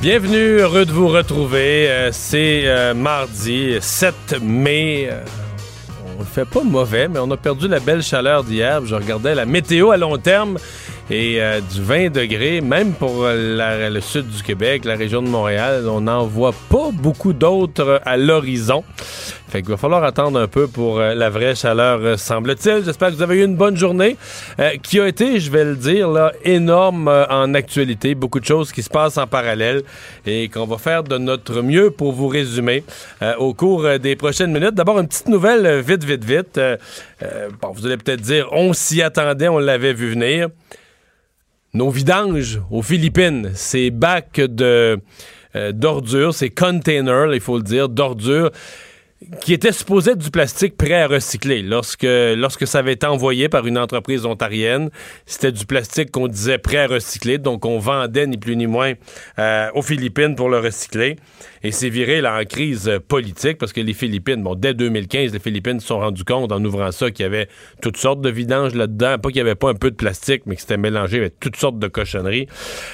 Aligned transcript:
Bienvenue, 0.00 0.60
heureux 0.60 0.84
de 0.84 0.92
vous 0.92 1.08
retrouver. 1.08 1.90
Euh, 1.90 2.10
c'est 2.12 2.62
euh, 2.66 2.94
mardi 2.94 3.78
7 3.80 4.40
mai. 4.40 5.08
Euh, 5.10 5.24
on 6.16 6.20
ne 6.20 6.24
fait 6.24 6.44
pas 6.44 6.62
mauvais, 6.62 7.08
mais 7.08 7.18
on 7.18 7.28
a 7.32 7.36
perdu 7.36 7.66
la 7.66 7.80
belle 7.80 8.02
chaleur 8.02 8.44
d'hier. 8.44 8.86
Je 8.86 8.94
regardais 8.94 9.34
la 9.34 9.44
météo 9.44 9.90
à 9.90 9.96
long 9.96 10.16
terme 10.16 10.56
et 11.10 11.40
du 11.72 11.82
20 11.82 12.10
degrés, 12.12 12.60
même 12.60 12.92
pour 12.92 13.24
le 13.26 14.00
sud 14.00 14.28
du 14.28 14.42
Québec, 14.42 14.84
la 14.84 14.94
région 14.94 15.22
de 15.22 15.28
Montréal. 15.28 15.84
On 15.88 16.02
n'en 16.02 16.26
voit 16.26 16.54
pas 16.68 16.90
beaucoup 16.92 17.32
d'autres 17.32 18.00
à 18.04 18.16
l'horizon. 18.16 18.84
Fait 19.48 19.62
qu'il 19.62 19.70
va 19.70 19.78
falloir 19.78 20.04
attendre 20.04 20.38
un 20.38 20.46
peu 20.46 20.68
pour 20.68 21.00
euh, 21.00 21.14
la 21.14 21.30
vraie 21.30 21.54
chaleur, 21.54 22.00
euh, 22.02 22.16
semble-t-il. 22.18 22.84
J'espère 22.84 23.08
que 23.08 23.14
vous 23.14 23.22
avez 23.22 23.36
eu 23.36 23.44
une 23.44 23.56
bonne 23.56 23.78
journée 23.78 24.18
euh, 24.60 24.72
qui 24.82 25.00
a 25.00 25.08
été, 25.08 25.40
je 25.40 25.50
vais 25.50 25.64
le 25.64 25.74
dire, 25.74 26.10
là, 26.10 26.32
énorme 26.44 27.08
en 27.08 27.54
actualité. 27.54 28.14
Beaucoup 28.14 28.40
de 28.40 28.44
choses 28.44 28.72
qui 28.72 28.82
se 28.82 28.90
passent 28.90 29.16
en 29.16 29.26
parallèle 29.26 29.84
et 30.26 30.50
qu'on 30.50 30.66
va 30.66 30.76
faire 30.76 31.02
de 31.02 31.16
notre 31.16 31.62
mieux 31.62 31.90
pour 31.90 32.12
vous 32.12 32.28
résumer 32.28 32.84
au 33.38 33.54
cours 33.54 33.98
des 33.98 34.16
prochaines 34.16 34.52
minutes. 34.52 34.74
D'abord, 34.74 34.98
une 34.98 35.08
petite 35.08 35.28
nouvelle 35.28 35.80
vite, 35.80 36.04
vite, 36.04 36.24
vite. 36.24 36.60
bon, 37.62 37.70
vous 37.72 37.86
allez 37.86 37.96
peut-être 37.96 38.20
dire, 38.20 38.48
on 38.52 38.72
s'y 38.72 39.02
attendait, 39.02 39.48
on 39.48 39.58
l'avait 39.58 39.94
vu 39.94 40.10
venir. 40.10 40.48
Nos 41.74 41.90
vidanges 41.90 42.60
aux 42.70 42.82
Philippines, 42.82 43.50
ces 43.54 43.90
bacs 43.90 44.40
de 44.40 44.98
d'ordures, 45.72 46.34
ces 46.34 46.50
containers, 46.50 47.34
il 47.34 47.40
faut 47.40 47.56
le 47.56 47.64
dire, 47.64 47.88
d'ordures 47.88 48.50
qui 49.40 49.52
était 49.52 49.72
supposé 49.72 50.12
être 50.12 50.18
du 50.18 50.30
plastique 50.30 50.76
prêt 50.76 51.02
à 51.02 51.08
recycler. 51.08 51.62
Lorsque, 51.62 52.06
lorsque 52.06 52.66
ça 52.66 52.78
avait 52.78 52.92
été 52.92 53.06
envoyé 53.06 53.48
par 53.48 53.66
une 53.66 53.76
entreprise 53.76 54.24
ontarienne, 54.24 54.90
c'était 55.26 55.50
du 55.50 55.66
plastique 55.66 56.12
qu'on 56.12 56.28
disait 56.28 56.58
prêt 56.58 56.78
à 56.78 56.86
recycler, 56.86 57.38
donc 57.38 57.64
on 57.64 57.78
vendait 57.78 58.26
ni 58.26 58.36
plus 58.36 58.56
ni 58.56 58.66
moins 58.66 58.92
euh, 59.38 59.70
aux 59.74 59.82
Philippines 59.82 60.36
pour 60.36 60.48
le 60.48 60.58
recycler. 60.58 61.16
Et 61.62 61.72
c'est 61.72 61.88
viré 61.88 62.20
là, 62.20 62.38
en 62.40 62.44
crise 62.44 62.90
politique 63.08 63.58
parce 63.58 63.72
que 63.72 63.80
les 63.80 63.94
Philippines, 63.94 64.42
bon, 64.42 64.54
dès 64.54 64.74
2015, 64.74 65.32
les 65.32 65.38
Philippines 65.38 65.80
se 65.80 65.88
sont 65.88 65.98
rendus 65.98 66.24
compte 66.24 66.52
en 66.52 66.64
ouvrant 66.64 66.92
ça 66.92 67.10
qu'il 67.10 67.24
y 67.24 67.26
avait 67.26 67.48
toutes 67.82 67.96
sortes 67.96 68.20
de 68.20 68.30
vidanges 68.30 68.74
là-dedans. 68.74 69.18
Pas 69.18 69.28
qu'il 69.28 69.36
n'y 69.36 69.48
avait 69.48 69.54
pas 69.54 69.70
un 69.70 69.74
peu 69.74 69.90
de 69.90 69.96
plastique, 69.96 70.42
mais 70.46 70.54
que 70.54 70.60
c'était 70.60 70.76
mélangé 70.76 71.18
avec 71.18 71.40
toutes 71.40 71.56
sortes 71.56 71.78
de 71.78 71.88
cochonneries. 71.88 72.46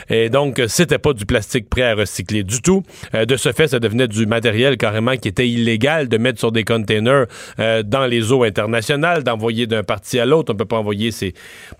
Et 0.08 0.30
donc, 0.30 0.60
c'était 0.68 0.98
pas 0.98 1.12
du 1.12 1.26
plastique 1.26 1.68
prêt 1.68 1.82
à 1.82 1.94
recycler 1.94 2.42
du 2.42 2.60
tout. 2.62 2.82
Euh, 3.14 3.24
de 3.24 3.36
ce 3.36 3.52
fait, 3.52 3.68
ça 3.68 3.80
devenait 3.80 4.08
du 4.08 4.26
matériel 4.26 4.76
carrément 4.76 5.16
qui 5.16 5.28
était 5.28 5.48
illégal 5.48 6.08
de 6.08 6.18
mettre 6.18 6.38
sur 6.38 6.52
des 6.52 6.64
containers 6.64 7.26
euh, 7.58 7.82
dans 7.82 8.06
les 8.06 8.32
eaux 8.32 8.44
internationales, 8.44 9.22
d'envoyer 9.22 9.66
d'un 9.66 9.82
parti 9.82 10.18
à 10.18 10.26
l'autre. 10.26 10.52
On 10.52 10.56
peut 10.56 10.64
pas 10.64 10.78
envoyer 10.78 11.10
ces, 11.10 11.34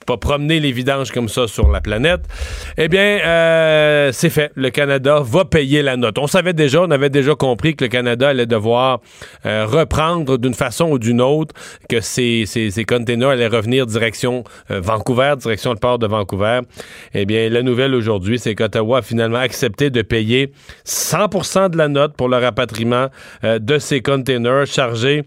pas 0.07 0.17
promener 0.17 0.61
les 0.61 0.73
vidanges 0.73 1.11
comme 1.11 1.29
ça 1.29 1.47
sur 1.49 1.71
la 1.71 1.81
planète. 1.81 2.23
Eh 2.77 2.89
bien, 2.89 3.21
euh, 3.25 4.11
c'est 4.13 4.31
fait. 4.31 4.53
Le 4.55 4.71
Canada 4.71 5.21
va 5.23 5.45
payer 5.45 5.83
la 5.83 5.97
note. 5.97 6.19
On 6.19 6.27
savait 6.27 6.53
déjà, 6.53 6.74
on 6.81 6.91
avait 6.91 7.11
déjà 7.11 7.35
compris 7.35 7.77
que 7.77 7.85
le 7.85 7.89
Canada 7.89 8.29
allait 8.29 8.47
devoir 8.47 9.01
euh, 9.47 9.67
reprendre 9.67 10.39
d'une 10.39 10.55
façon 10.55 10.91
ou 10.91 10.99
d'une 10.99 11.21
autre, 11.21 11.55
que 11.89 12.01
ces, 12.01 12.45
ces, 12.47 12.71
ces 12.71 12.85
containers 12.85 13.31
allaient 13.31 13.47
revenir 13.47 13.87
direction 13.87 14.45
Vancouver, 14.69 15.35
direction 15.39 15.73
le 15.73 15.79
port 15.79 15.99
de 15.99 16.07
Vancouver. 16.07 16.61
Eh 17.15 17.27
bien, 17.27 17.49
la 17.49 17.63
nouvelle 17.63 17.95
aujourd'hui, 17.95 18.39
c'est 18.39 18.55
qu'Ottawa 18.55 18.99
a 18.99 19.03
finalement 19.03 19.39
accepté 19.39 19.91
de 19.91 20.03
payer 20.03 20.53
100% 20.87 21.71
de 21.71 21.77
la 21.77 21.89
note 21.89 22.17
pour 22.17 22.29
le 22.29 22.37
rapatriement 22.37 23.09
de 23.43 23.79
ces 23.79 24.01
containers 24.01 24.67
chargés 24.67 25.25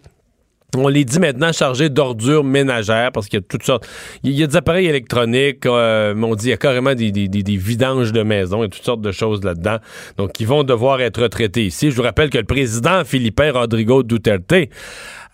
on 0.75 0.89
les 0.89 1.05
dit 1.05 1.19
maintenant 1.19 1.53
chargés 1.53 1.89
d'ordures 1.89 2.43
ménagères 2.43 3.11
parce 3.13 3.27
qu'il 3.27 3.39
y 3.39 3.41
a 3.41 3.45
toutes 3.47 3.63
sortes. 3.63 3.87
Il 4.23 4.31
y 4.31 4.43
a 4.43 4.47
des 4.47 4.55
appareils 4.57 4.87
électroniques, 4.87 5.65
euh, 5.65 6.13
on 6.21 6.35
dit 6.35 6.47
il 6.47 6.49
y 6.49 6.53
a 6.53 6.57
carrément 6.57 6.93
des, 6.93 7.11
vidanges 7.57 8.11
de 8.11 8.21
maison 8.21 8.63
et 8.63 8.69
toutes 8.69 8.83
sortes 8.83 9.01
de 9.01 9.11
choses 9.11 9.43
là-dedans. 9.43 9.77
Donc, 10.17 10.39
ils 10.39 10.47
vont 10.47 10.63
devoir 10.63 10.99
être 11.01 11.27
traités 11.27 11.65
ici. 11.65 11.89
Je 11.89 11.95
vous 11.95 12.03
rappelle 12.03 12.29
que 12.29 12.37
le 12.37 12.43
président 12.43 13.03
philippin 13.05 13.51
Rodrigo 13.51 14.03
Duterte 14.03 14.53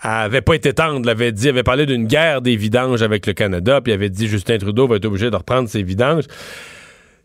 avait 0.01 0.41
pas 0.41 0.53
été 0.53 0.73
tendre, 0.73 1.05
l'avait 1.05 1.31
dit, 1.31 1.50
avait 1.50 1.63
parlé 1.63 1.85
d'une 1.85 2.05
guerre 2.05 2.41
des 2.41 2.55
vidanges 2.55 3.01
avec 3.01 3.25
le 3.25 3.33
Canada, 3.33 3.81
puis 3.81 3.94
avait 3.94 4.09
dit 4.09 4.27
Justin 4.27 4.57
Trudeau 4.57 4.88
va 4.88 4.97
être 4.97 5.05
obligé 5.05 5.31
de 5.31 5.35
reprendre 5.35 5.67
ses 5.67 5.81
vidanges. 5.81 6.25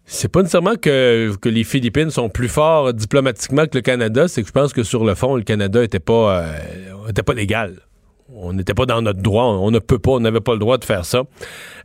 C'est 0.06 0.32
pas 0.32 0.40
nécessairement 0.40 0.76
que, 0.76 1.34
que, 1.42 1.50
les 1.50 1.64
Philippines 1.64 2.08
sont 2.08 2.30
plus 2.30 2.48
forts 2.48 2.94
diplomatiquement 2.94 3.66
que 3.66 3.76
le 3.76 3.82
Canada, 3.82 4.26
c'est 4.26 4.40
que 4.40 4.48
je 4.48 4.52
pense 4.52 4.72
que 4.72 4.82
sur 4.82 5.04
le 5.04 5.14
fond, 5.14 5.36
le 5.36 5.42
Canada 5.42 5.82
était 5.82 5.98
pas, 5.98 6.44
euh, 6.44 7.08
était 7.10 7.22
pas 7.22 7.34
légal. 7.34 7.74
On 8.34 8.52
n'était 8.52 8.74
pas 8.74 8.86
dans 8.86 9.00
notre 9.00 9.20
droit, 9.22 9.44
on 9.44 9.70
ne 9.70 9.78
peut 9.78 9.98
pas, 9.98 10.12
on 10.12 10.20
n'avait 10.20 10.40
pas 10.40 10.52
le 10.52 10.58
droit 10.58 10.76
de 10.76 10.84
faire 10.84 11.04
ça. 11.04 11.22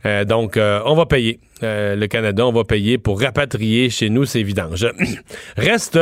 Euh, 0.04 0.24
donc, 0.24 0.56
euh, 0.56 0.80
on 0.84 0.94
va 0.94 1.06
payer. 1.06 1.40
le 1.62 2.06
Canada, 2.06 2.46
on 2.46 2.52
va 2.52 2.64
payer 2.64 2.98
pour 2.98 3.20
rapatrier 3.20 3.88
chez 3.88 4.10
nous 4.10 4.26
ces 4.26 4.42
vidanges. 4.42 4.86
Reste 5.56 5.98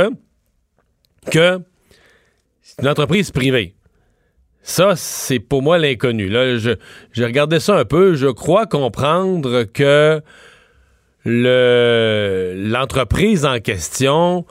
que 1.30 1.60
c'est 2.62 2.82
une 2.82 2.88
entreprise 2.88 3.30
privée. 3.30 3.74
Ça, 4.62 4.94
c'est 4.96 5.40
pour 5.40 5.60
moi 5.62 5.78
l'inconnu. 5.78 6.28
Là, 6.28 6.56
je, 6.56 6.70
regardais 7.22 7.60
ça 7.60 7.76
un 7.76 7.84
peu. 7.84 8.14
Je 8.14 8.28
crois 8.28 8.66
comprendre 8.66 9.64
que 9.64 10.22
le 11.24 12.54
l'entreprise 12.56 13.44
en 13.44 13.58
question 13.58 14.44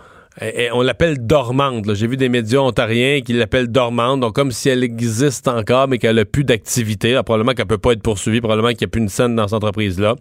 on 0.71 0.81
l'appelle 0.81 1.25
dormante. 1.25 1.93
J'ai 1.93 2.07
vu 2.07 2.15
des 2.15 2.29
médias 2.29 2.59
ontariens 2.59 3.21
qui 3.21 3.33
l'appellent 3.33 3.67
dormante, 3.67 4.21
donc 4.21 4.33
comme 4.33 4.51
si 4.51 4.69
elle 4.69 4.83
existe 4.83 5.47
encore, 5.47 5.87
mais 5.87 5.97
qu'elle 5.97 6.17
a 6.19 6.25
plus 6.25 6.43
d'activité. 6.43 7.19
Probablement 7.25 7.51
qu'elle 7.53 7.65
peut 7.65 7.77
pas 7.77 7.91
être 7.91 8.01
poursuivie, 8.01 8.39
probablement 8.39 8.69
qu'il 8.69 8.79
n'y 8.79 8.85
a 8.85 8.87
plus 8.87 9.01
une 9.01 9.09
scène 9.09 9.35
dans 9.35 9.47
cette 9.47 9.55
entreprise-là. 9.55 10.15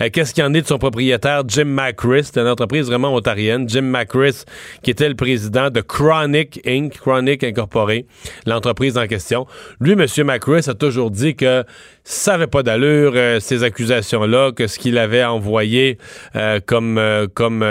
Euh, 0.00 0.08
qu'est-ce 0.12 0.34
qu'il 0.34 0.44
en 0.44 0.54
est 0.54 0.62
de 0.62 0.66
son 0.66 0.78
propriétaire, 0.78 1.42
Jim 1.48 1.64
Macris? 1.64 2.24
C'est 2.24 2.38
une 2.38 2.46
entreprise 2.46 2.86
vraiment 2.86 3.12
ontarienne. 3.12 3.68
Jim 3.68 3.82
Macris, 3.82 4.44
qui 4.82 4.90
était 4.92 5.08
le 5.08 5.16
président 5.16 5.68
de 5.70 5.80
Chronic 5.80 6.60
Inc., 6.66 6.96
Chronic 6.98 7.42
Incorporé, 7.42 8.06
l'entreprise 8.46 8.96
en 8.96 9.06
question. 9.06 9.46
Lui, 9.80 9.92
M. 9.92 10.06
Macris, 10.24 10.68
a 10.68 10.74
toujours 10.74 11.10
dit 11.10 11.34
que 11.34 11.64
ça 12.04 12.32
n'avait 12.32 12.46
pas 12.46 12.62
d'allure, 12.62 13.12
euh, 13.16 13.40
ces 13.40 13.64
accusations-là, 13.64 14.52
que 14.52 14.68
ce 14.68 14.78
qu'il 14.78 14.96
avait 14.96 15.24
envoyé 15.24 15.98
euh, 16.36 16.60
comme... 16.64 17.00
comme 17.34 17.64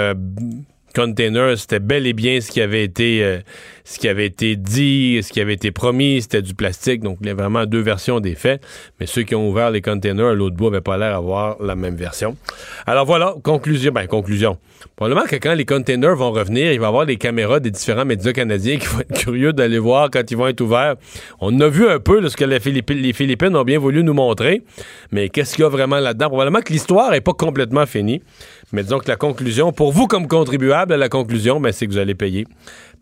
container, 0.95 1.57
c'était 1.57 1.79
bel 1.79 2.07
et 2.07 2.13
bien 2.13 2.39
ce 2.41 2.49
qui 2.49 2.61
avait 2.61 2.83
été 2.83 3.23
euh, 3.23 3.39
ce 3.85 3.99
qui 3.99 4.07
avait 4.07 4.25
été 4.25 4.55
dit, 4.55 5.21
ce 5.21 5.31
qui 5.31 5.39
avait 5.39 5.53
été 5.53 5.71
promis, 5.71 6.21
c'était 6.23 6.41
du 6.41 6.55
plastique. 6.55 7.01
Donc, 7.01 7.19
il 7.21 7.27
y 7.27 7.29
a 7.29 7.35
vraiment 7.35 7.67
deux 7.67 7.81
versions 7.81 8.19
des 8.19 8.33
faits. 8.33 8.61
Mais 8.99 9.05
ceux 9.05 9.21
qui 9.21 9.35
ont 9.35 9.47
ouvert 9.47 9.69
les 9.69 9.81
containers 9.81 10.25
à 10.25 10.33
l'autre 10.33 10.55
bout 10.55 10.65
n'avaient 10.65 10.81
pas 10.81 10.97
l'air 10.97 11.11
d'avoir 11.11 11.61
la 11.61 11.75
même 11.75 11.95
version. 11.95 12.35
Alors 12.87 13.05
voilà, 13.05 13.35
conclusion. 13.43 13.91
Ben, 13.91 14.07
conclusion. 14.07 14.57
Probablement 14.95 15.27
que 15.27 15.35
quand 15.35 15.53
les 15.53 15.65
containers 15.65 16.15
vont 16.15 16.31
revenir, 16.31 16.71
il 16.71 16.79
va 16.79 16.85
y 16.85 16.87
avoir 16.87 17.05
les 17.05 17.17
caméras 17.17 17.59
des 17.59 17.69
différents 17.69 18.05
médias 18.05 18.33
canadiens 18.33 18.77
qui 18.77 18.87
vont 18.87 19.01
être 19.01 19.19
curieux 19.19 19.53
d'aller 19.53 19.79
voir 19.79 20.09
quand 20.11 20.29
ils 20.31 20.35
vont 20.35 20.47
être 20.47 20.61
ouverts. 20.61 20.95
On 21.39 21.59
a 21.59 21.67
vu 21.67 21.87
un 21.87 21.99
peu 21.99 22.27
ce 22.27 22.35
que 22.35 22.45
les 22.45 22.59
Philippines, 22.59 22.97
les 22.97 23.13
Philippines 23.13 23.55
ont 23.55 23.63
bien 23.63 23.77
voulu 23.77 24.03
nous 24.03 24.13
montrer. 24.13 24.63
Mais 25.11 25.29
qu'est-ce 25.29 25.55
qu'il 25.55 25.63
y 25.63 25.65
a 25.65 25.69
vraiment 25.69 25.99
là-dedans? 25.99 26.29
Probablement 26.29 26.61
que 26.61 26.73
l'histoire 26.73 27.11
n'est 27.11 27.21
pas 27.21 27.33
complètement 27.33 27.85
finie. 27.85 28.21
Mais 28.71 28.83
disons 28.83 28.99
que 28.99 29.07
la 29.07 29.15
conclusion, 29.15 29.71
pour 29.71 29.91
vous 29.91 30.07
comme 30.07 30.27
contribuable, 30.27 30.95
la 30.95 31.09
conclusion, 31.09 31.59
ben, 31.59 31.71
c'est 31.71 31.85
que 31.85 31.91
vous 31.91 31.97
allez 31.97 32.15
payer. 32.15 32.45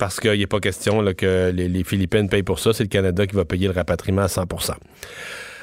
Parce 0.04 0.20
qu'il 0.20 0.38
n'est 0.38 0.48
pas 0.48 0.60
question 0.60 1.02
que 1.14 1.50
les, 1.56 1.84
Philippines 1.86 2.28
payent 2.28 2.44
pour 2.44 2.60
ça. 2.60 2.74
C'est 2.74 2.84
le 2.84 2.90
Canada 2.90 3.26
qui 3.26 3.38
va 3.38 3.46
payer 3.46 3.68
le 3.68 3.74
rapatriement 3.74 4.24
à 4.24 4.28
100% 4.28 4.72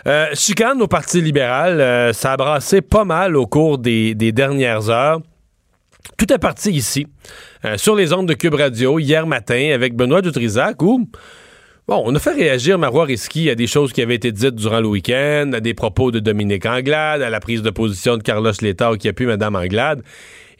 euh, 0.06 0.28
chicane 0.32 0.81
au 0.81 0.87
Parti 0.87 1.20
libéral, 1.20 1.78
euh, 1.78 2.14
ça 2.14 2.32
a 2.32 2.37
brassé 2.38 2.81
pas 2.81 3.04
mal 3.04 3.37
au 3.37 3.46
cours 3.46 3.76
des, 3.76 4.14
dernières 4.14 4.88
heures. 4.88 5.20
Tout 6.16 6.32
est 6.32 6.38
parti 6.38 6.70
ici, 6.70 7.06
euh, 7.66 7.76
sur 7.76 7.94
les 7.94 8.14
ondes 8.14 8.26
de 8.26 8.32
Cube 8.32 8.54
Radio, 8.54 8.98
hier 8.98 9.26
matin, 9.26 9.72
avec 9.75 9.94
Benoît 9.94 10.22
Dutrisac, 10.22 10.81
où 10.81 11.06
Bon, 11.87 12.02
on 12.06 12.14
a 12.14 12.19
fait 12.19 12.32
réagir 12.32 12.78
Marois 12.78 13.04
Risky 13.04 13.50
à 13.50 13.54
des 13.54 13.66
choses 13.66 13.92
qui 13.92 14.00
avaient 14.00 14.14
été 14.14 14.32
dites 14.32 14.54
durant 14.54 14.81
le 14.81 14.88
week-end, 14.88 15.50
à 15.52 15.60
des 15.60 15.75
propos 15.75 16.10
de 16.10 16.19
Dominique 16.19 16.64
Anglade, 16.64 17.20
à 17.20 17.28
la 17.28 17.40
prise 17.40 17.60
de 17.60 17.69
position 17.69 18.16
de 18.16 18.22
Carlos 18.22 18.52
Letao 18.62 18.96
qui 18.96 19.06
a 19.06 19.12
pu 19.12 19.26
Mme 19.26 19.56
Anglade. 19.56 20.02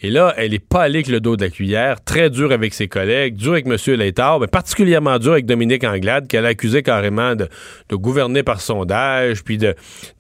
Et 0.03 0.09
là, 0.09 0.33
elle 0.39 0.55
est 0.55 0.67
pas 0.67 0.83
allée 0.83 1.01
avec 1.01 1.09
le 1.09 1.21
dos 1.21 1.37
de 1.37 1.43
la 1.43 1.51
cuillère, 1.51 2.03
très 2.03 2.31
dur 2.31 2.53
avec 2.53 2.73
ses 2.73 2.89
collègues, 2.89 3.37
dur 3.37 3.53
avec 3.53 3.67
M. 3.67 3.77
Létard, 3.97 4.41
mais 4.41 4.47
particulièrement 4.47 5.19
dur 5.19 5.33
avec 5.33 5.45
Dominique 5.45 5.85
Anglade, 5.85 6.27
qu'elle 6.27 6.47
a 6.47 6.51
accusé 6.51 6.83
carrément 6.83 7.35
de, 7.35 7.49
gouverner 7.93 8.43
par 8.43 8.63
sondage, 8.63 9.45
puis 9.45 9.59
de, 9.59 9.75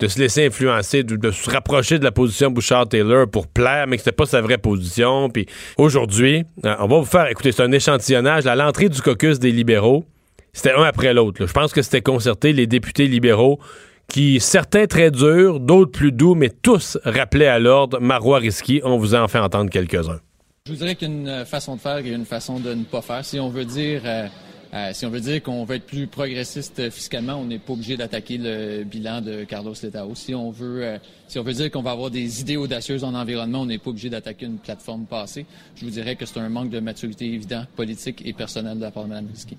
se 0.06 0.18
laisser 0.18 0.46
influencer, 0.46 1.02
de, 1.02 1.30
se 1.30 1.48
rapprocher 1.48 1.98
de 1.98 2.04
la 2.04 2.12
position 2.12 2.50
Bouchard-Taylor 2.50 3.26
pour 3.30 3.46
plaire, 3.46 3.86
mais 3.86 3.96
que 3.96 4.02
c'était 4.02 4.16
pas 4.16 4.26
sa 4.26 4.42
vraie 4.42 4.58
position. 4.58 5.30
Puis 5.30 5.46
aujourd'hui, 5.78 6.44
euh, 6.66 6.74
on 6.80 6.86
va 6.86 6.98
vous 6.98 7.04
faire, 7.06 7.28
écoutez, 7.28 7.52
c'est 7.52 7.62
un 7.62 7.72
échantillonnage 7.72 8.46
à 8.46 8.54
l'entrée 8.54 8.90
du 8.90 9.00
caucus 9.00 9.38
des 9.38 9.50
libéraux. 9.50 10.04
C'était 10.52 10.72
un 10.72 10.82
après 10.82 11.14
l'autre. 11.14 11.46
Je 11.46 11.52
pense 11.52 11.72
que 11.72 11.80
c'était 11.80 12.02
concerté 12.02 12.52
les 12.52 12.66
députés 12.66 13.06
libéraux 13.06 13.60
qui, 14.10 14.40
certains 14.40 14.86
très 14.86 15.10
durs, 15.10 15.60
d'autres 15.60 15.92
plus 15.92 16.12
doux, 16.12 16.34
mais 16.34 16.50
tous 16.50 16.98
rappelaient 17.04 17.46
à 17.46 17.58
l'ordre 17.58 18.00
Marois 18.00 18.38
Risky. 18.38 18.80
On 18.84 18.98
vous 18.98 19.14
en 19.14 19.28
fait 19.28 19.38
entendre 19.38 19.70
quelques-uns. 19.70 20.20
Je 20.66 20.72
vous 20.72 20.78
dirais 20.78 20.96
qu'il 20.96 21.08
y 21.08 21.10
a 21.10 21.14
une 21.14 21.28
euh, 21.28 21.44
façon 21.44 21.76
de 21.76 21.80
faire 21.80 21.98
et 21.98 22.10
une 22.10 22.26
façon 22.26 22.58
de 22.58 22.74
ne 22.74 22.84
pas 22.84 23.00
faire. 23.02 23.24
Si 23.24 23.38
on 23.38 23.48
veut 23.48 23.64
dire, 23.64 24.02
euh, 24.04 24.26
euh, 24.74 24.90
si 24.92 25.06
on 25.06 25.10
veut 25.10 25.20
dire 25.20 25.42
qu'on 25.42 25.64
veut 25.64 25.76
être 25.76 25.86
plus 25.86 26.08
progressiste 26.08 26.90
fiscalement, 26.90 27.34
on 27.34 27.44
n'est 27.44 27.60
pas 27.60 27.72
obligé 27.72 27.96
d'attaquer 27.96 28.36
le 28.38 28.82
bilan 28.82 29.20
de 29.20 29.44
Carlos 29.44 29.74
Letao. 29.80 30.14
Si 30.16 30.34
on 30.34 30.50
veut, 30.50 30.98
si 31.28 31.38
on 31.38 31.42
veut 31.42 31.54
dire 31.54 31.70
qu'on 31.70 31.82
va 31.82 31.92
avoir 31.92 32.10
des 32.10 32.40
idées 32.40 32.56
audacieuses 32.56 33.04
en 33.04 33.14
environnement, 33.14 33.62
on 33.62 33.66
n'est 33.66 33.78
pas 33.78 33.90
obligé 33.90 34.10
d'attaquer 34.10 34.46
une 34.46 34.58
plateforme 34.58 35.06
passée. 35.06 35.46
Je 35.76 35.84
vous 35.84 35.90
dirais 35.90 36.16
que 36.16 36.26
c'est 36.26 36.40
un 36.40 36.48
manque 36.48 36.70
de 36.70 36.80
maturité 36.80 37.26
évident, 37.26 37.64
politique 37.76 38.22
et 38.26 38.32
personnel 38.32 38.76
de 38.76 38.82
la 38.82 38.90
part 38.90 39.04
de 39.04 39.08
Mme 39.08 39.28
Risky. 39.28 39.56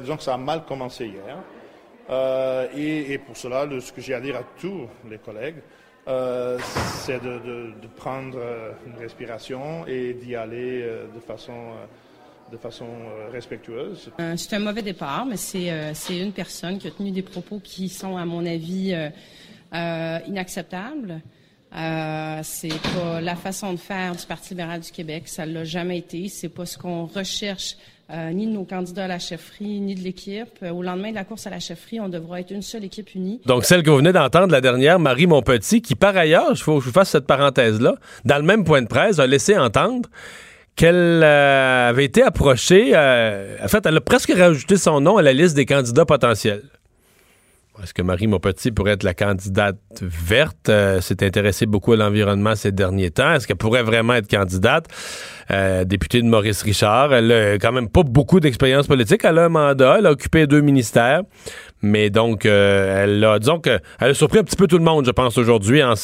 disons 0.00 0.16
que 0.16 0.22
ça 0.22 0.34
a 0.34 0.38
mal 0.38 0.64
commencé 0.66 1.06
hier. 1.06 1.36
Euh, 2.08 2.68
et, 2.76 3.18
pour 3.18 3.36
cela, 3.36 3.66
ce 3.80 3.92
que 3.92 4.00
j'ai 4.00 4.14
à 4.14 4.20
dire 4.20 4.36
à 4.36 4.42
tous 4.60 4.88
les 5.08 5.18
collègues, 5.18 5.56
euh, 6.08 6.58
c'est 7.04 7.22
de, 7.22 7.72
prendre 7.96 8.38
euh, 8.38 8.72
une 8.86 8.96
respiration 8.96 9.86
et 9.86 10.14
d'y 10.14 10.36
aller 10.36 10.82
de 11.14 11.20
façon, 11.20 11.72
de 12.52 12.56
façon 12.56 12.86
respectueuse. 13.32 14.10
c'est 14.36 14.54
un 14.54 14.60
mauvais 14.60 14.82
départ, 14.82 15.26
mais 15.26 15.36
c'est 15.36 15.98
une 16.10 16.32
personne 16.32 16.78
qui 16.78 16.86
a 16.88 16.90
tenu 16.90 17.10
des 17.10 17.22
propos 17.22 17.60
qui 17.62 17.88
sont, 17.88 18.16
à 18.16 18.24
mon 18.24 18.46
avis, 18.46 18.94
inacceptables. 19.72 21.20
c'est 21.72 22.82
pas 22.94 23.20
la 23.20 23.34
façon 23.34 23.72
de 23.72 23.78
faire 23.78 24.14
du 24.14 24.24
Parti 24.26 24.50
libéral 24.50 24.80
du 24.80 24.92
Québec. 24.92 25.24
Ça 25.26 25.44
l'a 25.44 25.64
jamais 25.64 25.98
été. 25.98 26.28
C'est 26.28 26.50
pas 26.50 26.66
ce 26.66 26.78
qu'on 26.78 27.06
recherche 27.06 27.76
euh, 28.12 28.30
ni 28.30 28.46
de 28.46 28.52
nos 28.52 28.64
candidats 28.64 29.06
à 29.06 29.08
la 29.08 29.18
chefferie, 29.18 29.80
ni 29.80 29.96
de 29.96 30.00
l'équipe. 30.00 30.58
Euh, 30.62 30.70
au 30.70 30.82
lendemain 30.82 31.10
de 31.10 31.16
la 31.16 31.24
course 31.24 31.48
à 31.48 31.50
la 31.50 31.58
chefferie, 31.58 31.98
on 31.98 32.08
devra 32.08 32.40
être 32.40 32.52
une 32.52 32.62
seule 32.62 32.84
équipe 32.84 33.14
unie. 33.16 33.40
Donc, 33.46 33.64
celle 33.64 33.82
que 33.82 33.90
vous 33.90 33.96
venez 33.96 34.12
d'entendre, 34.12 34.52
la 34.52 34.60
dernière, 34.60 35.00
Marie 35.00 35.26
Montpetit, 35.26 35.82
qui, 35.82 35.96
par 35.96 36.16
ailleurs, 36.16 36.54
je 36.54 36.62
vous 36.64 36.80
fasse 36.80 37.10
cette 37.10 37.26
parenthèse-là, 37.26 37.96
dans 38.24 38.36
le 38.36 38.44
même 38.44 38.64
point 38.64 38.80
de 38.80 38.86
presse, 38.86 39.18
a 39.18 39.26
laissé 39.26 39.58
entendre 39.58 40.08
qu'elle 40.76 40.94
euh, 41.24 41.88
avait 41.88 42.04
été 42.04 42.22
approchée. 42.22 42.94
en 42.94 43.68
fait, 43.68 43.84
elle 43.84 43.96
a 43.96 44.00
presque 44.00 44.32
rajouté 44.32 44.76
son 44.76 45.00
nom 45.00 45.16
à 45.16 45.22
la 45.22 45.32
liste 45.32 45.56
des 45.56 45.66
candidats 45.66 46.04
potentiels. 46.04 46.62
Est-ce 47.82 47.92
que 47.92 48.02
Marie 48.02 48.26
Montpetit 48.26 48.70
pourrait 48.70 48.92
être 48.92 49.02
la 49.02 49.14
candidate 49.14 49.76
verte? 50.00 50.70
s'est 51.00 51.24
intéressée 51.24 51.66
beaucoup 51.66 51.92
à 51.92 51.96
l'environnement 51.96 52.54
ces 52.54 52.72
derniers 52.72 53.10
temps. 53.10 53.32
Est-ce 53.32 53.46
qu'elle 53.46 53.56
pourrait 53.56 53.82
vraiment 53.82 54.14
être 54.14 54.28
candidate? 54.28 54.86
Euh, 55.50 55.84
députée 55.84 56.22
de 56.22 56.26
Maurice 56.26 56.62
Richard. 56.62 57.14
Elle 57.14 57.30
a 57.30 57.54
quand 57.54 57.70
même 57.70 57.88
pas 57.88 58.02
beaucoup 58.02 58.40
d'expérience 58.40 58.86
politique. 58.86 59.20
Elle 59.24 59.38
a 59.38 59.44
un 59.44 59.48
mandat, 59.48 59.96
elle 59.98 60.06
a 60.06 60.10
occupé 60.10 60.46
deux 60.46 60.60
ministères. 60.60 61.22
Mais 61.82 62.10
donc, 62.10 62.46
euh, 62.46 63.04
elle 63.04 63.22
a, 63.22 63.38
disons 63.38 63.60
que, 63.60 63.78
elle 64.00 64.10
a 64.10 64.14
surpris 64.14 64.38
un 64.38 64.44
petit 64.44 64.56
peu 64.56 64.66
tout 64.66 64.78
le 64.78 64.84
monde, 64.84 65.04
je 65.06 65.10
pense, 65.10 65.38
aujourd'hui, 65.38 65.84
en 65.84 65.94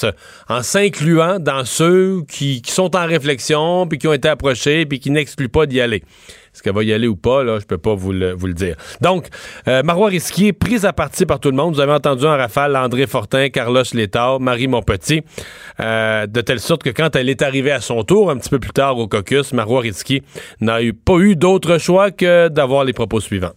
en 0.48 0.62
s'incluant 0.62 1.40
dans 1.40 1.64
ceux 1.64 2.22
qui, 2.28 2.62
qui, 2.62 2.70
sont 2.70 2.94
en 2.94 3.06
réflexion, 3.06 3.86
puis 3.88 3.98
qui 3.98 4.06
ont 4.06 4.12
été 4.12 4.28
approchés, 4.28 4.86
puis 4.86 5.00
qui 5.00 5.10
n'excluent 5.10 5.48
pas 5.48 5.66
d'y 5.66 5.80
aller. 5.80 6.04
Est-ce 6.54 6.62
qu'elle 6.62 6.74
va 6.74 6.84
y 6.84 6.92
aller 6.92 7.08
ou 7.08 7.16
pas, 7.16 7.42
là, 7.42 7.58
je 7.58 7.64
peux 7.64 7.78
pas 7.78 7.94
vous 7.94 8.12
le, 8.12 8.32
vous 8.32 8.46
le 8.46 8.54
dire. 8.54 8.76
Donc, 9.00 9.28
euh, 9.68 9.82
Marois 9.82 10.08
Risquier, 10.08 10.52
prise 10.52 10.84
à 10.84 10.92
partie 10.92 11.24
par 11.24 11.40
tout 11.40 11.50
le 11.50 11.56
monde. 11.56 11.74
Vous 11.74 11.80
avez 11.80 11.92
entendu 11.92 12.24
en 12.26 12.36
rafale 12.36 12.76
André 12.76 13.06
Fortin, 13.06 13.48
Carlos 13.48 13.82
Létard, 13.94 14.38
Marie 14.38 14.68
Montpetit, 14.68 15.22
euh, 15.80 16.26
de 16.26 16.40
telle 16.42 16.60
sorte 16.60 16.82
que 16.82 16.90
quand 16.90 17.16
elle 17.16 17.30
est 17.30 17.42
arrivée 17.42 17.72
à 17.72 17.80
son 17.80 18.04
tour, 18.04 18.30
un 18.30 18.36
petit 18.36 18.50
peu 18.50 18.58
plus 18.58 18.72
tard 18.72 18.98
au 18.98 19.08
caucus, 19.08 19.52
Marois 19.52 19.80
Risquier 19.80 20.22
n'a 20.60 20.82
eu, 20.82 20.92
pas 20.92 21.18
eu 21.18 21.36
d'autre 21.36 21.78
choix 21.78 22.10
que 22.10 22.48
d'avoir 22.48 22.84
les 22.84 22.92
propos 22.92 23.20
suivants. 23.20 23.52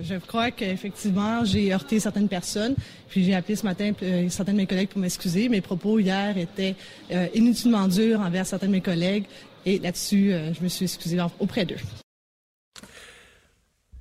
Je 0.00 0.16
crois 0.16 0.50
qu'effectivement, 0.50 1.44
j'ai 1.44 1.72
heurté 1.72 2.00
certaines 2.00 2.28
personnes. 2.28 2.74
Puis 3.08 3.24
j'ai 3.24 3.34
appelé 3.34 3.56
ce 3.56 3.64
matin 3.64 3.92
euh, 4.02 4.28
certains 4.28 4.52
de 4.52 4.58
mes 4.58 4.66
collègues 4.66 4.88
pour 4.88 5.00
m'excuser. 5.00 5.48
Mes 5.48 5.60
propos 5.60 5.98
hier 5.98 6.36
étaient 6.36 6.74
euh, 7.10 7.26
inutilement 7.34 7.88
durs 7.88 8.20
envers 8.20 8.46
certains 8.46 8.66
de 8.66 8.72
mes 8.72 8.80
collègues. 8.80 9.24
Et 9.64 9.78
là-dessus, 9.78 10.32
euh, 10.32 10.52
je 10.52 10.62
me 10.62 10.68
suis 10.68 10.84
excusée 10.84 11.18
auprès 11.40 11.64
d'eux. 11.64 11.76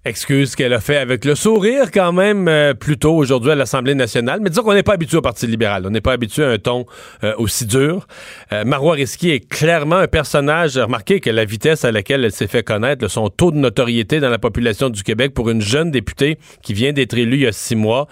Excuse 0.07 0.55
qu'elle 0.55 0.73
a 0.73 0.81
fait 0.81 0.97
avec 0.97 1.25
le 1.25 1.33
sourire 1.33 1.89
quand 1.91 2.13
même 2.13 2.47
euh, 2.47 2.75
plus 2.75 2.99
tôt 2.99 3.15
aujourd'hui 3.15 3.49
à 3.49 3.55
l'Assemblée 3.55 3.95
nationale. 3.95 4.39
Mais 4.39 4.51
disons 4.51 4.61
qu'on 4.61 4.75
n'est 4.75 4.83
pas 4.83 4.93
habitué 4.93 5.17
au 5.17 5.21
Parti 5.21 5.47
libéral. 5.47 5.83
On 5.83 5.89
n'est 5.89 5.99
pas 5.99 6.11
habitué 6.11 6.43
à 6.43 6.49
un 6.49 6.59
ton 6.59 6.85
euh, 7.23 7.33
aussi 7.39 7.65
dur. 7.65 8.05
Euh, 8.53 8.63
Marois 8.65 8.93
Risky 8.93 9.31
est 9.31 9.39
clairement 9.39 9.95
un 9.95 10.07
personnage. 10.07 10.77
Remarquez 10.77 11.21
que 11.21 11.31
la 11.31 11.43
vitesse 11.43 11.85
à 11.85 11.91
laquelle 11.91 12.23
elle 12.23 12.31
s'est 12.31 12.45
fait 12.45 12.61
connaître, 12.61 13.07
son 13.07 13.29
taux 13.29 13.49
de 13.49 13.57
notoriété 13.57 14.19
dans 14.19 14.29
la 14.29 14.37
population 14.37 14.91
du 14.91 15.01
Québec 15.01 15.33
pour 15.33 15.49
une 15.49 15.61
jeune 15.61 15.89
députée 15.89 16.37
qui 16.61 16.75
vient 16.75 16.93
d'être 16.93 17.17
élue 17.17 17.37
il 17.37 17.43
y 17.43 17.47
a 17.47 17.51
six 17.51 17.75
mois. 17.75 18.07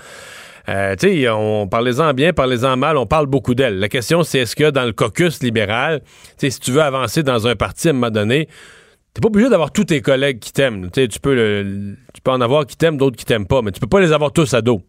Euh, 0.69 0.95
tu 0.95 1.10
sais, 1.10 1.30
on 1.30 1.68
parlez-en 1.68 2.12
bien, 2.16 2.34
parlez-en 2.34 2.75
mal, 2.75 2.98
on 2.98 3.06
parle 3.06 3.28
beaucoup 3.28 3.54
d'elle. 3.54 3.78
La 3.78 3.90
question, 3.90 4.24
c'est 4.24 4.40
est-ce 4.40 4.56
que 4.56 4.72
dans 4.72 4.86
le 4.86 4.94
caucus 4.94 5.44
libéral, 5.44 6.01
tu 6.40 6.50
si 6.50 6.60
tu 6.60 6.72
veux 6.72 6.81
avancer 6.81 7.22
dans 7.22 7.48
un 7.48 7.56
parti 7.56 7.90
à 7.90 7.92
un 7.92 7.94
moment 7.94 8.10
donné, 8.10 8.48
T'es 9.13 9.21
pas 9.21 9.27
obligé 9.27 9.48
d'avoir 9.48 9.71
tous 9.71 9.83
tes 9.86 10.01
collègues 10.01 10.39
qui 10.39 10.51
t'aiment. 10.51 10.89
Tu 10.89 11.19
peux, 11.21 11.95
tu 12.13 12.21
peux 12.21 12.31
en 12.31 12.42
avoir 12.42 12.65
qui 12.65 12.75
t'aiment, 12.75 12.98
d'autres 12.98 13.15
qui 13.15 13.25
t'aiment 13.25 13.45
pas, 13.45 13.62
mais 13.62 13.71
tu 13.71 13.80
peux 13.80 13.88
pas 13.88 14.01
les 14.01 14.12
avoir 14.12 14.31
tous 14.31 14.54
à 14.56 14.62
dos. 14.62 14.81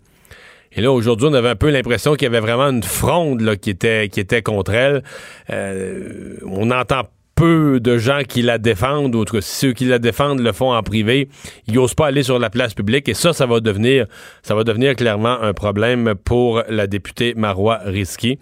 Et 0.72 0.80
là, 0.80 0.90
aujourd'hui, 0.90 1.28
on 1.30 1.34
avait 1.34 1.50
un 1.50 1.56
peu 1.56 1.70
l'impression 1.70 2.14
qu'il 2.14 2.24
y 2.24 2.26
avait 2.26 2.40
vraiment 2.40 2.70
une 2.70 2.82
fronde 2.82 3.42
là, 3.42 3.56
qui, 3.56 3.70
était, 3.70 4.08
qui 4.08 4.20
était 4.20 4.40
contre 4.40 4.72
elle. 4.72 5.02
Euh, 5.50 6.38
on 6.46 6.70
entend 6.70 7.02
peu 7.34 7.80
de 7.80 7.98
gens 7.98 8.20
qui 8.26 8.40
la 8.40 8.58
défendent, 8.58 9.14
ou 9.14 9.24
ceux 9.40 9.72
qui 9.72 9.84
la 9.84 9.98
défendent 9.98 10.40
le 10.40 10.52
font 10.52 10.72
en 10.72 10.82
privé. 10.82 11.28
Ils 11.66 11.74
n'osent 11.74 11.94
pas 11.94 12.06
aller 12.06 12.22
sur 12.22 12.38
la 12.38 12.48
place 12.48 12.72
publique 12.72 13.08
et 13.10 13.14
ça, 13.14 13.34
ça 13.34 13.44
va 13.44 13.60
devenir, 13.60 14.06
ça 14.42 14.54
va 14.54 14.64
devenir 14.64 14.96
clairement 14.96 15.40
un 15.40 15.52
problème 15.52 16.14
pour 16.24 16.62
la 16.68 16.86
députée 16.86 17.34
Marois 17.36 17.80
Risky. 17.84 18.38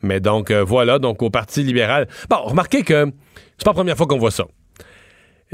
Mais 0.00 0.18
donc, 0.18 0.50
euh, 0.50 0.64
voilà, 0.64 0.98
donc 0.98 1.22
au 1.22 1.28
Parti 1.28 1.62
libéral. 1.62 2.08
Bon, 2.30 2.36
remarquez 2.44 2.82
que 2.82 3.12
c'est 3.58 3.64
pas 3.64 3.70
la 3.70 3.74
première 3.74 3.96
fois 3.96 4.06
qu'on 4.06 4.18
voit 4.18 4.30
ça. 4.30 4.46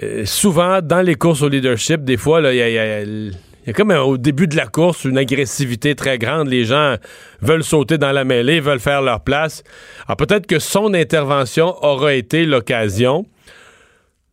Euh, 0.02 0.24
souvent, 0.24 0.80
dans 0.80 1.02
les 1.02 1.16
courses 1.16 1.42
au 1.42 1.48
leadership, 1.48 2.04
des 2.04 2.16
fois, 2.16 2.40
il 2.52 2.56
y 2.56 2.78
a, 2.78 3.72
comme 3.74 3.90
au 3.90 4.16
début 4.16 4.46
de 4.46 4.56
la 4.56 4.66
course 4.66 5.04
une 5.04 5.18
agressivité 5.18 5.94
très 5.94 6.18
grande. 6.18 6.48
Les 6.48 6.64
gens 6.64 6.96
veulent 7.40 7.64
sauter 7.64 7.98
dans 7.98 8.12
la 8.12 8.24
mêlée, 8.24 8.60
veulent 8.60 8.80
faire 8.80 9.02
leur 9.02 9.20
place. 9.20 9.62
Alors 10.06 10.16
peut-être 10.16 10.46
que 10.46 10.58
son 10.58 10.94
intervention 10.94 11.74
aura 11.84 12.14
été 12.14 12.46
l'occasion 12.46 13.26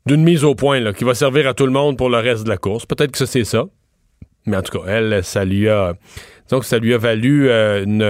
d'une 0.06 0.24
mise 0.24 0.44
au 0.44 0.56
point 0.56 0.94
qui 0.94 1.04
va 1.04 1.14
servir 1.14 1.48
à 1.48 1.54
tout 1.54 1.66
le 1.66 1.72
monde 1.72 1.98
pour 1.98 2.10
le 2.10 2.18
reste 2.18 2.45
de 2.45 2.50
la 2.50 2.57
course. 2.57 2.86
Peut-être 2.86 3.12
que 3.12 3.26
c'est 3.26 3.44
ça. 3.44 3.66
Mais 4.45 4.57
en 4.57 4.62
tout 4.62 4.80
cas, 4.80 4.86
elle, 4.88 5.24
ça 5.24 5.44
lui 5.44 5.68
a, 5.68 5.94
donc 6.50 6.64
ça 6.64 6.80
lui 6.80 6.94
a 6.94 6.98
valu 6.98 7.50
euh, 7.50 7.83
une 7.83 8.02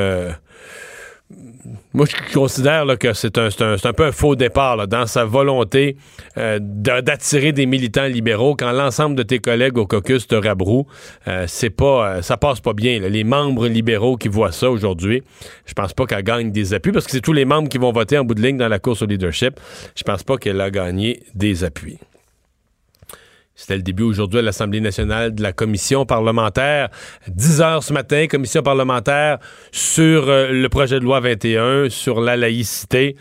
moi, 1.94 2.06
je 2.06 2.34
considère 2.34 2.86
que 3.00 3.14
c'est 3.14 3.38
un, 3.38 3.94
peu 3.94 4.06
un 4.06 4.12
faux 4.12 4.36
départ 4.36 4.88
dans 4.88 5.06
sa 5.06 5.26
volonté 5.26 5.98
euh, 6.38 6.60
d'attirer 6.62 7.52
des 7.52 7.66
militants 7.66 8.06
libéraux 8.06 8.56
quand 8.56 8.72
l'ensemble 8.72 9.16
de 9.16 9.24
tes 9.24 9.40
collègues 9.40 9.78
au 9.78 9.86
caucus 9.86 10.28
te 10.28 10.36
rabrouent. 10.36 10.86
Euh, 11.28 11.46
c'est 11.48 11.70
pas, 11.70 12.18
euh, 12.18 12.22
ça 12.22 12.38
passe 12.38 12.60
pas 12.60 12.74
bien. 12.74 13.00
Les 13.00 13.24
membres 13.24 13.68
libéraux 13.68 14.18
qui 14.18 14.28
voient 14.28 14.52
ça 14.52 14.70
aujourd'hui, 14.70 15.24
je 15.66 15.74
pense 15.74 15.94
pas 15.94 16.06
qu'elle 16.06 16.24
gagne 16.24 16.52
des 16.52 16.74
appuis 16.74 16.92
parce 16.92 17.06
que 17.06 17.12
c'est 17.12 17.22
tous 17.22 17.34
les 17.34 17.46
membres 17.46 17.70
qui 17.70 17.78
vont 17.78 17.92
voter 17.92 18.18
en 18.18 18.24
bout 18.24 18.36
de 18.36 18.42
ligne 18.42 18.58
dans 18.58 18.68
la 18.68 18.80
course 18.80 19.02
au 19.02 19.06
leadership. 19.06 19.60
Je 19.96 20.04
pense 20.04 20.24
pas 20.24 20.38
qu'elle 20.38 20.62
a 20.62 20.70
gagné 20.70 21.24
des 21.34 21.64
appuis. 21.64 21.98
C'était 23.60 23.76
le 23.76 23.84
début 23.84 24.04
aujourd'hui 24.04 24.40
à 24.40 24.42
l'Assemblée 24.42 24.80
nationale 24.80 25.36
de 25.36 25.44
la 25.44 25.52
commission 25.52 26.06
parlementaire. 26.06 26.88
10 27.28 27.60
heures 27.60 27.84
ce 27.84 27.92
matin, 27.92 28.26
commission 28.28 28.62
parlementaire 28.64 29.40
sur 29.74 30.30
euh, 30.30 30.54
le 30.54 30.70
projet 30.70 30.98
de 30.98 31.04
loi 31.04 31.20
21, 31.20 31.90
sur 31.90 32.22
la 32.22 32.38
laïcité. 32.38 33.18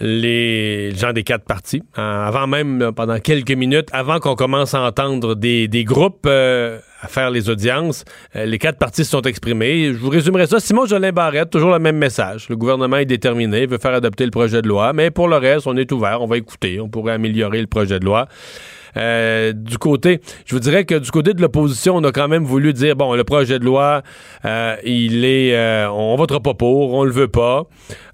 Les 0.00 0.92
gens 0.96 1.12
des 1.12 1.22
quatre 1.22 1.44
partis, 1.44 1.82
hein, 1.96 2.24
avant 2.26 2.46
même, 2.46 2.92
pendant 2.96 3.18
quelques 3.20 3.52
minutes, 3.52 3.90
avant 3.92 4.20
qu'on 4.20 4.36
commence 4.36 4.72
à 4.72 4.80
entendre 4.80 5.34
des, 5.34 5.68
groupes 5.84 6.24
euh, 6.26 6.78
à 7.02 7.06
faire 7.06 7.30
les 7.30 7.50
audiences, 7.50 8.06
euh, 8.36 8.46
les 8.46 8.58
quatre 8.58 8.78
partis 8.78 9.04
se 9.04 9.10
sont 9.10 9.22
exprimés. 9.22 9.92
Je 9.92 9.98
vous 9.98 10.08
résumerai 10.08 10.46
ça. 10.46 10.60
Simon 10.60 10.86
Jolin 10.86 11.12
Barrette, 11.12 11.50
toujours 11.50 11.72
le 11.72 11.78
même 11.78 11.98
message. 11.98 12.48
Le 12.48 12.56
gouvernement 12.56 12.96
est 12.96 13.04
déterminé, 13.04 13.66
veut 13.66 13.78
faire 13.78 13.92
adopter 13.92 14.24
le 14.24 14.30
projet 14.30 14.62
de 14.62 14.68
loi, 14.68 14.94
mais 14.94 15.10
pour 15.10 15.28
le 15.28 15.36
reste, 15.36 15.66
on 15.66 15.76
est 15.76 15.92
ouvert, 15.92 16.22
on 16.22 16.26
va 16.26 16.38
écouter, 16.38 16.80
on 16.80 16.88
pourrait 16.88 17.12
améliorer 17.12 17.60
le 17.60 17.66
projet 17.66 18.00
de 18.00 18.06
loi. 18.06 18.28
Euh, 18.96 19.52
du 19.52 19.78
côté, 19.78 20.20
je 20.46 20.54
vous 20.54 20.60
dirais 20.60 20.84
que 20.84 20.94
du 20.94 21.10
côté 21.10 21.34
de 21.34 21.42
l'opposition, 21.42 21.96
on 21.96 22.04
a 22.04 22.12
quand 22.12 22.28
même 22.28 22.44
voulu 22.44 22.72
dire, 22.72 22.96
bon, 22.96 23.14
le 23.14 23.24
projet 23.24 23.58
de 23.58 23.64
loi, 23.64 24.02
euh, 24.44 24.76
il 24.84 25.24
est, 25.24 25.56
euh, 25.56 25.90
on 25.90 26.16
votera 26.16 26.40
pas 26.40 26.54
pour, 26.54 26.94
on 26.94 27.04
le 27.04 27.12
veut 27.12 27.28
pas. 27.28 27.64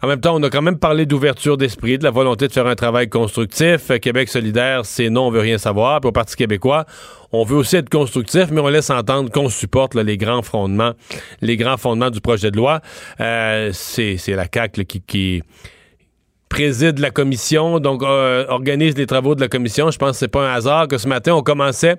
En 0.02 0.08
même 0.08 0.20
temps, 0.20 0.34
on 0.34 0.42
a 0.42 0.50
quand 0.50 0.62
même 0.62 0.78
parlé 0.78 1.06
d'ouverture 1.06 1.56
d'esprit, 1.56 1.98
de 1.98 2.04
la 2.04 2.10
volonté 2.10 2.48
de 2.48 2.52
faire 2.52 2.66
un 2.66 2.74
travail 2.74 3.08
constructif. 3.08 3.90
Québec 4.00 4.28
solidaire, 4.28 4.84
c'est 4.84 5.10
non, 5.10 5.26
on 5.26 5.30
veut 5.30 5.40
rien 5.40 5.58
savoir. 5.58 6.00
Puis 6.00 6.08
au 6.08 6.12
Parti 6.12 6.36
québécois, 6.36 6.86
on 7.32 7.44
veut 7.44 7.56
aussi 7.56 7.76
être 7.76 7.90
constructif, 7.90 8.50
mais 8.50 8.60
on 8.60 8.68
laisse 8.68 8.90
entendre 8.90 9.30
qu'on 9.30 9.48
supporte 9.48 9.94
les 9.94 10.16
grands 10.16 10.42
fondements, 10.42 10.92
les 11.40 11.56
grands 11.56 11.76
fondements 11.76 12.10
du 12.10 12.20
projet 12.20 12.50
de 12.50 12.56
loi. 12.56 12.80
Euh, 13.20 13.70
c'est 13.72 14.16
la 14.28 14.46
CAQ 14.52 14.84
qui, 14.84 15.00
qui 15.00 15.42
préside 16.50 16.98
la 16.98 17.10
commission, 17.10 17.78
donc 17.78 18.02
euh, 18.02 18.44
organise 18.48 18.98
les 18.98 19.06
travaux 19.06 19.34
de 19.34 19.40
la 19.40 19.48
commission. 19.48 19.90
Je 19.90 19.98
pense 19.98 20.10
que 20.10 20.16
c'est 20.16 20.28
pas 20.28 20.50
un 20.50 20.52
hasard 20.52 20.88
que 20.88 20.98
ce 20.98 21.08
matin, 21.08 21.32
on 21.34 21.42
commençait 21.42 21.96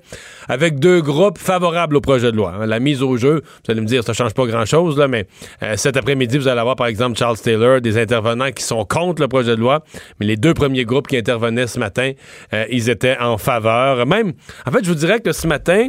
avec 0.49 0.77
deux 0.77 1.01
groupes 1.01 1.39
favorables 1.39 1.95
au 1.95 2.01
projet 2.01 2.31
de 2.31 2.37
loi. 2.37 2.53
Hein. 2.59 2.65
La 2.67 2.79
mise 2.79 3.01
au 3.01 3.15
jeu, 3.15 3.41
vous 3.43 3.71
allez 3.71 3.79
me 3.79 3.87
dire, 3.87 4.03
ça 4.03 4.13
change 4.13 4.33
pas 4.33 4.45
grand-chose, 4.45 4.97
là, 4.99 5.07
mais 5.07 5.25
euh, 5.63 5.77
cet 5.77 5.95
après-midi, 5.95 6.37
vous 6.37 6.49
allez 6.49 6.59
avoir, 6.59 6.75
par 6.75 6.87
exemple, 6.87 7.17
Charles 7.17 7.37
Taylor, 7.37 7.79
des 7.79 7.97
intervenants 7.97 8.51
qui 8.51 8.63
sont 8.63 8.83
contre 8.83 9.21
le 9.21 9.29
projet 9.29 9.55
de 9.55 9.61
loi, 9.61 9.83
mais 10.19 10.25
les 10.25 10.35
deux 10.35 10.53
premiers 10.53 10.83
groupes 10.83 11.07
qui 11.07 11.15
intervenaient 11.15 11.67
ce 11.67 11.79
matin, 11.79 12.11
euh, 12.53 12.65
ils 12.69 12.89
étaient 12.89 13.17
en 13.19 13.37
faveur. 13.37 14.05
Même, 14.05 14.33
en 14.67 14.71
fait, 14.71 14.83
je 14.83 14.89
vous 14.89 14.95
dirais 14.95 15.21
que 15.21 15.31
ce 15.31 15.47
matin, 15.47 15.87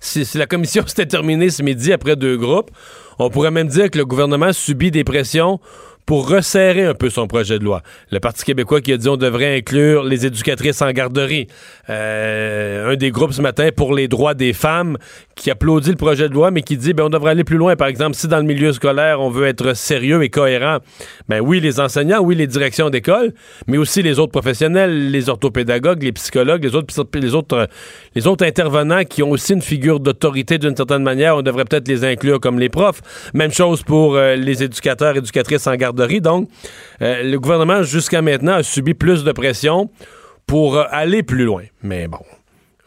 si, 0.00 0.24
si 0.24 0.38
la 0.38 0.46
commission 0.46 0.84
s'était 0.86 1.06
terminée 1.06 1.50
ce 1.50 1.62
midi 1.62 1.92
après 1.92 2.16
deux 2.16 2.36
groupes, 2.36 2.72
on 3.20 3.30
pourrait 3.30 3.52
même 3.52 3.68
dire 3.68 3.90
que 3.90 3.98
le 3.98 4.04
gouvernement 4.04 4.52
subit 4.52 4.90
des 4.90 5.04
pressions 5.04 5.60
pour 6.06 6.28
resserrer 6.28 6.84
un 6.84 6.94
peu 6.94 7.08
son 7.08 7.26
projet 7.26 7.58
de 7.58 7.64
loi. 7.64 7.82
Le 8.10 8.20
Parti 8.20 8.44
québécois 8.44 8.80
qui 8.80 8.92
a 8.92 8.96
dit 8.96 9.08
on 9.08 9.16
devrait 9.16 9.56
inclure 9.56 10.04
les 10.04 10.26
éducatrices 10.26 10.82
en 10.82 10.90
garderie. 10.92 11.46
Euh, 11.88 12.92
un 12.92 12.96
des 12.96 13.10
groupes 13.10 13.32
ce 13.32 13.40
matin 13.40 13.70
pour 13.74 13.94
les 13.94 14.08
droits 14.08 14.34
des 14.34 14.52
femmes 14.52 14.98
qui 15.34 15.50
applaudit 15.50 15.90
le 15.90 15.96
projet 15.96 16.28
de 16.28 16.34
loi, 16.34 16.50
mais 16.50 16.62
qui 16.62 16.76
dit 16.76 16.92
ben, 16.92 17.04
on 17.04 17.08
devrait 17.08 17.30
aller 17.30 17.44
plus 17.44 17.56
loin. 17.56 17.76
Par 17.76 17.88
exemple, 17.88 18.14
si 18.14 18.28
dans 18.28 18.36
le 18.38 18.44
milieu 18.44 18.72
scolaire, 18.72 19.20
on 19.20 19.30
veut 19.30 19.46
être 19.46 19.74
sérieux 19.74 20.22
et 20.22 20.28
cohérent, 20.28 20.78
ben 21.28 21.40
oui, 21.40 21.60
les 21.60 21.80
enseignants, 21.80 22.20
oui, 22.20 22.34
les 22.34 22.46
directions 22.46 22.90
d'école, 22.90 23.32
mais 23.66 23.78
aussi 23.78 24.02
les 24.02 24.18
autres 24.18 24.32
professionnels, 24.32 25.10
les 25.10 25.28
orthopédagogues, 25.28 26.02
les 26.02 26.12
psychologues, 26.12 26.64
les 26.64 26.74
autres, 26.74 26.98
autres, 26.98 27.68
les 28.14 28.26
autres 28.26 28.44
intervenants 28.44 29.04
qui 29.04 29.22
ont 29.22 29.30
aussi 29.30 29.54
une 29.54 29.62
figure 29.62 30.00
d'autorité 30.00 30.58
d'une 30.58 30.76
certaine 30.76 31.02
manière, 31.02 31.36
on 31.36 31.42
devrait 31.42 31.64
peut-être 31.64 31.88
les 31.88 32.04
inclure 32.04 32.40
comme 32.40 32.58
les 32.58 32.68
profs. 32.68 33.00
Même 33.32 33.52
chose 33.52 33.82
pour 33.82 34.16
euh, 34.16 34.36
les 34.36 34.62
éducateurs, 34.62 35.16
éducatrices 35.16 35.66
en 35.66 35.74
garderie 35.74 35.93
donc, 35.94 36.48
euh, 37.02 37.22
le 37.22 37.38
gouvernement, 37.38 37.82
jusqu'à 37.82 38.22
maintenant, 38.22 38.54
a 38.54 38.62
subi 38.62 38.94
plus 38.94 39.24
de 39.24 39.32
pression 39.32 39.90
pour 40.46 40.76
euh, 40.76 40.84
aller 40.90 41.22
plus 41.22 41.44
loin. 41.44 41.62
Mais 41.82 42.08
bon, 42.08 42.18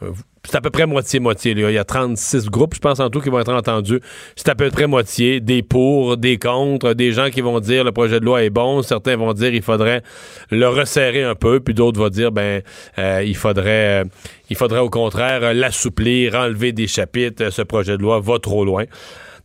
euh, 0.04 0.12
c'est 0.44 0.56
à 0.56 0.62
peu 0.62 0.70
près 0.70 0.86
moitié-moitié. 0.86 1.54
Il 1.54 1.72
y 1.72 1.78
a 1.78 1.84
36 1.84 2.50
groupes, 2.50 2.76
je 2.76 2.80
pense, 2.80 3.00
en 3.00 3.10
tout, 3.10 3.20
qui 3.20 3.30
vont 3.30 3.40
être 3.40 3.54
entendus. 3.54 4.00
C'est 4.36 4.50
à 4.50 4.56
peu 4.56 4.70
près 4.70 4.88
moitié. 4.88 5.40
Des 5.40 5.64
pour, 5.64 6.18
des 6.18 6.38
contre, 6.38 6.94
des 6.94 7.12
gens 7.12 7.30
qui 7.30 7.42
vont 7.42 7.60
dire 7.60 7.84
le 7.84 7.92
projet 7.92 8.20
de 8.20 8.26
loi 8.26 8.44
est 8.44 8.50
bon. 8.50 8.82
Certains 8.82 9.18
vont 9.18 9.34
dire 9.34 9.54
il 9.54 9.62
faudrait 9.62 10.04
le 10.50 10.68
resserrer 10.68 11.24
un 11.24 11.36
peu. 11.36 11.60
Puis 11.60 11.74
d'autres 11.74 12.00
vont 12.00 12.10
dire 12.10 12.32
ben 12.32 12.62
il 12.98 13.36
faudrait 13.36 14.06
il 14.50 14.56
faudrait 14.56 14.80
au 14.80 14.90
contraire 14.90 15.54
l'assouplir, 15.54 16.36
enlever 16.36 16.72
des 16.72 16.88
chapitres. 16.88 17.50
Ce 17.50 17.62
projet 17.62 17.98
de 17.98 18.02
loi 18.02 18.22
va 18.22 18.40
trop 18.40 18.64
loin. 18.64 18.86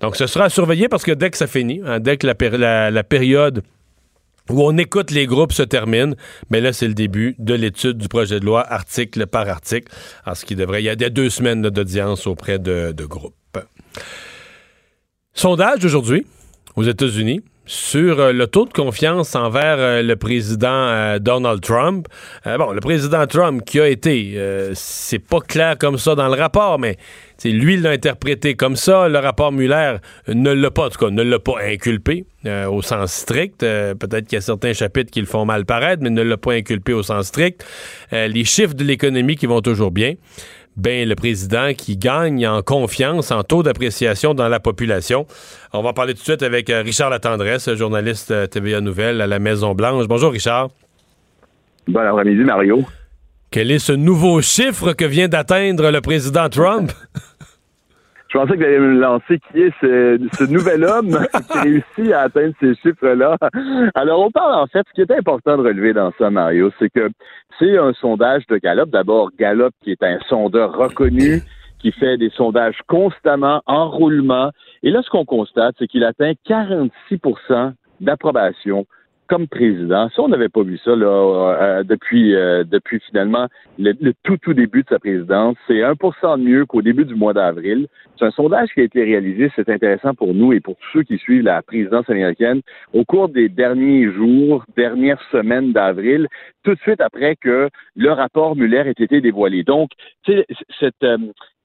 Donc, 0.03 0.17
ce 0.17 0.27
sera 0.27 0.47
à 0.47 0.49
surveiller 0.51 0.89
parce 0.89 1.05
que 1.05 1.13
dès 1.13 1.31
que 1.31 1.37
ça 1.37 1.47
finit, 1.47 1.81
hein, 1.87 2.01
dès 2.01 2.17
que 2.17 2.27
la, 2.27 3.05
période 3.05 3.63
où 4.51 4.61
on 4.63 4.77
écoute 4.77 5.13
les 5.13 5.27
groupes 5.27 5.53
se 5.53 5.63
termine, 5.63 6.17
mais 6.51 6.61
là, 6.61 6.73
c'est 6.73 6.89
le 6.89 6.95
début 6.95 7.37
de 7.39 7.55
l'étude 7.55 7.99
du 7.99 8.09
projet 8.09 8.41
de 8.41 8.45
loi 8.45 8.67
article 8.71 9.27
par 9.29 9.49
article. 9.49 9.93
Alors, 10.25 10.37
ce 10.37 10.45
qui 10.45 10.57
devrait. 10.57 10.83
Il 10.83 10.87
y 10.87 10.91
a 10.91 11.11
deux 11.11 11.31
semaines 11.31 11.63
d'audience 11.63 12.27
auprès 12.27 12.59
de, 12.59 12.93
de 12.93 13.05
groupes. 13.05 13.35
Sondage 15.35 15.79
d'aujourd'hui 15.79 16.27
aux 16.75 16.83
États-Unis 16.83 17.43
sur 17.73 18.21
euh, 18.21 18.33
le 18.33 18.47
taux 18.47 18.67
de 18.67 18.73
confiance 18.73 19.35
envers 19.35 19.77
euh, 19.79 20.03
le 20.03 20.17
président 20.17 20.69
euh, 20.69 21.19
Donald 21.19 21.63
Trump. 21.63 22.07
bon, 22.45 22.73
le 22.73 22.81
président 22.81 23.27
Trump 23.27 23.65
qui 23.65 23.81
a 23.81 23.89
été, 23.89 24.39
c'est 24.75 25.19
pas 25.19 25.41
clair 25.41 25.79
comme 25.79 25.97
ça 25.97 26.15
dans 26.15 26.29
le 26.29 26.35
rapport, 26.35 26.79
mais 26.79 26.97
lui 27.45 27.77
l'a 27.79 27.91
interprété 27.91 28.55
comme 28.55 28.77
ça. 28.77 29.09
Le 29.09 29.19
rapport 29.19 29.53
Muller 29.53 29.97
ne 30.29 30.51
l'a 30.51 30.71
pas, 30.71 30.87
en 30.87 30.91
tout 30.91 30.99
cas, 30.99 31.11
ne 31.11 31.23
l'a 31.23 31.39
pas 31.39 31.61
inculpé 31.65 32.27
au 32.47 32.83
sens 32.83 33.13
strict. 33.13 33.61
Peut-être 33.61 34.27
qu'il 34.27 34.37
y 34.37 34.39
a 34.39 34.43
certains 34.43 34.73
chapitres 34.73 35.11
qui 35.11 35.21
le 35.21 35.27
font 35.27 35.45
mal 35.45 35.65
paraître, 35.65 36.03
mais 36.03 36.11
ne 36.11 36.23
l'a 36.23 36.37
pas 36.37 36.53
inculpé 36.53 36.93
au 36.93 37.03
sens 37.03 37.27
strict. 37.27 37.65
les 38.13 38.45
chiffres 38.45 38.75
de 38.75 38.85
l'économie 38.85 39.37
qui 39.37 39.47
vont 39.47 39.61
toujours 39.61 39.91
bien 39.91 40.15
ben, 40.77 41.09
le 41.09 41.15
président 41.15 41.73
qui 41.77 41.97
gagne 41.97 42.47
en 42.47 42.63
confiance, 42.63 43.31
en 43.31 43.43
taux 43.43 43.63
d'appréciation 43.63 44.35
dans 44.35 44.49
la 44.49 44.61
population. 44.61 45.27
On 45.73 45.83
va 45.83 45.93
parler 45.93 46.15
tout 46.15 46.21
de 46.21 46.25
suite 46.25 46.43
avec 46.43 46.71
euh, 46.71 46.83
Richard 46.83 47.11
Latendresse, 47.11 47.73
journaliste 47.75 48.31
euh, 48.31 48.47
TVA 48.47 48.81
Nouvelle 48.81 49.21
à 49.21 49.27
la 49.27 49.39
Maison-Blanche. 49.39 50.07
Bonjour, 50.09 50.33
Richard. 50.33 50.71
Bon 51.89 52.01
après-midi, 52.01 52.43
Mario. 52.43 52.85
Quel 53.51 53.71
est 53.71 53.79
ce 53.79 53.93
nouveau 53.93 54.41
chiffre 54.41 54.95
que 54.95 55.05
vient 55.05 55.29
d'atteindre 55.29 55.91
le 55.91 56.01
président 56.01 56.49
Trump? 56.49 56.91
Je 58.33 58.39
pensais 58.39 58.55
que 58.55 58.59
vous 58.61 58.65
alliez 58.65 58.79
me 58.79 58.99
lancer 58.99 59.39
qui 59.53 59.61
est 59.61 59.75
ce, 59.83 60.51
nouvel 60.51 60.85
homme 60.85 61.19
qui 61.53 61.59
réussit 61.59 62.13
à 62.15 62.23
atteindre 62.23 62.55
ces 62.61 62.75
chiffres-là. 62.77 63.37
Alors, 63.95 64.21
on 64.21 64.31
parle 64.31 64.55
en 64.55 64.67
fait, 64.69 64.87
ce 64.89 64.93
qui 64.95 65.03
est 65.03 65.19
important 65.19 65.59
de 65.59 65.63
relever 65.63 65.93
dans 65.93 66.13
ça, 66.17 66.31
Mario, 66.31 66.71
c'est 66.79 66.89
que 66.89 67.11
c'est 67.59 67.77
un 67.77 67.93
sondage 67.93 68.47
de 68.47 68.57
Gallup. 68.57 68.89
D'abord, 68.89 69.29
Gallup, 69.39 69.75
qui 69.83 69.91
est 69.91 70.03
un 70.03 70.19
sondeur 70.31 70.75
reconnu, 70.75 71.43
qui 71.79 71.93
fait 71.93 72.17
des 72.17 72.31
sondages 72.31 72.79
constamment, 72.89 73.61
en 73.67 73.91
roulement. 73.91 74.51
Et 74.83 74.91
là, 74.91 75.03
ce 75.05 75.11
qu'on 75.11 75.27
constate, 75.27 75.75
c'est 75.79 75.87
qu'il 75.87 76.03
atteint 76.03 76.33
46% 76.49 77.75
d'approbation 78.01 78.87
comme 79.29 79.49
président. 79.49 80.09
Ça, 80.11 80.23
on 80.23 80.29
n'avait 80.29 80.49
pas 80.49 80.63
vu 80.63 80.79
ça 80.79 80.95
là, 80.95 81.07
euh, 81.07 81.83
depuis, 81.85 82.35
euh, 82.35 82.65
depuis 82.65 83.01
finalement 83.09 83.49
le, 83.79 84.13
tout, 84.23 84.37
tout 84.37 84.55
début 84.55 84.83
de 84.83 84.89
sa 84.89 84.99
présidence. 84.99 85.57
C'est 85.67 85.81
1% 85.81 86.39
de 86.39 86.43
mieux 86.43 86.67
qu'au 86.67 86.83
début 86.83 87.05
du 87.05 87.15
mois 87.15 87.33
d'avril. 87.33 87.87
C'est 88.19 88.27
un 88.27 88.31
sondage 88.31 88.69
qui 88.75 88.81
a 88.81 88.85
été 88.85 89.03
réalisé, 89.03 89.51
c'est 89.57 89.69
intéressant 89.69 90.15
pour 90.15 90.35
nous 90.35 90.53
et 90.53 90.61
pour 90.61 90.77
tous 90.77 90.99
ceux 90.99 91.03
qui 91.03 91.19
suivent 91.19 91.45
la 91.45 91.63
présidence 91.63 92.09
américaine 92.11 92.61
au 92.93 93.05
cours 93.05 93.29
des 93.29 93.49
derniers 93.49 94.11
jours, 94.13 94.65
dernières 94.77 95.23
semaines 95.31 95.73
d'avril, 95.73 96.29
tout 96.63 96.75
de 96.75 96.81
suite 96.81 97.01
après 97.01 97.37
que 97.37 97.69
le 97.97 98.13
rapport 98.13 98.55
Muller 98.57 98.85
ait 98.87 99.03
été 99.03 99.21
dévoilé. 99.21 99.63
Donc, 99.63 99.91
cette, 100.27 101.03
euh, 101.03 101.17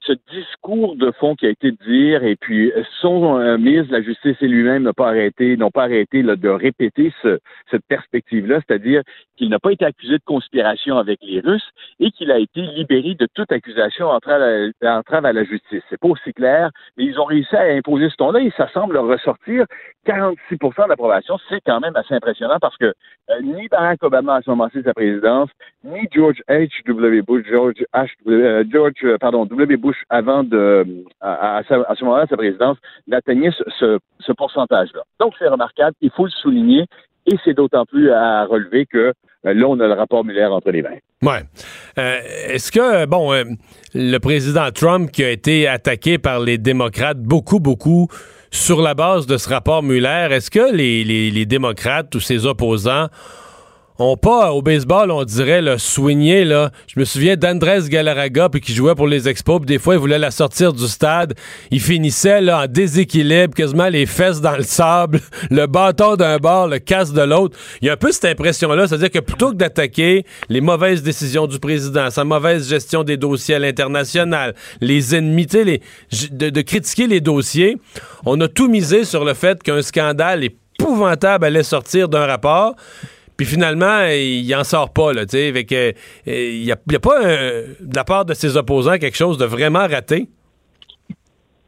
ce 0.08 0.14
discours 0.34 0.96
de 0.96 1.12
fond 1.12 1.36
qui 1.36 1.46
a 1.46 1.50
été 1.50 1.70
de 1.70 1.76
dire, 1.86 2.24
et 2.24 2.34
puis 2.34 2.72
son 3.00 3.38
euh, 3.38 3.56
ministre 3.58 3.88
de 3.88 3.98
la 3.98 4.02
Justice 4.02 4.36
et 4.40 4.48
lui-même 4.48 4.82
n'ont 4.82 4.92
pas 4.92 5.08
arrêté, 5.08 5.56
n'ont 5.56 5.70
pas 5.70 5.84
arrêté 5.84 6.22
de 6.22 6.48
répéter 6.48 7.12
cette 7.22 7.84
perspective-là, 7.88 8.60
c'est-à-dire 8.66 9.02
qu'il 9.36 9.50
n'a 9.50 9.58
pas 9.58 9.72
été 9.72 9.84
accusé 9.84 10.14
de 10.14 10.24
conspiration 10.24 10.98
avec 10.98 11.20
les 11.22 11.40
Russes 11.40 11.70
et 12.00 12.10
qu'il 12.10 12.32
a 12.32 12.38
été 12.38 12.62
libéré 12.62 13.14
de 13.14 13.28
toute 13.34 13.52
accusation 13.52 14.08
entrave 14.08 14.42
à, 14.82 14.98
à 14.98 15.32
la 15.32 15.44
justice. 15.44 15.82
C'est 15.88 16.00
pas 16.00 16.08
aussi 16.08 16.32
clair, 16.32 16.70
mais 16.96 17.04
ils 17.04 17.20
ont 17.20 17.24
réussi 17.24 17.54
à 17.54 17.62
imposer 17.62 18.08
ce 18.10 18.16
ton-là 18.16 18.40
et 18.40 18.52
ça 18.56 18.68
semble 18.72 18.96
ressortir 18.98 19.64
46% 20.06 20.88
d'approbation. 20.88 21.38
C'est 21.48 21.60
quand 21.64 21.80
même 21.80 21.94
assez 21.96 22.14
impressionnant 22.14 22.58
parce 22.60 22.76
que 22.76 22.86
euh, 22.86 23.40
ni 23.42 23.68
Barack 23.68 24.02
Obama 24.02 24.40
moment-ci 24.46 24.78
de 24.78 24.82
sa 24.84 24.94
présidence, 24.94 25.50
ni 25.84 26.08
George 26.10 26.42
H.W. 26.48 27.22
Bush, 27.22 27.46
George 27.48 27.84
H. 27.94 28.08
Euh, 28.26 28.64
George, 28.70 29.16
pardon, 29.20 29.44
W. 29.44 29.76
Bush 29.76 29.97
avant 30.08 30.44
de, 30.44 31.04
à, 31.20 31.62
ce 31.68 32.04
moment-là, 32.04 32.26
sa 32.28 32.36
présidence, 32.36 32.76
d'atteindre 33.06 33.50
ce, 33.78 33.98
ce, 34.20 34.32
pourcentage-là. 34.32 35.02
Donc, 35.20 35.34
c'est 35.38 35.48
remarquable, 35.48 35.94
il 36.00 36.10
faut 36.10 36.24
le 36.24 36.30
souligner, 36.30 36.86
et 37.26 37.36
c'est 37.44 37.54
d'autant 37.54 37.84
plus 37.84 38.10
à 38.10 38.44
relever 38.44 38.86
que 38.86 39.12
euh, 39.46 39.54
là, 39.54 39.66
on 39.66 39.78
a 39.80 39.86
le 39.86 39.92
rapport 39.92 40.24
Muller 40.24 40.46
entre 40.46 40.70
les 40.70 40.82
mains. 40.82 40.96
Ouais. 41.22 41.42
Euh, 41.98 42.18
est-ce 42.48 42.72
que, 42.72 43.06
bon, 43.06 43.32
euh, 43.32 43.44
le 43.94 44.18
président 44.18 44.70
Trump 44.70 45.10
qui 45.10 45.22
a 45.22 45.30
été 45.30 45.68
attaqué 45.68 46.18
par 46.18 46.40
les 46.40 46.58
démocrates 46.58 47.20
beaucoup, 47.20 47.60
beaucoup 47.60 48.08
sur 48.50 48.80
la 48.80 48.94
base 48.94 49.26
de 49.26 49.36
ce 49.36 49.48
rapport 49.48 49.82
Muller, 49.82 50.28
est-ce 50.30 50.50
que 50.50 50.74
les, 50.74 51.04
les 51.04 51.46
démocrates 51.46 52.14
ou 52.14 52.20
ses 52.20 52.46
opposants 52.46 53.08
on 53.98 54.16
pas 54.16 54.52
au 54.52 54.62
baseball, 54.62 55.10
on 55.10 55.24
dirait 55.24 55.60
le 55.60 55.76
swingé 55.76 56.44
là. 56.44 56.70
Je 56.86 57.00
me 57.00 57.04
souviens 57.04 57.36
d'Andrés 57.36 57.88
Galarraga 57.88 58.48
puis 58.48 58.60
qui 58.60 58.72
jouait 58.72 58.94
pour 58.94 59.08
les 59.08 59.28
Expos, 59.28 59.58
puis 59.58 59.66
des 59.66 59.78
fois 59.78 59.94
il 59.94 60.00
voulait 60.00 60.18
la 60.18 60.30
sortir 60.30 60.72
du 60.72 60.86
stade, 60.86 61.34
il 61.72 61.80
finissait 61.80 62.40
là 62.40 62.62
en 62.62 62.66
déséquilibre, 62.66 63.54
quasiment 63.54 63.88
les 63.88 64.06
fesses 64.06 64.40
dans 64.40 64.56
le 64.56 64.62
sable, 64.62 65.20
le 65.50 65.66
bâton 65.66 66.14
d'un 66.14 66.36
bord, 66.38 66.68
le 66.68 66.78
casse 66.78 67.12
de 67.12 67.22
l'autre. 67.22 67.58
Il 67.82 67.86
y 67.86 67.90
a 67.90 67.94
un 67.94 67.96
peu 67.96 68.12
cette 68.12 68.26
impression 68.26 68.72
là, 68.72 68.86
c'est-à-dire 68.86 69.10
que 69.10 69.18
plutôt 69.18 69.50
que 69.50 69.56
d'attaquer 69.56 70.24
les 70.48 70.60
mauvaises 70.60 71.02
décisions 71.02 71.48
du 71.48 71.58
président, 71.58 72.10
sa 72.10 72.22
mauvaise 72.22 72.68
gestion 72.68 73.02
des 73.02 73.16
dossiers 73.16 73.56
à 73.56 73.58
l'international, 73.58 74.54
les 74.80 75.16
ennemis, 75.16 75.48
les, 75.52 75.82
de 76.30 76.60
critiquer 76.60 77.08
les 77.08 77.20
dossiers, 77.20 77.76
on 78.24 78.40
a 78.40 78.48
tout 78.48 78.68
misé 78.68 79.04
sur 79.04 79.24
le 79.24 79.34
fait 79.34 79.62
qu'un 79.62 79.82
scandale 79.82 80.44
épouvantable 80.44 81.46
allait 81.46 81.62
sortir 81.62 82.08
d'un 82.08 82.26
rapport. 82.26 82.74
Puis 83.38 83.46
finalement, 83.46 84.04
il 84.10 84.54
en 84.54 84.64
sort 84.64 84.92
pas, 84.92 85.14
là, 85.14 85.24
tu 85.24 85.38
sais. 85.38 85.52
Euh, 85.52 85.92
il 86.26 86.64
n'y 86.64 86.72
a, 86.72 86.76
y 86.90 86.96
a, 86.96 87.00
pas, 87.00 87.20
de 87.22 87.96
la 87.96 88.04
part 88.04 88.24
de 88.26 88.34
ses 88.34 88.58
opposants, 88.58 88.98
quelque 88.98 89.16
chose 89.16 89.38
de 89.38 89.46
vraiment 89.46 89.86
raté? 89.86 90.28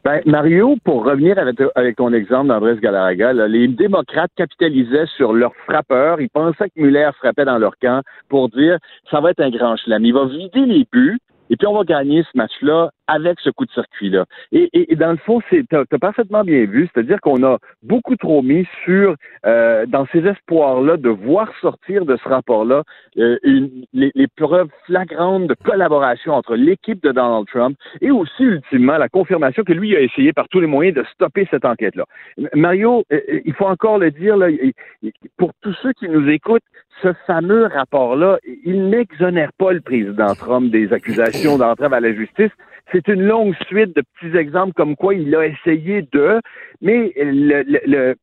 Ben, 0.02 0.22
Mario, 0.24 0.76
pour 0.82 1.04
revenir 1.04 1.38
avec, 1.38 1.58
avec 1.74 1.96
ton 1.96 2.12
exemple 2.12 2.48
d'Andrés 2.48 2.76
Galarraga, 2.78 3.34
les 3.46 3.68
démocrates 3.68 4.30
capitalisaient 4.34 5.06
sur 5.16 5.34
leur 5.34 5.54
frappeur. 5.66 6.20
Ils 6.22 6.30
pensaient 6.30 6.70
que 6.70 6.80
Muller 6.80 7.10
frappait 7.18 7.44
dans 7.44 7.58
leur 7.58 7.76
camp 7.76 8.00
pour 8.30 8.48
dire 8.48 8.78
ça 9.10 9.20
va 9.20 9.30
être 9.30 9.40
un 9.40 9.50
grand 9.50 9.76
chelem. 9.76 10.04
Il 10.04 10.14
va 10.14 10.24
vider 10.24 10.64
les 10.64 10.86
buts 10.90 11.18
et 11.50 11.56
puis 11.56 11.66
on 11.66 11.76
va 11.76 11.84
gagner 11.84 12.22
ce 12.22 12.36
match-là 12.38 12.90
avec 13.08 13.40
ce 13.40 13.50
coup 13.50 13.66
de 13.66 13.72
circuit-là. 13.72 14.24
Et, 14.52 14.70
et, 14.72 14.94
dans 14.94 15.10
le 15.10 15.16
fond, 15.16 15.40
c'est 15.50 15.64
t'as 15.68 15.82
as 15.90 15.98
parfaitement 15.98 16.44
bien 16.44 16.64
vu, 16.64 16.88
c'est-à-dire 16.92 17.20
qu'on 17.20 17.42
a 17.42 17.58
beaucoup 17.82 18.14
trop 18.14 18.40
mis 18.40 18.66
sur 18.84 19.16
euh, 19.46 19.84
dans 19.86 20.06
ces 20.12 20.24
espoirs-là 20.24 20.96
de 20.96 21.08
voir 21.08 21.48
sortir 21.60 22.04
de 22.04 22.16
ce 22.22 22.28
rapport-là 22.28 22.84
euh, 23.18 23.36
les, 23.42 24.12
les, 24.14 24.26
preuves 24.36 24.68
flagrantes 24.86 25.48
de 25.48 25.54
collaboration 25.54 26.34
entre 26.34 26.54
l'équipe 26.54 27.02
de 27.02 27.10
Donald 27.10 27.46
Trump 27.48 27.76
et 28.00 28.12
aussi 28.12 28.44
ultimement 28.44 28.96
la 28.96 29.08
confirmation 29.08 29.64
que 29.64 29.72
lui 29.72 29.96
a 29.96 30.00
essayé 30.00 30.32
par 30.32 30.48
tous 30.48 30.60
les 30.60 30.68
moyens 30.68 30.96
de 30.96 31.04
stopper 31.12 31.48
cette 31.50 31.64
enquête-là. 31.64 32.04
Mario, 32.54 33.04
euh, 33.12 33.20
euh, 33.28 33.40
il 33.44 33.54
faut 33.54 33.66
encore 33.66 33.98
le 33.98 34.12
dire 34.12 34.36
là, 34.36 34.48
pour 35.36 35.50
tous 35.62 35.74
ceux 35.82 35.92
qui 35.94 36.08
nous 36.08 36.28
écoutent, 36.28 36.62
ce 37.02 37.12
fameux 37.26 37.66
rapport-là, 37.66 38.38
il 38.64 38.88
n'exonère 38.88 39.52
pas 39.52 39.72
le 39.72 39.80
président 39.80 40.34
Trump 40.34 40.70
des 40.70 40.92
accusations 40.92 41.58
d'entrave 41.58 41.92
à 41.92 42.00
la 42.00 42.12
justice. 42.12 42.50
C'est 42.92 43.06
une 43.06 43.22
longue 43.22 43.54
suite 43.66 43.94
de 43.94 44.02
petits 44.02 44.36
exemples 44.36 44.72
comme 44.72 44.96
quoi 44.96 45.14
il 45.14 45.32
a 45.36 45.46
essayé 45.46 46.02
de, 46.12 46.40
mais 46.80 47.14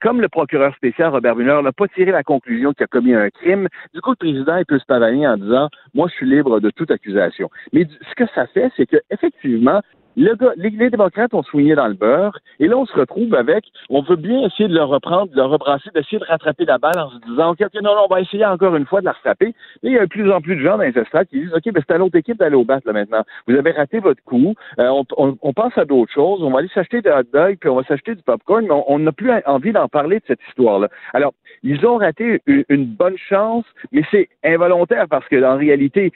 comme 0.01 0.19
le 0.19 0.27
procureur 0.27 0.75
spécial 0.75 1.09
Robert 1.09 1.37
Mueller 1.37 1.61
n'a 1.63 1.71
pas 1.71 1.87
tiré 1.87 2.11
la 2.11 2.23
conclusion 2.23 2.73
qu'il 2.73 2.83
a 2.83 2.87
commis 2.87 3.13
un 3.13 3.29
crime, 3.29 3.69
du 3.93 4.01
coup 4.01 4.11
le 4.11 4.17
président 4.17 4.61
peut 4.67 4.79
se 4.79 4.85
pavaner 4.85 5.25
en 5.25 5.37
disant 5.37 5.69
moi 5.93 6.07
je 6.09 6.15
suis 6.15 6.29
libre 6.29 6.59
de 6.59 6.69
toute 6.69 6.91
accusation. 6.91 7.49
Mais 7.71 7.85
ce 8.09 8.15
que 8.15 8.29
ça 8.35 8.45
fait, 8.47 8.69
c'est 8.75 8.87
que 8.87 8.97
effectivement 9.09 9.81
le 10.17 10.35
les, 10.57 10.89
démocrates 10.89 11.33
ont 11.33 11.43
soigné 11.43 11.75
dans 11.75 11.87
le 11.87 11.93
beurre, 11.93 12.37
et 12.59 12.67
là, 12.67 12.77
on 12.77 12.85
se 12.85 12.93
retrouve 12.93 13.35
avec, 13.35 13.65
on 13.89 14.01
veut 14.01 14.15
bien 14.15 14.41
essayer 14.41 14.67
de 14.67 14.73
le 14.73 14.83
reprendre, 14.83 15.31
de 15.31 15.35
le 15.35 15.43
rebrasser, 15.43 15.89
d'essayer 15.93 16.17
de 16.17 16.25
rattraper 16.25 16.65
la 16.65 16.79
balle 16.79 16.97
en 16.97 17.11
se 17.11 17.17
disant, 17.29 17.51
OK, 17.51 17.59
non, 17.75 17.95
non, 17.95 18.05
on 18.09 18.13
va 18.13 18.21
essayer 18.21 18.45
encore 18.45 18.75
une 18.75 18.85
fois 18.85 19.01
de 19.01 19.05
la 19.05 19.11
rattraper. 19.11 19.53
Mais 19.83 19.91
il 19.91 19.93
y 19.93 19.99
a 19.99 20.05
de 20.05 20.09
plus 20.09 20.31
en 20.31 20.41
plus 20.41 20.55
de 20.55 20.61
gens 20.61 20.77
dans 20.77 20.83
les 20.83 20.97
estrades 20.97 21.27
qui 21.27 21.41
disent, 21.41 21.53
OK, 21.53 21.71
ben, 21.71 21.83
c'est 21.87 21.93
à 21.93 21.97
l'autre 21.99 22.17
équipe 22.17 22.37
d'aller 22.37 22.55
au 22.55 22.65
bat, 22.65 22.79
là, 22.83 22.93
maintenant. 22.93 23.23
Vous 23.47 23.55
avez 23.55 23.71
raté 23.71 23.99
votre 23.99 24.23
coup, 24.23 24.55
euh, 24.79 24.87
on, 24.87 25.05
on, 25.17 25.37
on, 25.41 25.53
pense 25.53 25.77
à 25.77 25.85
d'autres 25.85 26.11
choses, 26.11 26.41
on 26.41 26.49
va 26.49 26.59
aller 26.59 26.69
s'acheter 26.73 27.01
des 27.01 27.11
hot 27.11 27.23
dogs, 27.31 27.57
puis 27.59 27.69
on 27.69 27.75
va 27.75 27.83
s'acheter 27.83 28.15
du 28.15 28.23
popcorn, 28.23 28.65
mais 28.65 28.83
on 28.87 28.99
n'a 28.99 29.11
plus 29.11 29.31
envie 29.45 29.71
d'en 29.71 29.87
parler 29.87 30.17
de 30.17 30.23
cette 30.27 30.41
histoire-là. 30.49 30.89
Alors, 31.13 31.33
ils 31.63 31.85
ont 31.85 31.97
raté 31.97 32.41
une, 32.47 32.85
bonne 32.85 33.17
chance, 33.17 33.65
mais 33.91 34.03
c'est 34.11 34.29
involontaire 34.43 35.07
parce 35.09 35.27
que, 35.27 35.43
en 35.43 35.57
réalité, 35.57 36.11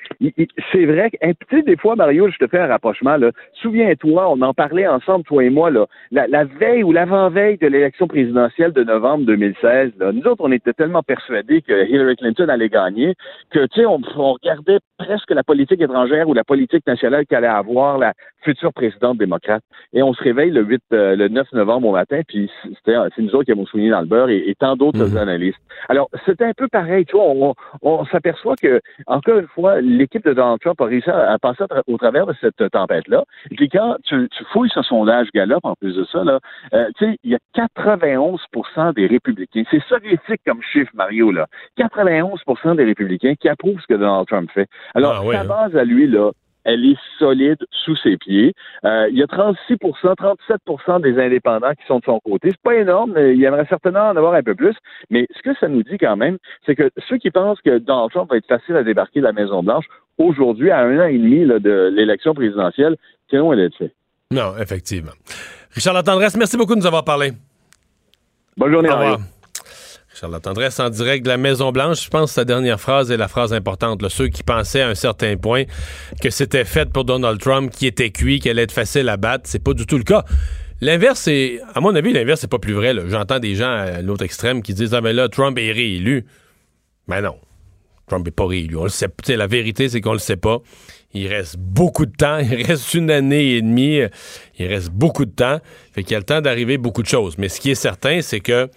c'est 0.72 0.86
vrai 0.86 1.12
que, 1.12 1.18
tu 1.50 1.58
sais, 1.58 1.62
des 1.64 1.78
fois, 1.78 1.96
Mario, 1.96 2.30
je 2.30 2.38
te 2.38 2.48
fais 2.48 2.60
un 2.60 2.68
rapprochement, 2.68 3.18
là. 3.18 3.32
Souviens 3.54 3.94
toi, 3.96 4.30
on 4.30 4.42
en 4.42 4.54
parlait 4.54 4.88
ensemble, 4.88 5.24
toi 5.26 5.44
et 5.44 5.50
moi, 5.50 5.70
là, 5.70 5.86
la, 6.12 6.44
veille 6.46 6.84
ou 6.84 6.92
l'avant-veille 6.92 7.58
de 7.58 7.68
l'élection 7.68 8.08
présidentielle 8.08 8.74
de 8.74 8.84
novembre 8.84 9.26
2016, 9.26 9.94
nous 10.14 10.28
autres, 10.28 10.44
on 10.44 10.52
était 10.52 10.74
tellement 10.74 11.04
persuadés 11.04 11.62
que 11.62 11.88
Hillary 11.88 12.16
Clinton 12.16 12.50
allait 12.50 12.70
gagner 12.70 13.16
que, 13.52 13.66
tu 13.68 13.82
sais, 13.82 13.86
on, 13.86 14.00
regardait 14.16 14.80
presque 14.98 15.32
la 15.32 15.44
politique 15.44 15.82
étrangère 15.82 16.30
ou 16.30 16.34
la 16.34 16.44
politique 16.44 16.86
nationale 16.86 17.26
qu'allait 17.26 17.48
avoir 17.48 17.98
la 17.98 18.14
future 18.44 18.74
présidente 18.74 19.18
démocrate. 19.18 19.64
Et 19.94 20.04
on 20.04 20.14
se 20.14 20.24
réveille 20.24 20.52
le 20.52 20.64
8, 20.64 20.82
euh, 20.94 21.16
le 21.16 21.28
9 21.28 21.52
novembre 21.54 21.90
au 21.90 21.92
matin, 21.92 22.22
puis 22.28 22.50
c'est 22.86 22.96
nous 23.18 23.36
autres 23.36 23.46
qui 23.46 23.52
avons 23.52 23.66
souligné 23.66 23.92
dans 23.92 24.02
le 24.02 24.08
beurre 24.08 24.30
et, 24.30 24.56
tant 24.60 24.76
d'autres 24.76 25.06
mhm. 25.06 25.18
Alors, 25.90 26.10
c'était 26.26 26.46
un 26.46 26.54
peu 26.54 26.68
pareil, 26.68 27.06
tu 27.06 27.16
vois, 27.16 27.54
on, 27.82 28.06
s'aperçoit 28.06 28.56
que, 28.56 28.82
encore 29.08 29.38
une 29.38 29.48
fois, 29.48 29.82
l'équipe 29.82 30.24
de 30.26 30.34
Donald 30.34 30.60
Trump 30.60 30.80
a 30.82 30.86
réussi 30.86 31.10
à, 31.10 31.38
passer 31.40 31.64
au 31.88 31.98
travers 31.98 32.26
de 32.26 32.34
cette 32.42 32.70
tempête-là. 32.70 33.24
Et 33.50 33.56
puis 33.56 33.70
quand 33.70 33.98
tu, 34.04 34.28
fouilles 34.52 34.72
ce 34.74 34.82
sondage 34.82 35.28
Gallup, 35.34 35.60
en 35.64 35.76
plus 35.76 35.96
de 35.96 36.04
ça, 36.06 36.24
là, 36.24 36.40
euh, 36.74 36.88
tu 36.98 37.06
sais, 37.06 37.18
il 37.24 37.32
y 37.32 37.36
a 37.36 37.40
91% 37.56 38.94
des 38.94 39.08
républicains. 39.08 39.64
C'est 39.70 39.84
soviétique 39.84 40.42
comme 40.46 40.62
chiffre, 40.62 40.92
Mario, 40.94 41.32
là. 41.32 41.48
91% 41.78 42.76
des 42.76 42.84
républicains 42.84 43.36
qui 43.36 43.50
approuvent 43.50 43.80
ce 43.80 43.88
que 43.88 43.94
Donald 43.94 44.28
Trump 44.28 44.50
fait. 44.54 44.68
Alors, 44.96 45.24
ah, 45.26 45.32
sa 45.32 45.42
hein. 45.42 45.46
base 45.46 45.76
à 45.76 45.84
lui, 45.84 46.08
là, 46.08 46.32
elle 46.64 46.86
est 46.86 46.98
solide 47.20 47.58
sous 47.72 47.96
ses 47.98 48.18
pieds. 48.18 48.54
Euh, 48.86 49.08
il 49.10 49.18
y 49.18 49.24
a 49.24 49.26
36% 49.26 49.56
37% 49.80 51.02
des 51.02 51.20
indépendants 51.20 51.72
qui 51.72 51.86
sont 51.88 52.00
de 52.00 52.06
son 52.06 52.20
côté. 52.20 52.50
C'est 52.52 52.62
pas 52.62 52.76
énorme, 52.76 53.14
mais 53.14 53.36
il 53.36 53.44
aimerait 53.44 53.68
certainement 53.68 54.10
en 54.10 54.16
avoir 54.16 54.34
un 54.34 54.44
peu 54.44 54.56
plus. 54.56 54.76
Mais 55.10 55.28
ce 55.36 55.42
que 55.42 55.56
ça 55.60 55.68
nous 55.68 55.84
dit 55.84 55.98
quand 55.98 56.16
même, 56.16 56.38
c'est 56.66 56.76
que 56.76 56.90
ceux 57.10 57.18
qui 57.18 57.32
pensent 57.32 57.62
que 57.62 57.78
Donald 57.78 58.12
Trump 58.12 58.30
va 58.30 58.38
être 58.38 58.48
facile 58.48 58.76
à 58.76 58.84
débarquer 58.84 59.20
de 59.20 59.26
la 59.26 59.34
Maison-Blanche, 59.34 59.86
aujourd'hui, 60.18 60.72
à 60.72 60.80
un 60.80 61.00
an 61.00 61.08
et 61.08 61.18
demi 61.18 61.46
de 61.46 61.92
l'élection 61.94 62.34
présidentielle, 62.34 62.98
non, 64.32 64.58
effectivement. 64.58 65.12
Richard 65.74 65.94
Latendresse, 65.94 66.36
merci 66.36 66.58
beaucoup 66.58 66.76
de 66.76 66.80
nous 66.80 66.88
avoir 66.88 67.04
parlé. 67.04 67.32
Bonne 68.58 68.72
journée, 68.72 68.90
Au 68.90 69.18
Richard 70.14 70.30
Latendresse 70.30 70.80
en 70.80 70.90
direct 70.90 71.24
de 71.24 71.30
la 71.30 71.38
Maison-Blanche. 71.38 72.04
Je 72.04 72.10
pense 72.10 72.32
que 72.32 72.36
sa 72.36 72.46
dernière 72.46 72.82
phrase 72.82 73.12
est 73.12 73.18
la 73.18 73.30
phrase 73.30 73.54
importante. 73.54 74.06
Ceux 74.10 74.28
qui 74.28 74.44
pensaient 74.44 74.82
à 74.82 74.90
un 74.90 74.96
certain 74.96 75.38
point 75.38 75.64
que 76.22 76.30
c'était 76.30 76.66
fait 76.66 76.90
pour 76.92 77.06
Donald 77.06 77.40
Trump, 77.40 77.72
qui 77.72 77.88
était 77.88 78.12
cuit, 78.12 78.40
qu'elle 78.40 78.52
allait 78.52 78.64
être 78.64 78.74
facile 78.74 79.08
à 79.08 79.16
battre, 79.16 79.46
c'est 79.46 79.64
pas 79.64 79.74
du 79.74 79.86
tout 79.86 79.98
le 79.98 80.04
cas. 80.04 80.26
L'inverse, 80.82 81.22
c'est, 81.22 81.62
à 81.76 81.80
mon 81.80 81.96
avis, 81.96 82.12
l'inverse, 82.12 82.42
c'est 82.42 82.50
pas 82.50 82.60
plus 82.60 82.74
vrai. 82.74 82.94
J'entends 83.08 83.40
des 83.40 83.56
gens 83.56 83.72
à 83.72 84.02
l'autre 84.02 84.26
extrême 84.26 84.62
qui 84.62 84.74
disent 84.74 84.94
Ah, 84.94 85.02
mais 85.02 85.14
là, 85.14 85.30
Trump 85.30 85.58
est 85.58 85.72
réélu. 85.72 86.26
Mais 87.08 87.22
non. 87.22 87.38
Trump 88.08 88.26
n'est 88.26 88.32
pas 88.32 88.48
réélu. 88.48 88.76
On 88.76 88.84
le 88.84 88.90
sait. 88.90 89.08
la 89.30 89.48
vérité, 89.48 89.88
c'est 89.88 90.02
qu'on 90.02 90.14
le 90.14 90.20
sait 90.20 90.36
pas. 90.36 90.58
Il 91.14 91.28
reste 91.28 91.58
beaucoup 91.58 92.06
de 92.06 92.12
temps. 92.12 92.40
Il 92.52 92.66
reste 92.66 92.94
une 92.94 93.12
année 93.12 93.56
et 93.56 93.62
demie. 93.62 94.02
Il 94.60 94.66
reste 94.66 94.90
beaucoup 94.90 95.26
de 95.26 95.32
temps. 95.32 95.60
Fait 95.94 96.04
qu'il 96.04 96.14
y 96.14 96.16
a 96.16 96.20
le 96.20 96.26
temps 96.26 96.42
d'arriver 96.42 96.78
beaucoup 96.78 97.04
de 97.04 97.08
choses. 97.08 97.38
Mais 97.38 97.48
ce 97.48 97.62
qui 97.62 97.72
est 97.72 97.76
certain, 97.76 98.22
c'est 98.22 98.40
que 98.40 98.70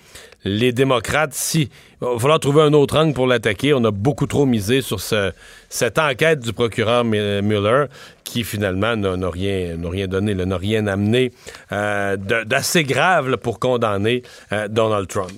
les 0.44 0.72
démocrates, 0.72 1.34
si. 1.34 1.70
Il 2.02 2.08
va 2.08 2.18
falloir 2.18 2.40
trouver 2.40 2.62
un 2.62 2.72
autre 2.74 2.98
angle 2.98 3.14
pour 3.14 3.26
l'attaquer. 3.26 3.72
On 3.72 3.82
a 3.84 3.90
beaucoup 3.90 4.26
trop 4.26 4.44
misé 4.44 4.82
sur 4.82 5.00
cette 5.00 5.98
enquête 5.98 6.40
du 6.40 6.52
procureur 6.52 7.02
Mueller 7.04 7.86
qui 8.24 8.44
finalement 8.44 8.96
n'a 8.96 9.30
rien, 9.30 9.76
donné, 10.06 10.34
n'a 10.34 10.56
rien 10.56 10.86
amené 10.86 11.32
euh, 11.72 12.16
d'assez 12.16 12.84
grave 12.84 13.36
pour 13.38 13.58
condamner 13.58 14.22
euh, 14.52 14.68
Donald 14.68 15.08
Trump. 15.08 15.30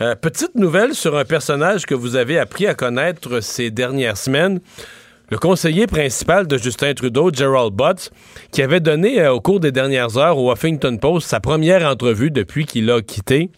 Euh, 0.00 0.14
petite 0.14 0.54
nouvelle 0.54 0.94
sur 0.94 1.16
un 1.16 1.24
personnage 1.24 1.86
que 1.86 1.94
vous 1.94 2.16
avez 2.16 2.38
appris 2.38 2.66
à 2.66 2.74
connaître 2.74 3.40
ces 3.40 3.70
dernières 3.70 4.16
semaines 4.16 4.60
le 5.28 5.38
conseiller 5.38 5.88
principal 5.88 6.46
de 6.46 6.56
Justin 6.56 6.94
Trudeau, 6.94 7.32
Gerald 7.32 7.74
Butts, 7.74 8.12
qui 8.52 8.62
avait 8.62 8.78
donné 8.78 9.26
au 9.26 9.40
cours 9.40 9.58
des 9.58 9.72
dernières 9.72 10.16
heures 10.18 10.38
au 10.38 10.52
Huffington 10.52 10.98
Post 10.98 11.26
sa 11.26 11.40
première 11.40 11.84
entrevue 11.84 12.30
depuis 12.30 12.64
qu'il 12.64 12.88
a 12.92 13.02
quitté 13.02 13.50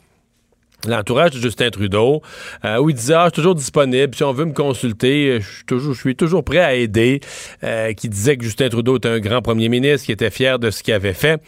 l'entourage 0.87 1.33
de 1.33 1.41
Justin 1.41 1.71
Trudeau, 1.71 2.23
euh, 2.65 2.79
où 2.79 2.91
il 2.91 2.95
disait 2.95 3.15
ah, 3.15 3.25
je 3.25 3.29
suis 3.29 3.37
toujours 3.37 3.55
disponible, 3.55 4.15
si 4.15 4.23
on 4.23 4.33
veut 4.33 4.45
me 4.45 4.53
consulter, 4.53 5.41
je 5.41 5.93
suis 5.95 6.15
toujours, 6.17 6.45
prêt 6.45 6.59
à 6.59 6.75
aider, 6.75 7.21
euh, 7.65 7.93
qui 7.95 8.09
disait 8.09 8.37
que 8.37 8.45
Justin 8.45 8.69
Trudeau 8.69 8.97
était 8.97 9.09
un 9.09 9.21
grand 9.21 9.43
premier 9.43 9.69
ministre, 9.69 10.07
qui 10.07 10.13
était 10.13 10.31
fier 10.31 10.59
de 10.59 10.71
ce 10.71 10.83
qu'il 10.83 10.95
avait 10.95 11.15
fait. 11.15 11.41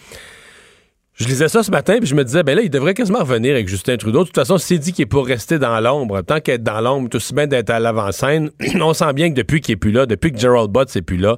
Je 1.15 1.27
lisais 1.27 1.49
ça 1.49 1.63
ce 1.63 1.71
matin, 1.71 1.99
puis 1.99 2.07
je 2.07 2.15
me 2.15 2.25
disais, 2.25 2.43
ben 2.43 2.57
là, 2.57 2.63
il 2.63 2.71
devrait 2.71 2.95
quasiment 2.95 3.19
revenir 3.19 3.53
avec 3.53 3.69
Justin 3.69 3.99
Trudeau. 3.99 4.21
De 4.21 4.25
toute 4.25 4.37
façon, 4.37 4.57
s'il 4.57 4.79
dit 4.79 4.95
qu'il 4.95 5.03
est 5.03 5.07
pour 5.07 5.27
rester 5.27 5.59
dans 5.59 5.79
l'ombre, 5.79 6.23
tant 6.23 6.41
qu'être 6.41 6.63
dans 6.63 6.81
l'ombre, 6.81 7.11
tout 7.11 7.19
aussi 7.19 7.35
bien 7.35 7.47
d'être 7.47 7.69
à 7.69 7.79
l'avant-scène, 7.79 8.51
on 8.81 8.95
sent 8.95 9.13
bien 9.13 9.29
que 9.29 9.35
depuis 9.35 9.61
qu'il 9.61 9.75
est 9.75 9.77
plus 9.77 9.93
là, 9.93 10.07
depuis 10.07 10.33
que 10.33 10.39
Gerald 10.39 10.71
Butts 10.71 10.97
est 10.97 11.03
plus 11.03 11.19
là, 11.19 11.37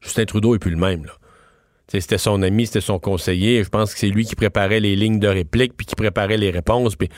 Justin 0.00 0.24
Trudeau 0.24 0.54
est 0.54 0.60
plus 0.60 0.70
le 0.70 0.76
même, 0.76 1.04
là. 1.04 1.17
C'était 1.88 2.18
son 2.18 2.42
ami, 2.42 2.66
c'était 2.66 2.82
son 2.82 2.98
conseiller. 2.98 3.64
Je 3.64 3.68
pense 3.70 3.94
que 3.94 3.98
c'est 3.98 4.10
lui 4.10 4.26
qui 4.26 4.36
préparait 4.36 4.80
les 4.80 4.94
lignes 4.94 5.18
de 5.18 5.28
réplique, 5.28 5.74
puis 5.76 5.86
qui 5.86 5.94
préparait 5.94 6.36
les 6.36 6.50
réponses. 6.50 6.96
Puis 6.96 7.08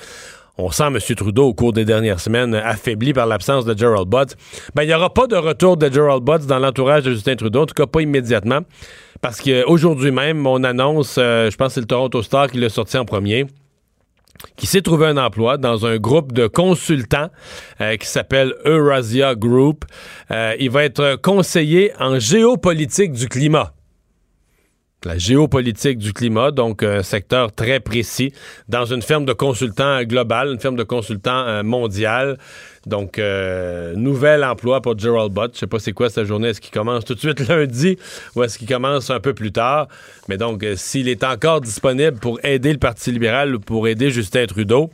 on 0.58 0.70
sent 0.70 0.84
M. 0.84 0.98
Trudeau 1.16 1.46
au 1.46 1.54
cours 1.54 1.72
des 1.72 1.84
dernières 1.84 2.20
semaines 2.20 2.54
affaibli 2.54 3.12
par 3.12 3.26
l'absence 3.26 3.64
de 3.64 3.76
Gerald 3.76 4.08
Butts. 4.08 4.36
Ben, 4.74 4.82
il 4.84 4.86
n'y 4.86 4.94
aura 4.94 5.12
pas 5.12 5.26
de 5.26 5.36
retour 5.36 5.76
de 5.76 5.90
Gerald 5.90 6.22
Butts 6.22 6.46
dans 6.46 6.58
l'entourage 6.58 7.02
de 7.02 7.12
Justin 7.12 7.34
Trudeau, 7.34 7.62
en 7.62 7.66
tout 7.66 7.74
cas 7.74 7.86
pas 7.86 8.00
immédiatement. 8.00 8.60
Parce 9.20 9.40
qu'aujourd'hui 9.40 10.12
même, 10.12 10.46
on 10.46 10.62
annonce, 10.62 11.16
euh, 11.18 11.50
je 11.50 11.56
pense 11.56 11.68
que 11.68 11.74
c'est 11.74 11.80
le 11.80 11.86
Toronto 11.86 12.22
Star 12.22 12.50
qui 12.50 12.58
l'a 12.58 12.68
sorti 12.68 12.96
en 12.96 13.04
premier, 13.04 13.46
qui 14.56 14.66
s'est 14.66 14.82
trouvé 14.82 15.06
un 15.06 15.16
emploi 15.16 15.56
dans 15.56 15.84
un 15.84 15.96
groupe 15.96 16.32
de 16.32 16.46
consultants 16.46 17.28
euh, 17.80 17.96
qui 17.96 18.06
s'appelle 18.06 18.54
Eurasia 18.64 19.34
Group. 19.34 19.84
Euh, 20.30 20.54
il 20.60 20.70
va 20.70 20.84
être 20.84 21.16
conseiller 21.16 21.92
en 21.98 22.18
géopolitique 22.18 23.12
du 23.12 23.28
climat 23.28 23.72
la 25.04 25.16
géopolitique 25.16 25.98
du 25.98 26.12
climat, 26.12 26.50
donc 26.50 26.82
un 26.82 27.02
secteur 27.02 27.52
très 27.52 27.80
précis, 27.80 28.32
dans 28.68 28.84
une 28.84 29.02
firme 29.02 29.24
de 29.24 29.32
consultants 29.32 30.02
globale, 30.02 30.50
une 30.52 30.60
firme 30.60 30.76
de 30.76 30.82
consultants 30.82 31.46
euh, 31.46 31.62
mondiale. 31.62 32.38
Donc, 32.86 33.18
euh, 33.18 33.94
nouvel 33.94 34.42
emploi 34.42 34.80
pour 34.80 34.98
Gerald 34.98 35.32
Butt. 35.32 35.52
Je 35.54 35.60
sais 35.60 35.66
pas 35.66 35.78
c'est 35.78 35.92
quoi 35.92 36.08
sa 36.08 36.24
journée. 36.24 36.48
Est-ce 36.48 36.60
qu'il 36.60 36.72
commence 36.72 37.04
tout 37.04 37.14
de 37.14 37.18
suite 37.18 37.46
lundi 37.48 37.98
ou 38.34 38.42
est-ce 38.42 38.58
qu'il 38.58 38.68
commence 38.68 39.10
un 39.10 39.20
peu 39.20 39.34
plus 39.34 39.52
tard? 39.52 39.88
Mais 40.28 40.36
donc, 40.36 40.62
euh, 40.62 40.74
s'il 40.76 41.08
est 41.08 41.24
encore 41.24 41.60
disponible 41.60 42.18
pour 42.18 42.38
aider 42.44 42.72
le 42.72 42.78
Parti 42.78 43.12
libéral 43.12 43.54
ou 43.54 43.60
pour 43.60 43.86
aider 43.86 44.10
Justin 44.10 44.46
Trudeau, 44.46 44.90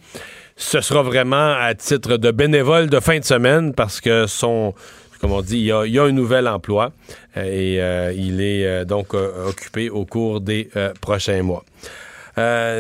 ce 0.56 0.80
sera 0.80 1.02
vraiment 1.02 1.54
à 1.60 1.74
titre 1.74 2.16
de 2.16 2.30
bénévole 2.30 2.88
de 2.88 2.98
fin 2.98 3.18
de 3.18 3.24
semaine 3.24 3.74
parce 3.74 4.00
que 4.00 4.26
son, 4.26 4.74
comme 5.20 5.32
on 5.32 5.42
dit, 5.42 5.58
il 5.58 5.64
y 5.64 5.98
a, 5.98 6.02
un 6.02 6.12
nouvel 6.12 6.48
emploi 6.48 6.92
euh, 7.36 7.42
et 7.42 7.80
euh, 7.80 8.12
il 8.16 8.40
est 8.40 8.66
euh, 8.66 8.84
donc 8.84 9.14
occupé 9.14 9.90
au 9.90 10.04
cours 10.04 10.40
des 10.40 10.68
prochains 11.00 11.42
mois. 11.42 11.64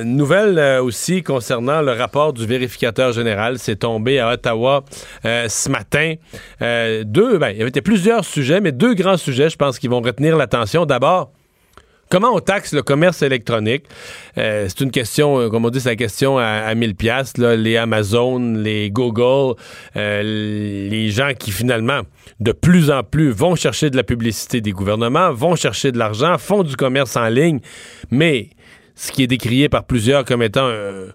Nouvelle 0.04 0.80
aussi 0.82 1.22
concernant 1.22 1.80
le 1.80 1.92
rapport 1.92 2.34
du 2.34 2.44
vérificateur 2.44 3.12
général. 3.12 3.58
C'est 3.58 3.76
tombé 3.76 4.20
à 4.20 4.32
Ottawa 4.32 4.84
ce 5.24 5.70
matin. 5.70 6.14
Deux, 6.60 7.38
ben, 7.38 7.48
il 7.48 7.58
y 7.58 7.62
avait 7.62 7.70
plusieurs 7.80 8.26
sujets, 8.26 8.60
mais 8.60 8.72
deux 8.72 8.92
grands 8.92 9.16
sujets, 9.16 9.48
je 9.48 9.56
pense, 9.56 9.78
qui 9.78 9.88
vont 9.88 10.02
retenir 10.02 10.36
l'attention. 10.36 10.84
D'abord, 10.84 11.30
Comment 12.08 12.34
on 12.34 12.38
taxe 12.38 12.72
le 12.72 12.82
commerce 12.82 13.22
électronique? 13.22 13.84
Euh, 14.38 14.66
c'est 14.68 14.80
une 14.80 14.92
question, 14.92 15.40
euh, 15.40 15.48
comme 15.48 15.64
on 15.64 15.70
dit, 15.70 15.80
c'est 15.80 15.88
la 15.88 15.96
question 15.96 16.38
à, 16.38 16.44
à 16.44 16.74
1000 16.74 16.94
pièces. 16.94 17.36
Les 17.36 17.76
Amazon, 17.76 18.38
les 18.54 18.90
Google, 18.90 19.56
euh, 19.96 20.22
les 20.22 21.10
gens 21.10 21.32
qui 21.36 21.50
finalement, 21.50 22.02
de 22.38 22.52
plus 22.52 22.92
en 22.92 23.02
plus, 23.02 23.30
vont 23.30 23.56
chercher 23.56 23.90
de 23.90 23.96
la 23.96 24.04
publicité 24.04 24.60
des 24.60 24.70
gouvernements, 24.70 25.32
vont 25.32 25.56
chercher 25.56 25.90
de 25.90 25.98
l'argent, 25.98 26.38
font 26.38 26.62
du 26.62 26.76
commerce 26.76 27.16
en 27.16 27.26
ligne, 27.28 27.58
mais 28.10 28.50
ce 28.94 29.10
qui 29.10 29.24
est 29.24 29.26
décrié 29.26 29.68
par 29.68 29.84
plusieurs 29.84 30.24
comme 30.24 30.42
étant 30.42 30.66
euh, 30.66 31.10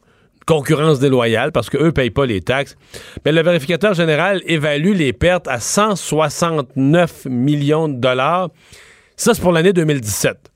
concurrence 0.46 1.00
déloyale 1.00 1.54
parce 1.54 1.70
qu'eux 1.70 1.86
ne 1.86 1.92
payent 1.92 2.12
pas 2.12 2.26
les 2.26 2.42
taxes. 2.42 2.76
Mais 3.26 3.32
le 3.32 3.42
vérificateur 3.42 3.94
général 3.94 4.42
évalue 4.46 4.94
les 4.94 5.14
pertes 5.14 5.48
à 5.48 5.62
169 5.62 7.26
millions 7.30 7.88
de 7.88 7.96
dollars. 7.96 8.50
Ça, 9.16 9.34
c'est 9.34 9.42
pour 9.42 9.52
l'année 9.52 9.74
2017. 9.74 10.51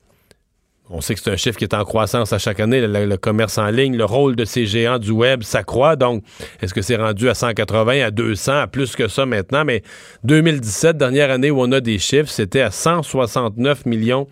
On 0.88 1.00
sait 1.00 1.14
que 1.14 1.20
c'est 1.20 1.30
un 1.30 1.36
chiffre 1.36 1.58
qui 1.58 1.64
est 1.64 1.74
en 1.74 1.84
croissance 1.84 2.32
à 2.32 2.38
chaque 2.38 2.60
année, 2.60 2.80
le, 2.86 3.16
commerce 3.16 3.58
en 3.58 3.68
ligne, 3.70 3.96
le 3.96 4.04
rôle 4.04 4.36
de 4.36 4.44
ces 4.44 4.66
géants 4.66 4.98
du 4.98 5.10
web 5.10 5.42
s'accroît. 5.42 5.96
Donc, 5.96 6.22
est-ce 6.62 6.72
que 6.72 6.80
c'est 6.80 6.96
rendu 6.96 7.28
à 7.28 7.34
180, 7.34 8.04
à 8.04 8.10
200, 8.12 8.52
à 8.52 8.66
plus 8.68 8.94
que 8.94 9.08
ça 9.08 9.26
maintenant? 9.26 9.64
Mais 9.64 9.82
2017, 10.22 10.96
dernière 10.96 11.32
année 11.32 11.50
où 11.50 11.60
on 11.60 11.72
a 11.72 11.80
des 11.80 11.98
chiffres, 11.98 12.28
c'était 12.28 12.60
à 12.60 12.70
169 12.70 13.84
millions 13.86 14.28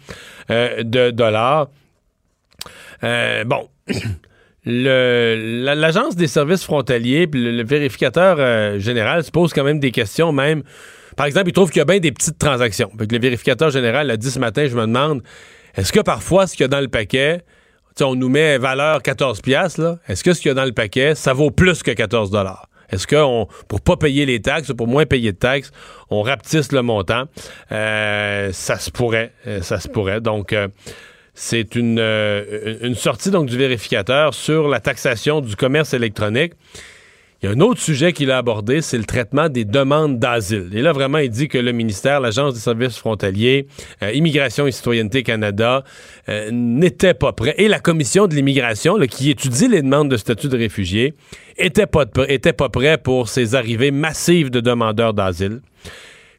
euh, 0.51 0.85
de 0.85 1.11
dollars. 1.11 1.69
Euh, 3.03 3.45
bon. 3.45 3.69
L'Agence 4.67 6.17
des 6.17 6.27
services 6.27 6.65
frontaliers 6.65 7.27
puis 7.27 7.53
le, 7.53 7.65
vérificateur 7.65 8.37
euh, 8.39 8.79
général 8.79 9.23
se 9.23 9.31
pose 9.31 9.53
quand 9.53 9.65
même 9.65 9.79
des 9.79 9.91
questions, 9.91 10.33
même. 10.33 10.63
Par 11.17 11.27
exemple, 11.27 11.49
il 11.49 11.53
trouve 11.53 11.71
qu'il 11.71 11.81
y 11.81 11.83
a 11.83 11.85
bien 11.85 11.99
des 11.99 12.13
petites 12.13 12.39
transactions. 12.39 12.91
Le 12.99 13.19
vérificateur 13.19 13.71
général 13.71 14.11
a 14.11 14.17
dit 14.17 14.31
ce 14.31 14.39
matin, 14.39 14.67
je 14.67 14.75
me 14.75 14.83
demande, 14.83 15.23
est-ce 15.77 15.93
que 15.93 16.01
parfois 16.01 16.47
ce 16.47 16.55
qu'il 16.55 16.63
y 16.63 16.65
a 16.65 16.69
dans 16.69 16.81
le 16.81 16.89
paquet, 16.89 17.43
on 18.01 18.15
nous 18.15 18.29
met 18.29 18.59
valeur 18.59 19.03
14 19.03 19.41
pièces 19.41 19.79
là, 19.79 19.99
est-ce 20.09 20.25
que 20.25 20.33
ce 20.33 20.41
qu'il 20.41 20.49
y 20.49 20.53
a 20.53 20.55
dans 20.55 20.65
le 20.65 20.73
paquet, 20.73 21.15
ça 21.15 21.33
vaut 21.33 21.51
plus 21.51 21.83
que 21.83 21.91
14 21.91 22.31
dollars? 22.31 22.69
Est-ce 22.91 23.07
que 23.07 23.17
pour 23.67 23.81
pas 23.81 23.97
payer 23.97 24.27
les 24.27 24.41
taxes, 24.41 24.73
pour 24.77 24.87
moins 24.87 25.07
payer 25.07 25.33
de 25.33 25.37
taxes, 25.39 25.71
on 26.11 26.23
rapetisse 26.23 26.71
le 26.73 26.83
montant? 26.83 27.25
Euh, 27.73 28.53
ça 28.53 28.79
se 28.79 28.91
pourrait, 28.91 29.33
euh, 29.47 29.63
ça 29.63 29.81
se 29.81 29.89
pourrait. 29.89 30.21
Donc, 30.21 30.53
euh, 30.53 30.69
c'est 31.35 31.75
une, 31.75 31.99
une 31.99 32.95
sortie 32.95 33.31
donc 33.31 33.47
du 33.47 33.59
vérificateur 33.59 34.33
sur 34.35 34.69
la 34.69 34.79
taxation 34.79 35.41
du 35.41 35.57
commerce 35.57 35.93
électronique. 35.93 36.53
Il 37.45 37.49
y 37.49 37.51
a 37.51 37.57
un 37.57 37.61
autre 37.61 37.83
sujet 37.83 38.15
qu'il 38.15 38.31
a 38.31 38.39
abordé, 38.39 38.81
c'est 38.81 38.97
le 38.97 39.05
traitement 39.05 39.51
des 39.51 39.67
demandes 39.67 40.19
d'asile. 40.19 40.71
Et 40.73 40.81
là, 40.81 40.93
vraiment, 40.93 41.19
il 41.19 41.29
dit 41.29 41.47
que 41.47 41.59
le 41.59 41.73
ministère, 41.73 42.19
l'Agence 42.21 42.55
des 42.55 42.61
services 42.61 42.97
frontaliers, 42.97 43.67
euh, 44.03 44.13
Immigration 44.13 44.67
et 44.67 44.73
Citoyenneté 44.73 45.23
Canada, 45.23 45.85
euh, 46.31 46.49
n'était 46.51 47.13
pas 47.13 47.35
prêt. 47.35 47.55
Et 47.59 47.69
la 47.69 47.81
Commission 47.81 48.29
de 48.29 48.35
l'immigration, 48.35 48.99
qui 49.11 49.29
étudie 49.29 49.69
les 49.69 49.83
demandes 49.83 50.11
de 50.11 50.17
statut 50.17 50.49
de 50.49 50.57
réfugié, 50.57 51.13
était 51.59 51.85
pas, 51.85 52.07
était 52.29 52.55
pas 52.55 52.71
prêt 52.71 52.97
pour 52.97 53.29
ces 53.29 53.55
arrivées 53.55 53.91
massives 53.91 54.49
de 54.49 54.61
demandeurs 54.61 55.13
d'asile, 55.13 55.61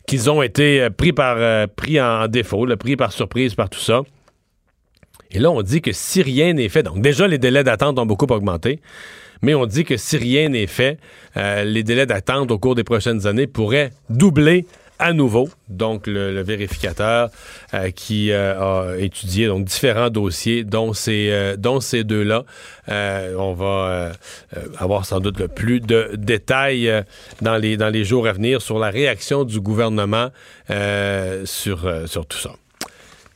qu'ils 0.07 0.31
ont 0.31 0.41
été 0.41 0.81
euh, 0.81 0.89
pris, 0.89 1.13
par, 1.13 1.37
en 1.37 2.27
défaut, 2.27 2.65
pris 2.77 2.95
par 2.95 3.11
surprise 3.11 3.53
par 3.53 3.69
tout 3.69 3.79
ça. 3.79 4.01
Et 5.29 5.37
là, 5.37 5.51
on 5.51 5.61
dit 5.61 5.81
que 5.83 5.91
si 5.91 6.23
rien 6.23 6.53
n'est 6.53 6.69
fait, 6.69 6.81
donc 6.81 6.99
déjà 6.99 7.27
les 7.27 7.37
délais 7.37 7.63
d'attente 7.63 7.99
ont 7.99 8.07
beaucoup 8.07 8.25
augmenté, 8.25 8.79
mais 9.41 9.55
on 9.55 9.65
dit 9.65 9.83
que 9.83 9.97
si 9.97 10.17
rien 10.17 10.49
n'est 10.49 10.67
fait, 10.67 10.97
euh, 11.37 11.63
les 11.63 11.83
délais 11.83 12.05
d'attente 12.05 12.51
au 12.51 12.59
cours 12.59 12.75
des 12.75 12.83
prochaines 12.83 13.27
années 13.27 13.47
pourraient 13.47 13.91
doubler 14.09 14.65
à 14.99 15.13
nouveau. 15.13 15.49
Donc, 15.67 16.07
le, 16.07 16.33
le 16.33 16.41
vérificateur 16.41 17.29
euh, 17.73 17.91
qui 17.91 18.31
euh, 18.31 18.93
a 18.93 18.97
étudié 18.97 19.47
donc 19.47 19.65
différents 19.65 20.09
dossiers, 20.09 20.63
dont 20.63 20.93
ces, 20.93 21.29
euh, 21.31 21.57
dont 21.57 21.79
ces 21.79 22.03
deux-là. 22.03 22.45
Euh, 22.89 23.35
on 23.37 23.53
va 23.53 23.65
euh, 23.65 24.13
euh, 24.55 24.61
avoir 24.77 25.05
sans 25.05 25.19
doute 25.19 25.39
le 25.39 25.47
plus 25.47 25.79
de 25.81 26.11
détails 26.15 27.03
dans, 27.41 27.57
les, 27.57 27.77
dans 27.77 27.89
les 27.89 28.05
jours 28.05 28.27
à 28.27 28.31
venir 28.31 28.61
sur 28.61 28.79
la 28.79 28.89
réaction 28.89 29.43
du 29.43 29.59
gouvernement 29.59 30.29
sur, 31.45 32.07
sur 32.07 32.25
tout 32.25 32.37
ça. 32.37 32.51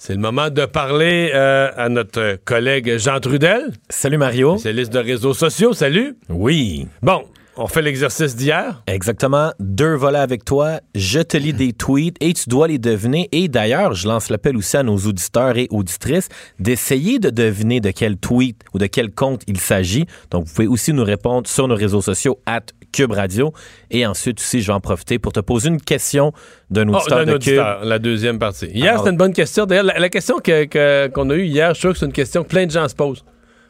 C'est 0.01 0.13
le 0.13 0.21
moment 0.21 0.49
de 0.49 0.65
parler 0.65 1.29
euh, 1.35 1.71
à 1.75 1.89
notre 1.89 2.39
collègue 2.45 2.97
Jean 2.97 3.19
Trudel. 3.19 3.73
Salut 3.89 4.17
Mario. 4.17 4.53
Spécialiste 4.53 4.93
de 4.93 4.99
réseaux 4.99 5.33
sociaux. 5.33 5.73
Salut. 5.73 6.15
Oui. 6.29 6.87
Bon, 7.01 7.25
on 7.57 7.67
fait 7.67 7.81
l'exercice 7.81 8.37
d'hier. 8.37 8.81
Exactement. 8.87 9.51
Deux 9.59 9.95
volets 9.95 10.19
avec 10.19 10.45
toi. 10.45 10.79
Je 10.95 11.19
te 11.19 11.35
lis 11.35 11.51
des 11.51 11.73
tweets 11.73 12.15
et 12.21 12.31
tu 12.31 12.47
dois 12.47 12.69
les 12.69 12.77
deviner. 12.77 13.27
Et 13.33 13.49
d'ailleurs, 13.49 13.93
je 13.93 14.07
lance 14.07 14.29
l'appel 14.29 14.55
aussi 14.55 14.77
à 14.77 14.83
nos 14.83 14.95
auditeurs 14.95 15.57
et 15.57 15.67
auditrices 15.69 16.29
d'essayer 16.59 17.19
de 17.19 17.29
deviner 17.29 17.81
de 17.81 17.91
quel 17.91 18.15
tweet 18.15 18.61
ou 18.73 18.77
de 18.77 18.85
quel 18.85 19.11
compte 19.11 19.41
il 19.47 19.59
s'agit. 19.59 20.05
Donc, 20.31 20.45
vous 20.45 20.53
pouvez 20.53 20.67
aussi 20.67 20.93
nous 20.93 21.03
répondre 21.03 21.45
sur 21.49 21.67
nos 21.67 21.75
réseaux 21.75 22.01
sociaux 22.01 22.39
at 22.45 22.61
Cube 22.91 23.11
Radio. 23.11 23.53
Et 23.91 24.05
ensuite 24.05 24.39
aussi, 24.39 24.61
je 24.61 24.67
vais 24.67 24.73
en 24.73 24.79
profiter 24.81 25.19
pour 25.19 25.31
te 25.33 25.39
poser 25.39 25.69
une 25.69 25.81
question 25.81 26.33
d'un 26.69 26.87
Oh, 26.89 26.95
auditeur 26.95 27.17
d'un 27.19 27.25
de 27.25 27.33
auditeur, 27.35 27.85
la 27.85 27.99
deuxième 27.99 28.39
partie. 28.39 28.67
Hier, 28.67 28.89
Alors- 28.91 28.99
c'était 28.99 29.11
une 29.11 29.17
bonne 29.17 29.33
question. 29.33 29.65
D'ailleurs, 29.65 29.83
la, 29.85 29.99
la 29.99 30.09
question 30.09 30.39
que- 30.39 30.65
que- 30.65 31.07
qu'on 31.07 31.29
a 31.29 31.35
eue 31.35 31.45
hier, 31.45 31.69
je 31.69 31.73
suis 31.75 31.81
sûr 31.81 31.93
que 31.93 31.99
c'est 31.99 32.05
une 32.05 32.11
question 32.13 32.43
que 32.43 32.49
plein 32.49 32.65
de 32.65 32.71
gens 32.71 32.87
se 32.87 32.95
posent. 32.95 33.23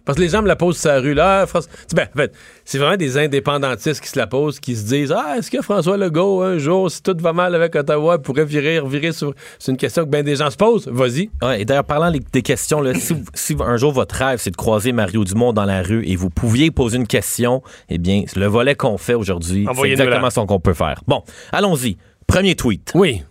Parce 0.10 0.18
que 0.18 0.22
les 0.24 0.30
gens 0.30 0.42
me 0.42 0.48
la 0.48 0.56
posent 0.56 0.78
sur 0.80 0.90
la 0.90 1.00
rue. 1.00 1.14
Là, 1.14 1.46
François- 1.46 1.70
ben, 1.96 2.08
en 2.14 2.18
fait, 2.18 2.34
c'est 2.66 2.80
vraiment 2.80 2.98
des 2.98 3.18
indépendantistes 3.18 4.02
qui 4.02 4.10
se 4.10 4.18
la 4.18 4.26
posent, 4.28 4.60
qui 4.60 4.76
se 4.76 4.86
disent 4.88 5.14
Ah, 5.16 5.36
est-ce 5.38 5.52
que 5.52 5.62
François 5.62 5.98
Legault, 5.98 6.42
un 6.42 6.58
jour, 6.58 6.90
si 6.90 7.02
tout 7.04 7.16
va 7.20 7.32
mal 7.32 7.54
avec 7.54 7.76
Ottawa, 7.76 8.18
pourrait 8.20 8.46
virer, 8.46 8.82
virer 8.86 9.12
sur. 9.12 9.34
C'est 9.60 9.72
une 9.72 9.78
question 9.78 10.06
que 10.06 10.10
bien 10.10 10.24
des 10.24 10.36
gens 10.38 10.50
se 10.50 10.58
posent? 10.58 10.88
Vas-y. 10.88 11.30
Ouais, 11.44 11.62
et 11.62 11.66
d'ailleurs, 11.66 11.84
parlant 11.84 12.12
des 12.12 12.42
questions, 12.42 12.82
là, 12.82 12.94
si, 12.96 13.16
si 13.34 13.56
un 13.60 13.78
jour 13.78 13.92
votre 13.92 14.16
rêve, 14.16 14.40
c'est 14.42 14.52
de 14.52 14.58
croiser 14.58 14.92
Mario 14.92 15.24
Dumont 15.24 15.54
dans 15.54 15.66
la 15.66 15.84
rue 15.84 16.04
et 16.08 16.16
vous 16.16 16.30
pouviez 16.32 16.72
poser 16.72 16.98
une 16.98 17.08
question, 17.08 17.62
eh 17.90 17.98
bien, 18.00 18.24
le 18.36 18.46
volet 18.48 18.74
qu'on 18.76 18.98
fait 18.98 19.14
aujourd'hui, 19.14 19.66
c'est 19.76 19.82
exactement 19.92 20.30
ce 20.30 20.40
qu'on 20.48 20.60
peut 20.60 20.74
faire. 20.74 21.02
Bon, 21.08 21.24
allons-y. 21.52 21.98
Premier 22.26 22.56
tweet. 22.56 22.92
Oui. 22.96 23.24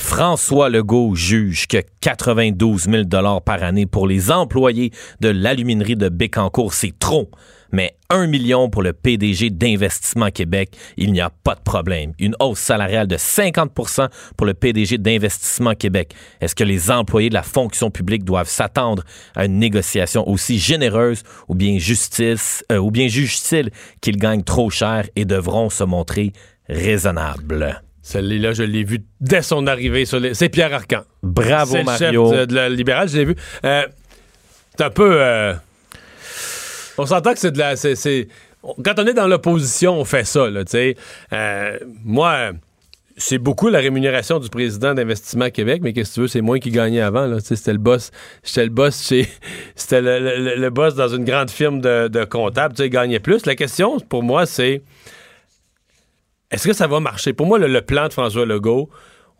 François 0.00 0.70
Legault 0.70 1.14
juge 1.14 1.68
que 1.68 1.78
92 2.00 2.88
000 2.90 3.04
par 3.44 3.62
année 3.62 3.86
pour 3.86 4.08
les 4.08 4.32
employés 4.32 4.90
de 5.20 5.28
l'aluminerie 5.28 5.94
de 5.94 6.08
Bécancour, 6.08 6.72
c'est 6.72 6.98
trop. 6.98 7.30
Mais 7.70 7.94
1 8.08 8.26
million 8.26 8.70
pour 8.70 8.82
le 8.82 8.92
PDG 8.92 9.50
d'Investissement 9.50 10.30
Québec, 10.30 10.76
il 10.96 11.12
n'y 11.12 11.20
a 11.20 11.30
pas 11.30 11.54
de 11.54 11.60
problème. 11.60 12.12
Une 12.18 12.34
hausse 12.40 12.58
salariale 12.58 13.06
de 13.06 13.16
50% 13.16 14.08
pour 14.36 14.46
le 14.46 14.54
PDG 14.54 14.98
d'Investissement 14.98 15.74
Québec. 15.74 16.14
Est-ce 16.40 16.56
que 16.56 16.64
les 16.64 16.90
employés 16.90 17.28
de 17.28 17.34
la 17.34 17.44
fonction 17.44 17.90
publique 17.90 18.24
doivent 18.24 18.48
s'attendre 18.48 19.04
à 19.36 19.44
une 19.44 19.58
négociation 19.58 20.28
aussi 20.28 20.58
généreuse 20.58 21.22
ou 21.46 21.54
bien 21.54 21.78
justice, 21.78 22.64
euh, 22.72 22.78
ou 22.78 22.90
bien 22.90 23.06
juge-t-il 23.06 23.70
qu'ils 24.00 24.16
gagnent 24.16 24.44
trop 24.44 24.70
cher 24.70 25.06
et 25.14 25.24
devront 25.24 25.70
se 25.70 25.84
montrer 25.84 26.32
raisonnables? 26.68 27.82
Celle-là, 28.02 28.52
je 28.52 28.62
l'ai 28.62 28.84
vu 28.84 29.02
dès 29.20 29.42
son 29.42 29.66
arrivée. 29.66 30.04
sur 30.06 30.18
les- 30.20 30.34
C'est 30.34 30.48
Pierre 30.48 30.72
Arcan. 30.74 31.02
Bravo, 31.22 31.72
C'est 31.72 31.82
le 31.82 31.88
chef 31.90 32.00
Mario. 32.00 32.32
de, 32.32 32.44
de 32.46 32.54
la 32.54 32.68
libérale, 32.68 33.08
je 33.08 33.16
l'ai 33.18 33.24
vu. 33.26 33.36
Euh, 33.64 33.82
c'est 34.76 34.84
un 34.84 34.90
peu. 34.90 35.20
euh, 35.20 35.52
on 36.98 37.06
s'entend 37.06 37.32
que 37.32 37.38
c'est 37.38 37.50
de 37.52 37.58
la. 37.58 37.74
on- 38.62 38.74
quand 38.82 38.98
on 38.98 39.06
est 39.06 39.14
dans 39.14 39.26
l'opposition, 39.26 39.98
on 40.00 40.04
fait 40.04 40.24
ça, 40.24 40.48
là, 40.50 40.64
tu 40.64 40.72
sais. 40.72 40.96
Euh, 41.32 41.78
moi. 42.04 42.50
C'est 43.22 43.36
beaucoup 43.36 43.68
la 43.68 43.80
rémunération 43.80 44.38
du 44.38 44.48
président 44.48 44.94
d'Investissement 44.94 45.50
Québec, 45.50 45.82
mais 45.84 45.92
qu'est-ce 45.92 46.08
que 46.10 46.14
tu 46.14 46.20
veux, 46.22 46.28
c'est 46.28 46.40
moi 46.40 46.58
qui 46.58 46.70
gagnais 46.70 47.02
avant. 47.02 47.36
C'était 47.40 47.72
le 47.72 47.78
boss. 47.78 48.12
J'étais 48.42 48.64
le 48.64 48.70
boss 48.70 49.06
chez. 49.06 49.28
C'était 49.74 50.00
le, 50.00 50.20
le- 50.20 50.56
le 50.56 50.70
boss 50.70 50.94
dans 50.94 51.08
une 51.08 51.24
grande 51.26 51.50
firme 51.50 51.82
de, 51.82 52.08
de. 52.08 52.24
Tu 52.24 52.76
sais, 52.76 52.86
il 52.86 52.88
gagnait 52.88 53.18
plus. 53.20 53.44
La 53.44 53.56
question, 53.56 53.98
pour 54.00 54.22
moi, 54.22 54.46
c'est 54.46 54.80
est-ce 56.50 56.66
que 56.66 56.74
ça 56.74 56.86
va 56.86 57.00
marcher? 57.00 57.32
Pour 57.32 57.46
moi, 57.46 57.58
le, 57.58 57.80
plan 57.82 58.08
de 58.08 58.12
François 58.12 58.44
Legault, 58.44 58.90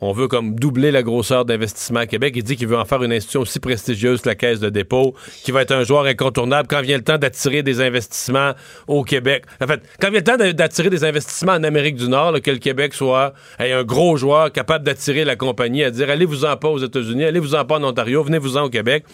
on 0.00 0.12
veut 0.12 0.28
comme 0.28 0.54
doubler 0.54 0.90
la 0.90 1.02
grosseur 1.02 1.44
d'Investissement 1.44 2.06
Québec. 2.06 2.34
Il 2.36 2.44
dit 2.44 2.56
qu'il 2.56 2.68
veut 2.68 2.78
en 2.78 2.84
faire 2.84 3.02
une 3.02 3.12
institution 3.12 3.40
aussi 3.40 3.58
prestigieuse 3.58 4.22
que 4.22 4.28
la 4.28 4.34
Caisse 4.36 4.60
de 4.60 4.70
dépôt, 4.70 5.14
qui 5.44 5.50
va 5.50 5.62
être 5.62 5.72
un 5.72 5.82
joueur 5.82 6.04
incontournable 6.04 6.68
quand 6.68 6.80
vient 6.80 6.96
le 6.96 7.02
temps 7.02 7.18
d'attirer 7.18 7.62
des 7.62 7.80
investissements 7.80 8.52
au 8.86 9.02
Québec? 9.02 9.44
En 9.60 9.66
fait, 9.66 9.82
quand 10.00 10.10
vient 10.10 10.20
le 10.20 10.24
temps 10.24 10.54
d'attirer 10.54 10.88
des 10.88 11.04
investissements 11.04 11.52
en 11.52 11.64
Amérique 11.64 11.96
du 11.96 12.08
Nord, 12.08 12.40
que 12.40 12.50
le 12.50 12.58
Québec 12.58 12.94
soit 12.94 13.34
hey, 13.58 13.72
un 13.72 13.82
gros 13.82 14.16
joueur 14.16 14.52
capable 14.52 14.84
d'attirer 14.84 15.24
la 15.24 15.36
compagnie 15.36 15.82
à 15.82 15.90
dire 15.90 16.08
allez-vous-en 16.08 16.56
pas 16.56 16.68
aux 16.68 16.78
États-Unis, 16.78 17.24
allez-vous-en 17.24 17.64
pas 17.64 17.76
en 17.76 17.84
Ontario, 17.84 18.22
venez-vous-en 18.22 18.62
au 18.62 18.70
Québec. 18.70 19.04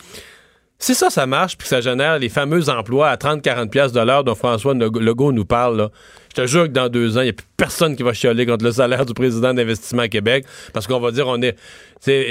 Si 0.78 0.94
ça, 0.94 1.08
ça 1.08 1.26
marche, 1.26 1.56
puis 1.56 1.64
que 1.64 1.70
ça 1.70 1.80
génère 1.80 2.18
les 2.18 2.28
fameux 2.28 2.68
emplois 2.68 3.08
à 3.08 3.16
30-40 3.16 3.70
pièces 3.70 3.92
de 3.92 4.00
l'heure 4.00 4.24
dont 4.24 4.34
François 4.34 4.74
Legault 4.74 5.32
nous 5.32 5.46
parle, 5.46 5.78
là, 5.78 5.90
je 6.36 6.42
te 6.42 6.46
jure 6.46 6.64
que 6.64 6.72
dans 6.72 6.88
deux 6.88 7.16
ans, 7.16 7.22
il 7.22 7.24
n'y 7.24 7.30
a 7.30 7.32
plus 7.32 7.46
personne 7.56 7.96
qui 7.96 8.02
va 8.02 8.12
chialer 8.12 8.44
contre 8.44 8.64
le 8.64 8.72
salaire 8.72 9.06
du 9.06 9.14
président 9.14 9.54
d'Investissement 9.54 10.06
Québec 10.06 10.44
parce 10.74 10.86
qu'on 10.86 11.00
va 11.00 11.10
dire 11.10 11.26
on 11.28 11.40
est, 11.40 11.56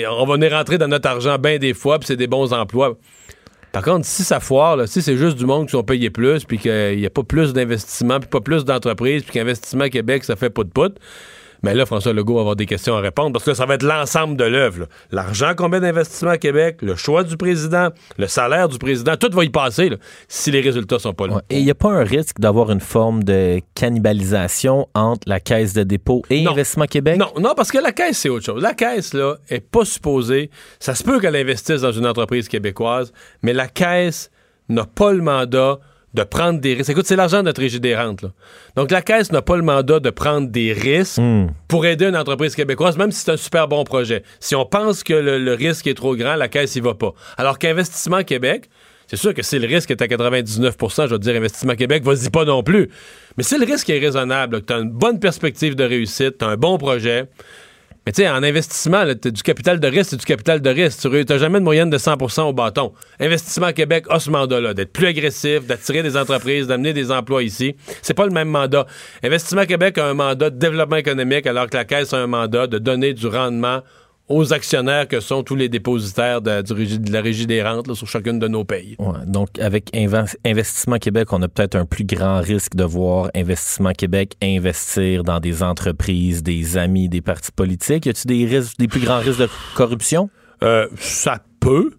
on 0.07 0.25
va 0.25 0.57
rentrer 0.57 0.77
dans 0.77 0.87
notre 0.87 1.09
argent 1.09 1.37
bien 1.39 1.57
des 1.57 1.73
fois, 1.73 1.97
puis 1.97 2.07
c'est 2.07 2.15
des 2.15 2.27
bons 2.27 2.53
emplois. 2.53 2.97
Par 3.71 3.83
contre, 3.83 4.05
si 4.05 4.23
ça 4.23 4.39
foire, 4.39 4.87
si 4.87 5.01
c'est 5.01 5.17
juste 5.17 5.37
du 5.37 5.45
monde 5.45 5.65
qui 5.65 5.71
sont 5.71 5.83
payés 5.83 6.11
plus, 6.11 6.45
puis 6.45 6.59
qu'il 6.59 6.97
n'y 6.97 7.05
a 7.05 7.09
pas 7.09 7.23
plus 7.23 7.51
d'investissement, 7.51 8.19
puis 8.19 8.29
pas 8.29 8.41
plus 8.41 8.63
d'entreprises, 8.63 9.23
puis 9.23 9.33
qu'Investissement 9.33 9.89
Québec, 9.89 10.23
ça 10.23 10.35
fait 10.35 10.49
pout-pout, 10.49 10.93
mais 11.63 11.73
là, 11.73 11.85
François 11.85 12.13
Legault 12.13 12.35
va 12.35 12.41
avoir 12.41 12.55
des 12.55 12.65
questions 12.65 12.95
à 12.95 13.01
répondre 13.01 13.33
parce 13.33 13.45
que 13.45 13.53
ça 13.53 13.65
va 13.65 13.75
être 13.75 13.83
l'ensemble 13.83 14.37
de 14.37 14.43
l'œuvre. 14.43 14.87
L'argent 15.11 15.53
qu'on 15.55 15.69
met 15.69 15.79
d'investissement 15.79 16.31
à 16.31 16.37
Québec, 16.37 16.77
le 16.81 16.95
choix 16.95 17.23
du 17.23 17.37
président, 17.37 17.89
le 18.17 18.27
salaire 18.27 18.69
du 18.69 18.77
président, 18.77 19.15
tout 19.17 19.29
va 19.31 19.43
y 19.43 19.49
passer 19.49 19.89
là, 19.89 19.97
si 20.27 20.51
les 20.51 20.61
résultats 20.61 20.99
sont 20.99 21.13
pas 21.13 21.27
là. 21.27 21.41
Et 21.49 21.59
il 21.59 21.65
n'y 21.65 21.71
a 21.71 21.75
pas 21.75 21.91
un 21.91 22.03
risque 22.03 22.39
d'avoir 22.39 22.71
une 22.71 22.81
forme 22.81 23.23
de 23.23 23.59
cannibalisation 23.73 24.87
entre 24.93 25.27
la 25.27 25.39
Caisse 25.39 25.73
de 25.73 25.83
dépôt 25.83 26.21
et 26.29 26.45
Investissement 26.45 26.85
Québec? 26.85 27.17
Non, 27.17 27.31
non, 27.39 27.53
parce 27.55 27.71
que 27.71 27.77
la 27.77 27.91
Caisse, 27.91 28.19
c'est 28.19 28.29
autre 28.29 28.45
chose. 28.45 28.61
La 28.61 28.73
Caisse, 28.73 29.13
là, 29.13 29.35
est 29.49 29.59
pas 29.59 29.85
supposée. 29.85 30.49
Ça 30.79 30.95
se 30.95 31.03
peut 31.03 31.19
qu'elle 31.19 31.35
investisse 31.35 31.81
dans 31.81 31.91
une 31.91 32.07
entreprise 32.07 32.47
québécoise, 32.47 33.11
mais 33.41 33.53
la 33.53 33.67
Caisse 33.67 34.31
n'a 34.69 34.85
pas 34.85 35.13
le 35.13 35.21
mandat 35.21 35.79
de 36.15 36.23
prendre 36.23 36.59
des 36.59 36.73
risques. 36.73 36.89
Écoute, 36.89 37.05
c'est 37.05 37.15
l'argent 37.15 37.37
de 37.37 37.43
notre 37.43 37.61
régie 37.61 37.79
des 37.79 37.95
rentes. 37.95 38.23
Là. 38.23 38.29
Donc, 38.75 38.89
la 38.91 39.01
Caisse 39.01 39.31
n'a 39.31 39.41
pas 39.41 39.55
le 39.57 39.61
mandat 39.63 39.99
de 39.99 40.09
prendre 40.09 40.47
des 40.49 40.73
risques 40.73 41.19
Hmm. 41.19 41.47
pour 41.67 41.85
aider 41.85 42.05
une 42.05 42.17
entreprise 42.17 42.55
québécoise, 42.55 42.97
même 42.97 43.11
si 43.11 43.21
c'est 43.23 43.31
un 43.31 43.37
super 43.37 43.67
bon 43.67 43.83
projet. 43.83 44.23
Si 44.39 44.55
on 44.55 44.65
pense 44.65 45.03
que 45.03 45.13
le, 45.13 45.37
le 45.37 45.53
risque 45.53 45.85
est 45.87 45.93
trop 45.93 46.15
grand, 46.15 46.35
la 46.35 46.47
Caisse 46.47 46.75
y 46.75 46.79
va 46.79 46.93
pas. 46.95 47.13
Alors 47.37 47.59
qu'Investissement 47.59 48.23
Québec, 48.23 48.69
c'est 49.07 49.17
sûr 49.17 49.33
que 49.35 49.43
si 49.43 49.59
le 49.59 49.67
risque 49.67 49.91
est 49.91 50.01
à 50.01 50.07
99% 50.07 51.03
je 51.03 51.09
vais 51.11 51.19
te 51.19 51.23
dire 51.23 51.35
Investissement 51.35 51.75
Québec, 51.75 52.03
vas-y 52.03 52.29
pas 52.29 52.43
non 52.43 52.63
plus. 52.63 52.89
Mais 53.37 53.43
si 53.43 53.57
le 53.59 53.65
risque 53.65 53.89
est 53.89 53.99
raisonnable, 53.99 54.55
là, 54.55 54.61
que 54.61 54.65
tu 54.65 54.73
as 54.73 54.77
une 54.77 54.89
bonne 54.89 55.19
perspective 55.19 55.75
de 55.75 55.83
réussite, 55.83 56.39
tu 56.39 56.45
as 56.45 56.47
un 56.47 56.57
bon 56.57 56.77
projet, 56.77 57.25
mais 58.05 58.11
tu 58.11 58.21
sais, 58.21 58.29
en 58.29 58.43
investissement, 58.43 59.03
tu 59.19 59.31
du 59.31 59.41
capital 59.41 59.79
de 59.79 59.87
risque, 59.87 60.11
c'est 60.11 60.17
du 60.17 60.25
capital 60.25 60.61
de 60.61 60.69
risque. 60.69 60.99
Tu 61.01 61.09
n'as 61.09 61.37
jamais 61.37 61.59
de 61.59 61.63
moyenne 61.63 61.89
de 61.89 61.97
100% 61.97 62.41
au 62.43 62.53
bâton. 62.53 62.93
Investissement 63.19 63.73
Québec 63.73 64.05
a 64.09 64.19
ce 64.19 64.29
mandat-là, 64.29 64.75
d'être 64.75 64.93
plus 64.93 65.07
agressif, 65.07 65.65
d'attirer 65.65 66.03
des 66.03 66.15
entreprises, 66.15 66.67
d'amener 66.67 66.93
des 66.93 67.11
emplois 67.11 67.41
ici. 67.41 67.75
C'est 68.03 68.13
pas 68.13 68.25
le 68.25 68.31
même 68.31 68.49
mandat. 68.49 68.85
Investissement 69.23 69.65
Québec 69.65 69.97
a 69.97 70.05
un 70.05 70.13
mandat 70.13 70.51
de 70.51 70.57
développement 70.59 70.97
économique, 70.97 71.47
alors 71.47 71.67
que 71.67 71.77
la 71.77 71.85
Caisse 71.85 72.13
a 72.13 72.17
un 72.17 72.27
mandat 72.27 72.67
de 72.67 72.77
donner 72.77 73.13
du 73.13 73.25
rendement 73.25 73.81
aux 74.27 74.53
actionnaires 74.53 75.07
que 75.07 75.19
sont 75.19 75.43
tous 75.43 75.55
les 75.55 75.69
dépositaires 75.69 76.41
de, 76.41 76.63
la 77.11 77.21
Régie 77.21 77.45
des 77.45 77.61
rentes 77.61 77.87
là, 77.87 77.95
sur 77.95 78.07
chacune 78.07 78.39
de 78.39 78.47
nos 78.47 78.63
pays. 78.63 78.95
Ouais, 78.97 79.25
donc, 79.27 79.59
avec 79.59 79.95
Investissement 80.45 80.97
Québec, 80.97 81.31
on 81.31 81.41
a 81.41 81.47
peut-être 81.47 81.75
un 81.75 81.85
plus 81.85 82.05
grand 82.05 82.39
risque 82.39 82.75
de 82.75 82.83
voir 82.83 83.29
Investissement 83.35 83.91
Québec 83.91 84.35
investir 84.41 85.23
dans 85.23 85.39
des 85.39 85.61
entreprises, 85.61 86.41
des 86.41 86.77
amis, 86.77 87.09
des 87.09 87.21
partis 87.21 87.51
politiques. 87.51 88.05
Y 88.07 88.09
a-t-il 88.09 88.27
des 88.27 88.55
risques, 88.57 88.77
des 88.77 88.87
plus 88.87 89.01
grands 89.01 89.19
risques 89.19 89.41
de 89.41 89.49
corruption? 89.75 90.29
Euh, 90.63 90.87
ça 90.97 91.39
peut, 91.59 91.91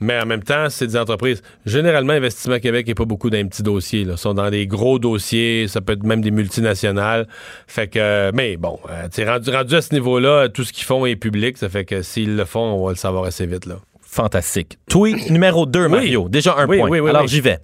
mais 0.00 0.18
en 0.20 0.26
même 0.26 0.42
temps, 0.42 0.68
c'est 0.70 0.86
des 0.86 0.96
entreprises. 0.96 1.42
Généralement, 1.66 2.14
Investissement 2.14 2.58
Québec 2.58 2.86
n'est 2.86 2.94
pas 2.94 3.04
beaucoup 3.04 3.30
d'un 3.30 3.46
petit 3.46 3.62
dossier. 3.62 4.04
Là. 4.04 4.14
Ils 4.14 4.18
sont 4.18 4.34
dans 4.34 4.50
des 4.50 4.66
gros 4.66 4.98
dossiers, 4.98 5.66
ça 5.68 5.80
peut 5.80 5.92
être 5.92 6.02
même 6.04 6.22
des 6.22 6.30
multinationales. 6.30 7.28
Fait 7.66 7.86
que, 7.88 7.98
euh, 7.98 8.30
mais 8.34 8.56
bon, 8.56 8.78
euh, 8.90 9.08
rendu, 9.26 9.50
rendu 9.50 9.74
à 9.74 9.82
ce 9.82 9.94
niveau-là, 9.94 10.48
tout 10.48 10.64
ce 10.64 10.72
qu'ils 10.72 10.84
font 10.84 11.04
est 11.06 11.16
public. 11.16 11.58
Ça 11.58 11.68
fait 11.68 11.84
que 11.84 12.02
s'ils 12.02 12.36
le 12.36 12.44
font, 12.44 12.60
on 12.60 12.84
va 12.84 12.90
le 12.92 12.96
savoir 12.96 13.24
assez 13.24 13.46
vite. 13.46 13.66
Là. 13.66 13.76
Fantastique. 14.00 14.78
Tweet 14.88 15.30
numéro 15.30 15.66
2, 15.66 15.86
Mario. 15.88 16.28
Déjà 16.28 16.56
un 16.56 16.66
Oui, 16.66 16.78
point. 16.78 16.88
oui, 16.88 17.00
oui, 17.00 17.10
Alors, 17.10 17.26
j'y 17.26 17.40
vais. 17.40 17.58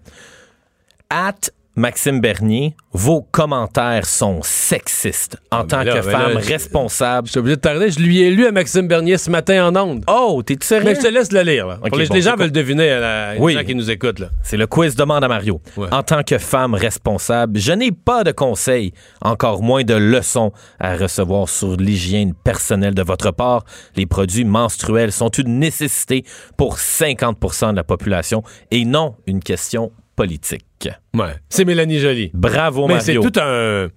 At 1.11 1.51
Maxime 1.79 2.23
Bernier, 2.23 2.75
vos 2.93 3.21
commentaires 3.21 4.07
sont 4.07 4.41
sexistes 4.43 5.37
en 5.51 5.65
tant 5.65 5.81
Ah, 5.81 5.85
là, 5.85 5.93
que 5.97 6.01
femme 6.03 6.33
là, 6.33 6.41
responsable. 6.41 7.27
Je 7.27 7.33
suis 7.33 7.39
obligé 7.39 7.57
de 7.57 7.61
t'arrêter. 7.61 7.91
Je 7.91 7.99
lui 8.01 8.23
ai 8.23 8.31
lu 8.31 8.47
à 8.47 8.51
Maxime 8.53 8.89
Bernier 8.89 9.19
ce 9.19 9.29
matin 9.31 9.67
en 9.69 9.77
ondes. 9.77 10.03
Oh, 10.09 10.43
t'es 10.43 10.57
sérieux? 10.63 10.87
Mais 10.87 10.95
je 10.95 11.01
te 11.03 11.09
laisse 11.09 11.31
le 11.33 11.43
lire. 11.43 11.67
Là. 11.67 11.77
Pour 11.87 11.99
les, 11.99 12.07
bon, 12.07 12.15
les 12.15 12.23
gens 12.23 12.35
veulent 12.35 12.51
deviner, 12.51 12.89
là, 12.99 13.35
les 13.35 13.41
Oui. 13.41 13.53
gens 13.53 13.63
qui 13.65 13.75
nous 13.75 13.91
écoutent. 13.91 14.23
C'est 14.43 14.57
le 14.57 14.67
quiz 14.67 14.97
demande 14.97 15.23
à 15.23 15.29
Mario. 15.29 15.61
Ouais. 15.77 15.89
En 15.93 16.03
tant 16.03 16.23
que 16.23 16.39
femme 16.39 16.73
responsable, 16.73 17.59
je 17.61 17.73
n'ai 17.73 17.93
pas 17.93 18.25
de 18.25 18.33
conseils, 18.33 18.93
encore 19.21 19.63
moins 19.63 19.85
de 19.85 19.95
leçons 19.95 20.53
à 20.81 20.97
recevoir 20.97 21.51
sur 21.51 21.77
l'hygiène 21.77 22.33
personnelle 22.33 22.95
de 22.95 23.03
votre 23.03 23.33
part. 23.33 23.65
Les 23.97 24.07
produits 24.07 24.47
menstruels 24.47 25.13
sont 25.13 25.29
une 25.29 25.59
nécessité 25.59 26.25
pour 26.57 26.79
50% 26.79 27.73
de 27.73 27.77
la 27.77 27.85
population 27.85 28.43
et 28.71 28.87
non 28.87 29.17
une 29.27 29.41
question 29.41 29.93
politique. 30.17 30.89
Ouais. 31.15 31.35
C'est 31.49 31.65
Mélanie 31.65 31.99
Joly. 32.01 32.31
Bravo, 32.35 32.89
Mais 32.89 33.01
c'est 33.01 33.15
Mario. 33.15 33.31
tout 33.31 33.41
un. 33.41 33.89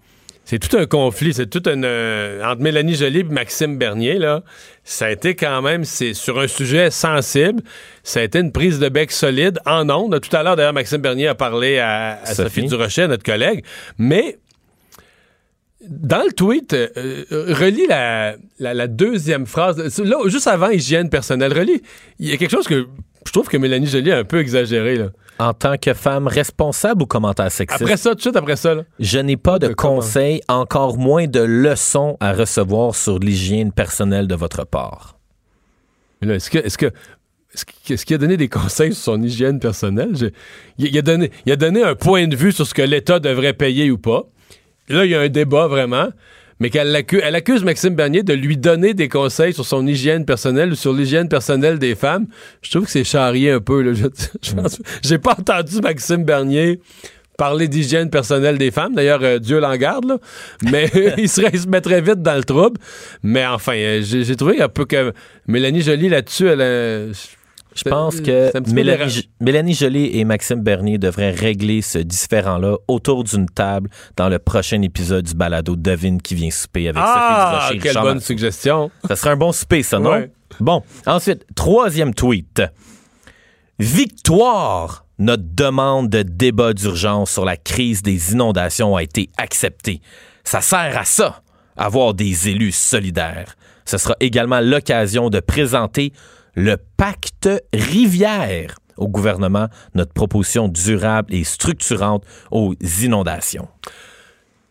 C'est 0.45 0.57
tout 0.57 0.75
un 0.77 0.87
conflit, 0.87 1.31
c'est 1.31 1.45
tout 1.47 1.61
un 1.67 1.83
euh, 1.83 2.43
entre 2.43 2.63
Mélanie 2.63 2.95
Joly 2.95 3.19
et 3.19 3.23
Maxime 3.23 3.77
Bernier 3.77 4.17
là. 4.17 4.43
Ça 4.83 5.05
a 5.05 5.11
été 5.11 5.35
quand 5.35 5.61
même, 5.61 5.85
c'est 5.85 6.15
sur 6.15 6.39
un 6.39 6.47
sujet 6.47 6.89
sensible. 6.89 7.61
Ça 8.01 8.19
a 8.21 8.23
été 8.23 8.39
une 8.39 8.51
prise 8.51 8.79
de 8.79 8.89
bec 8.89 9.11
solide 9.11 9.59
en 9.67 9.87
ondes. 9.91 10.19
Tout 10.19 10.35
à 10.35 10.41
l'heure 10.41 10.55
d'ailleurs, 10.55 10.73
Maxime 10.73 11.01
Bernier 11.01 11.27
a 11.27 11.35
parlé 11.35 11.77
à, 11.77 12.19
à 12.23 12.25
Sophie. 12.33 12.61
Sophie 12.61 12.67
Durocher, 12.67 13.07
notre 13.07 13.21
collègue. 13.23 13.63
Mais 13.99 14.39
dans 15.87 16.23
le 16.25 16.33
tweet, 16.33 16.73
euh, 16.73 16.87
euh, 17.31 17.53
relis 17.53 17.85
la, 17.87 18.35
la, 18.59 18.73
la 18.73 18.87
deuxième 18.87 19.45
phrase. 19.45 19.77
Là, 19.99 20.17
juste 20.27 20.47
avant 20.47 20.69
hygiène 20.69 21.09
personnelle, 21.11 21.53
relis. 21.53 21.83
Il 22.17 22.27
y 22.27 22.33
a 22.33 22.37
quelque 22.37 22.51
chose 22.51 22.67
que 22.67 22.87
je 23.25 23.31
trouve 23.31 23.47
que 23.49 23.57
Mélanie 23.57 23.85
Joly 23.87 24.11
a 24.11 24.17
un 24.17 24.23
peu 24.23 24.39
exagéré 24.39 24.95
là. 24.95 25.09
En 25.39 25.53
tant 25.53 25.77
que 25.77 25.93
femme 25.93 26.27
responsable 26.27 27.03
ou 27.03 27.05
commentaire 27.05 27.49
sexiste? 27.51 27.81
Après 27.81 27.95
ça, 27.97 28.09
tout 28.11 28.15
de 28.17 28.21
suite 28.21 28.35
après 28.35 28.57
ça. 28.57 28.75
Là. 28.75 28.83
Je 28.99 29.19
n'ai 29.19 29.37
pas 29.37 29.57
de 29.57 29.67
de 29.69 29.73
comment- 29.73 29.95
conseils, 29.95 30.41
encore 30.49 30.97
moins 30.97 31.27
de 31.27 31.39
leçons 31.39 32.17
à 32.19 32.33
recevoir 32.33 32.93
sur 32.93 33.19
l'hygiène 33.19 33.71
personnelle 33.71 34.27
de 34.27 34.35
votre 34.35 34.65
part. 34.65 35.15
Mais 36.21 36.27
là, 36.27 36.35
est-ce 36.35 36.49
que, 36.49 36.57
est-ce 36.57 36.77
que, 36.77 36.91
qu'il 37.85 38.15
a 38.15 38.17
donné 38.17 38.35
des 38.35 38.49
conseils 38.59 38.93
sur 38.93 39.13
son 39.13 39.21
hygiène 39.23 39.59
personnelle? 39.59 40.15
Je- 40.15 40.25
il, 40.77 40.87
il 40.87 40.97
a 40.97 41.01
donné, 41.01 41.31
il 41.45 41.51
a 41.53 41.55
donné 41.55 41.83
un 41.83 41.95
point 41.95 42.27
de 42.27 42.35
vue 42.35 42.51
sur 42.51 42.67
ce 42.67 42.73
que 42.73 42.81
l'État 42.81 43.19
devrait 43.19 43.53
payer 43.53 43.89
ou 43.91 43.97
pas. 43.97 44.23
Là, 44.89 45.05
il 45.05 45.11
y 45.11 45.15
a 45.15 45.21
un 45.21 45.29
débat 45.29 45.67
vraiment, 45.67 46.09
mais 46.59 46.69
qu'elle 46.69 46.95
accuse, 46.95 47.21
elle 47.23 47.35
accuse 47.35 47.63
Maxime 47.63 47.95
Bernier 47.95 48.23
de 48.23 48.33
lui 48.33 48.57
donner 48.57 48.93
des 48.93 49.07
conseils 49.07 49.53
sur 49.53 49.65
son 49.65 49.85
hygiène 49.87 50.25
personnelle 50.25 50.71
ou 50.71 50.75
sur 50.75 50.93
l'hygiène 50.93 51.29
personnelle 51.29 51.79
des 51.79 51.95
femmes. 51.95 52.27
Je 52.61 52.69
trouve 52.71 52.85
que 52.85 52.91
c'est 52.91 53.03
charrié 53.03 53.51
un 53.51 53.61
peu. 53.61 53.81
Là. 53.81 53.93
Je, 53.93 54.05
je 54.41 54.53
pense- 54.53 54.81
j'ai 55.01 55.17
pas 55.17 55.35
entendu 55.39 55.79
Maxime 55.81 56.23
Bernier 56.23 56.79
parler 57.37 57.69
d'hygiène 57.69 58.09
personnelle 58.09 58.57
des 58.57 58.69
femmes. 58.69 58.93
D'ailleurs, 58.95 59.23
euh, 59.23 59.39
Dieu 59.39 59.59
l'en 59.61 59.75
garde, 59.77 60.05
là. 60.05 60.17
Mais 60.63 60.91
il, 61.17 61.29
serait, 61.29 61.51
il 61.53 61.59
se 61.61 61.67
mettrait 61.67 62.01
vite 62.01 62.21
dans 62.21 62.35
le 62.35 62.43
trouble. 62.43 62.77
Mais 63.23 63.45
enfin, 63.45 63.75
euh, 63.75 64.01
j'ai, 64.03 64.35
trouvé 64.35 64.61
un 64.61 64.67
peu 64.67 64.83
que 64.85 65.13
Mélanie 65.47 65.81
Joly 65.81 66.09
là-dessus, 66.09 66.47
elle 66.47 66.61
a- 66.61 67.13
Je 67.75 67.83
pense 67.89 68.19
que 68.19 68.51
petit 68.51 68.61
peu 68.63 68.71
Mélanie. 68.73 69.29
Mélanie 69.39 69.73
Joly 69.73 70.17
et 70.19 70.23
Maxime 70.25 70.61
Bernier 70.61 70.97
devraient 70.97 71.31
régler 71.31 71.81
ce 71.81 71.99
différend-là 71.99 72.77
autour 72.87 73.23
d'une 73.23 73.45
table 73.47 73.89
dans 74.17 74.27
le 74.27 74.39
prochain 74.39 74.81
épisode 74.81 75.25
du 75.25 75.33
balado 75.35 75.75
Devine 75.75 76.21
qui 76.21 76.35
vient 76.35 76.49
souper 76.51 76.89
avec 76.89 77.01
Ah, 77.05 77.13
Sophie 77.13 77.49
Durocher. 77.51 77.79
quelle 77.79 77.89
Richard 77.91 78.03
bonne 78.03 78.13
Martin. 78.15 78.25
suggestion. 78.25 78.91
Ça 79.07 79.15
serait 79.15 79.29
un 79.31 79.37
bon 79.37 79.51
souper, 79.51 79.83
ça, 79.83 79.99
non? 79.99 80.11
Ouais. 80.11 80.31
Bon. 80.59 80.81
Ensuite, 81.05 81.45
troisième 81.55 82.13
tweet. 82.13 82.61
Victoire! 83.79 85.05
Notre 85.19 85.43
demande 85.45 86.09
de 86.09 86.21
débat 86.23 86.73
d'urgence 86.73 87.31
sur 87.31 87.43
la 87.45 87.57
crise 87.57 88.01
des 88.01 88.31
inondations 88.33 88.95
a 88.95 89.03
été 89.03 89.29
acceptée. 89.37 90.01
Ça 90.43 90.61
sert 90.61 90.97
à 90.97 91.03
ça, 91.05 91.41
avoir 91.77 92.13
des 92.13 92.49
élus 92.49 92.71
solidaires. 92.71 93.55
Ce 93.85 93.97
sera 93.97 94.15
également 94.21 94.59
l'occasion 94.61 95.29
de 95.29 95.39
présenter 95.39 96.13
le 96.55 96.77
pacte 96.97 97.49
rivière 97.73 98.75
au 98.97 99.07
gouvernement, 99.07 99.67
notre 99.95 100.11
proposition 100.13 100.67
durable 100.67 101.33
et 101.33 101.43
structurante 101.43 102.23
aux 102.51 102.73
inondations. 103.01 103.67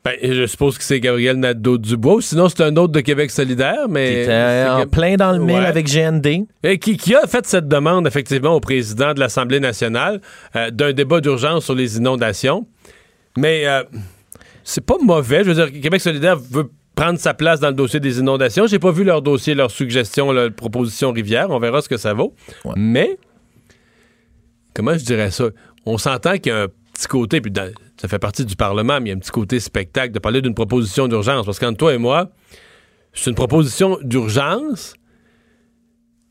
Ben, 0.05 0.15
je 0.23 0.47
suppose 0.47 0.79
que 0.79 0.85
c'est 0.85 1.01
Gabriel 1.01 1.37
Nadeau-Dubois, 1.37 2.23
sinon 2.23 2.49
c'est 2.49 2.63
un 2.63 2.77
autre 2.77 2.93
de 2.93 3.01
Québec 3.01 3.31
solidaire, 3.31 3.89
mais... 3.89 4.09
Qui 4.09 4.21
était 4.21 4.67
en 4.71 4.87
plein 4.87 5.17
dans 5.17 5.33
le 5.33 5.39
mille 5.39 5.57
Ouais. 5.57 5.67
avec 5.67 5.87
GND. 5.87 6.47
Et 6.63 6.79
qui, 6.79 6.97
qui 6.97 7.15
a 7.15 7.27
fait 7.27 7.45
cette 7.47 7.69
demande, 7.69 8.07
effectivement, 8.07 8.55
au 8.55 8.61
président 8.61 9.13
de 9.13 9.21
l'Assemblée 9.21 9.61
nationale 9.61 10.21
euh, 10.57 10.71
d'un 10.71 10.93
débat 10.93 11.21
d'urgence 11.21 11.65
sur 11.65 11.75
les 11.75 11.97
inondations. 11.97 12.67
Mais 13.37 13.67
euh, 13.67 13.83
c'est 14.63 14.85
pas 14.85 14.97
mauvais. 15.03 15.43
Je 15.45 15.51
veux 15.51 15.55
dire, 15.67 15.81
Québec 15.81 16.01
solidaire 16.01 16.37
veut 16.37 16.71
prendre 16.99 17.19
sa 17.19 17.33
place 17.33 17.61
dans 17.61 17.69
le 17.69 17.75
dossier 17.75 18.01
des 18.01 18.19
inondations. 18.19 18.67
J'ai 18.67 18.81
pas 18.81 18.91
vu 18.91 19.05
leur 19.05 19.23
dossier, 19.23 19.55
leur 19.55 19.71
suggestion, 19.71 20.33
leur 20.33 20.53
proposition 20.53 21.13
rivière. 21.13 21.49
On 21.51 21.59
verra 21.61 21.81
ce 21.81 21.89
que 21.89 21.97
ça 21.97 22.13
vaut. 22.13 22.35
Ouais. 22.65 22.73
Mais, 22.77 23.19
comment 24.75 24.99
je 24.99 25.05
dirais 25.05 25.31
ça? 25.31 25.45
On 25.87 25.97
s'entend 25.97 26.35
qu'il 26.39 26.47
y 26.53 26.55
a 26.55 26.63
un 26.63 26.69
petit 26.93 27.07
côté, 27.07 27.41
puis 27.41 27.53
dans- 27.53 27.73
ça 28.01 28.09
fait 28.09 28.19
partie 28.19 28.45
du 28.45 28.57
Parlement, 28.57 28.99
mais 29.01 29.07
il 29.07 29.09
y 29.11 29.13
a 29.13 29.17
un 29.17 29.21
petit 29.21 29.31
côté 29.31 29.61
spectacle 29.61 30.13
de 30.13 30.19
parler 30.19 30.43
d'une 30.43 30.55
proposition 30.55 31.07
d'urgence. 31.07 31.47
Parce 31.47 31.59
qu'entre 31.61 31.77
toi 31.79 31.95
et 31.95 31.99
moi, 31.99 32.31
c'est 33.13 33.31
une 33.31 33.37
proposition 33.37 33.99
d'urgence, 34.03 34.95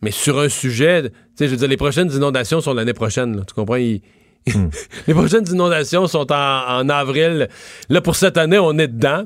mais 0.01 0.11
sur 0.11 0.37
un 0.39 0.49
sujet, 0.49 1.03
tu 1.03 1.09
sais, 1.35 1.45
je 1.45 1.51
veux 1.51 1.57
dire, 1.57 1.67
les 1.69 1.77
prochaines 1.77 2.11
inondations 2.11 2.59
sont 2.61 2.73
l'année 2.73 2.93
prochaine, 2.93 3.37
là, 3.37 3.43
tu 3.47 3.53
comprends? 3.53 3.75
Ils- 3.77 4.01
les 5.07 5.13
prochaines 5.13 5.47
inondations 5.49 6.07
sont 6.07 6.31
en, 6.31 6.35
en 6.79 6.89
avril. 6.89 7.47
Là, 7.89 8.01
pour 8.01 8.15
cette 8.17 8.37
année, 8.37 8.59
on 8.59 8.77
est 8.77 8.87
dedans. 8.87 9.25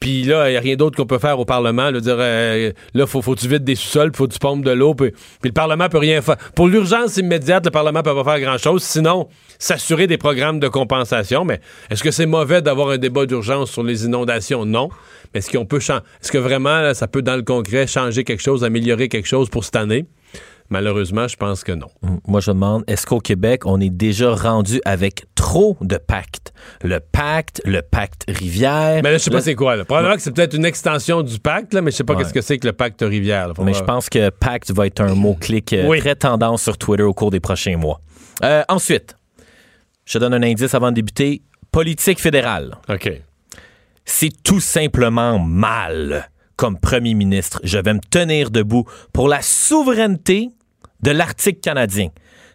Puis 0.00 0.22
là, 0.22 0.48
il 0.48 0.52
n'y 0.52 0.56
a 0.56 0.60
rien 0.60 0.76
d'autre 0.76 0.96
qu'on 0.96 1.06
peut 1.06 1.18
faire 1.18 1.40
au 1.40 1.44
Parlement. 1.44 1.90
Là, 1.90 1.98
dire, 2.00 2.16
euh, 2.18 2.72
là, 2.94 3.06
faut, 3.06 3.20
faut 3.20 3.34
tu 3.34 3.48
vides 3.48 3.64
des 3.64 3.74
sous-sols, 3.74 4.12
faut 4.14 4.28
que 4.28 4.32
tu 4.32 4.38
pompes 4.38 4.64
de 4.64 4.70
l'eau. 4.70 4.94
Puis, 4.94 5.10
le 5.42 5.50
Parlement 5.52 5.88
peut 5.88 5.98
rien 5.98 6.22
faire. 6.22 6.36
Pour 6.54 6.68
l'urgence 6.68 7.16
immédiate, 7.16 7.64
le 7.64 7.72
Parlement 7.72 8.02
peut 8.02 8.14
pas 8.14 8.22
faire 8.24 8.40
grand-chose. 8.40 8.82
Sinon, 8.84 9.28
s'assurer 9.58 10.06
des 10.06 10.16
programmes 10.18 10.60
de 10.60 10.68
compensation. 10.68 11.44
Mais 11.44 11.60
est-ce 11.90 12.04
que 12.04 12.12
c'est 12.12 12.26
mauvais 12.26 12.62
d'avoir 12.62 12.90
un 12.90 12.98
débat 12.98 13.26
d'urgence 13.26 13.72
sur 13.72 13.82
les 13.82 14.04
inondations? 14.04 14.64
Non. 14.64 14.88
Mais 15.34 15.38
est-ce 15.40 15.50
qu'on 15.50 15.66
peut 15.66 15.80
chan- 15.80 16.00
Est-ce 16.22 16.30
que 16.30 16.38
vraiment, 16.38 16.94
ça 16.94 17.08
peut, 17.08 17.22
dans 17.22 17.36
le 17.36 17.42
concret, 17.42 17.86
changer 17.88 18.22
quelque 18.22 18.42
chose, 18.42 18.62
améliorer 18.62 19.08
quelque 19.08 19.26
chose 19.28 19.48
pour 19.50 19.64
cette 19.64 19.76
année? 19.76 20.06
Malheureusement, 20.70 21.26
je 21.28 21.36
pense 21.36 21.64
que 21.64 21.72
non. 21.72 21.88
Moi, 22.26 22.40
je 22.40 22.50
demande, 22.50 22.84
est-ce 22.86 23.06
qu'au 23.06 23.20
Québec, 23.20 23.62
on 23.64 23.80
est 23.80 23.88
déjà 23.88 24.34
rendu 24.34 24.80
avec 24.84 25.24
trop 25.34 25.78
de 25.80 25.96
pactes? 25.96 26.52
Le 26.82 27.00
pacte, 27.00 27.62
le 27.64 27.80
pacte 27.80 28.24
rivière. 28.28 29.00
Mais 29.02 29.10
là, 29.12 29.16
je 29.18 29.22
sais 29.22 29.30
le- 29.30 29.36
pas 29.36 29.42
c'est 29.42 29.54
quoi. 29.54 29.76
Là. 29.76 29.84
Probablement 29.86 30.14
que 30.16 30.20
c'est 30.20 30.32
peut-être 30.32 30.54
une 30.54 30.66
extension 30.66 31.22
du 31.22 31.38
pacte, 31.38 31.72
là, 31.72 31.80
mais 31.80 31.90
je 31.90 31.96
sais 31.96 32.04
pas 32.04 32.14
Ouais. 32.14 32.22
qu'est-ce 32.22 32.34
que 32.34 32.42
c'est 32.42 32.58
que 32.58 32.66
le 32.66 32.74
pacte 32.74 33.00
rivière. 33.00 33.52
Mais 33.62 33.72
je 33.72 33.82
pense 33.82 34.10
que 34.10 34.28
pacte 34.28 34.70
va 34.72 34.86
être 34.86 35.00
un 35.00 35.14
mot-clic 35.14 35.72
euh, 35.72 35.86
Oui. 35.88 36.00
très 36.00 36.16
tendance 36.16 36.62
sur 36.62 36.76
Twitter 36.76 37.02
au 37.04 37.14
cours 37.14 37.30
des 37.30 37.40
prochains 37.40 37.76
mois. 37.78 38.00
Euh, 38.44 38.62
ensuite, 38.68 39.16
je 40.04 40.12
te 40.14 40.18
donne 40.18 40.34
un 40.34 40.42
indice 40.42 40.74
avant 40.74 40.90
de 40.90 40.96
débuter. 40.96 41.42
Politique 41.72 42.20
fédérale. 42.20 42.76
OK. 42.88 43.10
C'est 44.04 44.42
tout 44.42 44.60
simplement 44.60 45.38
mal. 45.38 46.28
Comme 46.56 46.78
premier 46.78 47.14
ministre, 47.14 47.60
je 47.62 47.78
vais 47.78 47.94
me 47.94 48.00
tenir 48.10 48.50
debout 48.50 48.84
pour 49.12 49.28
la 49.28 49.40
souveraineté 49.42 50.48
de 51.02 51.10
l'Arctique 51.10 51.60
canadien. 51.60 52.08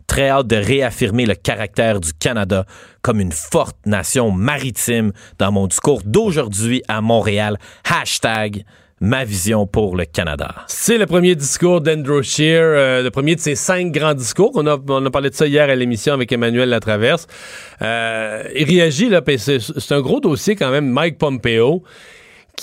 Très 0.08 0.30
hâte 0.30 0.48
de 0.48 0.56
réaffirmer 0.56 1.26
le 1.26 1.36
caractère 1.36 2.00
du 2.00 2.14
Canada 2.14 2.66
comme 3.02 3.20
une 3.20 3.32
forte 3.32 3.78
nation 3.86 4.32
maritime 4.32 5.14
dans 5.40 5.52
mon 5.52 5.68
discours 5.68 6.02
d'aujourd'hui 6.04 6.84
à 6.88 7.02
Montréal. 7.02 7.58
Hashtag 7.90 8.64
ma 9.04 9.26
vision 9.26 9.68
pour 9.68 9.98
le 9.98 10.06
Canada. 10.06 10.56
C'est 10.68 10.98
le 10.98 11.06
premier 11.06 11.36
discours 11.36 11.82
d'Andrew 11.82 12.22
Scheer, 12.22 12.62
euh, 12.64 13.04
le 13.04 13.12
premier 13.12 13.36
de 13.36 13.42
ses 13.42 13.56
cinq 13.56 13.92
grands 13.92 14.14
discours. 14.14 14.52
On 14.56 14.66
a, 14.66 14.78
parlé 15.12 15.30
de 15.30 15.36
ça 15.36 15.46
hier 15.46 15.70
à 15.70 15.76
l'émission 15.76 16.14
avec 16.14 16.32
Emmanuel 16.32 16.70
Latraverse. 16.70 17.28
Euh, 17.82 18.44
il 18.56 18.64
réagit, 18.64 19.10
là, 19.10 19.22
c'est 19.38 19.92
un 19.92 20.00
gros 20.00 20.22
dossier 20.22 20.56
quand 20.56 20.72
même, 20.72 20.90
Mike 20.90 21.18
Pompeo, 21.18 21.84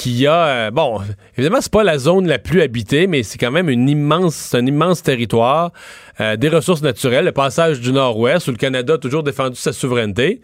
qui 0.01 0.27
a, 0.27 0.47
euh, 0.47 0.71
bon, 0.71 0.99
évidemment, 1.37 1.61
c'est 1.61 1.71
pas 1.73 1.85
la 1.85 1.99
zone 1.99 2.27
la 2.27 2.39
plus 2.39 2.63
habitée, 2.63 3.07
mais 3.07 3.23
c'est 3.23 3.37
quand 3.37 3.51
même 3.51 3.69
une 3.69 3.87
immense, 3.89 4.55
un 4.55 4.65
immense 4.65 5.03
territoire, 5.03 5.73
euh, 6.21 6.37
des 6.37 6.49
ressources 6.49 6.81
naturelles, 6.83 7.27
le 7.27 7.33
passage 7.33 7.81
du 7.81 7.93
Nord-Ouest, 7.93 8.49
où 8.49 8.53
le 8.53 8.57
Canada 8.57 8.95
a 8.95 8.99
toujours 8.99 9.23
défendu 9.23 9.57
sa 9.57 9.73
souveraineté. 9.75 10.41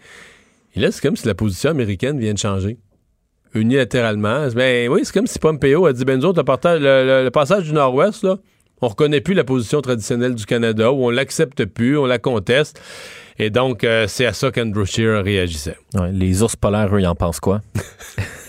Et 0.75 0.79
là, 0.79 0.91
c'est 0.91 1.01
comme 1.01 1.15
si 1.17 1.25
la 1.25 1.33
position 1.33 1.71
américaine 1.71 2.19
vient 2.19 2.33
de 2.33 2.37
changer 2.39 2.77
unilatéralement. 3.55 4.47
Ben 4.55 4.89
oui, 4.89 5.01
c'est 5.03 5.13
comme 5.13 5.25
si 5.25 5.39
Pompeo 5.39 5.87
a 5.87 5.93
dit 5.93 6.05
ben 6.05 6.19
nous 6.19 6.25
autres, 6.25 6.43
le, 6.43 6.77
le- 6.79 7.07
le- 7.07 7.23
le 7.23 7.31
passage 7.31 7.63
du 7.63 7.73
Nord-Ouest, 7.73 8.23
là, 8.23 8.37
on 8.81 8.87
reconnaît 8.89 9.21
plus 9.21 9.33
la 9.33 9.43
position 9.43 9.81
traditionnelle 9.81 10.35
du 10.35 10.45
Canada, 10.45 10.91
ou 10.91 11.05
on 11.05 11.09
l'accepte 11.09 11.65
plus, 11.65 11.97
on 11.97 12.05
la 12.05 12.19
conteste. 12.19 12.79
Et 13.39 13.49
donc, 13.49 13.83
euh, 13.83 14.05
c'est 14.07 14.25
à 14.27 14.33
ça 14.33 14.51
qu'Andrew 14.51 14.85
Scheer 14.85 15.23
réagissait. 15.23 15.77
Ouais, 15.95 16.11
les 16.11 16.43
ours 16.43 16.55
polaires, 16.55 16.93
eux, 16.95 16.99
ils 16.99 17.07
en 17.07 17.15
pensent 17.15 17.39
quoi? 17.39 17.61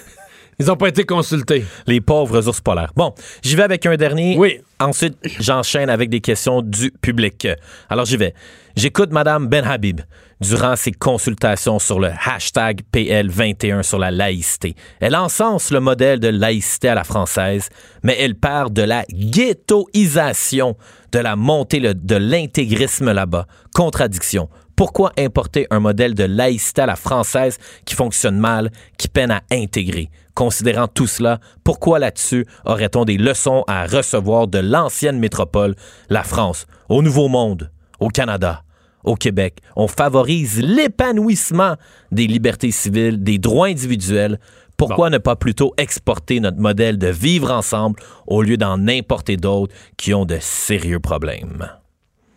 Ils 0.61 0.67
n'ont 0.67 0.77
pas 0.77 0.89
été 0.89 1.05
consultés. 1.05 1.65
Les 1.87 2.01
pauvres 2.01 2.49
ours 2.49 2.61
polaires. 2.61 2.91
Bon, 2.97 3.15
j'y 3.43 3.55
vais 3.55 3.63
avec 3.63 3.87
un 3.87 3.97
dernier. 3.97 4.37
Oui. 4.37 4.61
Ensuite, 4.81 5.17
j'enchaîne 5.39 5.89
avec 5.89 6.11
des 6.11 6.21
questions 6.21 6.63
du 6.63 6.91
public. 6.91 7.47
Alors, 7.89 8.07
j'y 8.07 8.17
vais. 8.17 8.35
J'écoute 8.75 9.13
Madame 9.13 9.47
Ben 9.47 9.65
Habib 9.65 10.01
durant 10.41 10.75
ses 10.75 10.91
consultations 10.91 11.79
sur 11.79 12.01
le 12.01 12.11
hashtag 12.25 12.81
PL21 12.93 13.85
sur 13.85 14.01
la 14.01 14.11
laïcité. 14.11 14.75
Elle 14.99 15.15
encense 15.15 15.71
le 15.71 15.79
modèle 15.79 16.19
de 16.19 16.29
laïcité 16.29 16.89
à 16.89 16.97
la 16.97 17.05
française, 17.05 17.69
mais 18.03 18.17
elle 18.19 18.35
part 18.35 18.71
de 18.71 18.83
la 18.83 19.05
ghettoisation, 19.13 20.77
de 21.13 21.19
la 21.21 21.37
montée 21.37 21.79
de 21.81 22.17
l'intégrisme 22.17 23.13
là-bas. 23.13 23.47
Contradiction. 23.75 24.49
Pourquoi 24.75 25.13
importer 25.19 25.67
un 25.71 25.81
modèle 25.81 26.15
de 26.15 26.25
laïcité 26.25 26.83
à 26.83 26.87
la 26.87 26.97
française 26.97 27.59
qui 27.85 27.97
fonctionne 27.97 28.39
mal, 28.39 28.71
qui 28.97 29.09
peine 29.09 29.33
à 29.33 29.43
intégrer? 29.51 30.09
Considérant 30.39 30.87
tout 30.87 31.09
cela, 31.09 31.41
pourquoi 31.65 31.99
là-dessus 31.99 32.47
aurait-on 32.65 33.05
des 33.05 33.17
leçons 33.17 33.65
à 33.67 33.87
recevoir 33.87 34.47
de 34.47 34.61
l'ancienne 34.61 35.19
métropole, 35.19 35.75
la 36.11 36.23
France, 36.23 36.69
au 36.89 37.03
Nouveau 37.03 37.27
Monde, 37.27 37.73
au 37.99 38.07
Canada, 38.07 38.63
au 39.03 39.17
Québec? 39.17 39.59
On 39.75 39.89
favorise 39.89 40.63
l'épanouissement 40.63 41.75
des 42.13 42.29
libertés 42.29 42.71
civiles, 42.71 43.21
des 43.21 43.39
droits 43.39 43.67
individuels. 43.67 44.39
Pourquoi 44.77 45.11
ne 45.11 45.19
pas 45.19 45.35
plutôt 45.35 45.75
exporter 45.77 46.39
notre 46.39 46.59
modèle 46.59 46.99
de 46.99 47.09
vivre 47.09 47.51
ensemble 47.51 48.01
au 48.29 48.41
lieu 48.41 48.57
d'en 48.57 48.87
importer 48.87 49.37
d'autres 49.37 49.75
qui 49.97 50.15
ont 50.15 50.25
de 50.25 50.39
sérieux 50.41 51.01
problèmes? 51.01 51.67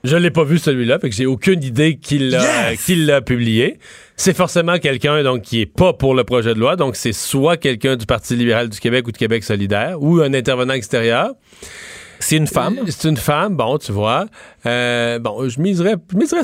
Je 0.03 0.17
l'ai 0.17 0.31
pas 0.31 0.43
vu 0.43 0.57
celui-là, 0.57 0.97
fait 0.99 1.09
que 1.09 1.15
j'ai 1.15 1.25
aucune 1.25 1.63
idée 1.63 1.97
qu'il 1.97 2.31
l'a 2.31 3.21
publié. 3.21 3.79
C'est 4.15 4.35
forcément 4.35 4.79
quelqu'un 4.79 5.23
donc 5.23 5.43
qui 5.43 5.61
est 5.61 5.65
pas 5.65 5.93
pour 5.93 6.15
le 6.15 6.23
projet 6.23 6.53
de 6.53 6.59
loi, 6.59 6.75
donc 6.75 6.95
c'est 6.95 7.13
soit 7.13 7.57
quelqu'un 7.57 7.95
du 7.95 8.05
Parti 8.05 8.35
libéral 8.35 8.69
du 8.69 8.79
Québec 8.79 9.07
ou 9.07 9.11
de 9.11 9.17
Québec 9.17 9.43
solidaire 9.43 10.01
ou 10.01 10.21
un 10.21 10.33
intervenant 10.33 10.73
extérieur. 10.73 11.33
C'est 12.19 12.37
une 12.37 12.47
femme? 12.47 12.79
C'est 12.87 13.09
une 13.09 13.17
femme, 13.17 13.55
bon, 13.55 13.77
tu 13.77 13.91
vois. 13.91 14.27
Euh, 14.65 15.17
bon, 15.19 15.49
je 15.49 15.59
miserais, 15.59 15.95
je 16.11 16.17
miserais 16.17 16.43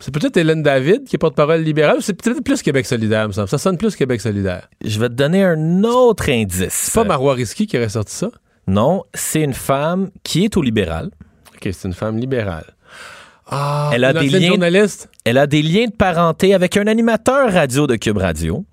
c'est 0.00 0.14
peut-être 0.14 0.36
Hélène 0.38 0.62
David 0.62 1.04
qui 1.04 1.16
est 1.16 1.18
porte-parole 1.18 1.60
libérale, 1.60 1.98
ou 1.98 2.00
c'est 2.00 2.14
peut-être 2.14 2.42
plus 2.42 2.62
Québec 2.62 2.86
solidaire, 2.86 3.28
me 3.28 3.32
semble. 3.32 3.48
Ça 3.48 3.58
sonne 3.58 3.76
plus 3.76 3.94
Québec 3.94 4.20
solidaire. 4.20 4.68
Je 4.82 4.98
vais 4.98 5.10
te 5.10 5.14
donner 5.14 5.44
un 5.44 5.84
autre 5.84 6.30
indice. 6.30 6.72
C'est 6.72 6.94
pas 6.94 7.04
Marois 7.04 7.34
Risky 7.34 7.66
qui 7.66 7.76
aurait 7.76 7.90
sorti 7.90 8.14
ça? 8.14 8.30
Non, 8.66 9.04
c'est 9.12 9.42
une 9.42 9.52
femme 9.52 10.10
qui 10.22 10.44
est 10.44 10.56
au 10.56 10.62
libéral. 10.62 11.10
OK, 11.54 11.68
c'est 11.72 11.86
une 11.86 11.92
femme 11.92 12.18
libérale. 12.18 12.72
Ah, 13.52 13.90
Elle 13.92 14.04
a 14.04 14.12
des 14.12 14.28
liens- 14.28 14.48
journaliste? 14.48 15.08
Elle 15.24 15.36
a 15.36 15.46
des 15.46 15.60
liens 15.62 15.86
de 15.86 15.92
parenté 15.92 16.54
avec 16.54 16.76
un 16.76 16.86
animateur 16.86 17.52
radio 17.52 17.86
de 17.88 17.96
Cube 17.96 18.18
Radio. 18.18 18.64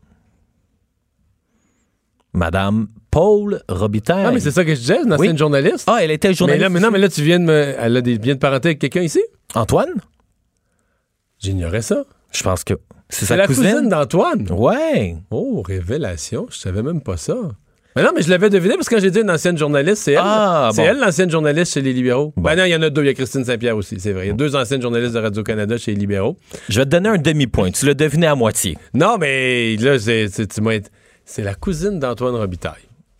Madame 2.33 2.87
Paul 3.09 3.61
Robitaille. 3.67 4.25
Ah, 4.27 4.31
mais 4.31 4.39
c'est 4.39 4.51
ça 4.51 4.63
que 4.63 4.75
je 4.75 4.79
disais, 4.79 5.01
une 5.03 5.13
ancienne 5.13 5.31
Oui. 5.31 5.37
journaliste. 5.37 5.85
Ah, 5.91 5.99
elle 6.03 6.11
était 6.11 6.27
mais 6.29 6.33
journaliste. 6.35 6.61
là, 6.63 6.69
mais 6.69 6.79
non, 6.79 6.91
mais 6.91 6.99
là, 6.99 7.09
tu 7.09 7.23
viens 7.23 7.39
de 7.39 7.45
me. 7.45 7.75
Elle 7.79 7.97
a 7.97 8.01
des 8.01 8.17
liens 8.17 8.35
de 8.35 8.39
parenté 8.39 8.69
avec 8.69 8.79
quelqu'un 8.79 9.01
ici? 9.01 9.21
Antoine? 9.55 9.89
J'ignorais 11.39 11.81
ça. 11.81 12.03
Je 12.31 12.43
pense 12.43 12.63
que 12.63 12.75
c'est 13.09 13.21
C'est 13.21 13.25
sa 13.27 13.35
la 13.37 13.47
cousine. 13.47 13.63
cousine, 13.71 13.89
d'Antoine. 13.89 14.47
Ouais. 14.51 15.15
Oh, 15.31 15.63
révélation. 15.65 16.47
Je 16.51 16.57
savais 16.57 16.83
même 16.83 17.01
pas 17.01 17.17
ça. 17.17 17.35
Mais 17.97 18.03
non, 18.03 18.11
mais 18.15 18.21
je 18.21 18.29
l'avais 18.29 18.51
deviné 18.51 18.75
parce 18.75 18.87
que 18.87 18.93
quand 18.93 19.01
j'ai 19.01 19.09
dit 19.09 19.21
une 19.21 19.31
ancienne 19.31 19.57
journaliste, 19.57 20.03
c'est 20.03 20.11
elle. 20.11 20.21
Ah, 20.21 20.69
c'est 20.71 20.83
bon. 20.83 20.87
elle, 20.87 20.99
l'ancienne 20.99 21.31
journaliste 21.31 21.73
chez 21.73 21.81
les 21.81 21.93
libéraux. 21.93 22.31
Ben 22.37 22.55
non, 22.55 22.65
il 22.65 22.69
y 22.69 22.75
en 22.75 22.81
a 22.83 22.91
deux. 22.91 23.01
Il 23.01 23.07
y 23.07 23.09
a 23.09 23.15
Christine 23.15 23.43
Saint-Pierre 23.43 23.75
aussi, 23.75 23.99
c'est 23.99 24.13
vrai. 24.13 24.25
Il 24.25 24.27
y 24.27 24.31
a 24.31 24.35
deux 24.35 24.55
anciennes 24.55 24.83
journalistes 24.83 25.15
de 25.15 25.19
Radio-Canada 25.19 25.79
chez 25.79 25.95
les 25.95 25.99
libéraux. 26.01 26.37
Je 26.69 26.79
vais 26.79 26.85
te 26.85 26.91
donner 26.91 27.09
un 27.09 27.17
demi-point. 27.17 27.71
Tu 27.71 27.87
l'as 27.87 27.95
deviné 27.95 28.27
à 28.27 28.35
moitié. 28.35 28.77
Non, 28.93 29.17
mais 29.19 29.77
là, 29.77 29.97
c'est, 29.97 30.29
tu 30.29 30.61
m'as 30.61 30.77
c'est 31.25 31.41
la 31.41 31.55
cousine 31.55 31.97
d'Antoine 31.97 32.35
Robitaille. 32.35 32.73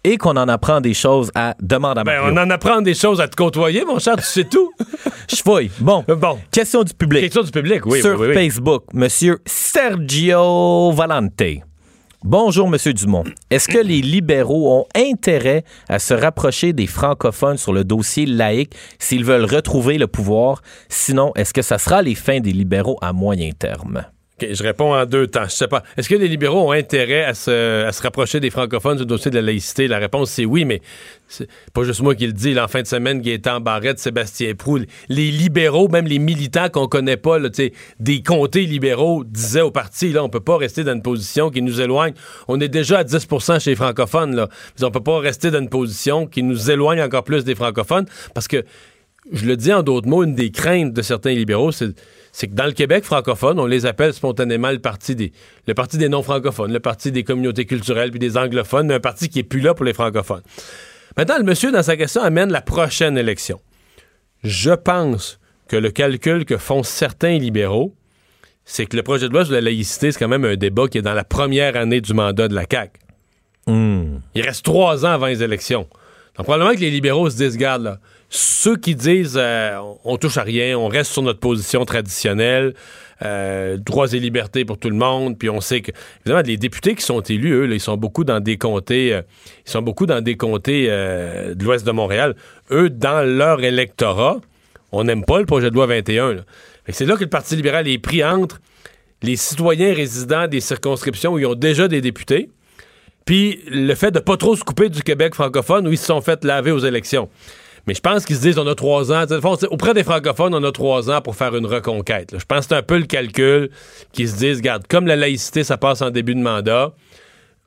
Et 0.03 0.17
qu'on 0.17 0.37
en 0.37 0.47
apprend 0.47 0.79
des 0.79 0.93
choses 0.93 1.31
à 1.33 1.55
Demande 1.59 1.97
à 1.97 2.03
Ben, 2.03 2.21
on 2.25 2.37
en 2.37 2.49
apprend 2.51 2.81
des 2.81 2.93
choses 2.93 3.19
à 3.19 3.27
te 3.27 3.35
côtoyer, 3.35 3.83
mon 3.83 3.97
cher, 3.97 4.15
tu 4.17 4.25
sais 4.25 4.43
tout. 4.43 4.71
Je 5.27 5.37
fouille. 5.37 5.71
Bon. 5.79 6.05
bon. 6.07 6.37
Question 6.51 6.83
du 6.83 6.93
public. 6.93 7.23
Question 7.23 7.41
du 7.41 7.49
public, 7.49 7.83
oui. 7.87 8.01
Sur 8.01 8.11
oui, 8.11 8.27
oui, 8.27 8.27
oui. 8.27 8.33
Facebook, 8.35 8.83
Monsieur 8.93 9.39
Sergio 9.47 10.91
Valente. 10.91 11.65
Bonjour, 12.29 12.69
Monsieur 12.69 12.91
Dumont. 12.91 13.23
Est-ce 13.49 13.69
que 13.69 13.77
les 13.77 14.01
libéraux 14.01 14.81
ont 14.81 14.85
intérêt 14.93 15.63
à 15.87 15.97
se 15.97 16.13
rapprocher 16.13 16.73
des 16.73 16.85
francophones 16.85 17.55
sur 17.55 17.71
le 17.71 17.85
dossier 17.85 18.25
laïque 18.25 18.73
s'ils 18.99 19.23
veulent 19.23 19.45
retrouver 19.45 19.97
le 19.97 20.07
pouvoir? 20.07 20.61
Sinon, 20.89 21.31
est-ce 21.37 21.53
que 21.53 21.61
ça 21.61 21.77
sera 21.77 22.01
les 22.01 22.15
fins 22.15 22.41
des 22.41 22.51
libéraux 22.51 22.97
à 23.01 23.13
moyen 23.13 23.51
terme? 23.57 24.03
Je 24.39 24.61
réponds 24.61 24.93
en 24.93 25.05
deux 25.05 25.25
temps. 25.25 25.45
Je 25.45 25.55
sais 25.55 25.67
pas. 25.67 25.81
Est-ce 25.97 26.07
que 26.07 26.15
les 26.15 26.27
libéraux 26.27 26.69
ont 26.69 26.71
intérêt 26.71 27.23
à 27.23 27.33
se, 27.33 27.85
à 27.85 27.91
se 27.91 28.03
rapprocher 28.03 28.39
des 28.39 28.51
francophones 28.51 28.97
du 28.97 29.05
dossier 29.05 29.31
de 29.31 29.35
la 29.35 29.41
laïcité? 29.41 29.87
La 29.87 29.97
réponse, 29.97 30.29
c'est 30.29 30.45
oui, 30.45 30.63
mais 30.63 30.81
c'est 31.27 31.49
pas 31.73 31.83
juste 31.83 32.01
moi 32.01 32.13
qui 32.13 32.27
le 32.27 32.33
dis. 32.33 32.57
En 32.59 32.67
fin 32.67 32.83
de 32.83 32.87
semaine, 32.87 33.19
Gaétan 33.21 33.61
Barrette, 33.61 33.97
Sébastien 33.97 34.53
Proulx, 34.53 34.85
les 35.09 35.31
libéraux, 35.31 35.87
même 35.87 36.05
les 36.05 36.19
militants 36.19 36.69
qu'on 36.69 36.87
connaît 36.87 37.17
pas, 37.17 37.39
des 37.99 38.21
comtés 38.21 38.65
libéraux, 38.65 39.23
disaient 39.23 39.61
au 39.61 39.71
parti, 39.71 40.11
là, 40.11 40.23
on 40.23 40.29
peut 40.29 40.39
pas 40.39 40.57
rester 40.57 40.83
dans 40.83 40.93
une 40.93 41.01
position 41.01 41.49
qui 41.49 41.63
nous 41.63 41.81
éloigne. 41.81 42.13
On 42.47 42.59
est 42.59 42.69
déjà 42.69 42.99
à 42.99 43.03
10% 43.03 43.59
chez 43.59 43.71
les 43.71 43.75
francophones, 43.75 44.35
là. 44.35 44.49
On 44.83 44.91
peut 44.91 45.01
pas 45.01 45.19
rester 45.19 45.49
dans 45.49 45.59
une 45.59 45.69
position 45.69 46.27
qui 46.27 46.43
nous 46.43 46.69
éloigne 46.69 47.01
encore 47.01 47.23
plus 47.23 47.43
des 47.43 47.55
francophones 47.55 48.05
parce 48.35 48.47
que 48.47 48.63
je 49.31 49.45
le 49.45 49.57
dis 49.57 49.73
en 49.73 49.83
d'autres 49.83 50.07
mots, 50.07 50.23
une 50.23 50.35
des 50.35 50.51
craintes 50.51 50.93
de 50.93 51.01
certains 51.01 51.33
libéraux, 51.33 51.71
c'est 51.71 51.93
c'est 52.37 52.47
que 52.47 52.53
dans 52.53 52.67
le 52.67 52.71
Québec 52.71 53.03
francophone, 53.03 53.59
on 53.59 53.65
les 53.65 53.87
appelle 53.87 54.13
spontanément 54.13 54.69
le 54.69 54.77
parti 54.77 55.15
des 55.15 55.31
le 55.65 55.73
parti 55.73 55.97
des 55.97 56.07
non-francophones, 56.07 56.71
le 56.71 56.79
parti 56.79 57.11
des 57.11 57.23
communautés 57.23 57.65
culturelles 57.65 58.11
puis 58.11 58.19
des 58.19 58.37
anglophones, 58.37 58.85
mais 58.85 58.93
un 58.93 58.99
parti 58.99 59.27
qui 59.27 59.39
est 59.39 59.43
plus 59.43 59.59
là 59.59 59.73
pour 59.73 59.85
les 59.85 59.93
francophones. 59.93 60.43
Maintenant, 61.17 61.39
le 61.39 61.43
monsieur, 61.43 61.71
dans 61.71 61.81
sa 61.81 61.97
question, 61.97 62.21
amène 62.21 62.51
la 62.51 62.61
prochaine 62.61 63.17
élection. 63.17 63.59
Je 64.43 64.69
pense 64.69 65.39
que 65.67 65.77
le 65.77 65.89
calcul 65.89 66.45
que 66.45 66.57
font 66.57 66.83
certains 66.83 67.39
libéraux, 67.39 67.95
c'est 68.65 68.85
que 68.85 68.95
le 68.95 69.01
projet 69.01 69.29
de 69.29 69.33
loi 69.33 69.43
sur 69.43 69.55
la 69.55 69.61
laïcité, 69.61 70.11
c'est 70.11 70.19
quand 70.19 70.27
même 70.27 70.45
un 70.45 70.57
débat 70.57 70.87
qui 70.87 70.99
est 70.99 71.01
dans 71.01 71.15
la 71.15 71.23
première 71.23 71.75
année 71.75 72.01
du 72.01 72.13
mandat 72.13 72.47
de 72.47 72.53
la 72.53 72.65
CAQ. 72.69 72.99
Hmm. 73.65 74.19
Il 74.35 74.43
reste 74.43 74.63
trois 74.63 75.07
ans 75.07 75.11
avant 75.11 75.25
les 75.25 75.41
élections. 75.41 75.87
Donc, 76.37 76.45
probablement 76.45 76.75
que 76.75 76.81
les 76.81 76.91
libéraux 76.91 77.31
se 77.31 77.37
disent, 77.37 77.57
garde, 77.57 77.81
là, 77.81 77.99
ceux 78.29 78.75
qui 78.75 78.95
disent 78.95 79.37
euh, 79.37 79.79
on 80.03 80.17
touche 80.17 80.37
à 80.37 80.43
rien, 80.43 80.77
on 80.77 80.87
reste 80.87 81.11
sur 81.11 81.21
notre 81.21 81.39
position 81.39 81.85
traditionnelle, 81.85 82.73
euh, 83.23 83.77
droits 83.77 84.13
et 84.13 84.19
libertés 84.19 84.63
pour 84.63 84.77
tout 84.77 84.89
le 84.89 84.95
monde, 84.95 85.39
puis 85.39 85.49
on 85.49 85.59
sait 85.59 85.81
que 85.81 85.91
évidemment 86.21 86.43
les 86.45 86.57
députés 86.57 86.93
qui 86.93 87.03
sont 87.03 87.21
élus, 87.21 87.51
eux, 87.51 87.73
ils 87.73 87.79
sont 87.79 87.97
beaucoup 87.97 88.23
dans 88.23 88.39
des 88.39 88.57
comtés, 88.57 89.13
euh, 89.13 89.21
sont 89.65 89.81
beaucoup 89.81 90.05
dans 90.05 90.21
des 90.21 90.37
euh, 90.39 91.55
de 91.55 91.63
l'ouest 91.63 91.85
de 91.85 91.91
Montréal. 91.91 92.35
Eux, 92.69 92.89
dans 92.89 93.25
leur 93.25 93.63
électorat, 93.63 94.37
on 94.91 95.03
n'aime 95.03 95.25
pas 95.25 95.39
le 95.39 95.45
projet 95.45 95.69
de 95.69 95.75
loi 95.75 95.87
21. 95.87 96.33
là. 96.33 96.41
Fait 96.85 96.91
que 96.91 96.97
C'est 96.97 97.05
là 97.05 97.15
que 97.15 97.23
le 97.23 97.29
Parti 97.29 97.55
libéral 97.55 97.87
est 97.87 97.97
pris 97.97 98.23
entre 98.23 98.59
les 99.23 99.35
citoyens 99.35 99.95
résidents 99.95 100.47
des 100.47 100.59
circonscriptions 100.59 101.33
où 101.33 101.39
ils 101.39 101.47
ont 101.47 101.55
déjà 101.55 101.87
des 101.87 102.01
députés, 102.01 102.51
puis 103.25 103.61
le 103.67 103.95
fait 103.95 104.11
de 104.11 104.19
pas 104.19 104.37
trop 104.37 104.55
se 104.55 104.63
couper 104.63 104.89
du 104.89 105.01
Québec 105.01 105.33
francophone 105.33 105.87
où 105.87 105.91
ils 105.91 105.97
se 105.97 106.05
sont 106.05 106.21
fait 106.21 106.43
laver 106.45 106.71
aux 106.71 106.79
élections. 106.79 107.29
Mais 107.87 107.93
je 107.93 108.01
pense 108.01 108.25
qu'ils 108.25 108.35
se 108.35 108.41
disent 108.41 108.59
on 108.59 108.67
a 108.67 108.75
trois 108.75 109.13
ans. 109.13 109.23
Auprès 109.71 109.93
des 109.93 110.03
francophones, 110.03 110.53
on 110.53 110.63
a 110.63 110.71
trois 110.73 111.09
ans 111.09 111.21
pour 111.21 111.35
faire 111.35 111.55
une 111.55 111.65
reconquête. 111.65 112.35
Je 112.37 112.45
pense 112.45 112.59
que 112.59 112.65
c'est 112.69 112.75
un 112.75 112.83
peu 112.83 112.97
le 112.97 113.05
calcul 113.05 113.69
qu'ils 114.11 114.29
se 114.29 114.35
disent, 114.35 114.57
regarde, 114.57 114.85
comme 114.87 115.07
la 115.07 115.15
laïcité, 115.15 115.63
ça 115.63 115.77
passe 115.77 116.01
en 116.01 116.11
début 116.11 116.35
de 116.35 116.41
mandat, 116.41 116.93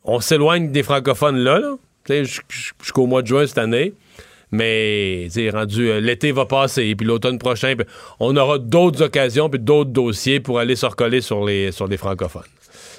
on 0.05 0.21
s'éloigne 0.21 0.71
des 0.71 0.83
francophones 0.83 1.39
là, 1.39 1.59
là 2.09 2.23
jusqu'au 2.79 3.07
mois 3.07 3.23
de 3.23 3.29
juin 3.29 3.47
cette 3.47 3.59
année. 3.59 3.95
Mais 4.53 5.29
rendu 5.53 5.89
euh, 5.89 6.01
l'été 6.01 6.33
va 6.33 6.45
passer, 6.45 6.95
puis 6.97 7.07
l'automne 7.07 7.39
prochain, 7.39 7.75
on 8.19 8.37
aura 8.37 8.59
d'autres 8.59 9.03
occasions, 9.03 9.49
puis 9.49 9.61
d'autres 9.61 9.91
dossiers 9.91 10.41
pour 10.41 10.59
aller 10.59 10.75
se 10.75 10.87
recoller 10.87 11.21
sur 11.21 11.45
les, 11.45 11.71
sur 11.71 11.87
les 11.87 11.97
francophones. 11.97 12.43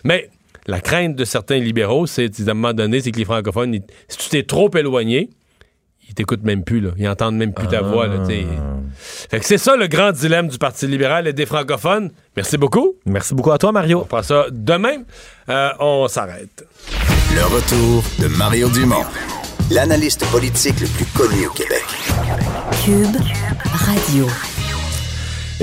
Mais 0.05 0.29
la 0.65 0.79
crainte 0.79 1.17
de 1.17 1.25
certains 1.25 1.57
libéraux, 1.57 2.07
c'est 2.07 2.31
à 2.39 2.51
un 2.51 2.53
moment 2.53 2.73
donné, 2.73 3.01
c'est 3.01 3.11
que 3.11 3.17
les 3.17 3.25
francophones, 3.25 3.79
si 4.07 4.17
tu 4.17 4.29
t'es 4.29 4.43
trop 4.43 4.71
éloigné, 4.75 5.29
ils 6.11 6.13
t'écoutent 6.13 6.43
même 6.43 6.65
plus, 6.65 6.81
là. 6.81 6.89
Ils 6.97 7.07
entendent 7.07 7.37
même 7.37 7.53
plus 7.53 7.67
ta 7.67 7.81
voix, 7.81 8.05
là. 8.05 8.17
Fait 8.99 9.39
que 9.39 9.45
c'est 9.45 9.57
ça 9.57 9.77
le 9.77 9.87
grand 9.87 10.11
dilemme 10.11 10.49
du 10.49 10.57
Parti 10.57 10.85
libéral 10.85 11.25
et 11.25 11.31
des 11.31 11.45
francophones. 11.45 12.11
Merci 12.35 12.57
beaucoup. 12.57 12.95
Merci 13.05 13.33
beaucoup 13.33 13.51
à 13.51 13.57
toi, 13.57 13.71
Mario. 13.71 14.01
On 14.01 14.05
fera 14.05 14.21
ça 14.21 14.45
demain. 14.51 15.03
Euh, 15.47 15.69
on 15.79 16.09
s'arrête. 16.09 16.67
Le 17.33 17.43
retour 17.45 18.03
de 18.19 18.27
Mario 18.27 18.67
Dumont, 18.69 19.05
l'analyste 19.71 20.25
politique 20.31 20.81
le 20.81 20.87
plus 20.87 21.05
connu 21.05 21.47
au 21.47 21.51
Québec. 21.51 21.85
Cube 22.83 23.15
Radio. 23.73 24.27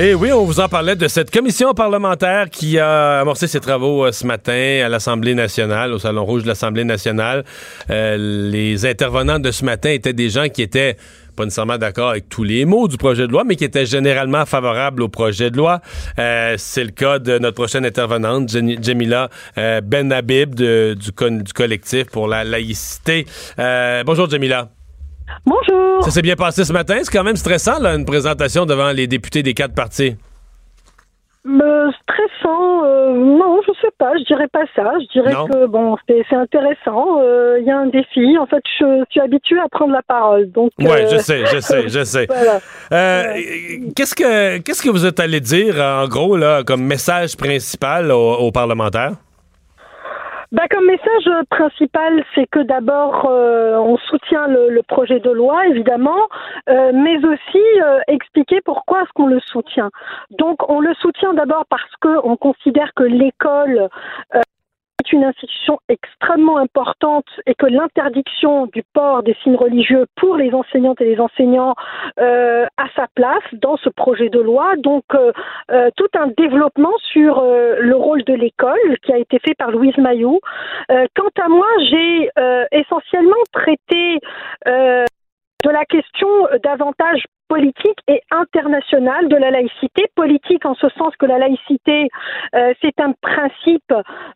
Et 0.00 0.14
oui, 0.14 0.30
on 0.30 0.44
vous 0.44 0.60
en 0.60 0.68
parlait 0.68 0.94
de 0.94 1.08
cette 1.08 1.32
commission 1.32 1.74
parlementaire 1.74 2.50
qui 2.50 2.78
a 2.78 3.18
amorcé 3.20 3.48
ses 3.48 3.58
travaux 3.58 4.04
euh, 4.06 4.12
ce 4.12 4.24
matin 4.24 4.82
à 4.84 4.88
l'Assemblée 4.88 5.34
nationale, 5.34 5.92
au 5.92 5.98
Salon 5.98 6.24
Rouge 6.24 6.44
de 6.44 6.48
l'Assemblée 6.48 6.84
nationale. 6.84 7.44
Euh, 7.90 8.16
les 8.48 8.86
intervenants 8.86 9.40
de 9.40 9.50
ce 9.50 9.64
matin 9.64 9.90
étaient 9.90 10.12
des 10.12 10.30
gens 10.30 10.48
qui 10.48 10.62
étaient 10.62 10.96
pas 11.34 11.42
nécessairement 11.44 11.78
d'accord 11.78 12.10
avec 12.10 12.28
tous 12.28 12.44
les 12.44 12.64
mots 12.64 12.86
du 12.86 12.96
projet 12.96 13.26
de 13.26 13.32
loi, 13.32 13.42
mais 13.44 13.56
qui 13.56 13.64
étaient 13.64 13.86
généralement 13.86 14.46
favorables 14.46 15.02
au 15.02 15.08
projet 15.08 15.50
de 15.50 15.56
loi. 15.56 15.80
Euh, 16.20 16.54
C'est 16.58 16.84
le 16.84 16.90
cas 16.90 17.18
de 17.18 17.38
notre 17.40 17.56
prochaine 17.56 17.84
intervenante, 17.84 18.50
Jenny- 18.50 18.78
Jamila 18.80 19.30
euh, 19.56 19.80
Ben 19.80 20.12
Habib 20.12 20.54
de- 20.54 20.96
du, 20.96 21.10
collectif 21.52 22.04
pour 22.06 22.28
la 22.28 22.44
laïcité. 22.44 23.26
Bonjour 24.06 24.30
Jamila. 24.30 24.68
Bonjour. 25.44 26.04
Ça 26.04 26.10
s'est 26.10 26.22
bien 26.22 26.36
passé 26.36 26.64
ce 26.64 26.72
matin. 26.72 26.96
C'est 27.02 27.12
quand 27.12 27.24
même 27.24 27.36
stressant, 27.36 27.78
là, 27.80 27.94
une 27.94 28.04
présentation 28.04 28.66
devant 28.66 28.90
les 28.92 29.06
députés 29.06 29.42
des 29.42 29.54
quatre 29.54 29.74
partis. 29.74 30.16
Euh, 31.46 31.90
stressant, 32.02 32.84
euh, 32.84 33.14
non, 33.14 33.60
je 33.66 33.72
sais 33.80 33.92
pas, 33.96 34.12
je 34.18 34.24
dirais 34.24 34.48
pas 34.52 34.64
ça. 34.76 34.92
Je 35.00 35.18
dirais 35.18 35.32
Non. 35.32 35.46
que 35.46 35.66
bon, 35.66 35.96
c'est 36.06 36.34
intéressant. 36.36 37.20
euh, 37.22 37.56
Il 37.60 37.66
y 37.66 37.70
a 37.70 37.78
un 37.78 37.86
défi. 37.86 38.36
En 38.38 38.44
fait, 38.46 38.62
je 38.78 39.04
suis 39.08 39.20
habituée 39.20 39.58
à 39.60 39.68
prendre 39.70 39.92
la 39.92 40.02
parole, 40.02 40.50
donc. 40.50 40.72
Oui, 40.78 40.86
euh, 40.90 41.06
je 41.10 41.16
sais, 41.18 41.46
je 41.46 41.60
sais, 41.60 41.88
je 41.88 42.04
sais. 42.04 42.26
Voilà. 42.90 43.34
Qu'est-ce 43.96 44.14
que 44.14 44.58
qu'est-ce 44.58 44.82
que 44.82 44.90
vous 44.90 45.06
êtes 45.06 45.20
allé 45.20 45.40
dire, 45.40 45.76
en 45.80 46.06
gros, 46.06 46.36
là, 46.36 46.62
comme 46.64 46.82
message 46.82 47.36
principal 47.36 48.10
aux, 48.12 48.34
aux 48.34 48.52
parlementaires? 48.52 49.12
Bah, 50.50 50.66
comme 50.70 50.86
message 50.86 51.28
principal, 51.50 52.24
c'est 52.34 52.46
que 52.46 52.60
d'abord, 52.60 53.26
euh, 53.28 53.76
on 53.76 53.98
soutient 53.98 54.46
le, 54.46 54.80
projet 54.82 55.20
de 55.20 55.30
loi, 55.30 55.66
évidemment, 55.66 56.26
euh, 56.70 56.90
mais 56.94 57.18
aussi 57.18 57.62
euh, 57.82 58.00
expliquer 58.08 58.62
pourquoi 58.64 59.02
est-ce 59.02 59.12
qu'on 59.14 59.26
le 59.26 59.40
soutient. 59.40 59.90
Donc, 60.30 60.66
on 60.70 60.80
le 60.80 60.94
soutient 60.94 61.34
d'abord 61.34 61.66
parce 61.68 61.94
que 62.00 62.08
on 62.24 62.36
considère 62.36 62.94
que 62.94 63.02
l'école 63.02 63.90
une 65.12 65.24
institution 65.24 65.78
extrêmement 65.88 66.58
importante 66.58 67.26
et 67.46 67.54
que 67.54 67.66
l'interdiction 67.66 68.66
du 68.66 68.82
port 68.92 69.22
des 69.22 69.36
signes 69.42 69.56
religieux 69.56 70.06
pour 70.16 70.36
les 70.36 70.52
enseignantes 70.52 71.00
et 71.00 71.04
les 71.04 71.20
enseignants 71.20 71.74
euh, 72.18 72.66
a 72.76 72.84
sa 72.96 73.06
place 73.14 73.44
dans 73.52 73.76
ce 73.76 73.88
projet 73.88 74.28
de 74.28 74.40
loi. 74.40 74.74
Donc, 74.78 75.04
euh, 75.14 75.32
euh, 75.70 75.90
tout 75.96 76.08
un 76.14 76.28
développement 76.36 76.96
sur 77.12 77.38
euh, 77.38 77.76
le 77.80 77.96
rôle 77.96 78.24
de 78.24 78.34
l'école 78.34 78.98
qui 79.02 79.12
a 79.12 79.18
été 79.18 79.38
fait 79.38 79.54
par 79.54 79.70
Louise 79.70 79.96
Maillot. 79.98 80.40
Quant 80.88 81.42
à 81.42 81.48
moi, 81.48 81.66
j'ai 81.90 82.30
essentiellement 82.72 83.36
traité 83.52 84.18
de 84.66 85.70
la 85.70 85.84
question 85.84 86.28
davantage 86.62 87.24
politique 87.48 87.98
et 88.06 88.20
internationale 88.30 89.28
de 89.28 89.36
la 89.36 89.50
laïcité. 89.50 90.06
Politique 90.14 90.64
en 90.66 90.74
ce 90.74 90.88
sens 90.90 91.16
que 91.16 91.26
la 91.26 91.38
laïcité, 91.38 92.08
euh, 92.54 92.72
c'est 92.82 93.00
un 93.00 93.12
principe 93.20 93.92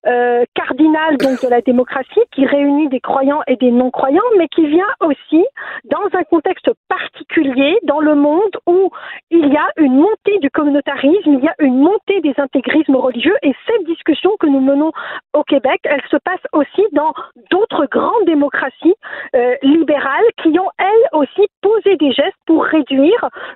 euh, 0.06 0.44
cardinal 0.54 1.16
donc 1.18 1.42
de 1.42 1.48
la 1.48 1.60
démocratie 1.60 2.20
qui 2.32 2.46
réunit 2.46 2.88
des 2.88 3.00
croyants 3.00 3.42
et 3.46 3.56
des 3.56 3.70
non-croyants, 3.70 4.20
mais 4.38 4.48
qui 4.48 4.66
vient 4.66 4.92
aussi 5.00 5.44
dans 5.84 6.04
un 6.14 6.24
contexte 6.24 6.70
particulier 6.88 7.78
dans 7.84 8.00
le 8.00 8.14
monde 8.14 8.56
où 8.66 8.90
il 9.30 9.46
y 9.52 9.56
a 9.56 9.68
une 9.76 9.96
montée 9.96 10.38
du 10.40 10.50
communautarisme, 10.50 11.34
il 11.34 11.44
y 11.44 11.48
a 11.48 11.54
une 11.58 11.78
montée 11.78 12.20
des 12.20 12.34
intégrismes 12.38 12.96
religieux 12.96 13.36
et 13.42 13.52
cette 13.66 13.84
discussion 13.84 14.30
que 14.40 14.46
nous 14.46 14.60
menons 14.60 14.92
au 15.34 15.42
Québec, 15.44 15.80
elle 15.84 16.02
se 16.10 16.16
passe 16.16 16.40
aussi 16.52 16.82
dans 16.92 17.12
d'autres 17.50 17.86
grandes 17.86 18.24
démocraties 18.26 18.94
euh, 19.34 19.54
libérales 19.62 20.24
qui 20.42 20.58
ont 20.58 20.70
elles 20.78 21.08
aussi 21.12 21.46
posé 21.60 21.96
des 21.96 22.12
gestes 22.12 22.36
pour 22.46 22.64
réduire 22.64 23.01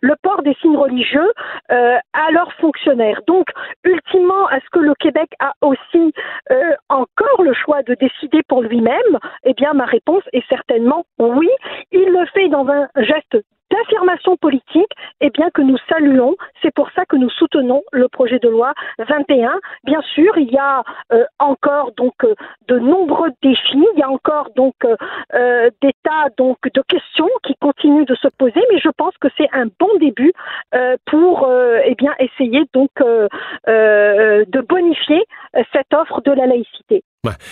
le 0.02 0.14
port 0.22 0.42
des 0.42 0.54
signes 0.60 0.76
religieux 0.76 1.32
euh, 1.70 1.96
à 2.12 2.30
leurs 2.32 2.52
fonctionnaires. 2.54 3.20
Donc, 3.26 3.46
ultimement, 3.84 4.48
est-ce 4.50 4.68
que 4.72 4.80
le 4.80 4.94
Québec 4.94 5.30
a 5.40 5.52
aussi 5.60 6.12
euh, 6.50 6.72
encore 6.88 7.42
le 7.42 7.52
choix 7.54 7.82
de 7.82 7.94
décider 7.94 8.42
pour 8.48 8.62
lui-même 8.62 9.18
Eh 9.44 9.54
bien, 9.54 9.72
ma 9.72 9.84
réponse 9.84 10.22
est 10.32 10.46
certainement 10.48 11.04
oui. 11.18 11.48
Il 11.92 12.08
le 12.08 12.26
fait 12.26 12.48
dans 12.48 12.66
un 12.68 12.88
geste 12.96 13.36
d'affirmation 13.70 14.36
politique, 14.36 14.90
eh 15.20 15.30
bien 15.30 15.50
que 15.50 15.62
nous 15.62 15.78
saluons. 15.88 16.36
C'est 16.62 16.74
pour 16.74 16.90
ça 16.92 17.04
que 17.06 17.16
nous 17.16 17.30
soutenons 17.30 17.82
le 17.92 18.08
projet 18.08 18.38
de 18.38 18.48
loi 18.48 18.74
21. 18.98 19.58
Bien 19.84 20.02
sûr, 20.14 20.36
il 20.38 20.50
y 20.50 20.58
a 20.58 20.82
euh, 21.12 21.24
encore 21.38 21.92
donc 21.96 22.14
euh, 22.24 22.34
de 22.68 22.78
nombreux 22.78 23.30
défis. 23.42 23.86
Il 23.94 23.98
y 23.98 24.02
a 24.02 24.10
encore 24.10 24.50
donc 24.56 24.74
euh, 24.84 24.96
euh, 25.34 25.70
des 25.82 25.92
tas 26.02 26.28
donc 26.36 26.58
de 26.72 26.82
questions 26.88 27.28
qui 27.44 27.54
continuent 27.60 28.06
de 28.06 28.14
se 28.14 28.28
poser, 28.38 28.60
mais 28.70 28.78
je 28.78 28.90
pense 28.96 29.16
que 29.18 29.28
c'est 29.36 29.48
un 29.52 29.66
bon 29.78 29.90
début 30.00 30.32
euh, 30.74 30.96
pour 31.06 31.48
eh 31.84 31.94
bien 31.94 32.14
essayer 32.18 32.64
donc 32.72 32.90
de 32.98 34.60
bonifier 34.60 35.24
cette 35.72 35.92
offre 35.94 36.20
de 36.22 36.32
la 36.32 36.46
laïcité. 36.46 37.02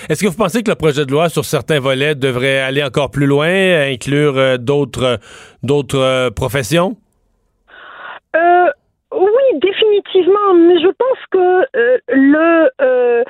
Est-ce 0.08 0.22
que 0.22 0.28
vous 0.28 0.36
pensez 0.36 0.62
que 0.62 0.70
le 0.70 0.76
projet 0.76 1.04
de 1.04 1.10
loi 1.10 1.28
sur 1.28 1.44
certains 1.44 1.80
volets 1.80 2.14
devrait 2.14 2.60
aller 2.60 2.82
encore 2.82 3.10
plus 3.10 3.26
loin, 3.26 3.48
inclure 3.92 4.38
euh, 4.38 4.56
d'autres 4.56 5.18
euh, 5.96 6.30
professions? 6.30 6.96
Euh, 8.36 8.66
oui, 9.12 9.58
définitivement, 9.60 10.54
mais 10.54 10.78
je 10.80 10.88
pense 10.88 11.18
que 11.30 11.78
euh, 11.78 11.98
le 12.08 12.70
euh, 12.80 13.24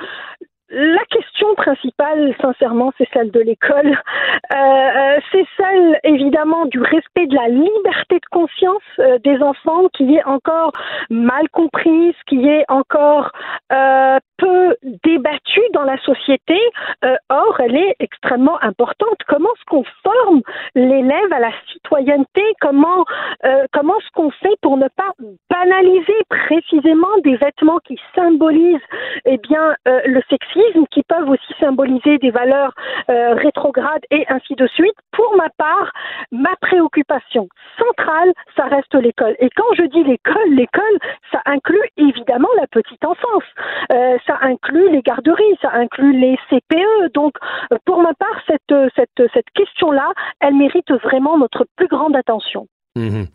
la 0.71 1.05
question 1.05 1.53
principale, 1.55 2.35
sincèrement, 2.41 2.91
c'est 2.97 3.07
celle 3.13 3.31
de 3.31 3.39
l'école. 3.39 3.97
Euh, 4.53 4.55
euh, 4.55 5.19
c'est 5.31 5.45
celle, 5.55 5.99
évidemment, 6.03 6.65
du 6.65 6.81
respect 6.81 7.27
de 7.27 7.35
la 7.35 7.47
liberté 7.47 8.15
de 8.15 8.25
conscience 8.31 8.81
euh, 8.99 9.19
des 9.23 9.37
enfants 9.41 9.87
qui 9.93 10.15
est 10.15 10.23
encore 10.25 10.73
mal 11.09 11.47
comprise, 11.49 12.15
qui 12.27 12.47
est 12.47 12.65
encore 12.67 13.31
euh, 13.71 14.17
peu 14.37 14.75
débattue 15.03 15.61
dans 15.73 15.83
la 15.83 15.97
société. 15.99 16.59
Euh, 17.03 17.15
or, 17.29 17.59
elle 17.59 17.75
est 17.75 17.95
extrêmement 17.99 18.61
importante. 18.61 19.17
Comment 19.27 19.49
est-ce 19.49 19.65
qu'on 19.65 19.83
forme 20.03 20.41
l'élève 20.75 21.31
à 21.31 21.39
la 21.39 21.51
citoyenneté? 21.71 22.41
Comment 22.61 23.05
euh, 23.45 23.65
comment 23.73 23.97
est-ce 23.97 24.11
qu'on 24.13 24.31
fait 24.31 24.55
pour 24.61 24.77
ne 24.77 24.87
pas 24.87 25.11
banaliser 25.49 26.15
précisément 26.29 27.15
des 27.23 27.35
vêtements 27.37 27.79
qui 27.85 27.99
symbolisent 28.15 28.79
eh 29.25 29.37
bien 29.37 29.75
euh, 29.87 30.01
le 30.05 30.21
sexisme 30.29 30.85
qui 30.91 31.03
peuvent 31.03 31.29
aussi 31.29 31.53
symboliser 31.59 32.17
des 32.17 32.31
valeurs 32.31 32.73
rétrogrades 33.07 34.03
et 34.11 34.25
ainsi 34.29 34.55
de 34.55 34.67
suite? 34.67 34.95
Pour 35.11 35.35
ma 35.37 35.49
part, 35.57 35.91
ma 36.31 36.55
préoccupation 36.61 37.47
centrale, 37.77 38.33
ça 38.55 38.65
reste 38.65 38.93
l'école. 38.95 39.35
Et 39.39 39.49
quand 39.55 39.73
je 39.77 39.83
dis 39.83 40.03
l'école, 40.03 40.49
l'école, 40.51 40.97
ça 41.31 41.41
inclut 41.45 41.81
évidemment 41.97 42.49
la 42.57 42.67
petite 42.67 43.03
enfance, 43.05 43.43
ça 44.25 44.37
inclut 44.41 44.91
les 44.91 45.01
garderies, 45.01 45.57
ça 45.61 45.71
inclut 45.73 46.19
les 46.19 46.37
CPE. 46.49 47.13
Donc, 47.13 47.33
euh, 47.71 47.77
pour 47.85 48.01
ma 48.01 48.13
part, 48.13 48.39
cette, 48.47 48.73
cette, 48.95 49.31
cette 49.33 49.49
question-là, 49.55 50.11
elle 50.39 50.55
mérite 50.55 50.91
vraiment 51.03 51.37
notre 51.37 51.65
plus 51.75 51.87
grande 51.87 52.15
attention. 52.15 52.67
Mhm. 52.95 53.27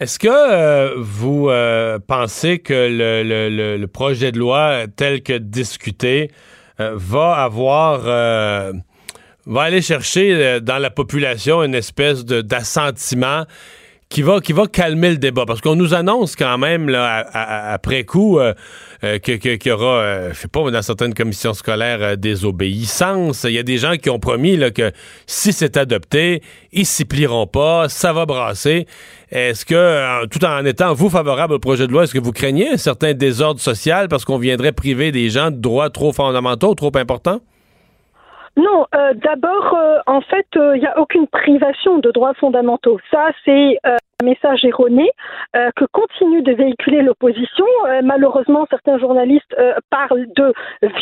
Est-ce 0.00 0.18
que 0.18 0.28
euh, 0.28 0.94
vous 0.96 1.50
euh, 1.50 1.98
pensez 1.98 2.60
que 2.60 2.72
le, 2.72 3.76
le, 3.76 3.86
projet 3.86 4.32
de 4.32 4.38
loi 4.38 4.86
tel 4.96 5.22
que 5.22 5.34
discuté 5.34 6.30
euh, 6.80 6.92
va 6.94 7.34
avoir 7.34 8.00
va 9.46 9.62
aller 9.62 9.82
chercher 9.82 10.60
dans 10.60 10.78
la 10.78 10.90
population 10.90 11.62
une 11.62 11.74
espèce 11.74 12.24
de 12.24 12.40
d'assentiment 12.40 13.44
qui 14.10 14.22
va, 14.22 14.40
qui 14.40 14.52
va 14.52 14.66
calmer 14.66 15.10
le 15.10 15.16
débat. 15.16 15.46
Parce 15.46 15.60
qu'on 15.60 15.76
nous 15.76 15.94
annonce 15.94 16.34
quand 16.34 16.58
même, 16.58 16.88
là, 16.88 17.24
après 17.72 18.04
coup, 18.04 18.40
euh, 18.40 18.52
euh, 19.04 19.18
qu'il 19.20 19.58
y 19.64 19.70
aura, 19.70 20.00
euh, 20.00 20.30
je 20.34 20.38
sais 20.40 20.48
pas, 20.48 20.68
dans 20.68 20.82
certaines 20.82 21.14
commissions 21.14 21.54
scolaires, 21.54 22.18
des 22.18 22.44
obéissances. 22.44 23.44
Il 23.44 23.52
y 23.52 23.58
a 23.58 23.62
des 23.62 23.78
gens 23.78 23.96
qui 23.96 24.10
ont 24.10 24.18
promis 24.18 24.56
là, 24.56 24.72
que 24.72 24.90
si 25.26 25.52
c'est 25.52 25.76
adopté, 25.76 26.42
ils 26.72 26.86
s'y 26.86 27.04
plieront 27.04 27.46
pas, 27.46 27.88
ça 27.88 28.12
va 28.12 28.26
brasser. 28.26 28.86
Est-ce 29.30 29.64
que, 29.64 30.26
tout 30.26 30.44
en 30.44 30.64
étant, 30.64 30.92
vous, 30.92 31.08
favorable 31.08 31.54
au 31.54 31.58
projet 31.60 31.86
de 31.86 31.92
loi, 31.92 32.02
est-ce 32.02 32.12
que 32.12 32.18
vous 32.18 32.32
craignez 32.32 32.68
un 32.70 32.76
certain 32.76 33.14
désordre 33.14 33.60
social 33.60 34.08
parce 34.08 34.24
qu'on 34.24 34.38
viendrait 34.38 34.72
priver 34.72 35.12
des 35.12 35.30
gens 35.30 35.52
de 35.52 35.56
droits 35.56 35.88
trop 35.88 36.12
fondamentaux, 36.12 36.74
trop 36.74 36.90
importants? 36.96 37.40
Non, 38.56 38.86
euh, 38.94 39.14
d'abord, 39.14 39.74
euh, 39.74 39.98
en 40.06 40.20
fait, 40.20 40.46
il 40.54 40.60
euh, 40.60 40.76
n'y 40.76 40.86
a 40.86 40.98
aucune 40.98 41.26
privation 41.28 41.98
de 41.98 42.10
droits 42.10 42.34
fondamentaux. 42.34 42.98
Ça, 43.10 43.30
c'est 43.44 43.78
un 43.84 44.24
message 44.24 44.64
erroné 44.64 45.10
que 45.54 45.84
continue 45.92 46.42
de 46.42 46.52
véhiculer 46.52 47.00
l'opposition. 47.00 47.64
malheureusement, 48.02 48.66
certains 48.68 48.98
journalistes 48.98 49.56
parlent 49.88 50.26
de 50.36 50.52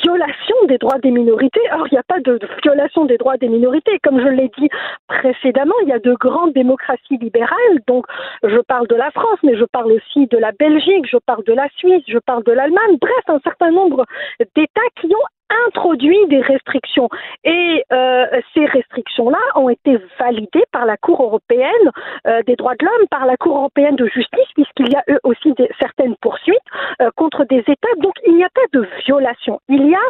violation 0.05 0.55
des 0.69 0.79
droits 0.79 0.99
des 1.01 1.11
minorités. 1.11 1.61
Or, 1.73 1.89
il 1.91 1.95
n'y 1.95 1.99
a 1.99 2.05
pas 2.05 2.21
de, 2.21 2.39
violation 2.63 3.07
des 3.07 3.17
droits 3.17 3.37
des 3.37 3.49
minorités. 3.49 3.99
Comme 4.05 4.21
je 4.21 4.29
l'ai 4.29 4.51
dit 4.57 4.69
précédemment, 5.09 5.75
il 5.83 5.89
y 5.89 5.93
a 5.93 5.99
de 5.99 6.15
grandes 6.15 6.53
démocraties 6.53 7.19
libérales. 7.19 7.81
Donc, 7.89 8.07
je 8.45 8.59
parle 8.61 8.87
de 8.87 8.95
la 8.95 9.11
France, 9.11 9.39
mais 9.43 9.57
je 9.57 9.65
parle 9.65 9.93
aussi 9.93 10.29
de 10.29 10.39
la 10.39 10.53
Belgique, 10.53 11.07
je 11.11 11.19
parle 11.19 11.43
de 11.43 11.53
la 11.53 11.69
Suisse, 11.77 12.05
je 12.07 12.19
parle 12.19 12.45
de 12.45 12.53
l'Allemagne. 12.53 12.99
Bref, 13.01 13.25
un 13.27 13.41
certain 13.41 13.73
nombre 13.73 14.05
d'États 14.55 14.81
qui 15.01 15.09
ont 15.09 15.38
introduit 15.67 16.19
des 16.29 16.41
restrictions. 16.41 17.09
Et 17.45 17.85
euh, 17.93 18.27
ces 18.55 18.67
restrictions-là 18.67 19.39
ont 19.55 19.69
été 19.69 19.99
validées 20.19 20.65
par 20.73 20.87
la 20.87 20.97
Cour 20.97 21.23
européenne 21.23 21.71
euh, 22.27 22.43
des 22.47 22.57
droits 22.57 22.75
de 22.75 22.85
l'homme, 22.85 23.09
par 23.11 23.27
la 23.27 23.37
Cour 23.37 23.57
européenne 23.57 23.97
de 23.97 24.07
justice, 24.07 24.49
puisqu'il 24.55 24.91
y 24.91 24.97
a 24.97 25.03
eux 25.09 25.21
aussi 25.25 25.55
certaines 25.81 26.17
poursuites 26.17 26.57
euh, 27.01 27.11
contre 27.17 27.45
des 27.45 27.61
États. 27.61 27.95
Donc 27.99 28.15
il 28.27 28.35
n'y 28.37 28.45
a 28.45 28.51
pas 28.55 28.61
de 28.73 28.87
violation. 29.07 29.61
Il 29.69 29.87
y 29.87 29.95
a 29.95 30.09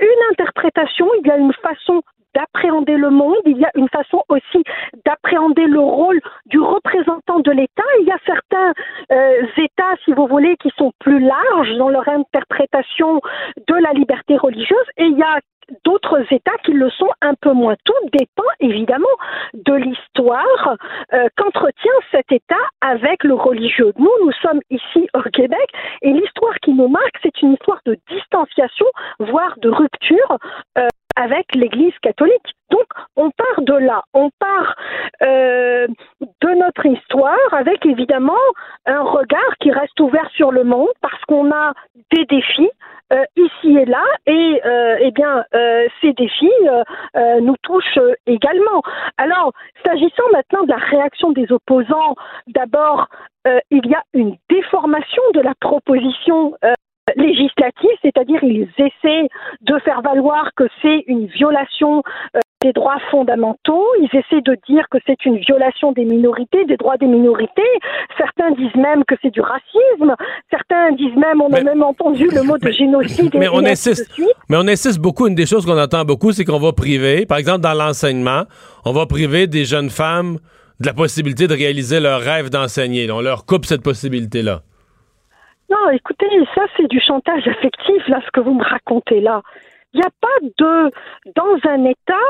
une 0.00 0.32
interprétation, 0.32 1.06
il 1.22 1.26
y 1.26 1.30
a 1.30 1.36
une 1.36 1.52
façon 1.54 2.02
d'appréhender 2.34 2.96
le 2.96 3.10
monde, 3.10 3.36
il 3.46 3.58
y 3.58 3.64
a 3.64 3.70
une 3.74 3.88
façon 3.88 4.22
aussi 4.28 4.62
d'appréhender 5.04 5.66
le 5.66 5.80
rôle 5.80 6.20
du 6.46 6.60
représentant 6.60 7.40
de 7.40 7.50
l'État. 7.50 7.82
Il 8.00 8.06
y 8.06 8.12
a 8.12 8.18
certains 8.26 8.72
euh, 9.12 9.46
États, 9.56 9.94
si 10.04 10.12
vous 10.12 10.26
voulez, 10.26 10.56
qui 10.56 10.70
sont 10.76 10.92
plus 10.98 11.20
larges 11.20 11.76
dans 11.76 11.88
leur 11.88 12.08
interprétation 12.08 13.20
de 13.66 13.74
la 13.74 13.92
liberté 13.92 14.36
religieuse 14.36 14.86
et 14.96 15.04
il 15.04 15.18
y 15.18 15.22
a 15.22 15.40
d'autres 15.84 16.20
États 16.32 16.56
qui 16.64 16.72
le 16.72 16.90
sont 16.90 17.10
un 17.22 17.34
peu 17.34 17.52
moins. 17.52 17.76
Tout 17.84 17.94
dépend 18.12 18.48
évidemment 18.60 19.06
de 19.54 19.74
l'histoire 19.74 20.76
euh, 21.12 21.28
qu'entretient 21.36 21.92
cet 22.10 22.30
État 22.32 22.56
avec 22.80 23.24
le 23.24 23.34
religieux. 23.34 23.92
Nous, 23.98 24.10
nous 24.24 24.32
sommes 24.42 24.60
ici 24.70 25.08
au 25.14 25.22
Québec 25.30 25.68
et 26.02 26.12
l'histoire 26.12 26.54
qui 26.62 26.72
nous 26.72 26.88
marque, 26.88 27.18
c'est 27.22 27.42
une 27.42 27.52
histoire 27.52 27.80
de 27.86 27.96
distanciation, 28.08 28.86
voire 29.18 29.54
de 29.58 29.68
rupture. 29.68 30.38
Euh, 30.78 30.88
l'Église 31.60 31.96
catholique. 32.02 32.54
Donc, 32.70 32.86
on 33.16 33.30
part 33.30 33.62
de 33.62 33.74
là, 33.74 34.02
on 34.14 34.30
part 34.38 34.74
euh, 35.22 35.86
de 36.40 36.48
notre 36.54 36.86
histoire 36.86 37.36
avec 37.52 37.84
évidemment 37.84 38.32
un 38.86 39.02
regard 39.02 39.56
qui 39.60 39.70
reste 39.70 39.98
ouvert 40.00 40.28
sur 40.34 40.52
le 40.52 40.64
monde 40.64 40.88
parce 41.00 41.22
qu'on 41.26 41.50
a 41.50 41.72
des 42.12 42.24
défis 42.26 42.70
euh, 43.12 43.24
ici 43.36 43.76
et 43.76 43.84
là 43.86 44.04
et 44.26 44.60
euh, 44.64 44.96
eh 45.00 45.10
bien 45.10 45.44
ces 46.00 46.12
défis 46.12 46.50
nous 47.42 47.56
touchent 47.62 47.98
également. 48.26 48.82
Alors, 49.18 49.52
s'agissant 49.84 50.28
maintenant 50.32 50.62
de 50.62 50.70
la 50.70 50.76
réaction 50.76 51.32
des 51.32 51.50
opposants, 51.50 52.14
d'abord, 52.48 53.08
il 53.70 53.86
y 53.86 53.94
a 53.94 54.02
une 54.14 54.36
déformation 54.48 55.22
de 55.34 55.40
la 55.40 55.54
proposition 55.60 56.54
législative, 57.20 57.90
c'est-à-dire 58.02 58.42
ils 58.42 58.68
essaient 58.78 59.28
de 59.62 59.78
faire 59.80 60.02
valoir 60.02 60.50
que 60.56 60.64
c'est 60.82 61.04
une 61.06 61.26
violation 61.26 62.02
euh, 62.34 62.40
des 62.62 62.72
droits 62.72 62.98
fondamentaux, 63.10 63.86
ils 64.00 64.18
essaient 64.18 64.42
de 64.42 64.56
dire 64.68 64.84
que 64.90 64.98
c'est 65.06 65.24
une 65.24 65.38
violation 65.38 65.92
des 65.92 66.04
minorités, 66.04 66.64
des 66.66 66.76
droits 66.76 66.98
des 66.98 67.06
minorités, 67.06 67.62
certains 68.18 68.50
disent 68.50 68.74
même 68.74 69.04
que 69.04 69.14
c'est 69.22 69.30
du 69.30 69.40
racisme, 69.40 70.14
certains 70.50 70.92
disent 70.92 71.16
même, 71.16 71.40
on 71.40 71.50
a 71.52 71.62
même 71.62 71.82
entendu 71.82 72.28
le 72.28 72.42
mot 72.42 72.58
de 72.58 72.70
génocide 72.70 73.34
mais, 73.34 73.48
on 73.48 73.64
insiste, 73.64 74.10
Mais 74.50 74.56
on 74.58 74.68
insiste 74.68 74.98
beaucoup, 74.98 75.26
une 75.26 75.34
des 75.34 75.46
choses 75.46 75.64
qu'on 75.64 75.78
entend 75.80 76.04
beaucoup, 76.04 76.32
c'est 76.32 76.44
qu'on 76.44 76.58
va 76.58 76.72
priver, 76.72 77.24
par 77.24 77.38
exemple 77.38 77.60
dans 77.60 77.74
l'enseignement, 77.74 78.42
on 78.84 78.92
va 78.92 79.06
priver 79.06 79.46
des 79.46 79.64
jeunes 79.64 79.90
femmes 79.90 80.38
de 80.80 80.86
la 80.86 80.94
possibilité 80.94 81.46
de 81.46 81.54
réaliser 81.54 82.00
leur 82.00 82.20
rêve 82.20 82.48
d'enseigner. 82.50 83.10
On 83.10 83.20
leur 83.20 83.44
coupe 83.44 83.66
cette 83.66 83.82
possibilité-là. 83.82 84.62
Non, 85.70 85.90
écoutez, 85.90 86.26
ça 86.54 86.62
c'est 86.76 86.88
du 86.88 87.00
chantage 87.00 87.46
affectif, 87.46 88.08
là, 88.08 88.20
ce 88.26 88.30
que 88.32 88.40
vous 88.40 88.54
me 88.54 88.64
racontez 88.64 89.20
là. 89.20 89.40
Il 89.92 90.00
n'y 90.00 90.06
a 90.06 90.10
pas 90.20 90.46
de, 90.58 90.90
dans 91.36 91.70
un 91.70 91.84
État, 91.84 92.28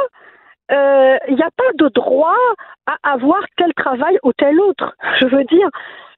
euh, 0.73 1.17
il 1.29 1.35
n'y 1.37 1.43
a 1.43 1.51
pas 1.57 1.73
de 1.79 1.89
droit 1.89 2.37
à 2.87 2.97
avoir 3.03 3.41
tel 3.57 3.73
travail 3.75 4.19
ou 4.23 4.33
tel 4.35 4.61
autre. 4.61 4.95
Je 5.21 5.27
veux 5.27 5.45
dire, 5.45 5.69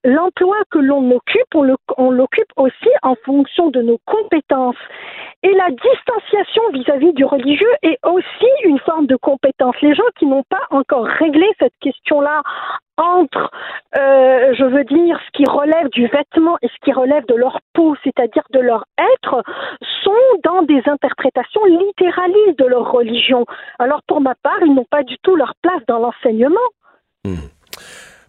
l'emploi 0.04 0.56
que 0.70 0.78
l'on 0.78 1.10
occupe, 1.12 1.54
on 1.54 2.10
l'occupe 2.10 2.52
aussi 2.56 2.90
en 3.02 3.14
fonction 3.24 3.70
de 3.70 3.82
nos 3.82 3.98
compétences. 4.04 4.76
Et 5.44 5.52
la 5.54 5.70
distanciation 5.70 6.62
vis-à-vis 6.72 7.12
du 7.14 7.24
religieux 7.24 7.72
est 7.82 7.98
aussi 8.04 8.46
une 8.64 8.78
forme 8.78 9.06
de 9.06 9.16
compétence. 9.16 9.74
Les 9.82 9.94
gens 9.94 10.04
qui 10.16 10.26
n'ont 10.26 10.44
pas 10.48 10.62
encore 10.70 11.04
réglé 11.04 11.46
cette 11.58 11.76
question-là 11.80 12.42
entre, 12.96 13.50
euh, 13.96 14.54
je 14.54 14.64
veux 14.64 14.84
dire, 14.84 15.18
ce 15.26 15.30
qui 15.32 15.44
relève 15.44 15.88
du 15.88 16.06
vêtement 16.06 16.58
et 16.62 16.68
ce 16.68 16.84
qui 16.84 16.92
relève 16.92 17.26
de 17.26 17.34
leur 17.34 17.58
peau, 17.72 17.96
c'est-à-dire 18.04 18.44
de 18.52 18.60
leur 18.60 18.84
être, 18.98 19.42
sont 20.04 20.12
dans 20.44 20.62
des 20.62 20.82
interprétations 20.86 21.64
littéralistes 21.64 22.58
de 22.58 22.66
leur 22.66 22.92
religion. 22.92 23.44
Alors 23.80 24.02
pour 24.06 24.20
ma 24.20 24.36
part, 24.36 24.58
ils 24.64 24.74
n'ont 24.74 24.86
pas 24.88 25.02
du 25.02 25.16
tout 25.22 25.34
leur 25.34 25.54
place 25.60 25.82
dans 25.88 25.98
l'enseignement. 25.98 26.60
Hmm. 27.24 27.48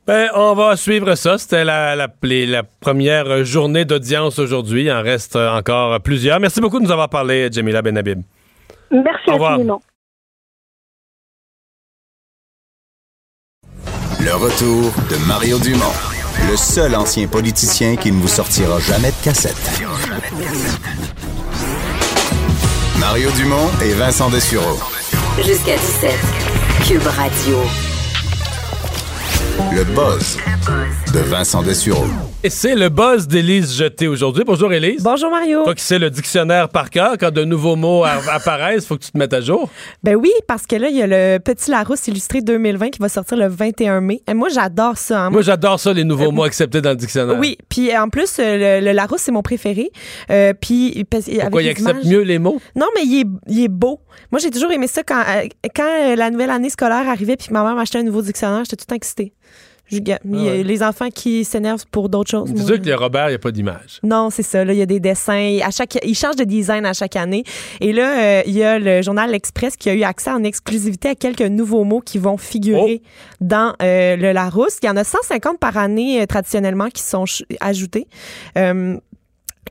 Ben, 0.05 0.29
on 0.35 0.53
va 0.53 0.75
suivre 0.75 1.15
ça. 1.15 1.37
C'était 1.37 1.63
la, 1.63 1.95
la, 1.95 2.07
la, 2.21 2.63
première 2.63 3.45
journée 3.45 3.85
d'audience 3.85 4.37
aujourd'hui. 4.37 4.83
Il 4.83 4.91
en 4.91 5.01
reste 5.01 5.35
encore 5.35 5.99
plusieurs. 6.01 6.39
Merci 6.39 6.59
beaucoup 6.59 6.79
de 6.79 6.85
nous 6.85 6.91
avoir 6.91 7.09
parlé, 7.09 7.49
Jamila 7.51 7.81
Benhabib. 7.81 8.21
Merci 8.91 9.31
infiniment. 9.31 9.81
Le 14.19 14.35
retour 14.35 14.91
de 15.09 15.27
Mario 15.27 15.59
Dumont, 15.59 15.93
le 16.49 16.55
seul 16.55 16.95
ancien 16.95 17.27
politicien 17.27 17.95
qui 17.97 18.11
ne 18.11 18.21
vous 18.21 18.27
sortira 18.27 18.79
jamais 18.79 19.09
de 19.09 19.23
cassette. 19.23 19.81
Mario 22.99 23.29
Dumont 23.31 23.69
et 23.83 23.93
Vincent 23.93 24.29
Dessureau. 24.29 24.79
Jusqu'à 25.37 25.75
17. 25.75 26.11
Cube 26.87 27.07
Radio. 27.07 27.92
Le 29.59 29.83
buzz 29.83 30.37
de 31.13 31.19
Vincent 31.19 31.61
Dessureau. 31.61 32.05
Et 32.43 32.49
c'est 32.49 32.73
le 32.73 32.89
buzz 32.89 33.27
d'Élise 33.27 33.77
Jeté 33.77 34.07
aujourd'hui. 34.07 34.43
Bonjour 34.43 34.73
Élise. 34.73 35.03
Bonjour 35.03 35.29
Mario. 35.29 35.63
Toi 35.63 35.75
qui 35.75 35.83
sais 35.83 35.99
le 35.99 36.09
dictionnaire 36.09 36.69
par 36.69 36.89
cœur, 36.89 37.17
quand 37.19 37.31
de 37.31 37.43
nouveaux 37.43 37.75
mots 37.75 38.03
apparaissent, 38.31 38.83
il 38.83 38.87
faut 38.87 38.97
que 38.97 39.03
tu 39.03 39.11
te 39.11 39.17
mettes 39.17 39.33
à 39.33 39.41
jour. 39.41 39.69
Ben 40.01 40.15
oui, 40.15 40.31
parce 40.47 40.65
que 40.65 40.75
là, 40.75 40.89
il 40.89 40.97
y 40.97 41.03
a 41.03 41.07
le 41.07 41.37
Petit 41.37 41.69
Larousse 41.69 42.07
illustré 42.07 42.41
2020 42.41 42.89
qui 42.89 42.99
va 42.99 43.09
sortir 43.09 43.37
le 43.37 43.47
21 43.47 44.01
mai. 44.01 44.21
Et 44.27 44.33
moi, 44.33 44.49
j'adore 44.49 44.97
ça. 44.97 45.21
Hein. 45.21 45.29
Moi, 45.29 45.43
j'adore 45.43 45.79
ça, 45.79 45.93
les 45.93 46.03
nouveaux 46.03 46.29
euh, 46.29 46.31
mots 46.31 46.43
acceptés 46.43 46.81
dans 46.81 46.89
le 46.89 46.95
dictionnaire. 46.95 47.37
Oui, 47.37 47.57
puis 47.69 47.95
en 47.95 48.09
plus, 48.09 48.37
euh, 48.39 48.81
le, 48.81 48.91
Larousse, 48.91 49.21
c'est 49.21 49.31
mon 49.31 49.43
préféré. 49.43 49.91
Euh, 50.31 50.53
puis, 50.59 51.05
Pourquoi 51.09 51.61
il 51.61 51.69
accepte 51.69 52.05
mieux 52.05 52.21
les 52.21 52.39
mots? 52.39 52.59
Non, 52.75 52.87
mais 52.95 53.03
il 53.05 53.21
est, 53.21 53.27
il 53.47 53.63
est 53.63 53.69
beau. 53.69 53.99
Moi, 54.31 54.39
j'ai 54.39 54.49
toujours 54.49 54.71
aimé 54.71 54.87
ça 54.87 55.03
quand, 55.03 55.23
quand 55.75 56.15
la 56.15 56.31
nouvelle 56.31 56.49
année 56.49 56.69
scolaire 56.69 57.07
arrivait 57.07 57.37
puis 57.37 57.49
ma 57.51 57.63
mère 57.63 57.75
m'achetait 57.75 57.99
un 57.99 58.03
nouveau 58.03 58.21
dictionnaire, 58.21 58.63
j'étais 58.65 58.83
tout 58.83 58.93
excitée. 58.93 59.33
Je- 59.93 59.99
il 60.01 60.07
y 60.09 60.11
a 60.13 60.19
ouais. 60.53 60.63
Les 60.63 60.83
enfants 60.83 61.09
qui 61.09 61.43
s'énervent 61.45 61.85
pour 61.91 62.09
d'autres 62.09 62.29
choses. 62.31 62.51
C'est 62.55 62.63
sûr 62.63 62.79
que 62.79 62.85
les 62.85 62.93
Robert, 62.93 63.27
il 63.27 63.31
n'y 63.31 63.35
a 63.35 63.39
pas 63.39 63.51
d'image. 63.51 63.99
non, 64.03 64.29
c'est 64.29 64.43
ça. 64.43 64.63
Là, 64.65 64.73
il 64.73 64.79
y 64.79 64.81
a 64.81 64.85
des 64.85 64.99
dessins. 64.99 65.59
À 65.63 65.71
chaque, 65.71 65.97
ils 66.05 66.15
changent 66.15 66.35
de 66.35 66.43
design 66.43 66.85
à 66.85 66.93
chaque 66.93 67.15
année. 67.15 67.43
Et 67.81 67.93
là, 67.93 68.21
euh, 68.39 68.41
il 68.45 68.53
y 68.53 68.63
a 68.63 68.79
le 68.79 69.01
journal 69.01 69.31
L'Express 69.31 69.77
qui 69.77 69.89
a 69.89 69.93
eu 69.93 70.03
accès 70.03 70.31
en 70.31 70.43
exclusivité 70.43 71.09
à 71.09 71.15
quelques 71.15 71.41
nouveaux 71.41 71.83
mots 71.83 72.01
qui 72.01 72.17
vont 72.17 72.37
figurer 72.37 73.01
dans 73.41 73.73
euh, 73.81 74.15
le 74.15 74.31
Larousse. 74.31 74.77
Il 74.83 74.87
y 74.87 74.89
en 74.89 74.97
a 74.97 75.03
150 75.03 75.59
par 75.59 75.77
année 75.77 76.21
euh, 76.21 76.25
traditionnellement 76.25 76.89
qui 76.89 77.01
sont 77.03 77.25
ajoutés. 77.61 78.07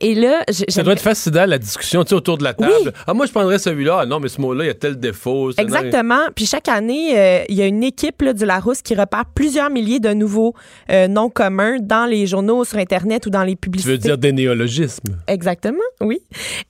Et 0.01 0.15
là, 0.15 0.43
Ça 0.67 0.83
doit 0.83 0.93
être 0.93 1.01
fascinant, 1.01 1.45
la 1.45 1.57
discussion 1.57 2.03
tu 2.03 2.09
sais, 2.09 2.15
autour 2.15 2.37
de 2.37 2.43
la 2.43 2.53
table. 2.53 2.73
Oui. 2.85 2.91
Ah, 3.07 3.13
moi, 3.13 3.25
je 3.25 3.31
prendrais 3.31 3.59
celui-là. 3.59 3.99
Ah, 4.01 4.05
non, 4.05 4.19
mais 4.19 4.27
ce 4.27 4.41
mot-là, 4.41 4.63
il 4.65 4.67
y 4.67 4.69
a 4.69 4.73
tel 4.73 4.99
défaut. 4.99 5.51
Exactement. 5.57 6.21
Puis 6.35 6.45
chaque 6.45 6.67
année, 6.67 7.17
euh, 7.17 7.43
il 7.47 7.55
y 7.55 7.61
a 7.61 7.67
une 7.67 7.83
équipe 7.83 8.21
là, 8.21 8.33
du 8.33 8.45
Larousse 8.45 8.81
qui 8.81 8.95
repère 8.95 9.25
plusieurs 9.33 9.69
milliers 9.69 9.99
de 9.99 10.13
nouveaux 10.13 10.53
euh, 10.89 11.07
noms 11.07 11.29
communs 11.29 11.77
dans 11.79 12.05
les 12.05 12.25
journaux, 12.27 12.63
sur 12.65 12.79
Internet 12.79 13.25
ou 13.27 13.29
dans 13.29 13.43
les 13.43 13.53
Tu 13.53 13.57
publicités. 13.57 13.91
veux 13.91 13.97
dire 13.97 14.17
des 14.17 14.31
néologismes. 14.31 15.17
Exactement, 15.27 15.77
oui. 16.01 16.19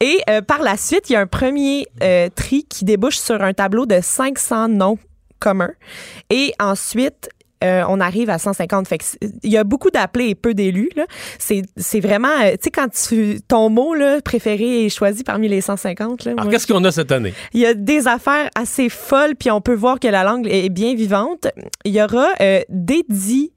Et 0.02 0.20
euh, 0.30 0.42
par 0.42 0.62
la 0.62 0.78
suite, 0.78 1.10
il 1.10 1.14
y 1.14 1.16
a 1.16 1.22
un 1.22 1.28
premier 1.28 1.88
tri 2.36 2.66
qui 2.70 2.86
débouche 2.86 3.18
sur 3.18 3.42
un 3.42 3.54
tableau 3.54 3.86
de 3.86 4.00
500 4.02 4.68
noms 4.70 4.98
communs. 5.40 5.74
Et 6.30 6.54
ensuite, 6.60 7.30
euh, 7.64 7.84
on 7.90 8.00
arrive 8.00 8.30
à 8.30 8.38
150. 8.38 8.88
Fait 8.88 9.00
il 9.44 9.52
y 9.52 9.58
a 9.58 9.64
beaucoup 9.64 9.90
d'appelés 9.90 10.30
et 10.30 10.36
peu 10.36 10.54
d'élus. 10.54 10.90
C'est 11.40 12.00
vraiment, 12.00 12.28
euh, 12.44 12.52
tu 12.52 12.58
sais, 12.64 12.72
quand 12.72 12.88
tu, 12.90 13.40
ton 13.48 13.70
mot 13.70 13.94
là, 13.94 14.22
préféré 14.22 14.86
est 14.86 14.90
choisi 14.90 15.24
parmi 15.24 15.48
les 15.48 15.62
150. 15.62 16.26
Là, 16.26 16.34
Alors, 16.38 16.50
qu'est-ce 16.52 16.68
qu'on 16.68 16.84
a 16.84 16.92
cette 16.92 17.12
année? 17.12 17.34
il 17.54 17.60
y 17.62 17.66
a 17.66 17.74
des 17.74 18.08
affaires 18.08 18.50
assez 18.56 18.90
folles, 18.90 19.36
puis 19.38 19.50
on 19.52 19.62
peut 19.62 19.74
voir 19.76 20.00
que 20.00 20.08
la 20.08 20.24
langue 20.24 20.48
est 20.50 20.70
bien 20.70 20.96
vivante. 20.96 21.48
Il 21.86 21.94
y 21.94 22.02
aura 22.02 22.28
euh, 22.42 22.62
dédi- 22.72 23.52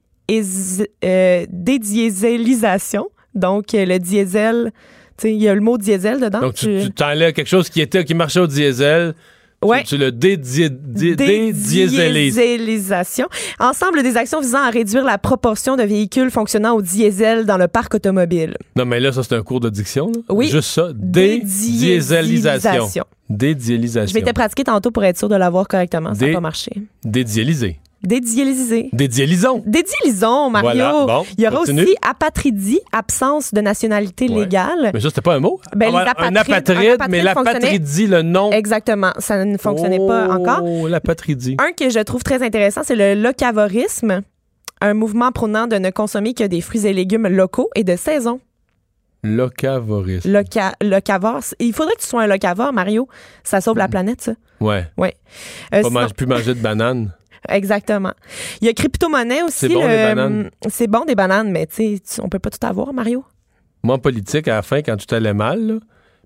euh, 1.03 1.45
dédiésélisation, 1.49 3.07
donc 3.35 3.65
le 3.73 3.97
diesel. 3.97 4.71
tu 5.17 5.21
sais, 5.27 5.33
Il 5.33 5.41
y 5.41 5.47
a 5.49 5.55
le 5.55 5.61
mot 5.61 5.77
diesel 5.77 6.19
dedans. 6.19 6.39
Donc, 6.41 6.53
tu, 6.55 6.65
Tu- 6.65 6.81
tu 6.85 6.91
t'enlèves 6.91 7.33
quelque 7.33 7.47
chose 7.47 7.69
qui 7.69 7.81
était 7.81 8.03
qui 8.05 8.13
marchait 8.13 8.39
au 8.39 8.47
diesel. 8.47 9.13
Tu- 9.61 9.67
Ouais. 9.67 9.83
Tu, 9.83 9.97
le 9.97 10.11
dédiéselises. 10.11 11.15
Dédiésélisation. 11.15 13.27
Ensemble 13.59 14.03
des 14.03 14.15
actions 14.17 14.39
visant 14.39 14.59
à 14.61 14.69
réduire 14.69 15.03
la 15.03 15.17
proportion 15.17 15.75
de 15.75 15.83
véhicules 15.83 16.29
fonctionnant 16.29 16.75
au 16.75 16.81
diesel 16.81 17.45
dans 17.45 17.57
le 17.57 17.67
parc 17.67 17.95
automobile. 17.95 18.55
Non, 18.75 18.85
mais 18.85 18.99
là, 18.99 19.11
ça, 19.11 19.23
c'est 19.23 19.35
un 19.35 19.43
cours 19.43 19.59
de 19.59 19.69
diction. 19.69 20.07
là. 20.13 20.21
Oui. 20.29 20.47
Juste 20.49 20.69
ça. 20.69 20.89
Dédiésélisation. 20.93 23.05
Dédiélisation. 23.29 24.07
Je 24.07 24.13
vais 24.13 24.21
te 24.25 24.31
pratiquer 24.33 24.63
tantôt 24.63 24.91
pour 24.91 25.03
être 25.03 25.17
sûr 25.17 25.27
de 25.29 25.35
l'avoir 25.35 25.67
correctement. 25.67 26.13
Ça 26.13 26.27
n'a 26.27 26.33
pas 26.33 26.39
marché. 26.39 26.71
Dédiéliser. 27.03 27.79
Dédiéliser. 28.07 28.89
Dédiélisons. 28.93 29.61
Dédiélisons, 29.65 30.49
Mario. 30.49 30.69
Voilà, 30.71 31.05
bon, 31.05 31.25
Il 31.37 31.43
y 31.43 31.47
aura 31.47 31.57
continue. 31.57 31.81
aussi 31.83 31.95
apatridie, 32.01 32.79
absence 32.93 33.53
de 33.53 33.59
nationalité 33.61 34.29
Ouais. 34.29 34.39
légale. 34.41 34.91
Mais 34.93 34.99
ça, 35.01 35.09
c'était 35.09 35.21
pas 35.21 35.35
un 35.35 35.39
mot? 35.39 35.59
Ben, 35.75 35.91
Ah, 35.93 36.13
un 36.19 36.35
apatride, 36.35 36.97
un 37.01 37.07
mais 37.09 37.21
l'apatridie, 37.21 38.07
le 38.07 38.21
nom. 38.21 38.51
Exactement. 38.51 39.11
Ça 39.19 39.43
ne 39.43 39.57
fonctionnait 39.57 39.99
pas 39.99 40.29
encore. 40.29 40.61
Oh, 40.63 40.87
l'apatridie. 40.87 41.57
Un 41.59 41.73
que 41.73 41.89
je 41.89 41.99
trouve 41.99 42.23
très 42.23 42.41
intéressant, 42.43 42.81
c'est 42.85 42.95
le 42.95 43.13
locavorisme, 43.21 44.21
un 44.79 44.93
mouvement 44.93 45.31
prônant 45.33 45.67
de 45.67 45.75
ne 45.75 45.89
consommer 45.89 46.33
que 46.33 46.45
des 46.45 46.61
fruits 46.61 46.87
et 46.87 46.93
légumes 46.93 47.27
locaux 47.27 47.69
et 47.75 47.83
de 47.83 47.95
saison. 47.97 48.39
Locavorisme. 49.23 50.31
Loca 50.31 50.73
locavore. 50.81 51.41
Il 51.59 51.73
faudrait 51.73 51.95
que 51.95 52.01
tu 52.01 52.07
sois 52.07 52.21
un 52.23 52.27
locavore, 52.27 52.71
Mario. 52.71 53.07
Ça 53.43 53.59
sauve 53.61 53.77
la 53.77 53.87
planète, 53.87 54.21
ça. 54.21 54.33
Ouais. 54.61 54.85
Ouais. 54.97 55.15
Euh, 55.73 55.81
Pas 55.81 55.87
sinon- 55.89 56.07
plus 56.15 56.25
manger 56.27 56.53
de 56.53 56.59
bananes. 56.61 57.11
Exactement. 57.49 58.13
Il 58.61 58.67
y 58.67 58.69
a 58.69 58.73
crypto-monnaie 58.73 59.43
aussi. 59.43 59.57
C'est 59.59 59.69
bon, 59.69 59.81
le- 59.81 59.87
des 59.87 60.03
bananes. 60.15 60.49
C'est 60.69 60.87
bon 60.87 61.05
des 61.05 61.15
bananes, 61.15 61.51
mais 61.51 61.65
tu 61.67 61.97
sais, 62.03 62.21
on 62.21 62.29
peut 62.29 62.39
pas 62.39 62.49
tout 62.49 62.65
avoir, 62.65 62.93
Mario? 62.93 63.23
Moi, 63.83 63.95
en 63.95 63.99
politique, 63.99 64.47
à 64.47 64.55
la 64.55 64.61
fin, 64.61 64.81
quand 64.81 64.97
tout 64.97 65.13
allait 65.15 65.33
mal, 65.33 65.79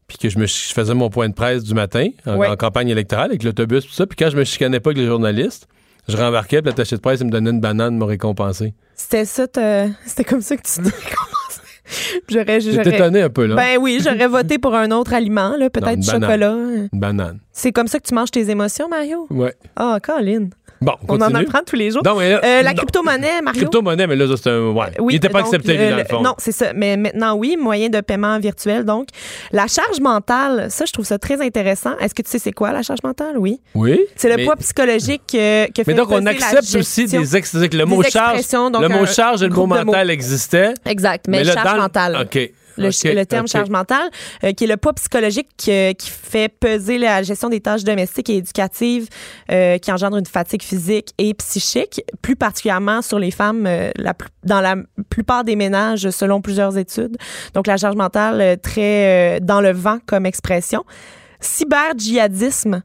puis 0.07 0.17
que 0.17 0.29
je, 0.29 0.39
me, 0.39 0.45
je 0.45 0.73
faisais 0.73 0.93
mon 0.93 1.09
point 1.09 1.29
de 1.29 1.33
presse 1.33 1.63
du 1.63 1.73
matin 1.73 2.07
en, 2.25 2.37
Ouais. 2.37 2.47
en 2.47 2.55
campagne 2.55 2.89
électorale 2.89 3.31
avec 3.31 3.43
l'autobus, 3.43 3.85
tout 3.85 3.93
ça, 3.93 4.05
puis 4.07 4.15
quand 4.17 4.29
je 4.29 4.37
me 4.37 4.43
chicanais 4.43 4.79
pas 4.79 4.89
avec 4.89 4.97
les 4.97 5.05
journalistes, 5.07 5.67
je 6.07 6.17
rembarquais, 6.17 6.61
puis 6.61 6.69
l'attaché 6.71 6.95
de 6.95 7.01
presse, 7.01 7.19
il 7.21 7.27
me 7.27 7.31
donnait 7.31 7.51
une 7.51 7.59
banane, 7.61 7.95
me 7.97 8.03
récompensé. 8.05 8.73
C'était 8.95 9.25
ça, 9.25 9.45
c'était 10.05 10.23
comme 10.23 10.41
ça 10.41 10.57
que 10.57 10.63
tu 10.63 10.81
commencé. 10.81 10.95
J'aurais, 12.29 12.61
J'étais 12.61 12.95
étonné 12.95 13.21
un 13.21 13.29
peu, 13.29 13.45
là. 13.47 13.55
Ben 13.55 13.77
oui, 13.79 13.99
j'aurais 14.01 14.27
voté 14.29 14.57
pour 14.59 14.73
un 14.75 14.91
autre 14.91 15.13
aliment, 15.13 15.55
là, 15.57 15.69
peut-être 15.69 15.99
du 15.99 16.07
banane. 16.07 16.21
chocolat. 16.21 16.55
Une 16.93 16.99
banane. 16.99 17.39
C'est 17.51 17.71
comme 17.73 17.87
ça 17.87 17.99
que 17.99 18.07
tu 18.07 18.13
manges 18.15 18.31
tes 18.31 18.49
émotions, 18.49 18.87
Mario? 18.87 19.27
Ouais. 19.29 19.53
Ah, 19.75 19.97
Colin. 20.01 20.49
Bon, 20.81 20.93
on 21.07 21.13
On 21.15 21.21
en 21.21 21.35
apprend 21.35 21.59
tous 21.65 21.75
les 21.75 21.91
jours. 21.91 22.01
Non, 22.03 22.15
mais 22.17 22.31
là- 22.31 22.41
Euh, 22.43 22.61
la 22.63 22.73
crypto-monnaie, 22.73 23.41
Mario? 23.43 23.61
Crypto-monnaie, 23.61 24.07
mais 24.07 24.15
là, 24.15 24.27
ça, 24.27 24.33
c'est 24.41 24.49
un. 24.49 24.71
Ouais. 24.71 24.87
Oui, 24.99 25.13
il 25.13 25.17
était 25.17 25.29
pas 25.29 25.41
donc, 25.43 25.53
accepté, 25.53 25.77
lui, 25.77 25.85
le- 25.85 25.91
dans 25.91 25.97
le 25.97 26.05
fond. 26.05 26.21
Non, 26.21 26.33
c'est 26.39 26.51
ça. 26.51 26.73
Mais 26.73 26.97
maintenant, 26.97 27.35
oui, 27.35 27.55
moyen 27.59 27.89
de 27.89 28.01
paiement 28.01 28.39
virtuel. 28.39 28.83
Donc, 28.83 29.09
la 29.51 29.67
charge 29.67 29.99
mentale, 30.01 30.67
ça, 30.71 30.85
je 30.85 30.91
trouve 30.91 31.05
ça 31.05 31.19
très 31.19 31.39
intéressant. 31.39 31.95
Est-ce 31.99 32.15
que 32.15 32.23
tu 32.23 32.31
sais 32.31 32.39
c'est 32.39 32.51
quoi 32.51 32.71
la 32.71 32.81
charge 32.81 33.01
mentale? 33.03 33.37
Oui. 33.37 33.59
Oui. 33.75 33.99
C'est 34.15 34.29
le 34.29 34.37
mais- 34.37 34.45
poitt 34.45 34.55
psychologique 34.57 35.21
euh, 35.35 35.67
que 35.67 35.83
fait 35.83 35.91
Mais 35.91 35.93
donc, 35.93 36.09
on 36.11 36.25
accepte 36.25 36.75
aussi 36.75 37.05
des 37.05 37.37
ex... 37.37 37.51
que 37.51 37.77
le 37.77 37.85
mot 37.85 38.01
charge. 38.01 38.41
donc 38.49 38.81
le 38.81 38.89
mot 38.89 39.05
charge 39.05 39.43
et 39.43 39.47
le 39.47 39.53
mot 39.53 39.67
mental 39.67 40.09
existaient. 40.09 40.73
Exact, 40.85 41.25
mais, 41.27 41.43
là, 41.43 41.53
charge 41.53 41.77
mentale. 41.77 42.17
OK. 42.23 42.51
Le, 42.77 42.91
terme 43.25 43.47
charge 43.47 43.69
mentale, 43.69 44.09
euh, 44.43 44.53
qui 44.53 44.63
est 44.63 44.67
le 44.67 44.77
poids 44.77 44.93
psychologique 44.93 45.49
euh, 45.67 45.93
qui 45.93 46.09
fait 46.09 46.47
peser 46.49 46.97
la 46.97 47.21
gestion 47.23 47.49
des 47.49 47.59
tâches 47.59 47.83
domestiques 47.83 48.29
et 48.29 48.37
éducatives, 48.37 49.07
euh, 49.51 49.77
qui 49.77 49.91
engendre 49.91 50.17
une 50.17 50.25
fatigue 50.25 50.63
physique 50.63 51.13
et 51.17 51.33
psychique, 51.33 52.01
plus 52.21 52.35
particulièrement 52.35 53.01
sur 53.01 53.19
les 53.19 53.31
femmes 53.31 53.65
euh, 53.67 53.91
la 53.97 54.13
plus- 54.13 54.29
dans 54.43 54.61
la 54.61 54.75
plupart 55.09 55.43
des 55.43 55.55
ménages, 55.55 56.09
selon 56.09 56.41
plusieurs 56.41 56.77
études. 56.77 57.17
Donc, 57.53 57.67
la 57.67 57.77
charge 57.77 57.95
mentale, 57.95 58.41
euh, 58.41 58.55
très 58.55 59.37
euh, 59.37 59.39
dans 59.41 59.61
le 59.61 59.71
vent 59.71 59.99
comme 60.05 60.25
expression. 60.25 60.83
Cyber-djihadisme. 61.39 62.81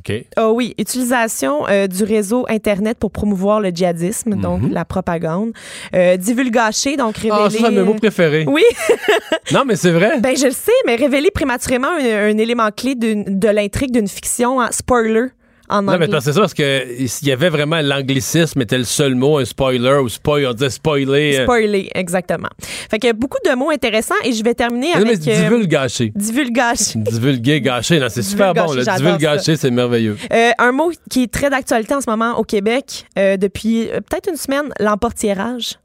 OK. 0.00 0.24
Ah 0.36 0.50
oui, 0.50 0.74
utilisation 0.78 1.68
euh, 1.68 1.86
du 1.86 2.04
réseau 2.04 2.44
Internet 2.48 2.98
pour 2.98 3.10
promouvoir 3.10 3.60
le 3.60 3.70
djihadisme, 3.70 4.34
donc 4.34 4.62
la 4.70 4.84
propagande. 4.84 5.52
Euh, 5.94 6.16
divulgacher, 6.16 6.96
donc 6.96 7.16
révéler... 7.16 7.32
Mhm. 7.38 7.46
Ah, 7.46 7.50
ça, 7.50 7.58
c'est 7.66 7.70
mes 7.70 7.82
mots 7.82 7.94
préférés. 7.94 8.44
Oui. 8.48 8.62
Non, 9.52 9.64
mais 9.66 9.74
c'est 9.76 9.90
vrai. 9.90 10.20
Ben, 10.20 10.36
je 10.36 10.44
le 10.46 10.52
sais, 10.52 10.70
mais 10.86 10.94
révéler 10.96 11.30
prématurément 11.32 11.88
un, 11.88 12.30
un 12.30 12.38
élément 12.38 12.68
clé 12.70 12.94
d'une- 12.94 13.38
de 13.38 13.48
l'intrigue 13.48 13.90
d'une 13.90 14.06
fiction, 14.08 14.60
hein, 14.60 14.68
spoiler 14.70 15.26
en 15.70 15.82
Non, 15.82 15.92
anglais. 15.92 16.06
mais 16.06 16.08
parce 16.12 16.24
que 16.24 16.30
c'est 16.32 16.34
ça, 16.34 16.40
parce 16.40 16.54
que 16.54 17.06
s'il 17.06 17.28
y 17.28 17.32
avait 17.32 17.48
vraiment 17.48 17.80
l'anglicisme 17.80 18.60
était 18.60 18.76
le 18.78 18.84
seul 18.84 19.14
mot, 19.14 19.38
un 19.38 19.44
spoiler 19.44 19.98
ou 20.02 20.08
spoil, 20.08 20.46
on 20.46 20.52
disait 20.52 20.70
spoiler. 20.70 21.38
euh, 21.38 21.44
Spoiler, 21.44 21.90
exactement. 21.94 22.48
Fait 22.58 22.98
que 22.98 23.12
beaucoup 23.12 23.38
de 23.48 23.54
mots 23.54 23.70
intéressants 23.70 24.14
et 24.24 24.32
je 24.32 24.42
vais 24.44 24.54
terminer 24.54 24.88
Non, 24.94 25.02
mais 25.04 25.14
avec... 25.14 25.28
euh, 25.28 25.42
divulgacher. 25.42 26.12
divulgage. 26.14 26.78
Divulguer, 26.96 27.60
gâcher. 27.60 27.98
Non, 28.00 28.08
c'est 28.10 28.22
super 28.22 28.52
bon. 28.52 28.66
Divulgacher, 28.66 28.90
Le 29.02 29.06
divulgacher, 29.10 29.56
c'est 29.56 29.70
merveilleux. 29.70 30.16
Euh, 30.32 30.50
un 30.58 30.72
mot 30.72 30.90
qui 31.08 31.22
est 31.24 31.32
très 31.32 31.48
d'actualité 31.50 31.94
en 31.94 32.00
ce 32.00 32.10
moment 32.10 32.36
au 32.38 32.42
Québec 32.44 33.06
euh, 33.18 33.36
depuis 33.36 33.88
euh, 33.88 34.00
peut-être 34.00 34.28
une 34.28 34.36
semaine, 34.36 34.66
l'emportiérage. 34.80 35.78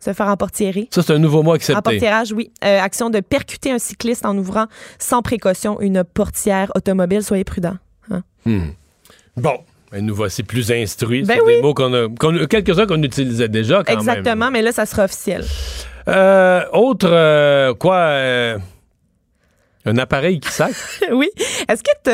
Se 0.00 0.12
faire 0.12 0.28
emportiérer. 0.28 0.86
Ça, 0.92 1.02
c'est 1.02 1.12
un 1.12 1.18
nouveau 1.18 1.42
mot 1.42 1.52
accepté. 1.54 1.76
Emportiérage, 1.76 2.30
oui. 2.32 2.52
Euh, 2.64 2.78
action 2.80 3.10
de 3.10 3.18
percuter 3.18 3.72
un 3.72 3.80
cycliste 3.80 4.24
en 4.24 4.38
ouvrant 4.38 4.66
sans 5.00 5.22
précaution 5.22 5.80
une 5.80 6.04
portière 6.04 6.70
automobile. 6.76 7.20
Soyez 7.24 7.42
prudents. 7.42 7.78
hein. 8.12 8.22
Hmm. 8.46 8.60
Bon. 9.40 9.58
Nous 9.92 10.14
voici 10.14 10.42
plus 10.42 10.70
instruits 10.70 11.22
Ben 11.22 11.38
oui. 11.46 11.56
des 11.56 11.62
mots 11.62 11.72
qu'on 11.72 11.94
a, 11.94 12.08
quelques-uns 12.46 12.84
qu'on 12.86 13.02
utilisait 13.02 13.48
déjà 13.48 13.82
quand 13.82 13.94
Exactement, 13.94 14.46
même. 14.46 14.52
mais 14.52 14.62
là, 14.62 14.70
ça 14.72 14.84
sera 14.84 15.04
officiel. 15.04 15.44
Euh, 16.08 16.62
autre, 16.74 17.08
euh, 17.10 17.72
quoi, 17.72 17.96
euh, 17.96 18.58
un 19.86 19.96
appareil 19.96 20.40
qui 20.40 20.50
sacre? 20.50 20.74
oui. 21.12 21.30
Est-ce 21.68 21.82
que 21.82 21.90
tu. 22.04 22.10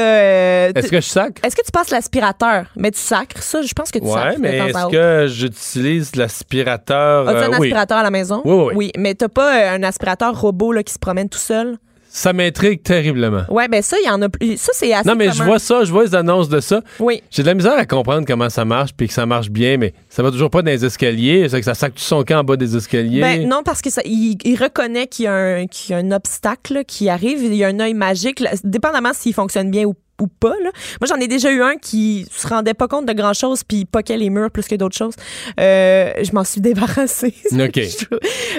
Est-ce 0.78 0.88
que 0.88 1.00
je 1.00 1.06
sacre? 1.08 1.44
Est-ce 1.44 1.56
que 1.56 1.64
tu 1.64 1.72
passes 1.72 1.90
l'aspirateur? 1.90 2.66
Mais 2.76 2.92
tu 2.92 3.00
sacres. 3.00 3.42
Ça, 3.42 3.62
je 3.62 3.72
pense 3.72 3.90
que 3.90 3.98
tu 3.98 4.04
Ouais, 4.04 4.12
sacres. 4.12 4.38
mais 4.38 4.56
est-ce 4.56 4.90
que 4.90 5.26
j'utilise 5.28 6.14
l'aspirateur? 6.14 7.28
As-tu 7.28 7.38
un 7.44 7.58
oui. 7.58 7.66
aspirateur 7.68 7.98
à 7.98 8.02
la 8.04 8.10
maison? 8.10 8.40
Oui, 8.44 8.54
oui, 8.54 8.72
oui. 8.76 8.92
mais 8.98 9.14
t'as 9.16 9.28
pas 9.28 9.72
un 9.72 9.82
aspirateur 9.82 10.40
robot 10.40 10.70
là, 10.72 10.84
qui 10.84 10.92
se 10.92 10.98
promène 11.00 11.28
tout 11.28 11.38
seul? 11.38 11.76
Ça 12.16 12.32
m'intrigue 12.32 12.80
terriblement. 12.80 13.42
Ouais, 13.48 13.66
ben 13.66 13.82
ça, 13.82 13.96
il 14.00 14.06
y 14.06 14.08
en 14.08 14.22
a 14.22 14.28
plus. 14.28 14.56
Ça, 14.56 14.70
c'est 14.72 14.92
assez. 14.92 15.08
Non, 15.08 15.16
mais 15.16 15.32
je 15.32 15.42
vois 15.42 15.58
ça, 15.58 15.82
je 15.82 15.90
vois 15.90 16.04
les 16.04 16.14
annonces 16.14 16.48
de 16.48 16.60
ça. 16.60 16.80
Oui. 17.00 17.20
J'ai 17.28 17.42
de 17.42 17.48
la 17.48 17.54
misère 17.54 17.72
à 17.76 17.86
comprendre 17.86 18.24
comment 18.24 18.48
ça 18.48 18.64
marche, 18.64 18.92
puis 18.96 19.08
que 19.08 19.12
ça 19.12 19.26
marche 19.26 19.50
bien, 19.50 19.78
mais 19.78 19.92
ça 20.08 20.22
va 20.22 20.30
toujours 20.30 20.48
pas 20.48 20.62
dans 20.62 20.70
les 20.70 20.84
escaliers. 20.84 21.48
C'est 21.48 21.58
que 21.58 21.64
ça 21.64 21.74
sacre 21.74 21.96
tout 21.96 22.02
son 22.04 22.22
camp 22.22 22.38
en 22.38 22.44
bas 22.44 22.56
des 22.56 22.76
escaliers. 22.76 23.20
Ben, 23.20 23.48
non, 23.48 23.62
parce 23.64 23.82
que 23.82 23.90
ça, 23.90 24.00
il, 24.04 24.38
il 24.44 24.54
reconnaît 24.56 25.08
qu'il 25.08 25.24
y, 25.24 25.28
a 25.28 25.34
un- 25.34 25.66
qu'il 25.66 25.90
y 25.90 25.94
a 25.94 25.98
un 25.98 26.12
obstacle 26.12 26.74
là, 26.74 26.84
qui 26.84 27.08
arrive. 27.08 27.42
Il 27.42 27.52
y 27.56 27.64
a 27.64 27.66
un 27.66 27.80
œil 27.80 27.94
magique, 27.94 28.38
là, 28.38 28.50
dépendamment 28.62 29.12
s'il 29.12 29.34
fonctionne 29.34 29.72
bien 29.72 29.82
ou, 29.84 29.94
ou 30.20 30.26
pas. 30.26 30.54
là. 30.62 30.70
Moi, 31.00 31.08
j'en 31.08 31.16
ai 31.16 31.28
déjà 31.28 31.50
eu 31.50 31.62
un 31.62 31.76
qui 31.76 32.26
se 32.30 32.46
rendait 32.46 32.74
pas 32.74 32.88
compte 32.88 33.06
de 33.06 33.12
grand-chose 33.12 33.64
puis 33.64 33.84
poquait 33.84 34.16
les 34.16 34.30
murs 34.30 34.50
plus 34.50 34.66
que 34.66 34.74
d'autres 34.74 34.96
choses. 34.96 35.14
Euh, 35.60 36.12
je 36.22 36.32
m'en 36.32 36.44
suis 36.44 36.60
débarrassée. 36.60 37.34
OK. 37.52 37.80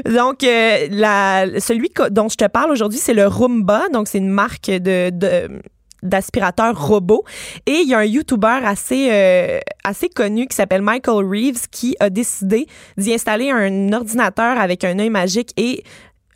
donc, 0.14 0.43
euh, 0.43 0.88
la, 0.91 1.45
celui 1.60 1.91
dont 2.12 2.30
je 2.30 2.38
te 2.38 2.47
parle 2.47 2.72
aujourd'hui, 2.72 2.99
c'est 2.99 3.14
le 3.14 3.28
Roomba. 3.28 3.84
Donc, 3.93 4.08
c'est 4.08 4.18
une 4.18 4.30
marque 4.30 4.70
de... 4.70 5.10
de 5.10 5.62
d'aspirateur 6.06 6.88
robot. 6.88 7.24
Et 7.66 7.80
il 7.84 7.89
y 7.89 7.93
a 7.93 7.97
un 7.99 8.06
YouTuber 8.06 8.60
assez, 8.64 9.10
euh, 9.12 9.60
assez 9.84 10.08
connu 10.08 10.45
qui 10.47 10.56
s'appelle 10.56 10.82
Michael 10.84 11.26
Reeves 11.26 11.68
qui 11.72 11.95
a 11.99 12.10
décidé 12.10 12.68
d'y 12.95 13.14
installer 13.14 13.49
un 13.49 13.91
ordinateur 13.91 14.60
avec 14.60 14.84
un 14.84 14.99
œil 14.99 15.10
magique 15.10 15.51
et 15.58 15.84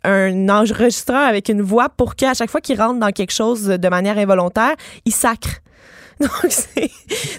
un 0.04 0.48
enregistreur 0.48 1.26
avec 1.26 1.48
une 1.48 1.62
voix 1.62 1.88
pour 1.88 2.16
qu'à 2.16 2.34
chaque 2.34 2.50
fois 2.50 2.60
qu'il 2.60 2.80
rentre 2.80 3.00
dans 3.00 3.10
quelque 3.10 3.32
chose 3.32 3.64
de 3.64 3.88
manière 3.88 4.18
involontaire, 4.18 4.74
il 5.04 5.12
sacre. 5.12 5.60
Donc, 6.26 6.52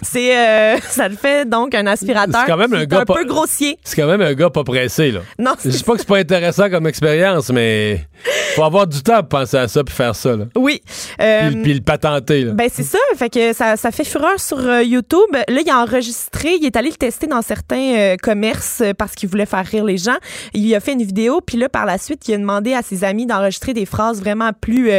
c'est, 0.02 0.36
euh, 0.36 0.76
ça 0.80 1.08
le 1.08 1.14
fait 1.14 1.48
donc 1.48 1.72
un 1.74 1.86
aspirateur 1.86 2.40
C'est 2.40 2.50
quand 2.50 2.56
même 2.56 2.70
qui 2.70 2.76
un 2.76 2.80
est 2.80 2.86
gars 2.88 3.00
un 3.00 3.04
peu 3.04 3.24
grossier. 3.24 3.78
C'est 3.84 3.94
quand 3.94 4.08
même 4.08 4.20
un 4.20 4.34
gars 4.34 4.50
pas 4.50 4.64
pressé, 4.64 5.12
là. 5.12 5.20
Non, 5.38 5.52
Je 5.62 5.70
dis 5.70 5.84
pas 5.84 5.92
que 5.92 6.00
c'est 6.00 6.08
pas 6.08 6.18
intéressant 6.18 6.68
comme 6.68 6.88
expérience, 6.88 7.50
mais 7.50 8.08
faut 8.56 8.64
avoir 8.64 8.86
du 8.86 9.02
temps 9.02 9.20
pour 9.20 9.40
penser 9.40 9.56
à 9.56 9.68
ça 9.68 9.84
puis 9.84 9.94
faire 9.94 10.14
ça, 10.16 10.36
là. 10.36 10.46
Oui. 10.56 10.82
Euh, 11.20 11.50
Puis, 11.50 11.62
puis 11.62 11.74
le 11.74 11.80
patenter, 11.80 12.42
là. 12.42 12.52
Ben 12.52 12.68
c'est 12.72 12.82
ça, 12.82 12.98
fait 13.16 13.30
que 13.30 13.52
ça, 13.52 13.76
ça 13.76 13.90
fait 13.90 14.04
fureur 14.04 14.38
sur 14.38 14.58
euh, 14.58 14.82
YouTube. 14.82 15.20
Là, 15.32 15.60
il 15.64 15.70
a 15.70 15.78
enregistré, 15.78 16.56
il 16.60 16.66
est 16.66 16.76
allé 16.76 16.90
le 16.90 16.96
tester 16.96 17.26
dans 17.26 17.42
certains 17.42 17.94
euh, 17.96 18.16
commerces 18.20 18.80
euh, 18.80 18.94
parce 18.94 19.14
qu'il 19.14 19.28
voulait 19.28 19.46
faire 19.46 19.64
rire 19.64 19.84
les 19.84 19.96
gens. 19.96 20.16
Il 20.54 20.74
a 20.74 20.80
fait 20.80 20.92
une 20.92 21.04
vidéo, 21.04 21.40
puis 21.40 21.56
là 21.56 21.68
par 21.68 21.86
la 21.86 21.98
suite, 21.98 22.26
il 22.28 22.34
a 22.34 22.38
demandé 22.38 22.74
à 22.74 22.82
ses 22.82 23.04
amis 23.04 23.26
d'enregistrer 23.26 23.74
des 23.74 23.86
phrases 23.86 24.20
vraiment 24.20 24.50
plus 24.52 24.90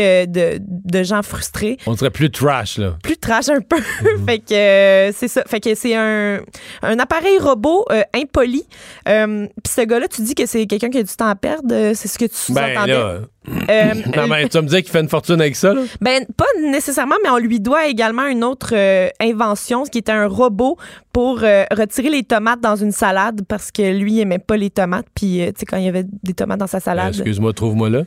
euh, 0.00 0.26
de, 0.26 0.58
de 0.60 1.02
gens 1.02 1.22
frustrés. 1.22 1.76
On 1.86 1.96
serait 1.96 2.10
plus 2.10 2.30
trash, 2.30 2.78
là. 2.78 2.96
Plus 3.02 3.16
trash 3.16 3.48
un 3.48 3.60
peu. 3.60 3.80
fait 4.26 4.38
que 4.38 4.54
euh, 4.54 5.12
c'est 5.14 5.28
ça. 5.28 5.42
Fait 5.46 5.60
que 5.60 5.74
c'est 5.74 5.94
un, 5.94 6.40
un 6.82 6.98
appareil 6.98 7.38
robot 7.38 7.84
euh, 7.90 8.02
impoli. 8.14 8.64
Puis 9.04 9.72
ce 9.74 9.80
gars-là, 9.84 10.08
tu 10.08 10.22
dis 10.22 10.34
que 10.34 10.46
c'est 10.46 10.66
quelqu'un 10.66 10.90
qui 10.90 10.98
a 10.98 11.02
du 11.02 11.14
temps 11.14 11.28
à 11.28 11.34
perdre. 11.36 11.92
C'est 11.94 12.08
ce 12.08 12.18
que 12.18 12.26
tu 12.26 12.52
Ben 12.52 12.76
entendais. 12.76 12.92
là. 12.92 13.18
Euh, 13.48 13.94
non, 14.16 14.26
mais 14.28 14.48
tu 14.48 14.56
vas 14.56 14.62
me 14.62 14.68
dire 14.68 14.82
qu'il 14.82 14.90
fait 14.90 15.00
une 15.00 15.08
fortune 15.08 15.40
avec 15.40 15.56
ça, 15.56 15.74
là? 15.74 15.82
ben, 16.00 16.24
pas 16.36 16.44
nécessairement, 16.60 17.16
mais 17.24 17.30
on 17.30 17.38
lui 17.38 17.58
doit 17.60 17.86
également 17.86 18.26
une 18.26 18.44
autre 18.44 18.70
euh, 18.72 19.08
invention, 19.20 19.84
ce 19.84 19.90
qui 19.90 19.98
était 19.98 20.12
un 20.12 20.26
robot 20.28 20.76
pour 21.12 21.40
euh, 21.42 21.64
retirer 21.72 22.08
les 22.08 22.22
tomates 22.22 22.60
dans 22.60 22.76
une 22.76 22.92
salade 22.92 23.42
parce 23.46 23.70
que 23.70 23.82
lui, 23.96 24.14
il 24.14 24.20
aimait 24.20 24.38
pas 24.38 24.56
les 24.56 24.70
tomates. 24.70 25.06
Puis, 25.14 25.42
euh, 25.42 25.46
tu 25.48 25.60
sais, 25.60 25.66
quand 25.66 25.76
il 25.76 25.84
y 25.84 25.88
avait 25.88 26.04
des 26.22 26.32
tomates 26.34 26.60
dans 26.60 26.66
sa 26.66 26.78
Euh, 26.78 26.80
salade. 26.80 27.14
Excuse-moi, 27.14 27.52
trouve-moi 27.52 27.90
là. 27.90 28.02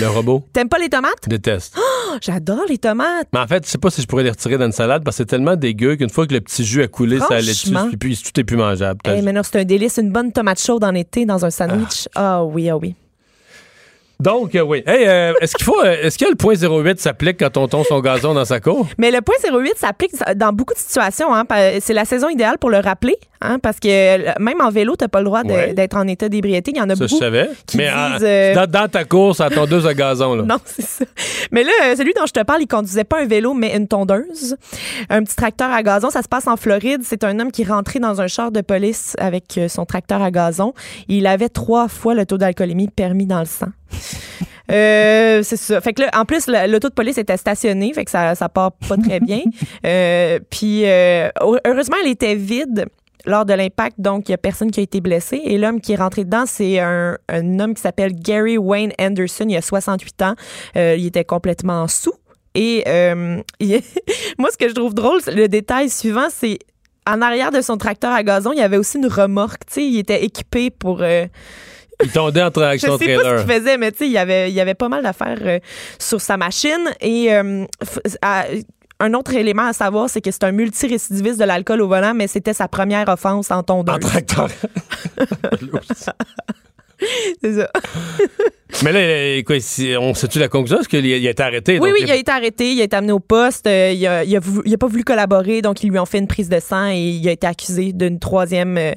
Le 0.00 0.08
robot. 0.08 0.44
T'aimes 0.52 0.68
pas 0.68 0.78
les 0.78 0.88
tomates? 0.88 1.28
Déteste. 1.28 1.76
Oh, 2.08 2.18
j'adore 2.22 2.62
les 2.68 2.78
tomates. 2.78 3.26
Mais 3.32 3.40
en 3.40 3.48
fait, 3.48 3.66
je 3.66 3.70
sais 3.70 3.78
pas 3.78 3.90
si 3.90 4.00
je 4.00 4.06
pourrais 4.06 4.22
les 4.22 4.30
retirer 4.30 4.56
dans 4.56 4.66
une 4.66 4.72
salade 4.72 5.02
parce 5.02 5.16
que 5.16 5.22
c'est 5.24 5.26
tellement 5.26 5.56
dégueu 5.56 5.96
qu'une 5.96 6.08
fois 6.08 6.24
que 6.28 6.32
le 6.34 6.40
petit 6.40 6.64
jus 6.64 6.80
a 6.80 6.86
coulé, 6.86 7.18
ça 7.18 7.26
allait 7.34 7.48
dessus, 7.48 7.70
puis, 7.88 7.96
puis 7.96 8.16
tout 8.32 8.40
est 8.40 8.44
plus 8.44 8.56
mangeable. 8.56 9.00
Eh, 9.06 9.22
mais 9.22 9.32
non, 9.32 9.42
c'est 9.42 9.58
un 9.58 9.64
délice, 9.64 9.98
une 9.98 10.12
bonne 10.12 10.30
tomate 10.30 10.60
chaude 10.62 10.84
en 10.84 10.94
été 10.94 11.26
dans 11.26 11.44
un 11.44 11.50
sandwich. 11.50 12.06
Ah 12.14 12.44
oui, 12.44 12.70
ah 12.70 12.76
oui. 12.76 12.94
Donc, 14.18 14.54
euh, 14.54 14.62
oui. 14.62 14.82
Hey, 14.86 15.06
euh, 15.06 15.34
est-ce 15.42 15.54
qu'il 15.56 15.64
faut, 15.64 15.78
euh, 15.84 15.96
est-ce 16.02 16.16
que 16.18 16.24
le 16.28 16.36
point 16.36 16.54
08 16.54 16.98
s'applique 16.98 17.38
quand 17.38 17.56
on 17.58 17.68
tombe 17.68 17.84
son 17.84 18.00
gazon 18.00 18.32
dans 18.32 18.46
sa 18.46 18.60
cour? 18.60 18.86
Mais 18.96 19.10
le 19.10 19.20
point 19.20 19.34
08 19.44 19.74
s'applique 19.76 20.12
dans 20.36 20.52
beaucoup 20.54 20.72
de 20.72 20.78
situations. 20.78 21.34
Hein, 21.34 21.44
c'est 21.80 21.92
la 21.92 22.06
saison 22.06 22.28
idéale 22.30 22.56
pour 22.58 22.70
le 22.70 22.78
rappeler, 22.78 23.16
hein, 23.42 23.58
parce 23.58 23.78
que 23.78 24.40
même 24.40 24.60
en 24.62 24.70
vélo, 24.70 24.96
t'as 24.96 25.08
pas 25.08 25.18
le 25.20 25.26
droit 25.26 25.42
Ouais. 25.44 25.74
d'être 25.74 25.96
en 25.98 26.06
état 26.08 26.30
d'ébriété. 26.30 26.70
Il 26.74 26.78
y 26.78 26.80
en 26.80 26.88
a 26.88 26.96
Ça, 26.96 27.06
je 27.06 27.10
beaucoup. 27.10 27.20
savais. 27.22 27.50
qui 27.66 27.76
Mais 27.76 27.88
disent, 27.88 28.22
en- 28.22 28.26
euh, 28.26 28.54
dans, 28.54 28.70
dans 28.70 28.88
ta 28.88 29.04
course, 29.04 29.40
à 29.40 29.50
tondeuse 29.50 29.86
à 29.86 29.92
gazon, 29.92 30.34
là. 30.34 30.42
Non, 30.44 30.56
c'est 30.64 30.82
ça. 30.82 31.04
Mais 31.50 31.62
là, 31.62 31.70
celui 31.94 32.14
dont 32.14 32.24
je 32.26 32.32
te 32.32 32.42
parle, 32.42 32.62
il 32.62 32.66
conduisait 32.68 33.04
pas 33.04 33.20
un 33.20 33.26
vélo, 33.26 33.52
mais 33.52 33.76
une 33.76 33.86
tondeuse. 33.86 34.56
Un 35.10 35.22
petit 35.24 35.36
tracteur 35.36 35.70
à 35.70 35.82
gazon. 35.82 36.08
Ça 36.08 36.22
se 36.22 36.28
passe 36.28 36.46
en 36.48 36.56
Floride. 36.56 37.02
C'est 37.04 37.22
un 37.22 37.38
homme 37.38 37.52
qui 37.52 37.64
rentrait 37.64 37.98
dans 38.00 38.20
un 38.22 38.28
char 38.28 38.50
de 38.50 38.62
police 38.62 39.14
avec 39.18 39.60
son 39.68 39.84
tracteur 39.84 40.22
à 40.22 40.30
gazon. 40.30 40.72
Il 41.08 41.26
avait 41.26 41.50
trois 41.50 41.88
fois 41.88 42.14
le 42.14 42.24
taux 42.24 42.38
d'alcoolémie 42.38 42.88
permis 42.88 43.26
dans 43.26 43.40
le 43.40 43.44
sang. 43.46 43.66
Euh, 44.72 45.42
c'est 45.42 45.56
ça. 45.56 45.80
Fait 45.80 45.92
que 45.92 46.02
là, 46.02 46.10
en 46.14 46.24
plus, 46.24 46.48
le- 46.48 46.70
l'auto 46.70 46.88
de 46.88 46.94
police 46.94 47.18
était 47.18 47.36
stationné, 47.36 47.92
fait 47.94 48.04
que 48.04 48.10
ça, 48.10 48.34
ça 48.34 48.48
part 48.48 48.72
pas 48.72 48.96
très 48.96 49.20
bien. 49.20 49.40
Euh, 49.86 50.40
puis, 50.50 50.82
euh, 50.84 51.28
heureusement, 51.64 51.96
elle 52.04 52.10
était 52.10 52.34
vide 52.34 52.86
lors 53.24 53.44
de 53.44 53.52
l'impact, 53.54 53.96
donc 54.00 54.28
il 54.28 54.32
y 54.32 54.34
a 54.34 54.38
personne 54.38 54.70
qui 54.72 54.80
a 54.80 54.82
été 54.82 55.00
blessé. 55.00 55.40
Et 55.44 55.58
l'homme 55.58 55.80
qui 55.80 55.92
est 55.92 55.96
rentré 55.96 56.24
dedans, 56.24 56.44
c'est 56.46 56.80
un, 56.80 57.16
un 57.28 57.60
homme 57.60 57.74
qui 57.74 57.82
s'appelle 57.82 58.12
Gary 58.14 58.58
Wayne 58.58 58.92
Anderson. 59.00 59.46
Il 59.48 59.56
a 59.56 59.62
68 59.62 60.22
ans. 60.22 60.34
Il 60.74 61.06
était 61.06 61.24
complètement 61.24 61.86
sous. 61.86 62.14
Et 62.56 62.82
il- 63.60 63.80
moi, 64.38 64.48
ce 64.52 64.56
que 64.56 64.68
je 64.68 64.74
trouve 64.74 64.94
drôle, 64.94 65.20
le 65.28 65.46
détail 65.46 65.88
suivant, 65.90 66.26
c'est 66.30 66.58
en 67.08 67.22
arrière 67.22 67.52
de 67.52 67.60
son 67.60 67.76
tracteur 67.76 68.12
à 68.12 68.24
gazon, 68.24 68.50
il 68.52 68.58
y 68.58 68.62
avait 68.62 68.78
aussi 68.78 68.98
une 68.98 69.06
remorque. 69.06 69.66
Tu 69.66 69.74
sais, 69.74 69.84
il 69.86 69.98
était 70.00 70.24
équipé 70.24 70.70
pour. 70.70 71.02
Il 72.02 72.10
tondait 72.10 72.42
entre 72.42 72.62
avec 72.62 72.80
je 72.80 72.86
son 72.86 72.98
sais 72.98 73.14
pas 73.14 73.20
trailer. 73.22 73.40
ce 73.40 73.44
qu'il 73.44 73.52
faisait, 73.54 73.78
mais 73.78 73.90
tu 73.92 73.98
sais, 73.98 74.06
il 74.06 74.12
y 74.12 74.18
avait, 74.18 74.50
il 74.50 74.54
y 74.54 74.60
avait 74.60 74.74
pas 74.74 74.88
mal 74.88 75.02
d'affaires 75.02 75.38
euh, 75.42 75.58
sur 75.98 76.20
sa 76.20 76.36
machine. 76.36 76.90
Et 77.00 77.32
euh, 77.34 77.64
à- 78.22 78.44
un 78.98 79.12
autre 79.14 79.34
élément 79.34 79.66
à 79.66 79.72
savoir, 79.74 80.08
c'est 80.08 80.20
que 80.22 80.30
c'est 80.30 80.44
un 80.44 80.52
multirécidiviste 80.52 81.38
de 81.38 81.44
l'alcool 81.44 81.82
au 81.82 81.88
volant, 81.88 82.14
mais 82.14 82.26
c'était 82.28 82.54
sa 82.54 82.66
première 82.68 83.06
offense 83.08 83.50
en 83.50 83.62
tondeuse. 83.62 83.94
En 83.94 83.98
tracteur. 83.98 84.48
c'est 87.42 87.54
ça. 87.54 87.70
Mais 88.82 88.92
là, 88.92 89.42
quoi, 89.42 89.56
on 90.00 90.14
sait-tu 90.14 90.38
la 90.38 90.48
conclusion? 90.48 90.80
Est-ce 90.80 90.88
qu'il 90.88 91.06
a, 91.06 91.30
été 91.30 91.42
arrêté? 91.42 91.78
Oui, 91.78 91.90
oui, 91.92 92.00
il 92.02 92.10
a 92.10 92.16
été 92.16 92.30
arrêté, 92.30 92.72
il 92.72 92.80
a 92.80 92.84
été 92.84 92.96
amené 92.96 93.12
au 93.12 93.20
poste, 93.20 93.66
euh, 93.66 93.92
il, 93.94 94.06
a, 94.06 94.24
il, 94.24 94.36
a 94.36 94.40
voulu- 94.40 94.62
il 94.66 94.74
a 94.74 94.78
pas 94.78 94.86
voulu 94.86 95.04
collaborer, 95.04 95.62
donc 95.62 95.82
ils 95.82 95.90
lui 95.90 95.98
ont 95.98 96.06
fait 96.06 96.18
une 96.18 96.26
prise 96.26 96.48
de 96.48 96.60
sang 96.60 96.88
et 96.90 96.98
il 96.98 97.28
a 97.28 97.32
été 97.32 97.46
accusé 97.46 97.92
d'une 97.92 98.18
troisième 98.18 98.76
euh, 98.76 98.92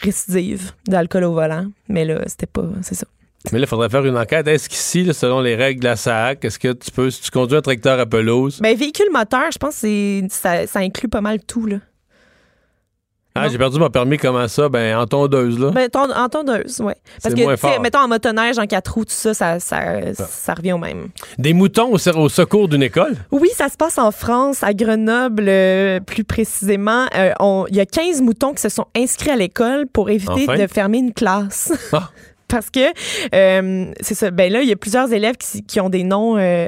récidive 0.00 0.72
d'alcool 0.86 1.24
au 1.24 1.32
volant. 1.32 1.66
Mais 1.88 2.04
là, 2.04 2.20
c'était 2.26 2.46
pas. 2.46 2.64
C'est 2.82 2.94
ça. 2.94 3.06
Mais 3.52 3.58
là, 3.58 3.64
il 3.64 3.68
faudrait 3.68 3.90
faire 3.90 4.04
une 4.04 4.16
enquête. 4.16 4.46
Est-ce 4.46 4.68
qu'ici, 4.68 5.12
selon 5.12 5.40
les 5.40 5.54
règles 5.54 5.80
de 5.80 5.88
la 5.88 5.96
SAC, 5.96 6.44
est-ce 6.44 6.58
que 6.58 6.72
tu 6.72 6.90
peux, 6.90 7.10
si 7.10 7.22
tu 7.22 7.30
conduis 7.30 7.56
un 7.56 7.62
tracteur 7.62 7.98
à 7.98 8.06
pelouse, 8.06 8.60
Ben, 8.60 8.76
véhicule 8.76 9.08
moteur, 9.12 9.50
je 9.52 9.58
pense 9.58 9.80
que 9.80 10.22
ça, 10.30 10.66
ça 10.66 10.78
inclut 10.78 11.08
pas 11.08 11.20
mal 11.20 11.40
tout, 11.44 11.66
là. 11.66 11.76
Ah, 13.36 13.48
j'ai 13.48 13.58
perdu 13.58 13.78
mon 13.80 13.90
permis, 13.90 14.16
comment 14.16 14.46
ça? 14.46 14.68
Ben, 14.68 14.96
en 14.96 15.06
tondeuse, 15.06 15.58
là. 15.58 15.70
Ben, 15.70 15.88
ton- 15.88 16.12
en 16.14 16.28
tondeuse, 16.28 16.80
oui. 16.84 16.92
Parce 17.22 17.34
que, 17.34 17.40
tu 17.54 17.60
sais, 17.60 17.78
mettons, 17.80 17.98
en 17.98 18.08
motoneige, 18.08 18.58
en 18.58 18.66
quatre 18.66 18.94
roues, 18.94 19.04
tout 19.04 19.10
ça, 19.12 19.34
ça, 19.34 19.58
ça, 19.58 19.80
ça 20.14 20.54
revient 20.54 20.72
au 20.74 20.78
même. 20.78 21.08
Des 21.38 21.52
moutons 21.52 21.92
au, 21.92 21.96
au 22.18 22.28
secours 22.28 22.68
d'une 22.68 22.82
école? 22.84 23.16
Oui, 23.32 23.48
ça 23.56 23.68
se 23.68 23.76
passe 23.76 23.98
en 23.98 24.12
France, 24.12 24.62
à 24.62 24.72
Grenoble, 24.72 25.46
euh, 25.48 25.98
plus 26.00 26.22
précisément. 26.24 27.06
Euh, 27.16 27.32
Il 27.70 27.76
y 27.76 27.80
a 27.80 27.86
15 27.86 28.22
moutons 28.22 28.52
qui 28.54 28.62
se 28.62 28.68
sont 28.68 28.86
inscrits 28.96 29.30
à 29.30 29.36
l'école 29.36 29.86
pour 29.92 30.10
éviter 30.10 30.46
Enfin. 30.48 30.56
de 30.56 30.66
fermer 30.68 30.98
une 30.98 31.12
classe. 31.12 31.72
Ah. 31.92 32.10
Parce 32.48 32.70
que, 32.70 32.80
euh, 33.34 33.86
c'est 34.00 34.14
ça, 34.14 34.30
ben 34.30 34.52
là, 34.52 34.60
il 34.62 34.68
y 34.68 34.72
a 34.72 34.76
plusieurs 34.76 35.12
élèves 35.12 35.36
qui, 35.38 35.64
qui 35.64 35.80
ont 35.80 35.88
des 35.88 36.04
noms 36.04 36.36
euh, 36.38 36.66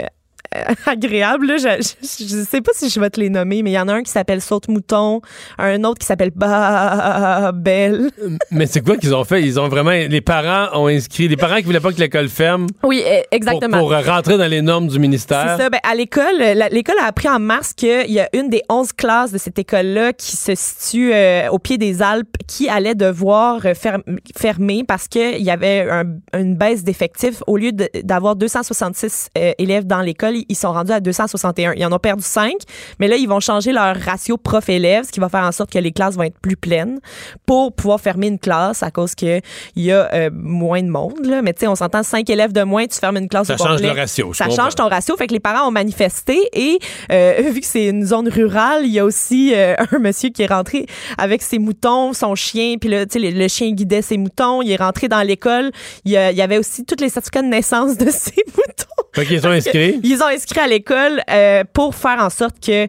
agréables. 0.86 1.46
là. 1.46 1.56
Je, 1.56 1.68
je 2.02 2.44
sais 2.48 2.60
pas 2.60 2.72
si 2.74 2.88
je 2.90 3.00
vais 3.00 3.10
te 3.10 3.20
les 3.20 3.30
nommer, 3.30 3.62
mais 3.62 3.70
il 3.70 3.74
y 3.74 3.78
en 3.78 3.88
a 3.88 3.94
un 3.94 4.02
qui 4.02 4.10
s'appelle 4.10 4.40
Saute-Mouton, 4.40 5.20
un 5.58 5.84
autre 5.84 5.98
qui 5.98 6.06
s'appelle 6.06 6.30
Babel. 6.34 8.10
Mais 8.50 8.66
c'est 8.66 8.80
quoi 8.84 8.96
qu'ils 8.96 9.14
ont 9.14 9.24
fait? 9.24 9.42
Ils 9.42 9.58
ont 9.60 9.68
vraiment. 9.68 9.90
Les 9.90 10.20
parents 10.20 10.78
ont 10.80 10.86
inscrit. 10.86 11.28
Les 11.28 11.36
parents 11.36 11.56
qui 11.56 11.62
voulaient 11.64 11.80
pas 11.80 11.92
que 11.92 12.00
l'école 12.00 12.28
ferme 12.28 12.66
Oui, 12.82 13.02
pour, 13.02 13.12
exactement. 13.30 13.78
pour 13.78 13.92
rentrer 13.92 14.38
dans 14.38 14.46
les 14.46 14.62
normes 14.62 14.88
du 14.88 14.98
ministère. 14.98 15.54
C'est 15.56 15.64
ça. 15.64 15.70
Ben, 15.70 15.80
à 15.82 15.94
l'école, 15.94 16.40
l'école 16.70 16.96
a 17.02 17.06
appris 17.06 17.28
en 17.28 17.38
mars 17.38 17.72
qu'il 17.74 18.10
y 18.10 18.20
a 18.20 18.28
une 18.32 18.48
des 18.48 18.62
11 18.68 18.92
classes 18.92 19.32
de 19.32 19.38
cette 19.38 19.58
école-là 19.58 20.12
qui 20.12 20.36
se 20.36 20.52
situe 20.54 21.12
euh, 21.12 21.48
au 21.50 21.58
pied 21.58 21.78
des 21.78 22.02
Alpes 22.02 22.36
qui 22.46 22.68
allait 22.68 22.94
devoir 22.94 23.64
euh, 23.66 23.72
ferm- 23.74 24.02
fermer 24.36 24.84
parce 24.86 25.08
qu'il 25.08 25.42
y 25.42 25.50
avait 25.50 25.88
un- 25.90 26.04
une 26.38 26.54
baisse 26.56 26.84
d'effectifs. 26.84 27.42
Au 27.46 27.56
lieu 27.56 27.72
d'avoir 27.72 28.36
266 28.36 29.28
euh, 29.36 29.52
élèves 29.58 29.86
dans 29.86 30.00
l'école, 30.02 30.35
ils 30.48 30.56
sont 30.56 30.72
rendus 30.72 30.92
à 30.92 31.00
261. 31.00 31.72
Ils 31.76 31.84
en 31.86 31.92
ont 31.92 31.98
perdu 31.98 32.22
5, 32.22 32.52
mais 32.98 33.08
là, 33.08 33.16
ils 33.16 33.28
vont 33.28 33.40
changer 33.40 33.72
leur 33.72 33.96
ratio 33.96 34.36
prof-élève, 34.36 35.04
ce 35.04 35.12
qui 35.12 35.20
va 35.20 35.28
faire 35.28 35.44
en 35.44 35.52
sorte 35.52 35.70
que 35.70 35.78
les 35.78 35.92
classes 35.92 36.14
vont 36.16 36.22
être 36.24 36.38
plus 36.40 36.56
pleines 36.56 36.98
pour 37.46 37.72
pouvoir 37.72 38.00
fermer 38.00 38.26
une 38.28 38.38
classe 38.38 38.82
à 38.82 38.90
cause 38.90 39.14
qu'il 39.14 39.40
y 39.76 39.92
a 39.92 40.08
euh, 40.14 40.30
moins 40.32 40.82
de 40.82 40.88
monde. 40.88 41.24
Là. 41.24 41.42
Mais 41.42 41.52
tu 41.52 41.60
sais, 41.60 41.66
on 41.66 41.74
s'entend 41.76 42.02
5 42.02 42.28
élèves 42.30 42.52
de 42.52 42.62
moins, 42.62 42.86
tu 42.86 42.98
fermes 42.98 43.16
une 43.16 43.28
classe 43.28 43.46
Ça 43.48 43.54
au 43.54 43.58
change 43.58 43.70
complet. 43.76 43.94
le 43.94 44.00
ratio, 44.00 44.32
Ça 44.34 44.46
comprends. 44.46 44.64
change 44.64 44.74
ton 44.74 44.88
ratio. 44.88 45.16
Fait 45.16 45.26
que 45.26 45.32
les 45.32 45.40
parents 45.40 45.68
ont 45.68 45.72
manifesté 45.72 46.38
et 46.52 46.78
euh, 47.12 47.42
vu 47.52 47.60
que 47.60 47.66
c'est 47.66 47.86
une 47.86 48.04
zone 48.04 48.28
rurale, 48.28 48.84
il 48.84 48.92
y 48.92 48.98
a 48.98 49.04
aussi 49.04 49.52
euh, 49.54 49.74
un 49.92 49.98
monsieur 49.98 50.30
qui 50.30 50.42
est 50.42 50.46
rentré 50.52 50.86
avec 51.18 51.42
ses 51.42 51.58
moutons, 51.58 52.12
son 52.12 52.34
chien, 52.34 52.76
puis 52.80 52.90
là, 52.90 53.06
tu 53.06 53.20
sais, 53.20 53.30
le, 53.30 53.38
le 53.38 53.48
chien 53.48 53.70
guidait 53.72 54.02
ses 54.02 54.16
moutons. 54.18 54.62
Il 54.62 54.70
est 54.70 54.76
rentré 54.76 55.08
dans 55.08 55.22
l'école. 55.22 55.70
Il 56.04 56.12
y 56.12 56.16
avait 56.16 56.58
aussi 56.58 56.84
tous 56.84 57.00
les 57.00 57.08
certificats 57.08 57.42
de 57.42 57.48
naissance 57.48 57.96
de 57.96 58.10
ses 58.10 58.42
moutons. 58.56 58.95
Qu'ils 59.24 59.40
sont 59.40 59.48
inscrits. 59.48 60.00
Ils 60.04 60.22
ont 60.22 60.26
inscrit 60.26 60.60
à 60.60 60.66
l'école 60.66 61.22
euh, 61.30 61.64
pour 61.72 61.94
faire 61.94 62.18
en 62.20 62.30
sorte 62.30 62.56
que 62.64 62.86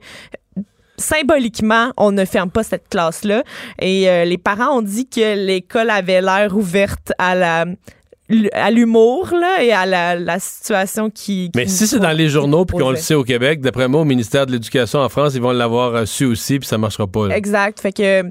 symboliquement, 0.97 1.91
on 1.97 2.11
ne 2.11 2.25
ferme 2.25 2.49
pas 2.49 2.63
cette 2.63 2.89
classe-là. 2.89 3.43
Et 3.79 4.09
euh, 4.09 4.25
les 4.25 4.37
parents 4.37 4.77
ont 4.77 4.81
dit 4.81 5.07
que 5.07 5.35
l'école 5.35 5.89
avait 5.89 6.21
l'air 6.21 6.55
ouverte 6.55 7.13
à 7.17 7.35
la 7.35 7.65
à 8.51 8.71
l'humour 8.71 9.29
là 9.31 9.63
et 9.63 9.71
à 9.71 9.85
la, 9.85 10.15
la 10.15 10.39
situation 10.39 11.09
qui, 11.09 11.49
Mais 11.55 11.65
si 11.65 11.87
c'est 11.87 11.99
dans 11.99 12.11
les 12.11 12.27
journaux 12.27 12.65
puis 12.65 12.77
qu'on 12.77 12.91
le 12.91 12.97
sait 12.97 13.13
au 13.13 13.23
Québec, 13.23 13.61
d'après 13.61 13.87
moi, 13.87 14.01
au 14.01 14.05
ministère 14.05 14.45
de 14.45 14.51
l'Éducation 14.51 14.99
en 14.99 15.07
France, 15.07 15.33
ils 15.35 15.41
vont 15.41 15.51
l'avoir 15.51 15.95
euh, 15.95 16.05
su 16.05 16.25
aussi 16.25 16.59
puis 16.59 16.67
ça 16.67 16.77
marchera 16.77 17.07
pas. 17.07 17.27
là. 17.29 17.37
Exact. 17.37 17.79
Fait 17.79 17.93
que 17.93 18.23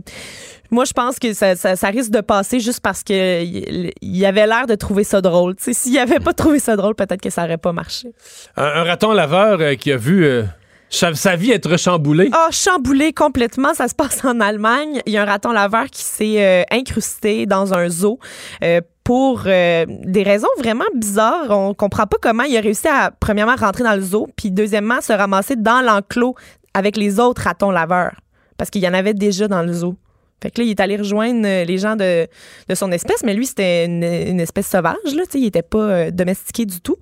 Moi, 0.70 0.84
je 0.84 0.92
pense 0.92 1.18
que 1.18 1.32
ça, 1.32 1.56
ça- 1.56 1.76
ça 1.76 1.88
risque 1.88 2.10
de 2.10 2.20
passer 2.20 2.60
juste 2.60 2.80
parce 2.80 3.02
que 3.02 3.42
il 3.42 4.24
avait 4.26 4.46
l'air 4.46 4.66
de 4.66 4.74
trouver 4.74 5.04
ça 5.04 5.20
drôle. 5.20 5.54
S'il 5.58 5.98
avait 5.98 6.20
pas 6.20 6.32
trouvé 6.34 6.58
ça 6.58 6.76
drôle, 6.76 6.94
peut-être 6.94 7.20
que 7.20 7.30
ça 7.30 7.44
aurait 7.44 7.58
pas 7.58 7.72
marché. 7.72 8.08
Un, 8.56 8.64
un 8.64 8.84
raton 8.84 9.12
laveur 9.12 9.60
euh, 9.60 9.74
qui 9.74 9.92
a 9.92 9.96
vu 9.96 10.24
euh, 10.24 10.42
sa, 10.88 11.14
sa 11.14 11.36
vie 11.36 11.50
être 11.52 11.76
chamboulée. 11.78 12.30
Ah, 12.32 12.48
chamboulé 12.50 13.12
complètement. 13.12 13.74
Ça 13.74 13.88
se 13.88 13.94
passe 13.94 14.24
en 14.24 14.40
Allemagne. 14.40 15.00
Il 15.06 15.12
y 15.12 15.16
a 15.18 15.22
un 15.22 15.26
raton 15.26 15.52
laveur 15.52 15.86
qui 15.86 16.02
s'est 16.02 16.44
euh, 16.44 16.62
incrusté 16.70 17.46
dans 17.46 17.74
un 17.74 17.88
zoo 17.88 18.18
euh, 18.62 18.80
pour 19.04 19.42
euh, 19.46 19.84
des 19.88 20.22
raisons 20.24 20.48
vraiment 20.58 20.84
bizarres. 20.94 21.50
On 21.50 21.74
comprend 21.74 22.06
pas 22.06 22.16
comment 22.20 22.42
il 22.44 22.56
a 22.56 22.60
réussi 22.60 22.88
à, 22.88 23.10
premièrement, 23.20 23.54
rentrer 23.56 23.84
dans 23.84 23.94
le 23.94 24.02
zoo, 24.02 24.26
puis 24.36 24.50
deuxièmement, 24.50 25.00
se 25.00 25.12
ramasser 25.12 25.54
dans 25.56 25.80
l'enclos 25.84 26.34
avec 26.74 26.96
les 26.96 27.20
autres 27.20 27.42
ratons 27.42 27.70
laveurs. 27.70 28.14
Parce 28.58 28.70
qu'il 28.70 28.82
y 28.82 28.88
en 28.88 28.94
avait 28.94 29.14
déjà 29.14 29.46
dans 29.48 29.62
le 29.62 29.72
zoo. 29.72 29.96
Fait 30.42 30.50
que 30.50 30.60
là, 30.60 30.66
il 30.66 30.70
est 30.70 30.80
allé 30.80 30.96
rejoindre 30.96 31.46
euh, 31.46 31.64
les 31.64 31.78
gens 31.78 31.96
de, 31.96 32.26
de 32.68 32.74
son 32.74 32.92
espèce, 32.92 33.22
mais 33.24 33.34
lui, 33.34 33.46
c'était 33.46 33.86
une, 33.86 34.40
espèce 34.40 34.68
sauvage, 34.68 34.96
là, 35.14 35.22
il 35.34 35.46
était 35.46 35.62
pas 35.62 35.78
euh, 35.78 36.10
domestiqué 36.10 36.66
du 36.66 36.80
tout. 36.80 36.96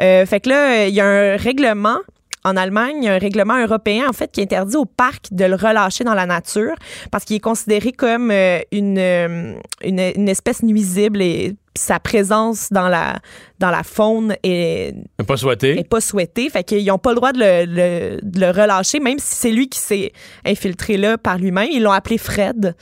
Euh, 0.00 0.26
fait 0.26 0.40
que 0.40 0.48
là, 0.48 0.86
il 0.86 0.94
y 0.94 1.00
a 1.00 1.06
un 1.06 1.36
règlement 1.36 1.98
en 2.44 2.56
Allemagne, 2.56 2.96
il 2.98 3.04
y 3.04 3.08
a 3.08 3.14
un 3.14 3.18
règlement 3.18 3.56
européen, 3.60 4.06
en 4.08 4.12
fait, 4.12 4.30
qui 4.32 4.40
interdit 4.42 4.76
au 4.76 4.84
parc 4.84 5.26
de 5.32 5.44
le 5.44 5.54
relâcher 5.54 6.04
dans 6.04 6.14
la 6.14 6.26
nature 6.26 6.74
parce 7.10 7.24
qu'il 7.24 7.36
est 7.36 7.40
considéré 7.40 7.92
comme 7.92 8.30
euh, 8.30 8.58
une, 8.72 8.98
euh, 8.98 9.54
une, 9.84 10.00
une 10.16 10.28
espèce 10.28 10.62
nuisible 10.62 11.22
et 11.22 11.54
sa 11.78 11.98
présence 12.00 12.68
dans 12.70 12.88
la, 12.88 13.18
dans 13.58 13.70
la 13.70 13.82
faune 13.82 14.36
est, 14.42 14.94
Pas 15.26 15.36
souhaité. 15.38 15.78
est 15.78 15.88
pas 15.88 16.00
souhaitée. 16.02 16.50
Fait 16.50 16.64
qu'ils 16.64 16.84
n'ont 16.84 16.98
pas 16.98 17.10
le 17.10 17.16
droit 17.16 17.32
de 17.32 17.38
le, 17.38 17.64
le- 17.64 18.18
de 18.22 18.40
le 18.40 18.50
relâcher, 18.50 19.00
même 19.00 19.18
si 19.18 19.34
c'est 19.36 19.50
lui 19.52 19.68
qui 19.68 19.78
s'est 19.78 20.12
infiltré 20.44 20.96
là 20.98 21.16
par 21.16 21.38
lui-même. 21.38 21.68
Ils 21.72 21.82
l'ont 21.82 21.92
appelé 21.92 22.18
Fred. 22.18 22.74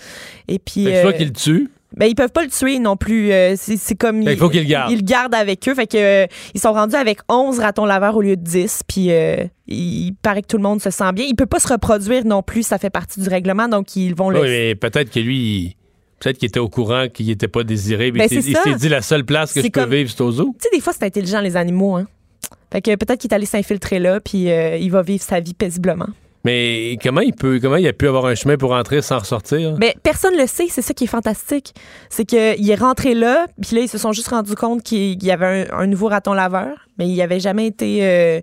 Et 0.49 0.59
puis. 0.59 0.85
Soit 0.85 0.91
euh, 0.91 1.13
qu'il 1.13 1.29
le 1.29 1.33
tue. 1.33 1.69
Ben, 1.97 2.07
ils 2.07 2.15
peuvent 2.15 2.31
pas 2.33 2.43
le 2.45 2.51
tuer 2.51 2.79
non 2.79 2.97
plus. 2.97 3.33
Euh, 3.33 3.55
c'est 3.57 3.77
c'est 3.77 3.95
comme. 3.97 4.23
Fait 4.23 4.31
qu'il 4.31 4.39
faut 4.39 4.49
qu'ils 4.49 4.61
le 4.63 4.69
gardent. 4.69 4.93
Ils 4.93 4.97
le 4.99 5.03
gardent 5.05 5.35
avec 5.35 5.69
eux. 5.69 5.75
Fait 5.75 5.87
que, 5.87 5.97
euh, 6.25 6.27
ils 6.55 6.61
sont 6.61 6.73
rendus 6.73 6.95
avec 6.97 7.19
11 7.29 7.59
ratons 7.59 7.85
laveurs 7.85 8.17
au 8.17 8.23
lieu 8.23 8.37
de 8.37 8.43
10. 8.43 8.83
Puis, 8.87 9.11
euh, 9.11 9.45
il, 9.67 10.07
il 10.07 10.13
paraît 10.15 10.43
que 10.43 10.47
tout 10.47 10.57
le 10.57 10.63
monde 10.63 10.81
se 10.81 10.91
sent 10.91 11.13
bien. 11.15 11.25
Il 11.29 11.35
peut 11.35 11.47
pas 11.47 11.59
se 11.59 11.69
reproduire 11.69 12.25
non 12.25 12.43
plus. 12.43 12.63
Ça 12.63 12.79
fait 12.79 12.91
partie 12.91 13.21
du 13.21 13.29
règlement. 13.29 13.67
Donc, 13.69 13.97
ils 13.97 14.15
vont 14.15 14.31
le. 14.31 14.41
Oui, 14.41 14.49
mais 14.49 14.75
peut-être 14.77 15.11
que 15.11 15.19
lui, 15.21 15.37
il- 15.39 15.75
peut-être 16.21 16.39
qu'il 16.39 16.47
était 16.49 16.61
au 16.61 16.69
courant 16.69 17.07
qu'il 17.13 17.27
n'était 17.27 17.49
pas 17.49 17.65
désiré. 17.65 18.13
mais 18.13 18.21
Ben, 18.21 18.29
il 18.31 18.43
s'est- 18.43 18.53
il 18.67 18.77
dit 18.77 18.89
la 18.89 19.03
seule 19.03 19.25
place 19.25 19.53
que 19.53 19.61
C'est 19.61 19.67
je 19.67 19.73
peux 19.73 19.85
vivre, 19.87 20.11
c'est 20.11 20.21
au 20.23 20.31
zoo. 20.31 20.55
Tu 20.61 20.69
sais, 20.71 20.77
des 20.77 20.81
fois, 20.81 20.93
c'est 20.93 21.05
intelligent, 21.07 21.41
les 21.41 21.57
animaux. 21.57 21.97
Hein? 21.97 22.07
Fait 22.73 22.81
que 22.83 22.95
peut-être 22.95 23.19
qu'il 23.21 23.31
est 23.31 23.35
allé 23.35 23.47
s'infiltrer 23.47 23.99
là. 23.99 24.21
Puis, 24.21 24.45
il 24.49 24.91
va 24.91 25.03
vivre 25.03 25.25
sa 25.25 25.41
vie 25.41 25.55
paisiblement. 25.55 26.07
Mais 26.45 26.97
comment 27.03 27.21
il 27.21 27.35
peut, 27.35 27.59
comment 27.61 27.77
il 27.77 27.87
a 27.87 27.93
pu 27.93 28.09
avoir 28.09 28.25
un 28.27 28.35
chemin 28.35 28.57
pour 28.57 28.73
entrer 28.73 29.03
sans 29.03 29.19
ressortir? 29.19 29.75
Mais 29.79 29.95
personne 30.03 30.35
le 30.37 30.47
sait, 30.47 30.69
c'est 30.71 30.81
ça 30.83 30.95
qui 30.95 31.05
est 31.05 31.09
fantastique. 31.09 31.75
C'est 32.09 32.25
qu'il 32.25 32.71
est 32.71 32.75
rentré 32.81 33.15
là, 33.15 33.47
puis 33.61 33.77
là, 33.77 33.83
ils 33.83 33.89
se 33.89 33.99
sont 33.99 34.13
juste 34.13 34.29
rendus 34.29 34.55
compte 34.55 34.83
qu'il 34.83 35.19
qu'il 35.19 35.29
y 35.29 35.33
avait 35.33 35.69
un, 35.71 35.81
un 35.81 35.87
nouveau 35.87 36.09
raton 36.09 36.33
laveur, 36.33 36.87
mais 36.99 37.07
il 37.09 37.17
n'avait 37.17 37.41
jamais 37.41 37.67
été 37.67 37.99
euh, 38.03 38.41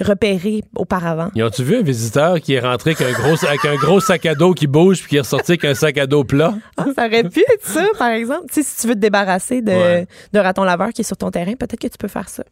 repéré 0.00 0.62
auparavant. 0.76 1.30
Ils 1.34 1.42
ont-tu 1.42 1.64
vu 1.64 1.76
un 1.76 1.82
visiteur 1.82 2.40
qui 2.40 2.54
est 2.54 2.60
rentré 2.60 2.92
avec 2.92 3.02
un 3.02 3.12
gros, 3.20 3.44
avec 3.44 3.64
un 3.64 3.74
gros 3.74 3.98
sac 4.00 4.24
à 4.26 4.36
dos 4.36 4.52
qui 4.54 4.68
bouge 4.68 5.00
puis 5.00 5.08
qui 5.10 5.16
est 5.16 5.20
ressorti 5.20 5.52
avec 5.52 5.64
un 5.64 5.74
sac 5.74 5.98
à 5.98 6.06
dos 6.06 6.22
plat? 6.22 6.54
Ah, 6.76 6.86
ça 6.94 7.06
aurait 7.06 7.24
pu 7.28 7.40
être 7.52 7.66
ça, 7.66 7.84
par 7.98 8.10
exemple. 8.10 8.46
Tu 8.52 8.62
sais, 8.62 8.62
si 8.62 8.80
tu 8.82 8.86
veux 8.86 8.94
te 8.94 9.00
débarrasser 9.00 9.62
de, 9.62 9.72
Ouais. 9.72 10.06
de 10.32 10.38
raton 10.38 10.62
laveur 10.62 10.90
qui 10.90 11.00
est 11.00 11.04
sur 11.04 11.16
ton 11.16 11.32
terrain, 11.32 11.54
peut-être 11.54 11.80
que 11.80 11.88
tu 11.88 11.98
peux 11.98 12.08
faire 12.08 12.28
ça. 12.28 12.44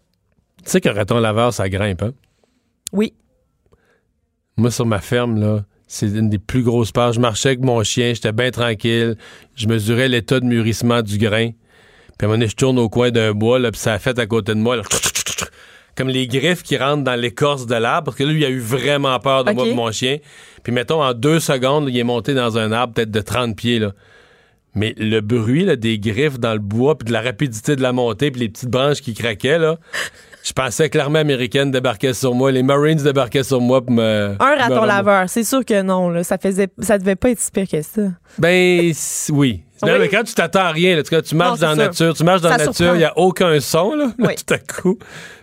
Tu 0.65 0.71
sais 0.71 0.81
qu'un 0.81 0.93
raton 0.93 1.19
laveur, 1.21 1.53
ça 1.55 1.69
grimpe, 1.69 2.03
hein? 2.03 2.13
Oui. 2.93 3.15
Moi, 4.61 4.71
sur 4.71 4.85
ma 4.85 5.01
ferme, 5.01 5.41
là, 5.41 5.65
c'est 5.87 6.09
une 6.09 6.29
des 6.29 6.39
plus 6.39 6.63
grosses 6.63 6.93
parts. 6.93 7.15
Je 7.15 7.21
marchais 7.21 7.49
avec 7.49 7.61
mon 7.61 7.83
chien, 7.83 8.13
j'étais 8.13 8.33
bien 8.33 8.51
tranquille. 8.51 9.17
Je 9.57 9.67
mesurais 9.67 10.07
l'état 10.07 10.39
de 10.39 10.45
mûrissement 10.45 11.01
du 11.01 11.17
grain. 11.17 11.49
Puis 11.49 11.57
à 12.21 12.25
un 12.25 12.27
moment 12.27 12.35
donné, 12.35 12.49
je 12.49 12.57
tourne 12.57 12.79
au 12.79 12.91
coin 12.91 13.11
d'un 13.11 13.33
bois, 13.33 13.59
là, 13.59 13.71
puis 13.73 13.81
ça 13.81 13.95
a 13.95 13.99
fait 13.99 14.19
à 14.19 14.27
côté 14.27 14.53
de 14.53 14.59
moi, 14.59 14.77
là, 14.77 14.83
comme 15.97 16.09
les 16.09 16.27
griffes 16.27 16.63
qui 16.63 16.77
rentrent 16.77 17.05
dans 17.05 17.19
l'écorce 17.19 17.67
de 17.67 17.75
l'arbre, 17.75 18.07
parce 18.07 18.19
que 18.19 18.25
là, 18.25 18.33
lui, 18.33 18.41
il 18.41 18.45
a 18.45 18.51
eu 18.51 18.59
vraiment 18.59 19.19
peur 19.19 19.45
de 19.45 19.53
moi 19.53 19.67
et 19.67 19.75
mon 19.75 19.91
chien. 19.91 20.19
Puis 20.63 20.75
mettons, 20.75 21.03
en 21.03 21.15
deux 21.15 21.41
secondes, 21.41 21.89
il 21.89 21.99
est 21.99 22.05
monté 22.05 22.35
dans 22.35 22.59
un 22.59 22.71
arbre 22.71 22.93
peut-être 22.93 23.11
de 23.11 23.21
30 23.21 23.57
pieds, 23.57 23.79
là. 23.79 23.93
Mais 24.75 24.95
le 24.99 25.21
bruit 25.21 25.65
là, 25.65 25.75
des 25.75 25.99
griffes 25.99 26.39
dans 26.39 26.53
le 26.53 26.61
bois, 26.61 26.97
puis 26.97 27.07
de 27.07 27.13
la 27.13 27.23
rapidité 27.23 27.77
de 27.77 27.83
la 27.83 27.93
montée, 27.93 28.31
puis 28.31 28.43
les 28.43 28.49
petites 28.51 28.69
branches 28.69 29.01
qui 29.01 29.15
craquaient, 29.15 29.59
là, 29.59 29.79
je 30.43 30.53
pensais 30.53 30.89
que 30.89 30.97
l'armée 30.97 31.19
américaine 31.19 31.71
débarquait 31.71 32.15
sur 32.15 32.35
moi, 32.35 32.51
les 32.51 32.63
Marines 32.63 32.99
débarquaient 32.99 33.43
sur 33.43 33.61
moi 33.61 33.83
pour 33.83 33.93
me... 33.93 34.35
Un 34.39 34.57
raton 34.57 34.85
laveur, 34.85 35.29
c'est 35.29 35.45
sûr 35.45 35.65
que 35.65 35.83
non. 35.83 36.09
Là, 36.11 36.25
ça 36.25 36.39
faisait, 36.39 36.69
ça 36.79 36.99
devait 36.99 37.17
pas 37.17 37.31
être 37.31 37.41
si 37.41 37.51
pire 37.51 37.69
que 37.69 37.83
ça. 37.83 38.03
Ben 38.39 38.93
oui. 39.31 39.63
Oui. 39.83 39.91
Mais 39.99 40.09
quand 40.09 40.25
tu 40.25 40.35
t'attends 40.35 40.61
à 40.61 40.73
rien, 40.73 40.97
là, 40.97 41.03
tu, 41.03 41.23
tu 41.23 41.35
marches 41.35 41.61
Non, 41.61 41.69
dans 41.69 41.75
la 41.77 41.87
nature, 41.87 42.15
tu 42.15 42.25
marches 42.25 42.43
dans 42.43 42.51
la 42.51 42.59
nature, 42.59 42.95
il 42.95 42.99
n'y 42.99 43.05
a 43.05 43.17
aucun 43.17 43.59
son, 43.61 43.95
là, 43.95 44.13
Oui. 44.19 44.35
tout 44.47 44.55
à 44.55 44.59
coup. 44.59 44.99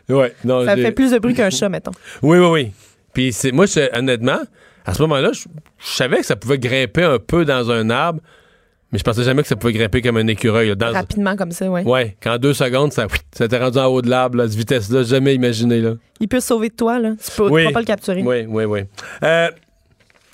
Ouais, 0.10 0.34
non, 0.44 0.64
Ça 0.66 0.76
fait 0.76 0.92
plus 0.92 1.12
de 1.12 1.20
bruit 1.20 1.34
qu'un 1.34 1.50
chat, 1.50 1.70
mettons. 1.70 1.92
Oui, 2.22 2.38
oui, 2.38 2.48
oui. 2.48 2.72
Puis 3.14 3.36
moi, 3.52 3.66
honnêtement, 3.94 4.40
à 4.86 4.94
ce 4.94 5.02
moment-là, 5.04 5.32
je, 5.34 5.42
je 5.80 5.96
savais 5.96 6.18
que 6.20 6.26
ça 6.26 6.36
pouvait 6.36 6.60
grimper 6.60 7.04
un 7.04 7.20
peu 7.20 7.46
dans 7.46 7.72
un 7.72 7.90
arbre, 7.90 8.22
mais 8.92 9.00
je 9.00 9.04
pensais 9.04 9.24
jamais 9.24 9.42
que 9.42 9.48
ça 9.48 9.56
pouvait 9.56 9.74
grimper 9.74 10.02
comme 10.02 10.18
un 10.18 10.28
écureuil. 10.28 10.70
là, 10.70 10.76
dans- 10.76 10.92
Rapidement 10.94 11.36
comme 11.36 11.52
ça, 11.52 11.70
ouais. 11.70 11.84
Ouais, 11.84 12.16
qu'en 12.22 12.38
deux 12.38 12.54
secondes, 12.54 12.94
ça, 12.94 13.08
ça 13.32 13.48
t'est 13.48 13.58
rendu 13.58 13.78
en 13.80 13.86
haut 13.88 14.02
de 14.02 14.10
l'arbre, 14.10 14.40
à 14.42 14.48
cette 14.48 14.58
vitesse-là, 14.58 15.04
jamais 15.04 15.36
imaginé, 15.36 15.82
là. 15.82 15.94
Il 16.20 16.28
peut 16.28 16.40
se 16.40 16.48
sauver 16.48 16.70
de 16.70 16.76
toi, 16.76 17.00
là. 17.00 17.12
Tu 17.24 17.32
peux, 17.36 17.48
tu 17.48 17.54
Oui. 17.54 17.66
peux 17.68 17.74
pas 17.74 17.80
le 17.82 17.86
capturer. 17.86 18.24
Oui, 18.24 18.46
oui, 18.48 18.64
oui. 18.66 18.80
Euh, 19.24 19.50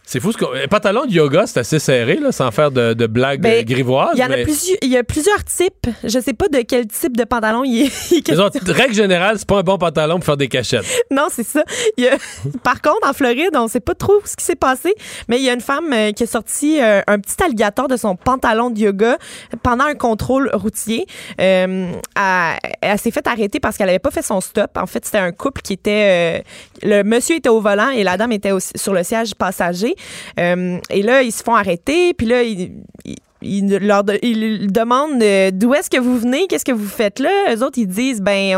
c'est 0.06 0.20
fou 0.20 0.32
ce 0.32 0.38
qu'on. 0.38 0.52
Un 0.54 0.68
pantalon 0.68 1.06
de 1.06 1.12
yoga, 1.12 1.46
c'est 1.48 1.60
assez 1.60 1.80
serré, 1.80 2.16
là, 2.16 2.32
sans 2.32 2.52
faire 2.52 2.72
de, 2.72 2.94
de 2.94 3.08
blagues 3.08 3.40
Ben, 3.42 3.62
euh, 3.62 3.64
grivoises. 3.64 4.12
Il 4.16 4.20
y 4.20 4.24
en 4.24 4.32
a 4.32 4.38
plusieurs, 4.38 4.78
il 4.82 4.90
y 4.90 4.98
a 4.98 5.04
plusieurs 5.04 5.44
types. 5.46 5.88
Je 6.04 6.20
sais 6.20 6.34
pas 6.34 6.48
de 6.50 6.60
quel 6.62 6.88
type 6.88 7.16
de 7.18 7.24
pantalon 7.24 7.64
il 7.64 7.84
est. 7.84 8.70
règle 8.72 8.94
générale, 8.94 9.38
c'est 9.40 9.48
pas 9.48 9.60
un 9.60 9.64
bon 9.64 9.78
pantalon 9.78 10.16
pour 10.16 10.26
faire 10.26 10.38
des 10.38 10.48
cachettes. 10.48 10.86
Non, 11.12 11.28
c'est 11.30 11.46
ça. 11.46 11.64
Il 11.98 12.04
y 12.06 12.08
a- 12.08 12.18
Par 12.64 12.82
contre, 12.82 13.08
en 13.08 13.14
Floride, 13.14 13.52
on 13.56 13.68
sait 13.68 13.80
pas 13.80 13.94
trop 13.96 14.20
ce 14.26 14.36
qui 14.36 14.44
s'est 14.44 14.56
passé, 14.56 14.94
mais 15.28 15.38
il 15.38 15.44
y 15.44 15.50
a 15.50 15.54
une 15.54 15.62
femme 15.62 15.92
euh, 15.94 16.12
qui 16.12 16.24
a 16.24 16.28
sorti 16.28 16.82
euh, 16.82 17.02
un 17.08 17.20
petit 17.20 17.42
alligator 17.44 17.88
de 17.88 17.98
son 17.98 18.16
pantalon 18.16 18.70
de 18.72 18.80
yoga 18.80 19.18
pendant 19.62 19.86
un 19.86 19.96
contrôle 19.96 20.50
routier. 20.54 21.06
Euh, 21.40 21.92
elle 22.16 22.72
elle 22.82 23.00
s'est 23.00 23.12
fait 23.12 23.26
arrêter 23.28 23.60
parce 23.60 23.78
qu'elle 23.78 23.90
avait 23.90 24.00
pas 24.00 24.12
fait 24.12 24.22
son 24.22 24.42
stop. 24.42 24.72
En 24.78 24.86
fait, 24.88 25.06
c'était 25.06 25.18
un 25.20 25.32
couple 25.32 25.62
qui 25.62 25.74
était... 25.74 26.40
euh, 26.40 26.42
le 26.84 27.04
monsieur 27.04 27.36
était 27.38 27.50
au 27.50 27.62
volant 27.62 27.90
et 27.90 28.04
la 28.04 28.18
dame 28.18 28.32
était 28.32 28.52
sur 28.76 28.94
le 28.94 29.04
siège 29.04 29.36
passager. 29.36 29.96
Euh, 30.40 30.78
et 30.90 31.02
là, 31.02 31.22
ils 31.22 31.32
se 31.32 31.44
font 31.44 31.56
arrêter, 31.56 32.14
puis 32.14 32.28
là, 32.28 32.44
ils... 32.44 33.78
leur 33.86 34.04
demandent 34.04 35.22
euh, 35.22 35.52
d'où 35.52 35.74
est-ce 35.74 35.90
que 35.90 36.00
vous 36.00 36.18
venez, 36.18 36.48
qu'est-ce 36.48 36.66
que 36.66 36.72
vous 36.72 36.88
faites 36.88 37.20
là? 37.20 37.54
Eux 37.54 37.64
autres, 37.64 37.78
ils 37.78 37.88
disent, 37.88 38.22
ben, 38.22 38.58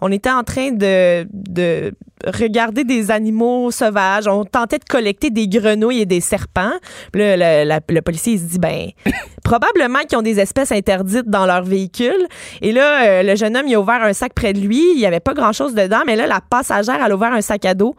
on, 0.00 0.12
était 0.12 0.30
en 0.30 0.42
train 0.42 0.72
de, 0.72 1.26
de 1.32 1.92
regarder 2.24 2.84
des 2.84 3.10
animaux 3.10 3.70
sauvages. 3.70 4.26
On 4.26 4.44
tentait 4.44 4.78
de 4.78 4.84
collecter 4.84 5.30
des 5.30 5.48
grenouilles 5.48 6.00
et 6.00 6.06
des 6.06 6.20
serpents. 6.20 6.72
Là, 7.14 7.64
le 7.64 8.00
policier, 8.00 8.34
il 8.34 8.40
se 8.40 8.44
dit, 8.44 8.58
ben, 8.58 8.88
probablement 9.44 10.00
qu'ils 10.00 10.18
ont 10.18 10.22
des 10.22 10.40
espèces 10.40 10.72
interdites 10.72 11.28
dans 11.28 11.46
leur 11.46 11.62
véhicule. 11.62 12.26
Et 12.62 12.72
là, 12.72 13.06
euh, 13.06 13.22
le 13.22 13.36
jeune 13.36 13.56
homme, 13.56 13.66
il 13.68 13.74
a 13.74 13.80
ouvert 13.80 14.02
un 14.02 14.12
sac 14.12 14.32
près 14.34 14.52
de 14.52 14.60
lui. 14.60 14.82
Il 14.94 14.98
n'y 14.98 15.06
avait 15.06 15.20
pas 15.20 15.34
grand-chose 15.34 15.74
dedans, 15.74 16.00
mais 16.06 16.16
là, 16.16 16.26
la 16.26 16.40
passagère, 16.40 16.98
elle 17.04 17.12
a 17.12 17.14
ouvert 17.14 17.32
un 17.32 17.42
sac 17.42 17.64
à 17.64 17.74
dos. 17.74 17.94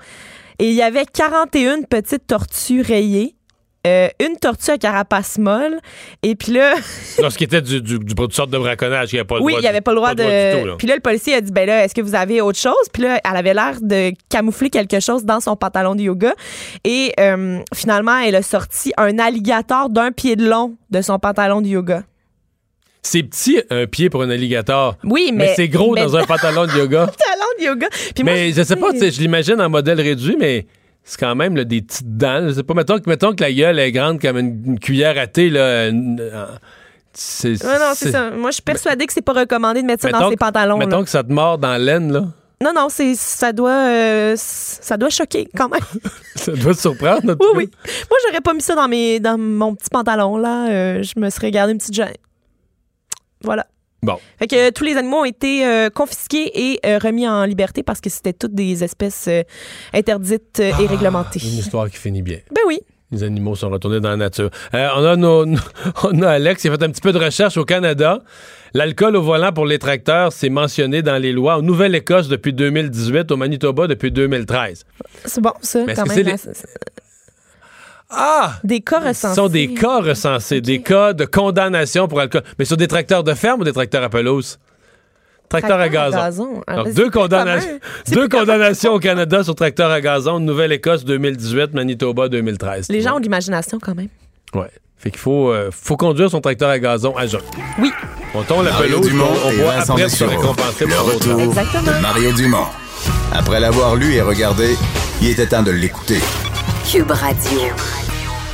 Et 0.59 0.69
il 0.69 0.75
y 0.75 0.81
avait 0.81 1.05
41 1.05 1.83
petites 1.83 2.27
tortues 2.27 2.81
rayées. 2.81 3.35
euh, 3.85 4.09
une 4.19 4.35
tortue 4.37 4.71
à 4.71 4.77
carapace 4.77 5.37
molle. 5.37 5.79
Et 6.23 6.35
puis 6.35 6.51
là, 6.51 6.73
Non, 7.21 7.29
ce 7.29 7.37
qui 7.37 7.45
était 7.45 7.61
du, 7.61 7.79
du, 7.81 7.99
du, 7.99 8.13
du 8.15 8.33
sorte 8.35 8.49
de 8.49 8.57
braconnage, 8.57 9.13
il 9.13 9.15
n'y 9.15 9.19
avait 9.19 9.27
pas 9.27 9.35
le 9.37 9.43
oui, 9.43 9.53
droit. 9.53 9.59
il 9.61 9.63
n'y 9.63 9.67
avait 9.69 9.81
pas 9.81 9.91
le 9.91 9.95
droit 9.97 10.13
de. 10.15 10.23
tout, 10.61 10.67
là. 10.67 10.75
puis 10.77 10.87
là, 10.87 10.95
le 10.95 11.01
policier 11.01 11.35
a 11.35 11.41
dit 11.41 11.51
ben 11.51 11.65
là, 11.65 11.85
est-ce 11.85 11.95
que 11.95 12.01
vous 12.01 12.15
avez 12.15 12.41
autre 12.41 12.59
chose? 12.59 12.73
Puis 12.91 13.03
là, 13.03 13.21
elle 13.23 13.37
avait 13.37 13.53
l'air 13.53 13.77
de 13.81 14.11
camoufler 14.29 14.69
quelque 14.69 14.99
chose 14.99 15.23
dans 15.23 15.39
son 15.39 15.55
pantalon 15.55 15.95
de 15.95 16.01
yoga. 16.01 16.33
Et 16.83 17.13
euh, 17.19 17.59
finalement, 17.73 18.17
elle 18.17 18.35
a 18.35 18.41
sorti 18.41 18.91
un 18.97 19.19
alligator 19.19 19.89
d'un 19.89 20.11
pied 20.11 20.35
de 20.35 20.49
long 20.49 20.75
de 20.89 21.01
son 21.01 21.17
pantalon 21.19 21.61
de 21.61 21.67
yoga. 21.67 22.03
C'est 23.01 23.23
petit, 23.23 23.61
un 23.69 23.85
pied 23.85 24.09
pour 24.09 24.21
un 24.23 24.29
alligator. 24.29 24.95
Oui, 25.03 25.31
mais. 25.33 25.53
c'est 25.55 25.67
gros 25.69 25.93
mais- 25.93 26.01
dans 26.03 26.15
un 26.17 26.23
pantalon 26.25 26.65
de 26.65 26.71
yoga. 26.77 27.05
pantalon 27.07 27.45
de 27.59 27.63
yoga. 27.65 27.87
Puis 28.13 28.23
moi, 28.23 28.33
mais 28.33 28.51
je 28.51 28.63
sais 28.63 28.75
pas, 28.75 28.87
je 28.93 29.19
l'imagine 29.21 29.61
en 29.61 29.69
modèle 29.69 30.01
réduit, 30.01 30.35
mais 30.37 30.65
c'est 31.03 31.19
quand 31.19 31.35
même 31.35 31.55
là, 31.55 31.63
des 31.63 31.81
petites 31.81 32.17
dents. 32.17 32.47
Je 32.49 32.53
sais 32.53 32.63
pas, 32.63 32.73
mettons, 32.73 32.99
que- 32.99 33.09
mettons 33.09 33.33
que 33.33 33.41
la 33.41 33.51
gueule 33.53 33.79
est 33.79 33.91
grande 33.91 34.19
comme 34.19 34.37
une, 34.37 34.61
une 34.65 34.79
cuillère 34.79 35.17
à 35.17 35.27
thé. 35.27 35.49
Là, 35.49 35.87
une- 35.87 36.19
euh, 36.19 36.45
c'est, 37.13 37.63
Ouais, 37.63 37.79
non, 37.79 37.91
c'est 37.95 38.11
ça. 38.11 38.29
Moi, 38.31 38.49
je 38.51 38.55
suis 38.55 38.61
persuadée 38.63 39.05
que 39.07 39.13
c'est 39.13 39.21
pas 39.21 39.33
recommandé 39.33 39.81
de 39.81 39.87
mettre 39.87 40.01
ça 40.03 40.09
dans 40.11 40.29
ses 40.29 40.35
que- 40.35 40.39
pantalons. 40.39 40.77
là. 40.77 40.85
Mettons 40.85 41.03
que 41.03 41.09
ça 41.09 41.23
te 41.23 41.31
mord 41.31 41.57
dans 41.57 41.77
l'aine, 41.81 42.11
là. 42.11 42.25
Non, 42.61 42.71
non, 42.75 42.87
c'est 42.89 43.13
ça 43.13 43.53
doit 43.53 43.69
euh, 43.87 44.33
ça 44.35 44.97
doit 44.97 45.11
choquer 45.11 45.47
quand 45.55 45.69
même. 45.69 45.79
Ça 46.35 46.51
doit 46.53 46.73
te 46.73 46.79
surprendre. 46.79 47.31
en 47.33 47.35
tout 47.35 47.45
oui, 47.55 47.67
oui. 47.67 47.69
Moi, 48.09 48.17
j'aurais 48.25 48.41
pas 48.41 48.53
mis 48.53 48.61
ça 48.61 48.73
dans 48.73 48.87
mes 48.87 49.19
dans 49.19 49.37
mon 49.37 49.75
petit 49.75 49.89
pantalon 49.91 50.37
là. 50.37 50.67
Euh, 50.69 51.03
je 51.03 51.19
me 51.19 51.29
serais 51.29 51.51
gardé 51.51 51.73
une 51.73 51.77
petite 51.77 51.93
gêne. 51.93 52.13
Voilà. 53.43 53.65
Bon. 54.03 54.17
Fait 54.37 54.47
que 54.47 54.67
euh, 54.67 54.71
tous 54.71 54.83
les 54.83 54.95
animaux 54.95 55.17
ont 55.21 55.25
été 55.25 55.65
euh, 55.65 55.89
confisqués 55.89 56.51
et 56.71 56.79
euh, 56.85 56.99
remis 56.99 57.27
en 57.27 57.43
liberté 57.45 57.81
parce 57.83 57.99
que 57.99 58.09
c'était 58.09 58.33
toutes 58.33 58.53
des 58.53 58.83
espèces 58.83 59.27
interdites 59.93 60.59
et 60.59 60.71
réglementées. 60.85 61.39
Une 61.43 61.57
histoire 61.57 61.89
qui 61.89 61.97
finit 61.97 62.21
bien. 62.21 62.37
Ben 62.51 62.61
oui. 62.67 62.79
Les 63.09 63.23
animaux 63.23 63.55
sont 63.55 63.69
retournés 63.69 64.01
dans 64.01 64.09
la 64.09 64.17
nature. 64.17 64.49
On, 64.73 64.77
a 64.77 65.15
nos- 65.15 65.45
on 66.03 66.21
a 66.21 66.29
Alex 66.29 66.61
qui 66.61 66.67
a 66.67 66.71
fait 66.77 66.83
un 66.83 66.89
petit 66.89 66.99
peu 67.01 67.13
de 67.13 67.17
recherche 67.17 67.55
au 67.57 67.63
Canada. 67.63 68.21
L'alcool 68.73 69.15
au 69.15 69.21
volant 69.21 69.53
pour 69.53 69.65
les 69.65 69.79
tracteurs, 69.79 70.33
c'est 70.33 70.49
mentionné 70.49 71.01
dans 71.01 71.17
les 71.17 71.31
lois. 71.31 71.57
En 71.57 71.61
Nouvelle-Écosse 71.61 72.27
depuis 72.27 72.51
2018, 72.53 73.31
au 73.31 73.37
Manitoba 73.37 73.87
depuis 73.87 74.11
2013. 74.11 74.83
C'est 75.23 75.39
bon, 75.41 75.53
ça, 75.61 75.85
Mais 75.85 75.93
quand 75.95 76.05
même. 76.05 76.15
c'est 76.17 76.21
hein, 76.27 76.31
les- 76.31 76.37
c'est- 76.37 76.53
c'est- 76.53 76.67
Ah! 78.09 78.53
Des 78.63 78.79
cas 78.81 79.01
Ce 79.01 79.07
recensés. 79.07 79.35
sont 79.35 79.47
des 79.49 79.73
cas 79.73 79.99
recensés, 79.99 80.61
des 80.61 80.81
cas 80.81 81.13
de 81.13 81.25
condamnation 81.25 82.07
pour 82.07 82.19
alcool. 82.19 82.43
Mais 82.57 82.65
sur 82.65 82.77
des 82.77 82.87
tracteurs 82.87 83.23
de 83.23 83.33
ferme 83.33 83.61
ou 83.61 83.63
des 83.63 83.73
tracteurs 83.73 84.03
à 84.03 84.09
pelouse? 84.09 84.59
Tracteurs 85.49 85.79
à 85.79 85.87
gazon. 85.89 86.61
Ah, 86.67 86.77
Donc, 86.83 86.93
deux, 86.93 87.09
condamnations, 87.09 87.79
deux 88.11 88.27
condamnations 88.27 88.93
au 88.93 88.99
Canada 88.99 89.43
sur 89.43 89.55
tracteurs 89.55 89.91
à 89.91 90.01
gazon. 90.01 90.39
Nouvelle-Écosse 90.39 91.05
2018, 91.05 91.73
Manitoba 91.73 92.27
2013. 92.27 92.89
Les 92.89 93.01
gens 93.01 93.15
ont 93.15 93.19
de 93.19 93.23
l'imagination 93.23 93.79
quand 93.81 93.95
même. 93.95 94.09
Ouais. 94.53 94.69
Fait 94.97 95.11
qu'il 95.11 95.19
faut, 95.19 95.51
euh, 95.51 95.69
faut 95.71 95.95
conduire 95.95 96.29
son 96.31 96.41
tracteur 96.41 96.69
à 96.69 96.79
gazon 96.79 97.15
à 97.15 97.27
jeun. 97.27 97.39
Oui. 97.79 97.91
On 98.33 98.41
tombe 98.43 98.65
la 98.65 98.71
Mario 98.71 98.95
pelouse, 98.97 99.09
Dumont 99.09 99.25
on, 99.45 99.47
on 99.47 99.67
Vincent 99.67 99.93
après 99.93 100.09
se 100.09 100.23
récompenser 100.23 100.85
Le 100.85 100.95
pour 100.95 101.13
retour. 101.13 101.39
Exactement. 101.41 101.97
de 101.97 102.01
Mario 102.01 102.31
Dumont. 102.33 102.65
Après 103.33 103.59
l'avoir 103.59 103.95
lu 103.95 104.13
et 104.15 104.21
regardé, 104.21 104.75
il 105.21 105.29
était 105.29 105.45
temps 105.47 105.63
de 105.63 105.71
l'écouter. 105.71 106.19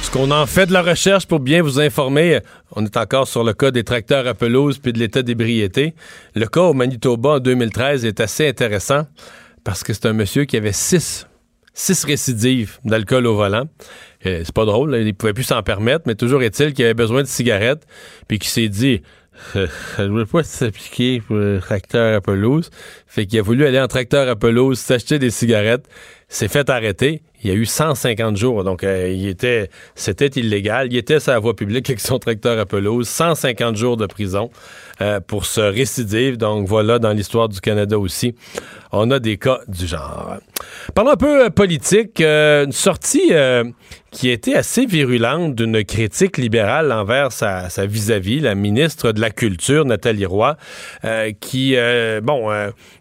Ce 0.01 0.09
qu'on 0.09 0.31
en 0.31 0.47
fait 0.47 0.65
de 0.65 0.73
la 0.73 0.81
recherche 0.81 1.27
pour 1.27 1.39
bien 1.39 1.61
vous 1.61 1.79
informer, 1.79 2.39
on 2.71 2.83
est 2.83 2.97
encore 2.97 3.27
sur 3.27 3.43
le 3.43 3.53
cas 3.53 3.69
des 3.69 3.83
tracteurs 3.83 4.25
à 4.25 4.33
pelouse 4.33 4.79
puis 4.79 4.91
de 4.91 4.97
l'état 4.97 5.21
d'ébriété. 5.21 5.93
Le 6.33 6.47
cas 6.47 6.61
au 6.61 6.73
Manitoba 6.73 7.35
en 7.35 7.39
2013 7.39 8.05
est 8.05 8.19
assez 8.19 8.47
intéressant 8.47 9.05
parce 9.63 9.83
que 9.83 9.93
c'est 9.93 10.07
un 10.07 10.13
monsieur 10.13 10.45
qui 10.45 10.57
avait 10.57 10.71
six, 10.71 11.27
six 11.75 12.03
récidives 12.05 12.79
d'alcool 12.85 13.27
au 13.27 13.35
volant. 13.35 13.65
Euh, 14.25 14.41
c'est 14.43 14.55
pas 14.55 14.65
drôle, 14.65 14.89
là, 14.89 14.97
il 14.97 15.13
pouvait 15.13 15.33
plus 15.33 15.43
s'en 15.43 15.61
permettre, 15.61 16.05
mais 16.07 16.15
toujours 16.15 16.41
est-il 16.41 16.73
qu'il 16.73 16.85
avait 16.85 16.95
besoin 16.95 17.21
de 17.21 17.27
cigarettes 17.27 17.85
puis 18.27 18.39
qu'il 18.39 18.49
s'est 18.49 18.69
dit 18.69 19.03
je 19.55 20.01
ne 20.01 20.09
veux 20.09 20.25
pas 20.25 20.43
s'appliquer 20.43 21.21
pour 21.21 21.35
le 21.35 21.59
tracteur 21.59 22.15
à 22.15 22.21
pelouse. 22.21 22.69
Fait 23.07 23.25
qu'il 23.25 23.39
a 23.39 23.41
voulu 23.41 23.65
aller 23.65 23.79
en 23.79 23.87
tracteur 23.87 24.29
à 24.29 24.35
pelouse, 24.35 24.79
s'acheter 24.79 25.19
des 25.19 25.31
cigarettes, 25.31 25.87
s'est 26.33 26.47
fait 26.47 26.69
arrêter. 26.69 27.21
Il 27.43 27.49
y 27.49 27.51
a 27.51 27.55
eu 27.55 27.65
150 27.65 28.37
jours, 28.37 28.63
donc 28.63 28.83
euh, 28.85 29.09
il 29.09 29.27
était, 29.27 29.69
c'était 29.95 30.27
illégal. 30.27 30.87
Il 30.91 30.97
était 30.97 31.19
sur 31.19 31.33
la 31.33 31.39
voie 31.39 31.55
publique 31.55 31.89
avec 31.89 31.99
son 31.99 32.17
tracteur 32.17 32.57
à 32.57 32.65
pelouse, 32.65 33.07
150 33.07 33.75
jours 33.75 33.97
de 33.97 34.05
prison 34.05 34.49
euh, 35.01 35.19
pour 35.19 35.45
ce 35.45 35.59
récidive. 35.59 36.37
Donc 36.37 36.67
voilà, 36.67 36.99
dans 36.99 37.11
l'histoire 37.11 37.49
du 37.49 37.59
Canada 37.59 37.99
aussi, 37.99 38.33
on 38.93 39.11
a 39.11 39.19
des 39.19 39.37
cas 39.37 39.59
du 39.67 39.85
genre. 39.85 40.37
Parlons 40.95 41.11
un 41.11 41.17
peu 41.17 41.45
euh, 41.45 41.49
politique. 41.49 42.21
une 42.21 42.71
sortie 42.71 43.33
qui 44.11 44.29
a 44.29 44.31
été 44.31 44.55
assez 44.55 44.85
virulente 44.85 45.55
d'une 45.55 45.83
critique 45.83 46.37
libérale 46.37 46.93
envers 46.93 47.31
sa 47.33 47.69
sa 47.69 47.85
vis-à-vis, 47.85 48.39
la 48.39 48.55
ministre 48.55 49.11
de 49.11 49.19
la 49.19 49.31
Culture, 49.31 49.83
Nathalie 49.85 50.25
Roy, 50.25 50.55
qui, 51.41 51.75
bon, 52.21 52.49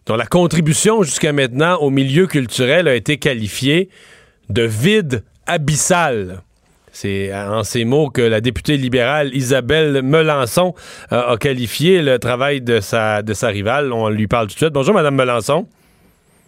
dont 0.06 0.16
la 0.16 0.26
contribution 0.26 1.02
jusqu'à 1.02 1.32
maintenant 1.32 1.76
au 1.76 1.90
milieu 1.90 2.26
culturel 2.26 2.88
a 2.88 2.94
été 2.94 3.18
qualifiée 3.18 3.88
de 4.50 4.62
vide 4.62 5.22
abyssal. 5.46 6.42
C'est 6.94 7.32
en 7.34 7.62
ces 7.64 7.84
mots 7.86 8.10
que 8.10 8.20
la 8.20 8.40
députée 8.42 8.76
libérale 8.76 9.34
Isabelle 9.34 10.02
Melançon 10.02 10.74
euh, 11.12 11.32
a 11.32 11.36
qualifié 11.38 12.02
le 12.02 12.18
travail 12.18 12.60
de 12.60 12.80
sa, 12.80 13.22
de 13.22 13.32
sa 13.32 13.48
rivale. 13.48 13.92
On 13.92 14.10
lui 14.10 14.26
parle 14.26 14.48
tout 14.48 14.54
de 14.54 14.58
suite. 14.58 14.72
Bonjour, 14.74 14.92
Madame 14.92 15.14
Melançon. 15.14 15.66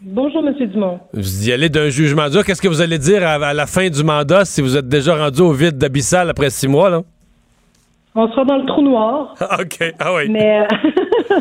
Bonjour, 0.03 0.47
M. 0.47 0.55
Dumont. 0.69 1.01
Vous 1.15 1.49
y 1.49 1.53
allez 1.53 1.71
d'un 1.71 1.89
jugement 1.89 2.29
dur. 2.29 2.45
Qu'est-ce 2.45 2.61
que 2.61 2.69
vous 2.69 2.83
allez 2.83 2.99
dire 2.99 3.27
à, 3.27 3.35
à 3.37 3.55
la 3.55 3.67
fin 3.67 3.89
du 3.89 4.05
mandat 4.05 4.45
si 4.45 4.61
vous 4.61 4.77
êtes 4.77 4.87
déjà 4.87 5.17
rendu 5.17 5.41
au 5.41 5.53
vide 5.53 5.79
d'abyssal 5.79 6.29
après 6.29 6.51
six 6.51 6.69
mois? 6.69 6.91
Là? 6.91 7.03
On 8.15 8.29
sera 8.31 8.45
dans 8.45 8.59
le 8.59 8.67
trou 8.67 8.83
noir, 8.83 9.35
OK. 9.59 9.95
Ah 9.99 10.15
oui. 10.15 10.29
mais, 10.29 10.61
euh, 10.61 11.41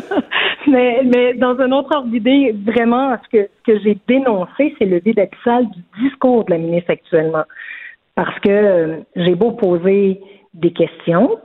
mais, 0.66 1.02
mais 1.04 1.34
dans 1.34 1.58
un 1.60 1.72
autre 1.72 1.94
ordre 1.94 2.08
d'idée, 2.08 2.54
vraiment, 2.64 3.16
ce 3.24 3.28
que, 3.36 3.48
ce 3.48 3.72
que 3.72 3.78
j'ai 3.80 3.98
dénoncé, 4.06 4.74
c'est 4.78 4.86
le 4.86 5.00
vide 5.00 5.18
abyssal 5.18 5.66
du 5.70 5.82
discours 6.02 6.44
de 6.44 6.52
la 6.52 6.58
ministre 6.58 6.90
actuellement. 6.90 7.44
Parce 8.14 8.38
que 8.40 8.50
euh, 8.50 8.96
j'ai 9.16 9.34
beau 9.34 9.52
poser 9.52 10.20
des 10.54 10.72
questions, 10.72 11.38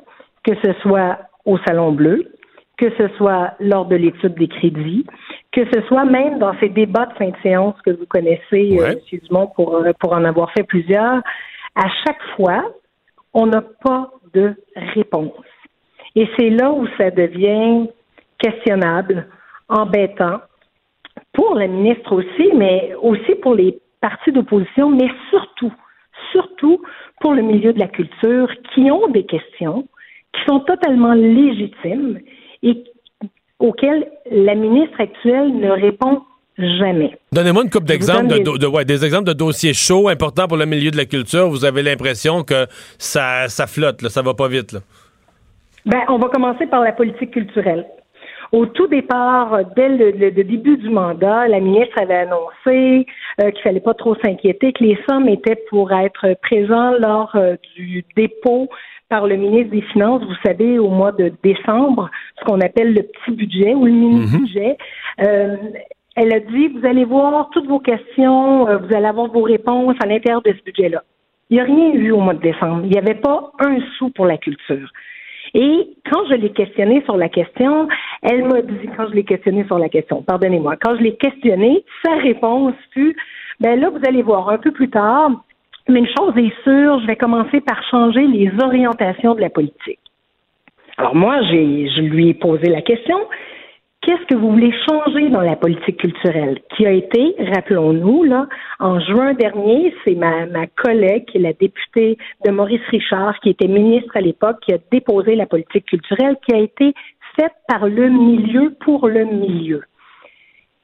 que 0.43 0.53
ce 0.63 0.73
soit 0.81 1.19
au 1.45 1.57
Salon 1.67 1.91
Bleu, 1.91 2.31
que 2.77 2.89
ce 2.97 3.07
soit 3.17 3.53
lors 3.59 3.85
de 3.85 3.95
l'étude 3.95 4.35
des 4.35 4.47
crédits, 4.47 5.05
que 5.51 5.61
ce 5.73 5.81
soit 5.87 6.05
même 6.05 6.39
dans 6.39 6.57
ces 6.59 6.69
débats 6.69 7.07
de 7.07 7.13
fin 7.13 7.29
de 7.29 7.35
séance 7.43 7.75
que 7.85 7.91
vous 7.91 8.05
connaissez, 8.05 8.77
euh, 8.77 8.81
Ouais. 8.81 9.01
M. 9.11 9.19
Dumont, 9.27 9.47
pour, 9.47 9.75
euh, 9.75 9.91
pour 9.99 10.13
en 10.13 10.23
avoir 10.23 10.51
fait 10.51 10.63
plusieurs, 10.63 11.21
à 11.75 11.89
chaque 12.05 12.21
fois, 12.35 12.63
on 13.33 13.47
n'a 13.47 13.61
pas 13.61 14.11
de 14.33 14.55
réponse. 14.95 15.33
Et 16.15 16.27
c'est 16.37 16.49
là 16.49 16.71
où 16.71 16.87
ça 16.97 17.11
devient 17.11 17.87
questionnable, 18.39 19.27
embêtant, 19.67 20.39
pour 21.33 21.55
la 21.55 21.67
ministre 21.67 22.13
aussi, 22.13 22.49
mais 22.55 22.93
aussi 23.01 23.35
pour 23.41 23.55
les 23.55 23.79
partis 24.01 24.31
d'opposition, 24.31 24.89
mais 24.89 25.09
surtout, 25.29 25.73
surtout 26.31 26.81
pour 27.21 27.33
le 27.33 27.41
milieu 27.41 27.73
de 27.73 27.79
la 27.79 27.87
culture 27.87 28.49
qui 28.73 28.89
ont 28.91 29.07
des 29.09 29.25
questions 29.25 29.87
qui 30.33 30.41
sont 30.47 30.59
totalement 30.61 31.13
légitimes 31.13 32.19
et 32.63 32.83
auxquelles 33.59 34.09
la 34.31 34.55
ministre 34.55 35.01
actuelle 35.01 35.57
ne 35.57 35.69
répond 35.71 36.21
jamais. 36.57 37.17
Donnez-moi 37.31 37.63
une 37.63 37.69
vous 37.69 37.85
d'exemples, 37.85 38.27
de, 38.27 38.67
ouais, 38.67 38.85
des 38.85 39.05
exemples 39.05 39.25
de 39.25 39.33
dossiers 39.33 39.73
chauds 39.73 40.07
importants 40.07 40.47
pour 40.47 40.57
le 40.57 40.65
milieu 40.65 40.91
de 40.91 40.97
la 40.97 41.05
culture. 41.05 41.49
Vous 41.49 41.65
avez 41.65 41.83
l'impression 41.83 42.43
que 42.43 42.67
ça, 42.97 43.47
ça 43.47 43.67
flotte, 43.67 44.01
là, 44.01 44.09
ça 44.09 44.21
va 44.21 44.33
pas 44.33 44.47
vite. 44.47 44.73
Là. 44.73 44.79
Ben, 45.85 46.01
on 46.09 46.17
va 46.17 46.27
commencer 46.27 46.67
par 46.67 46.81
la 46.81 46.91
politique 46.91 47.31
culturelle. 47.31 47.85
Au 48.51 48.65
tout 48.65 48.87
départ, 48.87 49.59
dès 49.75 49.89
le, 49.89 50.11
le- 50.11 50.29
le 50.29 50.43
début 50.43 50.77
du 50.77 50.89
mandat, 50.89 51.47
la 51.47 51.59
ministre 51.59 52.01
avait 52.01 52.15
annoncé 52.27 53.05
euh, 53.41 53.51
qu'il 53.51 53.61
fallait 53.61 53.79
pas 53.79 53.93
trop 53.93 54.15
s'inquiéter, 54.15 54.73
que 54.73 54.83
les 54.83 54.97
sommes 55.07 55.27
étaient 55.29 55.61
pour 55.69 55.91
être 55.91 56.35
présents 56.41 56.93
lors 56.99 57.35
euh, 57.35 57.55
du 57.75 58.03
dépôt 58.15 58.67
par 59.09 59.25
le 59.27 59.35
ministre 59.35 59.71
des 59.71 59.81
Finances, 59.81 60.23
vous 60.23 60.35
savez, 60.45 60.77
au 60.79 60.89
mois 60.89 61.11
de 61.11 61.31
décembre, 61.43 62.09
ce 62.39 62.45
qu'on 62.45 62.61
appelle 62.61 62.93
le 62.93 63.03
petit 63.03 63.31
budget 63.35 63.73
ou 63.73 63.85
le 63.85 63.91
mini-budget. 63.91 64.77
Euh, 65.21 65.57
elle 66.15 66.33
a 66.33 66.39
dit, 66.39 66.67
vous 66.67 66.85
allez 66.85 67.05
voir 67.05 67.49
toutes 67.51 67.67
vos 67.67 67.79
questions, 67.79 68.67
euh, 68.67 68.77
vous 68.77 68.93
allez 68.95 69.05
avoir 69.07 69.27
vos 69.31 69.41
réponses 69.43 69.95
à 70.03 70.05
l'intérieur 70.07 70.41
de 70.41 70.51
ce 70.57 70.63
budget-là. 70.63 71.03
Il 71.49 71.55
n'y 71.55 71.61
a 71.61 71.63
rien 71.63 71.93
eu 71.93 72.11
au 72.11 72.19
mois 72.19 72.35
de 72.35 72.41
décembre. 72.41 72.81
Il 72.83 72.91
n'y 72.91 72.97
avait 72.99 73.15
pas 73.15 73.51
un 73.59 73.79
sou 73.97 74.09
pour 74.11 74.25
la 74.27 74.37
culture. 74.37 74.89
Et 75.53 75.87
quand 76.09 76.25
je 76.29 76.35
l'ai 76.35 76.51
questionnée 76.51 77.01
sur 77.05 77.17
la 77.17 77.29
question, 77.29 77.87
elle 78.21 78.45
m'a 78.45 78.61
dit, 78.61 78.89
quand 78.95 79.07
je 79.09 79.15
l'ai 79.15 79.23
questionnée 79.23 79.65
sur 79.65 79.79
la 79.79 79.89
question, 79.89 80.21
pardonnez-moi, 80.21 80.75
quand 80.77 80.95
je 80.97 81.03
l'ai 81.03 81.15
questionnée, 81.15 81.83
sa 82.05 82.15
réponse 82.15 82.75
fut, 82.93 83.15
ben 83.59 83.79
là, 83.79 83.89
vous 83.89 84.01
allez 84.07 84.21
voir 84.21 84.49
un 84.49 84.57
peu 84.57 84.71
plus 84.71 84.89
tard, 84.89 85.31
mais 85.87 85.99
une 85.99 86.07
chose 86.07 86.37
est 86.37 86.53
sûre, 86.63 86.99
je 87.01 87.07
vais 87.07 87.15
commencer 87.15 87.61
par 87.61 87.81
changer 87.89 88.25
les 88.27 88.51
orientations 88.63 89.33
de 89.33 89.41
la 89.41 89.49
politique. 89.49 89.99
Alors 90.97 91.15
moi, 91.15 91.41
j'ai, 91.43 91.89
je 91.89 92.01
lui 92.01 92.29
ai 92.29 92.33
posé 92.33 92.69
la 92.69 92.81
question, 92.81 93.17
qu'est-ce 94.01 94.25
que 94.27 94.35
vous 94.35 94.51
voulez 94.51 94.73
changer 94.87 95.29
dans 95.29 95.41
la 95.41 95.55
politique 95.55 95.97
culturelle 95.97 96.59
qui 96.75 96.85
a 96.85 96.91
été, 96.91 97.35
rappelons-nous, 97.55 98.23
là, 98.23 98.47
en 98.79 98.99
juin 98.99 99.33
dernier, 99.33 99.93
c'est 100.03 100.15
ma, 100.15 100.45
ma 100.45 100.67
collègue, 100.67 101.25
qui 101.25 101.37
est 101.37 101.41
la 101.41 101.53
députée 101.53 102.17
de 102.45 102.51
Maurice 102.51 102.85
Richard, 102.89 103.39
qui 103.41 103.49
était 103.49 103.67
ministre 103.67 104.15
à 104.15 104.21
l'époque, 104.21 104.59
qui 104.61 104.73
a 104.73 104.77
déposé 104.91 105.35
la 105.35 105.45
politique 105.45 105.85
culturelle 105.85 106.37
qui 106.47 106.55
a 106.55 106.59
été 106.59 106.93
faite 107.39 107.53
par 107.67 107.87
le 107.87 108.09
milieu 108.09 108.73
pour 108.81 109.07
le 109.07 109.25
milieu. 109.25 109.83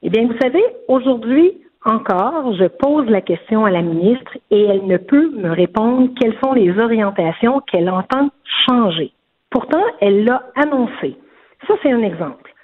Eh 0.03 0.09
bien, 0.09 0.27
vous 0.27 0.37
savez, 0.41 0.63
aujourd'hui 0.87 1.57
encore, 1.85 2.53
je 2.55 2.65
pose 2.65 3.07
la 3.09 3.21
question 3.21 3.65
à 3.65 3.71
la 3.71 3.81
ministre 3.81 4.37
et 4.49 4.61
elle 4.65 4.87
ne 4.87 4.97
peut 4.97 5.29
me 5.29 5.51
répondre 5.51 6.09
quelles 6.19 6.35
sont 6.43 6.53
les 6.53 6.77
orientations 6.79 7.61
qu'elle 7.61 7.89
entend 7.89 8.29
changer. 8.67 9.11
Pourtant, 9.51 9.83
elle 10.01 10.25
l'a 10.25 10.43
annoncé. 10.55 11.15
Ça, 11.67 11.75
c'est 11.81 11.91
un 11.91 12.01
exemple. 12.01 12.54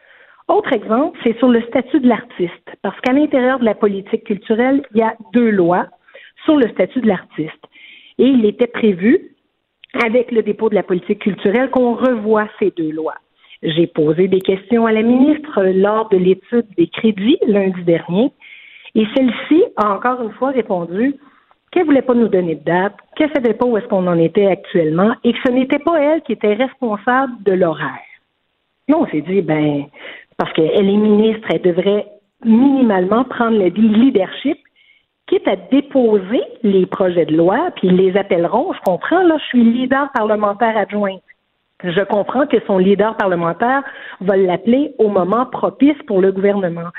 Autre 0.52 0.74
exemple, 0.74 1.18
c'est 1.24 1.38
sur 1.38 1.48
le 1.48 1.62
statut 1.62 2.02
de 2.02 2.10
l'artiste, 2.10 2.76
parce 2.82 3.00
qu'à 3.00 3.14
l'intérieur 3.14 3.60
de 3.60 3.64
la 3.64 3.74
politique 3.74 4.26
culturelle, 4.26 4.84
il 4.92 4.98
y 4.98 5.02
a 5.02 5.16
deux 5.32 5.50
lois 5.50 5.88
sur 6.44 6.58
le 6.58 6.68
statut 6.68 7.00
de 7.00 7.08
l'artiste. 7.08 7.64
Et 8.18 8.26
il 8.26 8.46
était 8.46 8.68
prévu, 8.68 9.32
avec 10.04 10.30
le 10.30 10.44
dépôt 10.44 10.68
de 10.68 10.76
la 10.76 10.84
politique 10.84 11.20
culturelle, 11.20 11.70
qu'on 11.70 11.94
revoie 11.94 12.50
ces 12.60 12.72
deux 12.72 12.92
lois. 12.92 13.16
J'ai 13.64 13.88
posé 13.88 14.28
des 14.28 14.42
questions 14.42 14.86
à 14.86 14.92
la 14.92 15.04
ministre 15.04 15.64
lors 15.64 16.10
de 16.10 16.18
l'étude 16.18 16.68
des 16.76 16.88
crédits 16.88 17.38
lundi 17.48 17.84
dernier, 17.84 18.34
et 18.96 19.06
celle-ci 19.16 19.64
a 19.78 19.94
encore 19.94 20.22
une 20.22 20.34
fois 20.34 20.50
répondu 20.50 21.16
qu'elle 21.72 21.84
ne 21.84 21.88
voulait 21.88 22.02
pas 22.02 22.14
nous 22.14 22.28
donner 22.28 22.56
de 22.56 22.66
date, 22.66 22.98
qu'elle 23.16 23.30
ne 23.30 23.36
savait 23.36 23.54
pas 23.54 23.66
où 23.66 23.78
est-ce 23.78 23.88
qu'on 23.88 24.06
en 24.06 24.20
était 24.20 24.48
actuellement, 24.48 25.16
et 25.24 25.32
que 25.32 25.40
ce 25.46 25.52
n'était 25.52 25.80
pas 25.80 25.98
elle 25.98 26.22
qui 26.24 26.34
était 26.34 26.56
responsable 26.56 27.42
de 27.44 27.54
l'horaire. 27.54 28.04
Nous, 28.90 28.98
on 28.98 29.08
s'est 29.08 29.22
dit, 29.22 29.42
ben, 29.42 29.86
parce 30.42 30.54
qu'elle 30.54 30.90
est 30.90 30.98
ministre, 30.98 31.48
elle 31.54 31.62
devrait 31.62 32.08
minimalement 32.44 33.24
prendre 33.26 33.60
le 33.60 33.68
leadership 33.68 34.58
quitte 35.28 35.48
à 35.48 35.56
déposer 35.56 36.42
les 36.64 36.88
projets 36.88 37.28
de 37.28 37.38
loi, 37.38 37.70
puis 37.76 37.90
ils 37.90 37.96
les 37.96 38.18
appelleront, 38.18 38.74
je 38.74 38.80
comprends, 38.82 39.22
là, 39.22 39.38
je 39.38 39.46
suis 39.46 39.64
leader 39.64 40.10
parlementaire 40.16 40.76
adjoint. 40.76 41.18
Je 41.84 42.02
comprends 42.06 42.48
que 42.48 42.58
son 42.66 42.80
leader 42.80 43.16
parlementaire 43.18 43.84
va 44.20 44.36
l'appeler 44.36 44.96
au 44.98 45.10
moment 45.10 45.46
propice 45.46 46.02
pour 46.08 46.22
le 46.22 46.32
gouvernement. 46.32 46.90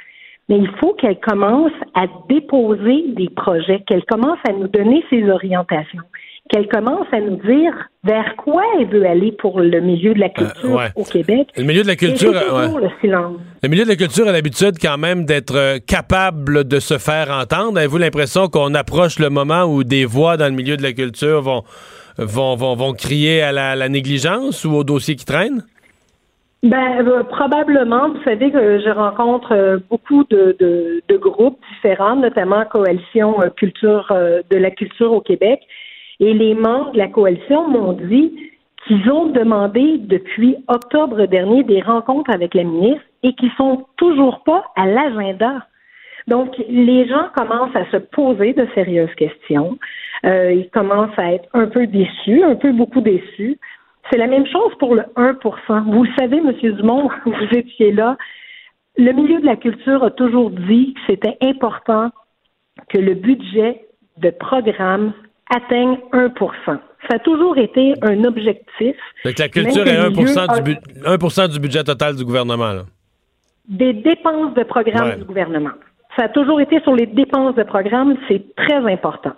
Mais 0.49 0.59
il 0.59 0.71
faut 0.81 0.95
qu'elle 0.95 1.19
commence 1.19 1.73
à 1.95 2.07
déposer 2.29 3.07
des 3.09 3.29
projets, 3.29 3.83
qu'elle 3.89 4.05
commence 4.05 4.39
à 4.49 4.53
nous 4.53 4.69
donner 4.69 5.05
ses 5.11 5.29
orientations, 5.29 6.05
qu'elle 6.51 6.69
commence 6.69 7.07
à 7.13 7.21
nous 7.21 7.37
dire 7.37 7.73
vers 8.05 8.35
quoi 8.37 8.63
elle 8.79 8.89
veut 8.89 9.07
aller 9.07 9.33
pour 9.33 9.61
le 9.61 9.81
milieu 9.81 10.13
de 10.13 10.21
la 10.21 10.29
culture 10.29 10.71
ouais. 10.71 10.89
au 10.97 11.05
Québec. 11.05 11.49
Le 11.57 11.63
milieu 11.63 11.83
de 11.83 11.87
la 11.87 11.97
culture, 11.97 12.33
ouais. 12.33 12.81
le 12.81 12.91
silence. 13.01 13.37
Le 13.63 13.69
milieu 13.69 13.85
de 13.85 13.89
la 13.89 13.97
culture 13.97 14.27
a 14.27 14.33
l'habitude 14.33 14.75
quand 14.81 14.99
même 14.99 15.25
d'être 15.25 15.57
euh, 15.57 15.79
capable 15.79 16.65
de 16.65 16.81
se 16.81 16.99
faire 16.99 17.31
entendre. 17.31 17.79
Avez-vous 17.79 17.99
l'impression 17.99 18.49
qu'on 18.49 18.75
approche 18.75 19.19
le 19.19 19.31
moment 19.31 19.65
où 19.65 19.85
des 19.85 20.05
voix 20.05 20.37
dans 20.37 20.47
le 20.47 20.55
milieu 20.55 20.77
de 20.77 20.83
la 20.83 20.93
culture 20.93 21.41
vont, 21.43 21.63
vont, 22.19 22.57
vont, 22.57 22.75
vont 22.75 22.93
crier 22.93 23.41
à 23.41 23.53
la, 23.53 23.77
la 23.77 23.89
négligence 23.89 24.65
ou 24.65 24.73
au 24.73 24.85
dossier 24.85 25.15
qui 25.17 25.25
traîne? 25.25 25.63
Ben 26.63 27.05
euh, 27.05 27.25
probablement. 27.25 28.11
Vous 28.11 28.23
savez 28.23 28.53
que 28.53 28.79
je 28.79 28.91
rencontre 28.91 29.53
euh, 29.53 29.79
beaucoup 29.91 30.23
de, 30.31 30.57
de, 30.61 31.03
de 31.09 31.17
groupes 31.17 31.59
différents, 31.75 32.15
notamment 32.15 32.65
Coalition 32.67 33.41
euh, 33.43 33.49
Culture 33.51 34.07
euh, 34.13 34.43
de 34.49 34.59
la 34.59 34.71
culture 34.71 35.13
au 35.13 35.21
Québec, 35.21 35.61
et 36.23 36.35
les 36.35 36.55
membres 36.55 36.93
de 36.93 36.99
la 36.99 37.09
coalition 37.09 37.69
m'ont 37.69 37.95
dit 37.95 38.33
qu'ils 38.87 39.11
ont 39.11 39.27
demandé 39.27 39.99
depuis 39.99 40.55
octobre 40.69 41.27
dernier 41.27 41.65
des 41.65 41.83
rencontres 41.83 42.31
avec 42.31 42.55
la 42.55 42.63
ministre 42.63 43.03
et 43.25 43.35
qu'ils 43.35 43.51
sont 43.57 43.87
toujours 43.97 44.45
pas 44.45 44.65
à 44.77 44.87
l'agenda. 44.87 45.67
Donc, 46.29 46.55
les 46.69 47.09
gens 47.09 47.27
commencent 47.37 47.75
à 47.75 47.91
se 47.91 47.97
poser 47.97 48.53
de 48.53 48.69
sérieuses 48.73 49.13
questions. 49.17 49.79
Euh, 50.25 50.53
ils 50.53 50.71
commencent 50.71 51.19
à 51.19 51.33
être 51.33 51.49
un 51.55 51.67
peu 51.67 51.89
déçus, 51.89 52.45
un 52.45 52.55
peu 52.55 52.71
beaucoup 52.71 53.01
déçus. 53.01 53.59
C'est 54.09 54.19
la 54.19 54.29
même 54.29 54.47
chose 54.47 54.73
pour 54.79 54.95
le 54.95 55.03
1% 55.17 55.93
Vous 55.93 56.05
le 56.05 56.11
savez, 56.17 56.37
M. 56.37 56.53
Dumont, 56.77 57.11
vous 57.27 57.59
étiez 57.59 57.91
là. 57.91 58.17
Le 58.97 59.11
milieu 59.11 59.41
de 59.41 59.47
la 59.47 59.57
culture 59.57 60.05
a 60.05 60.13
toujours 60.13 60.51
dit 60.51 60.95
que 60.95 61.01
c'était 61.09 61.39
important 61.41 62.11
que 62.91 62.99
le 62.99 63.15
budget 63.15 63.87
de 64.19 64.31
programme 64.31 65.15
atteigne 65.51 65.99
1% 66.13 66.79
Ça 67.11 67.17
a 67.17 67.19
toujours 67.19 67.59
été 67.59 67.95
un 68.03 68.25
objectif. 68.25 68.97
Fait 69.23 69.33
que 69.35 69.43
la 69.43 69.49
culture 69.49 69.83
est 69.87 69.97
que 69.97 70.01
1, 70.01 70.05
le 70.05 70.11
milieu 70.11 70.39
a- 70.39 70.61
du, 70.61 70.63
bu- 70.63 70.81
1 71.05 71.49
du 71.49 71.59
budget 71.61 71.85
total 71.85 72.17
du 72.17 72.25
gouvernement. 72.25 72.73
là. 72.73 72.83
des 73.69 73.93
dépenses 73.93 74.55
de 74.55 74.65
programme 74.65 75.09
Ouais. 75.11 75.17
du 75.17 75.25
gouvernement. 75.25 75.71
Ça 76.17 76.25
a 76.25 76.29
toujours 76.29 76.61
été 76.61 76.81
sur 76.81 76.95
les 76.95 77.07
dépenses 77.07 77.55
de 77.55 77.63
programme, 77.63 78.17
c'est 78.29 78.43
très 78.57 78.83
important. 78.93 79.33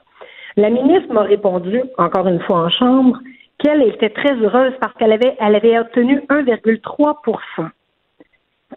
La 0.56 0.70
ministre 0.70 1.12
m'a 1.12 1.22
répondu, 1.22 1.82
encore 1.98 2.26
une 2.26 2.40
fois 2.40 2.60
en 2.64 2.70
chambre, 2.70 3.18
qu'elle 3.58 3.82
était 3.82 4.10
très 4.10 4.34
heureuse 4.34 4.72
parce 4.80 4.92
qu'elle 4.94 5.12
avait, 5.12 5.36
elle 5.40 5.54
avait 5.54 5.78
obtenu 5.78 6.20
1,3% 6.30 7.68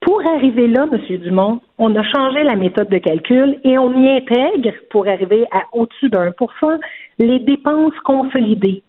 Pour 0.01 0.21
arriver 0.27 0.67
là, 0.67 0.85
M. 0.91 1.17
Dumont, 1.19 1.59
on 1.79 1.95
a 1.95 2.03
changé 2.03 2.43
la 2.43 2.55
méthode 2.55 2.89
de 2.89 2.97
calcul 2.99 3.59
et 3.63 3.77
on 3.79 3.91
y 3.99 4.09
intègre, 4.17 4.73
pour 4.91 5.07
arriver 5.07 5.45
à 5.51 5.63
au-dessus 5.73 6.11
pour 6.37 6.51
cent, 6.59 6.77
les 7.19 7.39
dépenses 7.39 7.97
consolidées. 8.03 8.83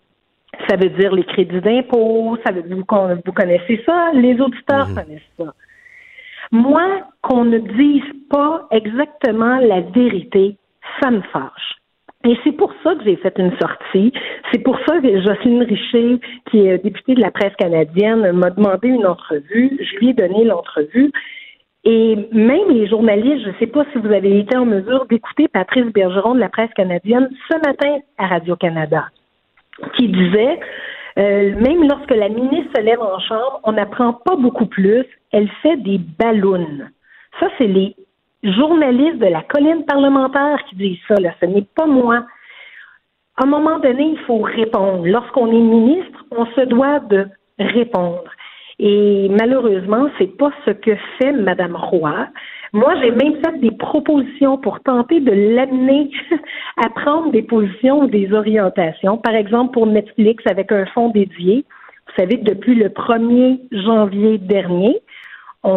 Ça 0.69 0.77
veut 0.77 0.91
dire 0.91 1.13
les 1.13 1.25
crédits 1.25 1.61
d'impôt, 1.61 2.37
ça 2.45 2.53
veut 2.53 2.63
dire 2.63 2.77
vous, 2.77 2.85
vous 3.25 3.33
connaissez 3.33 3.83
ça, 3.87 4.11
les 4.15 4.41
auditeurs 4.41 4.89
connaissent 4.89 5.21
ça. 5.39 5.55
Moi, 6.51 7.03
qu'on 7.23 7.45
ne 7.45 7.59
dise 7.59 8.11
pas 8.31 8.67
exactement 8.71 9.59
la 9.59 9.81
vérité, 9.81 10.57
ça 11.01 11.11
me 11.11 11.21
fâche. 11.21 11.79
Et 12.25 12.37
c'est 12.43 12.53
pour 12.53 12.73
ça 12.83 12.95
que 12.97 13.05
j'ai 13.05 13.17
fait 13.17 13.35
une 13.39 13.57
sortie. 13.59 14.13
C'est 14.51 14.59
pour 14.59 14.77
ça 14.87 15.01
que 15.01 15.21
Jocelyne 15.21 15.63
Richer, 15.63 16.21
qui 16.51 16.67
est 16.67 16.79
députée 16.79 17.15
de 17.15 17.21
la 17.21 17.31
presse 17.31 17.55
canadienne, 17.57 18.33
m'a 18.33 18.51
demandé 18.51 18.89
une 18.89 19.07
entrevue. 19.07 19.79
Je 19.81 19.97
lui 19.99 20.11
ai 20.11 20.15
donné 20.15 20.45
l'entrevue. 20.45 21.13
Et 21.85 22.17
même 22.33 22.71
les 22.71 22.89
journalistes, 22.89 23.45
je 23.45 23.51
ne 23.51 23.55
sais 23.59 23.67
pas 23.67 23.85
si 23.93 23.99
vous 23.99 24.13
avez 24.13 24.41
été 24.41 24.57
en 24.57 24.67
mesure 24.67 25.07
d'écouter 25.07 25.49
Patrice 25.49 25.87
Bergeron 25.93 26.35
de 26.35 26.41
la 26.41 26.49
presse 26.49 26.73
canadienne 26.75 27.31
ce 27.51 27.57
matin 27.67 27.99
à 28.19 28.27
Radio-Canada, 28.27 29.07
qui 29.97 30.09
disait, 30.09 30.61
euh, 31.19 31.55
même 31.57 31.89
lorsque 31.89 32.11
la 32.11 32.29
ministre 32.29 32.71
se 32.77 32.83
lève 32.83 33.01
en 33.01 33.19
chambre, 33.21 33.61
on 33.65 33.73
n'apprend 33.73 34.13
pas 34.13 34.37
beaucoup 34.37 34.67
plus, 34.67 35.05
elle 35.33 35.49
fait 35.63 35.77
des 35.77 35.99
ballons. 35.99 36.81
Ça, 37.41 37.49
c'est 37.59 37.67
les 37.67 37.95
journalistes 38.43 39.19
de 39.19 39.27
la 39.27 39.43
colline 39.43 39.85
parlementaire 39.85 40.63
qui 40.69 40.77
disent 40.77 40.99
ça, 41.07 41.15
là. 41.15 41.31
Ce 41.41 41.47
n'est 41.47 41.67
pas 41.75 41.87
moi. 41.87 42.25
À 43.37 43.45
un 43.45 43.47
moment 43.47 43.79
donné, 43.79 44.15
il 44.15 44.19
faut 44.27 44.41
répondre. 44.41 45.07
Lorsqu'on 45.07 45.49
est 45.49 45.61
ministre, 45.61 46.25
on 46.31 46.47
se 46.47 46.63
doit 46.63 47.01
de 47.01 47.27
répondre. 47.59 48.25
Et 48.81 49.29
malheureusement, 49.31 50.09
c'est 50.19 50.37
pas 50.37 50.51
ce 50.65 50.71
que 50.71 50.93
fait 51.19 51.33
Madame 51.33 51.75
Roy. 51.77 52.29
Moi, 52.73 52.95
j'ai 53.03 53.11
même 53.11 53.35
fait 53.45 53.59
des 53.61 53.71
propositions 53.73 54.59
pour 54.59 54.81
tenter 54.81 55.21
de 55.21 55.33
l'amener 55.33 56.11
à 56.85 56.89
prendre 56.91 57.33
des 57.33 57.43
positions 57.43 58.01
ou 58.03 58.07
des 58.07 58.33
orientations. 58.33 59.17
Par 59.17 59.35
exemple, 59.35 59.73
pour 59.73 59.87
Netflix, 59.87 60.45
avec 60.47 60.71
un 60.71 60.87
fonds 60.87 61.09
dédié. 61.11 61.65
Vous 62.07 62.13
savez 62.23 62.39
que 62.41 62.45
depuis 62.45 62.75
le 62.75 62.89
1er 62.89 63.59
janvier 63.73 64.39
dernier, 64.39 64.99
on, 65.65 65.71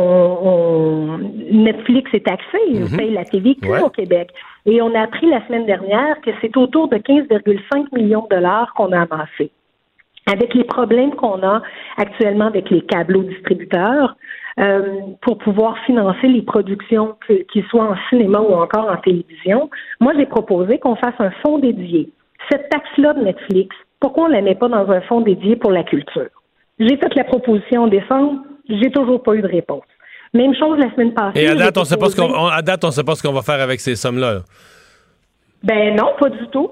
on- 0.44 1.18
Netflix 1.52 2.10
est 2.14 2.26
taxé, 2.26 2.58
il 2.70 2.82
Mhm. 2.82 2.98
paye 2.98 3.12
la 3.14 3.26
TVQ 3.26 3.68
Ouais. 3.70 3.82
au 3.84 3.90
Québec. 3.90 4.30
Et 4.66 4.82
on 4.82 4.94
a 4.94 5.02
appris 5.02 5.28
la 5.28 5.46
semaine 5.48 5.66
dernière 5.66 6.22
que 6.22 6.30
c'est 6.42 6.56
autour 6.56 6.88
de 6.88 6.98
15,5 6.98 7.92
millions 7.94 8.28
de 8.30 8.36
dollars 8.36 8.74
qu'on 8.76 8.92
a 8.92 9.02
amassé. 9.02 9.52
Avec 10.32 10.54
les 10.54 10.64
problèmes 10.64 11.16
qu'on 11.16 11.42
a 11.44 11.62
actuellement 11.98 12.46
avec 12.46 12.70
les 12.70 12.82
câbleaux 12.82 13.24
distributeurs, 13.24 14.16
euh, 14.60 14.82
pour 15.22 15.38
pouvoir 15.38 15.78
financer 15.86 16.28
les 16.28 16.42
productions, 16.42 17.16
qu'ils 17.52 17.66
soient 17.66 17.90
en 17.92 17.96
cinéma 18.10 18.40
ou 18.40 18.54
encore 18.54 18.90
en 18.90 18.98
télévision, 18.98 19.70
moi 20.00 20.14
j'ai 20.18 20.26
proposé 20.26 20.78
qu'on 20.80 20.96
fasse 20.96 21.16
un 21.20 21.32
fonds 21.42 21.58
dédié. 21.60 22.10
Cette 22.50 22.70
taxe-là 22.70 23.14
de 23.14 23.24
Netflix, 23.24 23.76
pourquoi 24.00 24.26
on 24.26 24.28
ne 24.30 24.34
la 24.34 24.42
met 24.42 24.56
pas 24.56 24.68
dans 24.68 24.90
un 24.90 25.02
fonds 25.02 25.22
dédié 25.22 25.56
pour 25.56 25.72
la 25.72 25.84
culture? 25.84 26.30
J'ai 26.80 26.98
fait 26.98 27.14
la 27.16 27.24
proposition 27.24 27.84
en 27.84 27.88
décembre, 27.88 28.42
j'ai 28.70 28.92
toujours 28.92 29.22
pas 29.24 29.36
eu 29.36 29.42
de 29.42 29.48
réponse. 29.48 29.84
Même 30.34 30.54
chose 30.56 30.78
la 30.80 30.92
semaine 30.94 31.14
passée. 31.14 31.42
Et 31.42 31.48
à 31.48 31.56
date, 31.56 31.78
on 31.78 31.82
proposé- 31.82 32.22
on 32.86 32.92
sait 32.92 33.04
pas 33.04 33.16
ce 33.16 33.24
qu'on 33.24 33.34
va 33.34 33.42
faire 33.42 33.62
avec 33.62 33.80
ces 33.80 33.96
sommes-là. 33.96 34.34
là. 34.36 34.40
Ben 35.64 35.96
non, 35.96 36.14
pas 36.20 36.30
du 36.30 36.48
tout. 36.48 36.72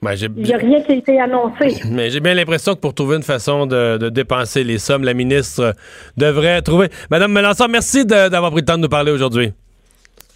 Ben, 0.00 0.14
j'ai- 0.14 0.28
Il 0.36 0.44
n'y 0.44 0.54
a 0.54 0.58
rien 0.58 0.80
qui 0.82 0.92
a 0.92 0.94
été 0.94 1.20
annoncé. 1.20 1.80
Mais 1.90 2.10
j'ai 2.10 2.20
bien 2.20 2.34
l'impression 2.34 2.74
que 2.74 2.80
pour 2.80 2.94
trouver 2.94 3.16
une 3.16 3.22
façon 3.24 3.66
de, 3.66 3.96
de 3.98 4.08
dépenser 4.10 4.62
les 4.62 4.78
sommes, 4.78 5.02
la 5.04 5.14
ministre 5.14 5.74
devrait 6.16 6.62
trouver. 6.62 6.88
Madame 7.10 7.32
Melançon, 7.32 7.66
merci 7.68 8.04
d'avoir 8.06 8.50
pris 8.52 8.60
le 8.60 8.66
temps 8.66 8.76
de 8.76 8.82
nous 8.82 8.88
parler 8.88 9.10
aujourd'hui. 9.10 9.52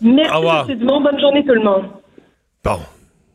Merci, 0.01 0.33
Au 0.33 0.39
revoir. 0.39 0.69
M. 0.69 0.79
Dumont. 0.79 1.01
Bonne 1.01 1.21
journée 1.21 1.45
tout 1.45 1.55
le 1.55 1.63
monde. 1.63 1.85
Bon. 2.65 2.79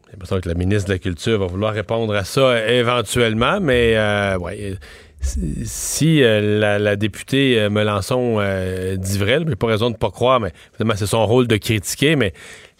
J'ai 0.05 0.11
l'impression 0.13 0.39
que 0.41 0.49
la 0.49 0.55
ministre 0.55 0.87
de 0.89 0.93
la 0.93 0.99
Culture 0.99 1.39
va 1.39 1.45
vouloir 1.47 1.73
répondre 1.73 2.13
à 2.15 2.23
ça 2.23 2.65
éventuellement, 2.73 3.59
mais 3.61 3.93
euh, 3.95 4.37
ouais, 4.37 4.73
si- 5.21 6.23
euh, 6.23 6.59
la, 6.59 6.79
la 6.79 6.95
députée 6.95 7.59
euh, 7.59 7.69
Melançon 7.69 8.37
euh, 8.39 8.95
dit 8.95 9.17
vrai, 9.17 9.39
j'ai 9.47 9.55
pas 9.55 9.67
raison 9.67 9.89
de 9.89 9.97
pas 9.97 10.09
croire, 10.09 10.39
mais 10.39 10.51
évidemment 10.73 10.93
c'est 10.97 11.07
son 11.07 11.25
rôle 11.25 11.47
de 11.47 11.57
critiquer, 11.57 12.15
mais 12.15 12.33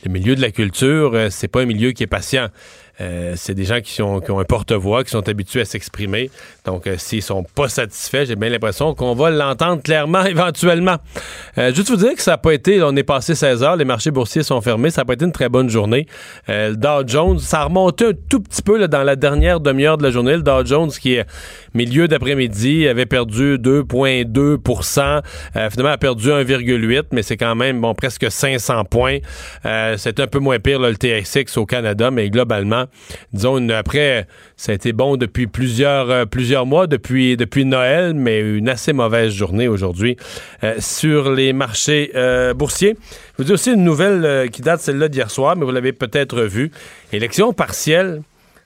le 0.06 0.12
milieu 0.12 0.36
de 0.36 0.42
la 0.42 0.52
culture, 0.52 1.12
euh, 1.14 1.28
c'est 1.30 1.48
pas 1.50 1.62
un 1.62 1.66
milieu 1.66 1.92
qui 1.92 2.04
est 2.04 2.08
patient. 2.08 2.48
Euh, 3.00 3.34
c'est 3.36 3.54
des 3.54 3.66
gens 3.66 3.80
qui, 3.82 3.94
sont, 3.94 4.20
qui 4.22 4.32
ont 4.32 4.40
un 4.40 4.46
porte-voix, 4.46 5.04
qui 5.04 5.12
sont 5.12 5.28
habitués 5.30 5.62
à 5.62 5.66
s'exprimer. 5.66 6.32
Donc, 6.68 6.86
euh, 6.86 6.96
s'ils 6.98 7.24
sont 7.24 7.44
pas 7.44 7.70
satisfaits, 7.70 8.26
j'ai 8.26 8.36
bien 8.36 8.50
l'impression 8.50 8.94
qu'on 8.94 9.16
va 9.16 9.30
l'entendre 9.30 9.82
clairement 9.82 10.26
éventuellement. 10.26 10.98
Euh, 11.58 11.74
juste 11.74 11.90
vous 11.90 11.96
dire 11.96 12.14
que 12.14 12.22
ça 12.22 12.32
n'a 12.32 12.38
pas 12.38 12.54
été, 12.54 12.84
on 12.84 12.96
est 12.96 13.04
passé 13.04 13.36
16 13.36 13.64
heures, 13.64 13.78
les 13.78 13.86
marchés 13.86 14.12
boursiers 14.12 14.44
sont 14.44 14.60
fermés, 14.60 14.90
ça 14.90 15.02
n'a 15.02 15.06
pas 15.06 15.14
été 15.14 15.24
une 15.24 15.32
très 15.32 15.48
bonne 15.48 15.70
journée. 15.70 16.06
Euh, 16.50 16.72
le 16.72 16.76
Dow 16.76 17.08
Jones, 17.08 17.40
ça 17.40 17.62
a 17.62 17.64
remonté 17.66 18.08
un 18.08 18.12
tout 18.30 18.42
petit 18.42 18.62
peu 18.62 18.86
dans 18.86 19.04
la 19.04 19.16
dernière 19.16 19.62
demi-heure 19.62 19.98
de 19.98 20.04
la 20.04 20.12
journée. 20.12 20.34
Le 20.34 20.44
Dow 20.44 20.66
Jones, 20.66 20.92
qui 20.92 21.14
est 21.14 21.26
milieu 21.74 22.08
d'après-midi, 22.08 22.88
avait 22.88 23.06
perdu 23.06 23.58
2,2% 23.58 25.22
euh, 25.56 25.70
Finalement, 25.70 25.92
a 25.92 25.98
perdu 25.98 26.30
1,8 26.30 27.04
mais 27.12 27.24
c'est 27.24 27.38
quand 27.38 27.56
même 27.56 27.80
bon 27.80 27.94
presque 27.94 28.30
500 28.30 28.86
points. 28.86 29.20
Euh, 29.66 29.96
c'est 29.98 30.20
un 30.20 30.28
peu 30.28 30.40
moins 30.40 30.60
pire 30.60 30.80
le 30.80 30.94
TSX 30.94 31.58
au 31.58 31.66
Canada, 31.66 32.12
mais 32.12 32.30
globalement, 32.30 32.86
disons, 33.32 33.70
après, 33.70 34.28
ça 34.56 34.72
a 34.72 34.76
été 34.76 34.92
bon 34.92 35.18
depuis 35.18 35.48
plusieurs, 35.48 36.10
euh, 36.10 36.26
plusieurs 36.66 36.88
depuis, 36.88 37.66
Noël, 37.66 38.14
mais 38.14 38.40
une 38.40 38.70
assez 38.70 38.94
mauvaise 38.94 39.32
journée 39.32 39.68
aujourd'hui 39.68 40.18
euh, 40.64 40.76
sur 40.80 41.32
les 41.32 41.54
marchés 41.54 42.12
euh, 42.16 42.54
boursiers. 42.54 42.96
Je 43.34 43.38
vous 43.38 43.44
dis 43.44 43.54
aussi 43.54 43.72
une 43.72 43.84
nouvelle 43.84 44.26
euh, 44.26 44.48
qui 44.48 44.62
date 44.62 44.80
celle-là 44.80 45.08
d'hier 45.08 45.30
soir, 45.30 45.56
mais 45.56 45.66
vous 45.66 45.72
l'avez 45.72 45.94
peut-être 45.94 46.42
vue. 46.42 46.72
Élection 47.14 47.54
partielle 47.54 48.22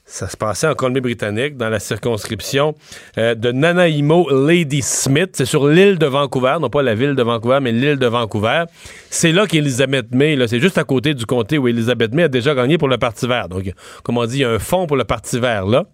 Ça 0.05 0.29
se 0.29 0.37
passait 0.37 0.67
en 0.67 0.73
Colombie-Britannique, 0.73 1.57
dans 1.57 1.69
la 1.69 1.79
circonscription 1.79 2.75
de 3.17 3.51
Nanaimo 3.51 4.29
Lady 4.29 4.81
Smith. 4.81 5.31
C'est 5.33 5.45
sur 5.45 5.67
l'île 5.67 5.97
de 5.97 6.05
Vancouver, 6.05 6.57
non 6.59 6.69
pas 6.69 6.81
la 6.81 6.95
ville 6.95 7.15
de 7.15 7.23
Vancouver, 7.23 7.59
mais 7.61 7.71
l'île 7.71 7.97
de 7.97 8.07
Vancouver. 8.07 8.65
C'est 9.09 9.31
là 9.31 9.47
qu'Elizabeth 9.47 10.13
May, 10.13 10.37
c'est 10.47 10.59
juste 10.59 10.77
à 10.77 10.83
côté 10.83 11.13
du 11.13 11.25
comté 11.25 11.57
où 11.57 11.67
Elizabeth 11.67 12.13
May 12.13 12.23
a 12.23 12.27
déjà 12.27 12.55
gagné 12.55 12.77
pour 12.77 12.87
le 12.87 12.97
Parti 12.97 13.27
vert. 13.27 13.47
Donc, 13.47 13.71
comme 14.03 14.17
on 14.17 14.25
dit, 14.25 14.37
il 14.37 14.41
y 14.41 14.45
a 14.45 14.49
un 14.49 14.59
fonds 14.59 14.87
pour 14.87 14.97
le 14.97 15.03
Parti 15.03 15.39
vert 15.39 15.65
là. 15.65 15.85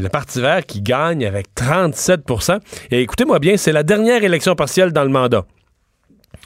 Le 0.00 0.08
Parti 0.08 0.40
vert 0.40 0.66
qui 0.66 0.82
gagne 0.82 1.24
avec 1.24 1.54
37 1.54 2.22
Et 2.90 3.02
écoutez-moi 3.02 3.38
bien, 3.38 3.56
c'est 3.56 3.70
la 3.70 3.84
dernière 3.84 4.24
élection 4.24 4.56
partielle 4.56 4.92
dans 4.92 5.04
le 5.04 5.08
mandat. 5.08 5.44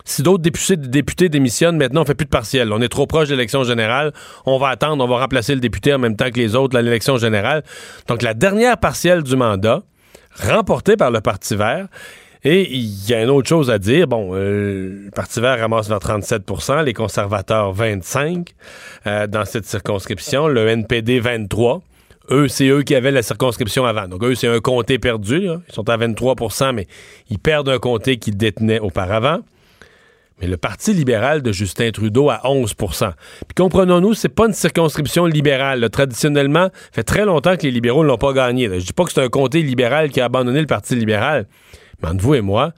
Si 0.04 0.22
d'autres 0.22 0.42
députés, 0.42 0.76
députés 0.76 1.28
démissionnent, 1.30 1.78
maintenant, 1.78 2.02
on 2.02 2.04
fait 2.04 2.14
plus 2.14 2.26
de 2.26 2.30
partiel. 2.30 2.72
On 2.72 2.80
est 2.82 2.88
trop 2.88 3.06
proche 3.06 3.28
de 3.28 3.34
l'élection 3.34 3.64
générale. 3.64 4.12
On 4.44 4.58
va 4.58 4.68
attendre, 4.68 5.02
on 5.02 5.08
va 5.08 5.18
remplacer 5.18 5.54
le 5.54 5.60
député 5.60 5.94
en 5.94 5.98
même 5.98 6.14
temps 6.14 6.30
que 6.30 6.38
les 6.38 6.54
autres 6.54 6.76
à 6.76 6.82
l'élection 6.82 7.16
générale. 7.16 7.62
Donc, 8.06 8.22
la 8.22 8.34
dernière 8.34 8.76
partielle 8.76 9.22
du 9.22 9.34
mandat, 9.34 9.82
remportée 10.40 10.96
par 10.96 11.10
le 11.10 11.20
Parti 11.20 11.56
vert. 11.56 11.88
Et 12.44 12.70
il 12.70 13.08
y 13.08 13.14
a 13.14 13.22
une 13.22 13.30
autre 13.30 13.48
chose 13.48 13.70
à 13.70 13.78
dire. 13.78 14.06
Bon, 14.06 14.30
euh, 14.34 15.04
le 15.06 15.10
Parti 15.10 15.40
vert 15.40 15.58
ramasse 15.58 15.88
vers 15.88 15.98
37% 15.98 16.84
les 16.84 16.92
conservateurs 16.92 17.74
25% 17.74 18.46
euh, 19.06 19.26
dans 19.26 19.44
cette 19.44 19.64
circonscription, 19.64 20.48
le 20.48 20.68
NPD 20.68 21.18
23. 21.18 21.82
Eux, 22.30 22.48
c'est 22.48 22.68
eux 22.68 22.82
qui 22.82 22.94
avaient 22.94 23.10
la 23.10 23.22
circonscription 23.22 23.84
avant. 23.84 24.06
Donc, 24.06 24.22
eux, 24.22 24.34
c'est 24.34 24.48
un 24.48 24.60
comté 24.60 24.98
perdu. 24.98 25.46
Ils 25.46 25.74
sont 25.74 25.88
à 25.88 25.96
23% 25.96 26.74
mais 26.74 26.86
ils 27.30 27.38
perdent 27.38 27.68
un 27.68 27.78
comté 27.78 28.18
qu'ils 28.18 28.36
détenaient 28.36 28.80
auparavant 28.80 29.40
mais 30.40 30.46
le 30.46 30.56
Parti 30.56 30.92
libéral 30.92 31.42
de 31.42 31.52
Justin 31.52 31.90
Trudeau 31.90 32.30
à 32.30 32.42
11% 32.44 33.12
Puis 33.12 33.54
comprenons-nous, 33.56 34.14
c'est 34.14 34.28
pas 34.28 34.46
une 34.46 34.52
circonscription 34.52 35.26
libérale. 35.26 35.88
Traditionnellement, 35.90 36.64
ça 36.66 36.88
fait 36.92 37.02
très 37.02 37.24
longtemps 37.24 37.56
que 37.56 37.62
les 37.62 37.70
libéraux 37.70 38.02
ne 38.02 38.08
l'ont 38.08 38.18
pas 38.18 38.32
gagné. 38.32 38.68
Je 38.68 38.86
dis 38.86 38.92
pas 38.92 39.04
que 39.04 39.12
c'est 39.12 39.22
un 39.22 39.28
comté 39.28 39.62
libéral 39.62 40.10
qui 40.10 40.20
a 40.20 40.26
abandonné 40.26 40.60
le 40.60 40.66
Parti 40.66 40.94
libéral, 40.94 41.46
mais 42.02 42.08
entre 42.08 42.22
vous 42.22 42.34
et 42.34 42.40
moi, 42.40 42.72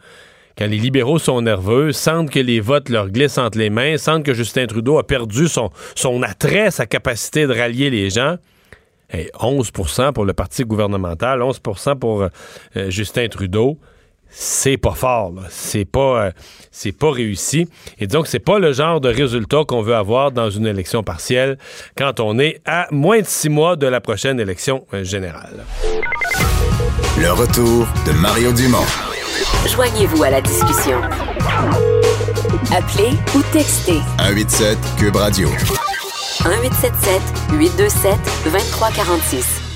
quand 0.57 0.67
les 0.67 0.79
libéraux 0.79 1.19
sont 1.19 1.41
nerveux, 1.43 1.93
sentent 1.93 2.31
que 2.31 2.41
les 2.41 2.61
votes 2.61 2.89
leur 2.89 3.09
glissent 3.09 3.39
entre 3.39 3.59
les 3.59 3.71
mains, 3.71 3.97
sentent 3.99 4.25
que 4.25 4.35
Justin 4.35 4.67
Trudeau 4.67 4.99
a 4.99 5.07
perdu 5.07 5.49
son, 5.49 5.71
son 5.95 6.23
attrait, 6.23 6.71
sa 6.71 6.87
capacité 6.87 7.47
de 7.47 7.55
rallier 7.55 7.91
les 7.91 8.11
gens, 8.11 8.37
11% 9.13 10.13
pour 10.13 10.25
le 10.25 10.33
Parti 10.33 10.65
gouvernemental, 10.65 11.41
11% 11.41 11.99
pour 11.99 12.23
euh, 12.23 12.29
Justin 12.91 13.29
Trudeau, 13.29 13.79
c'est 14.31 14.77
pas 14.77 14.93
fort, 14.93 15.33
c'est 15.51 15.85
pas 15.85 16.27
euh, 16.27 16.31
c'est 16.71 16.93
pas 16.93 17.11
réussi 17.11 17.69
et 17.99 18.07
donc 18.07 18.27
c'est 18.27 18.39
pas 18.39 18.59
le 18.59 18.73
genre 18.73 19.01
de 19.01 19.09
résultat 19.09 19.65
qu'on 19.67 19.83
veut 19.83 19.95
avoir 19.95 20.31
dans 20.31 20.51
une 20.51 20.67
élection 20.67 21.03
partielle 21.03 21.59
quand 21.97 22.21
on 22.21 22.39
est 22.39 22.61
à 22.65 22.87
moins 22.91 23.21
de 23.21 23.27
six 23.27 23.49
mois 23.49 23.77
de 23.77 23.87
la 23.87 24.01
prochaine 24.01 24.39
élection 24.39 24.87
euh, 24.95 25.05
générale. 25.05 25.65
Le 27.19 27.33
retour 27.33 27.87
de 28.07 28.13
Mario 28.13 28.53
Dumont. 28.53 28.79
Joignez-vous 29.67 30.23
à 30.23 30.31
la 30.31 30.41
discussion. 30.41 31.01
Appelez 32.73 33.11
ou 33.35 33.43
textez 33.53 34.01
187 34.19 34.79
Cube 34.97 35.17
Radio. 35.17 35.49
1877 36.45 37.21
827 37.59 38.19
2346. 38.45 39.71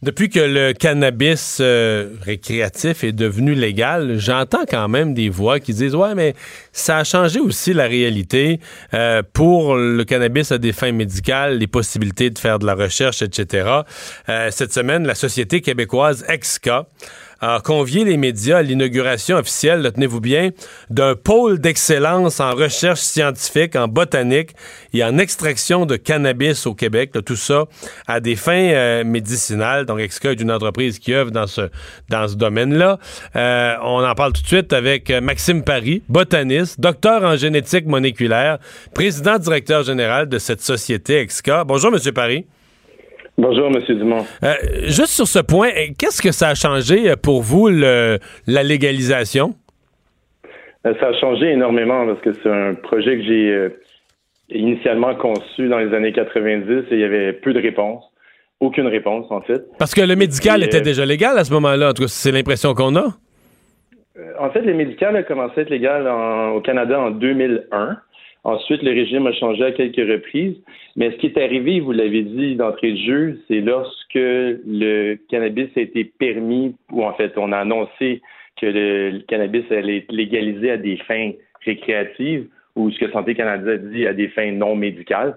Depuis 0.00 0.28
que 0.28 0.38
le 0.38 0.72
cannabis 0.74 1.58
euh, 1.60 2.14
récréatif 2.22 3.02
est 3.02 3.10
devenu 3.10 3.54
légal, 3.54 4.18
j'entends 4.18 4.64
quand 4.68 4.86
même 4.86 5.12
des 5.12 5.28
voix 5.28 5.58
qui 5.58 5.74
disent 5.74 5.96
ouais 5.96 6.14
mais 6.14 6.34
ça 6.70 6.98
a 6.98 7.04
changé 7.04 7.40
aussi 7.40 7.72
la 7.74 7.88
réalité 7.88 8.60
euh, 8.94 9.24
pour 9.32 9.74
le 9.74 10.04
cannabis 10.04 10.52
à 10.52 10.58
des 10.58 10.72
fins 10.72 10.92
médicales, 10.92 11.58
les 11.58 11.66
possibilités 11.66 12.30
de 12.30 12.38
faire 12.38 12.60
de 12.60 12.66
la 12.66 12.74
recherche, 12.74 13.22
etc. 13.22 13.80
Euh, 14.28 14.52
cette 14.52 14.72
semaine, 14.72 15.04
la 15.04 15.16
société 15.16 15.60
québécoise 15.60 16.24
EXCA 16.28 16.86
a 17.40 17.60
convié 17.60 18.04
les 18.04 18.16
médias 18.16 18.58
à 18.58 18.62
l'inauguration 18.62 19.36
officielle, 19.36 19.90
tenez-vous 19.94 20.20
bien, 20.20 20.50
d'un 20.90 21.14
pôle 21.14 21.60
d'excellence 21.60 22.40
en 22.40 22.52
recherche 22.52 23.00
scientifique, 23.00 23.76
en 23.76 23.88
botanique 23.88 24.50
et 24.92 25.04
en 25.04 25.18
extraction 25.18 25.86
de 25.86 25.96
cannabis 25.96 26.66
au 26.66 26.74
Québec. 26.74 27.12
tout 27.24 27.36
ça 27.36 27.64
à 28.06 28.20
des 28.20 28.36
fins 28.36 28.52
euh, 28.52 29.04
médicinales. 29.04 29.86
Donc, 29.86 30.00
est 30.00 30.40
une 30.40 30.50
entreprise 30.50 30.98
qui 30.98 31.14
œuvre 31.14 31.30
dans 31.30 31.46
ce, 31.46 31.70
dans 32.08 32.28
ce 32.28 32.34
domaine-là. 32.34 32.98
Euh, 33.36 33.74
on 33.82 34.04
en 34.04 34.14
parle 34.14 34.32
tout 34.32 34.42
de 34.42 34.46
suite 34.46 34.72
avec 34.72 35.10
euh, 35.10 35.20
Maxime 35.20 35.62
Paris, 35.62 36.02
botaniste, 36.08 36.80
docteur 36.80 37.22
en 37.22 37.36
génétique 37.36 37.86
moléculaire, 37.86 38.58
président 38.94 39.38
directeur 39.38 39.82
général 39.82 40.28
de 40.28 40.38
cette 40.38 40.60
société 40.60 41.20
Exca. 41.20 41.64
Bonjour, 41.64 41.90
Monsieur 41.90 42.12
Paris. 42.12 42.46
Bonjour, 43.38 43.66
M. 43.68 43.80
Dumont. 43.96 44.26
Euh, 44.42 44.54
juste 44.88 45.12
sur 45.12 45.28
ce 45.28 45.38
point, 45.38 45.68
qu'est-ce 45.96 46.20
que 46.20 46.32
ça 46.32 46.48
a 46.48 46.54
changé 46.56 47.14
pour 47.22 47.40
vous, 47.42 47.68
le, 47.68 48.18
la 48.48 48.64
légalisation? 48.64 49.54
Euh, 50.84 50.92
ça 50.98 51.06
a 51.06 51.12
changé 51.20 51.52
énormément 51.52 52.04
parce 52.04 52.20
que 52.20 52.32
c'est 52.32 52.50
un 52.50 52.74
projet 52.74 53.16
que 53.16 53.22
j'ai 53.22 53.50
euh, 53.52 53.68
initialement 54.48 55.14
conçu 55.14 55.68
dans 55.68 55.78
les 55.78 55.94
années 55.94 56.12
90 56.12 56.68
et 56.68 56.84
il 56.90 56.98
y 56.98 57.04
avait 57.04 57.32
peu 57.32 57.52
de 57.52 57.60
réponses. 57.60 58.02
Aucune 58.58 58.88
réponse, 58.88 59.26
en 59.30 59.40
fait. 59.42 59.62
Parce 59.78 59.94
que 59.94 60.00
le 60.00 60.16
médical 60.16 60.64
était 60.64 60.80
déjà 60.80 61.06
légal 61.06 61.38
à 61.38 61.44
ce 61.44 61.52
moment-là. 61.52 61.90
En 61.90 61.92
tout 61.92 62.02
cas, 62.02 62.08
c'est 62.08 62.32
l'impression 62.32 62.74
qu'on 62.74 62.96
a. 62.96 63.06
En 64.40 64.50
fait, 64.50 64.62
le 64.62 64.74
médical 64.74 65.14
a 65.14 65.22
commencé 65.22 65.60
à 65.60 65.62
être 65.62 65.70
légal 65.70 66.08
au 66.56 66.60
Canada 66.60 66.98
en 66.98 67.12
2001. 67.12 67.98
Ensuite, 68.48 68.82
le 68.82 68.92
régime 68.92 69.26
a 69.26 69.32
changé 69.34 69.62
à 69.62 69.72
quelques 69.72 69.96
reprises. 69.96 70.56
Mais 70.96 71.10
ce 71.10 71.16
qui 71.16 71.26
est 71.26 71.36
arrivé, 71.36 71.80
vous 71.80 71.92
l'avez 71.92 72.22
dit 72.22 72.56
d'entrée 72.56 72.92
de 72.92 72.96
jeu, 72.96 73.38
c'est 73.46 73.60
lorsque 73.60 74.14
le 74.14 75.16
cannabis 75.28 75.68
a 75.76 75.80
été 75.80 76.04
permis, 76.04 76.74
ou 76.90 77.04
en 77.04 77.12
fait, 77.12 77.36
on 77.36 77.52
a 77.52 77.58
annoncé 77.58 78.22
que 78.58 78.64
le, 78.64 79.18
cannabis 79.28 79.70
allait 79.70 79.98
être 79.98 80.12
légalisé 80.12 80.70
à 80.70 80.78
des 80.78 80.96
fins 80.96 81.32
récréatives, 81.66 82.46
ou 82.74 82.90
ce 82.90 82.98
que 82.98 83.10
Santé 83.10 83.34
Canada 83.34 83.76
dit 83.76 84.06
à 84.06 84.14
des 84.14 84.28
fins 84.28 84.50
non 84.50 84.76
médicales. 84.76 85.36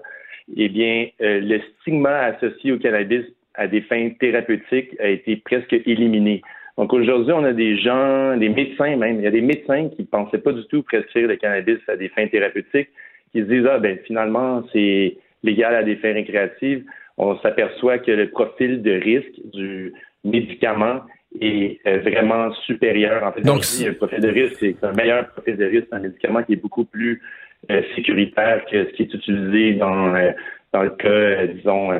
Eh 0.56 0.70
bien, 0.70 1.08
euh, 1.20 1.40
le 1.42 1.60
stigma 1.82 2.18
associé 2.18 2.72
au 2.72 2.78
cannabis 2.78 3.26
à 3.56 3.66
des 3.66 3.82
fins 3.82 4.08
thérapeutiques 4.20 4.98
a 4.98 5.08
été 5.08 5.36
presque 5.36 5.74
éliminé. 5.84 6.40
Donc 6.78 6.92
aujourd'hui, 6.92 7.32
on 7.32 7.44
a 7.44 7.52
des 7.52 7.76
gens, 7.76 8.36
des 8.36 8.48
médecins 8.48 8.96
même, 8.96 9.16
il 9.16 9.24
y 9.24 9.26
a 9.26 9.30
des 9.30 9.42
médecins 9.42 9.88
qui 9.90 10.02
ne 10.02 10.06
pensaient 10.06 10.38
pas 10.38 10.52
du 10.52 10.64
tout 10.66 10.82
prescrire 10.82 11.28
le 11.28 11.36
cannabis 11.36 11.78
à 11.88 11.96
des 11.96 12.08
fins 12.08 12.26
thérapeutiques, 12.26 12.88
qui 13.32 13.40
se 13.40 13.44
disent, 13.44 13.66
ah 13.70 13.78
ben 13.78 13.98
finalement, 14.06 14.62
c'est 14.72 15.16
légal 15.42 15.74
à 15.74 15.82
des 15.82 15.96
fins 15.96 16.12
récréatives. 16.12 16.84
On 17.18 17.38
s'aperçoit 17.40 17.98
que 17.98 18.10
le 18.10 18.30
profil 18.30 18.82
de 18.82 18.92
risque 18.92 19.38
du 19.52 19.92
médicament 20.24 21.02
est 21.40 21.80
euh, 21.86 21.98
vraiment 22.00 22.52
supérieur. 22.66 23.22
En 23.22 23.32
fait, 23.32 23.42
Donc, 23.42 23.62
le 23.84 23.92
profil 23.92 24.20
de 24.20 24.28
risque, 24.28 24.56
c'est 24.60 24.76
un 24.82 24.92
meilleur 24.92 25.28
profil 25.28 25.56
de 25.56 25.64
risque, 25.64 25.88
un 25.92 26.00
médicament 26.00 26.42
qui 26.42 26.54
est 26.54 26.62
beaucoup 26.62 26.84
plus 26.84 27.22
euh, 27.70 27.82
sécuritaire 27.94 28.64
que 28.70 28.86
ce 28.86 28.90
qui 28.92 29.02
est 29.02 29.14
utilisé 29.14 29.74
dans, 29.74 30.14
euh, 30.14 30.32
dans 30.72 30.82
le 30.82 30.90
cas, 30.90 31.46
disons, 31.46 31.90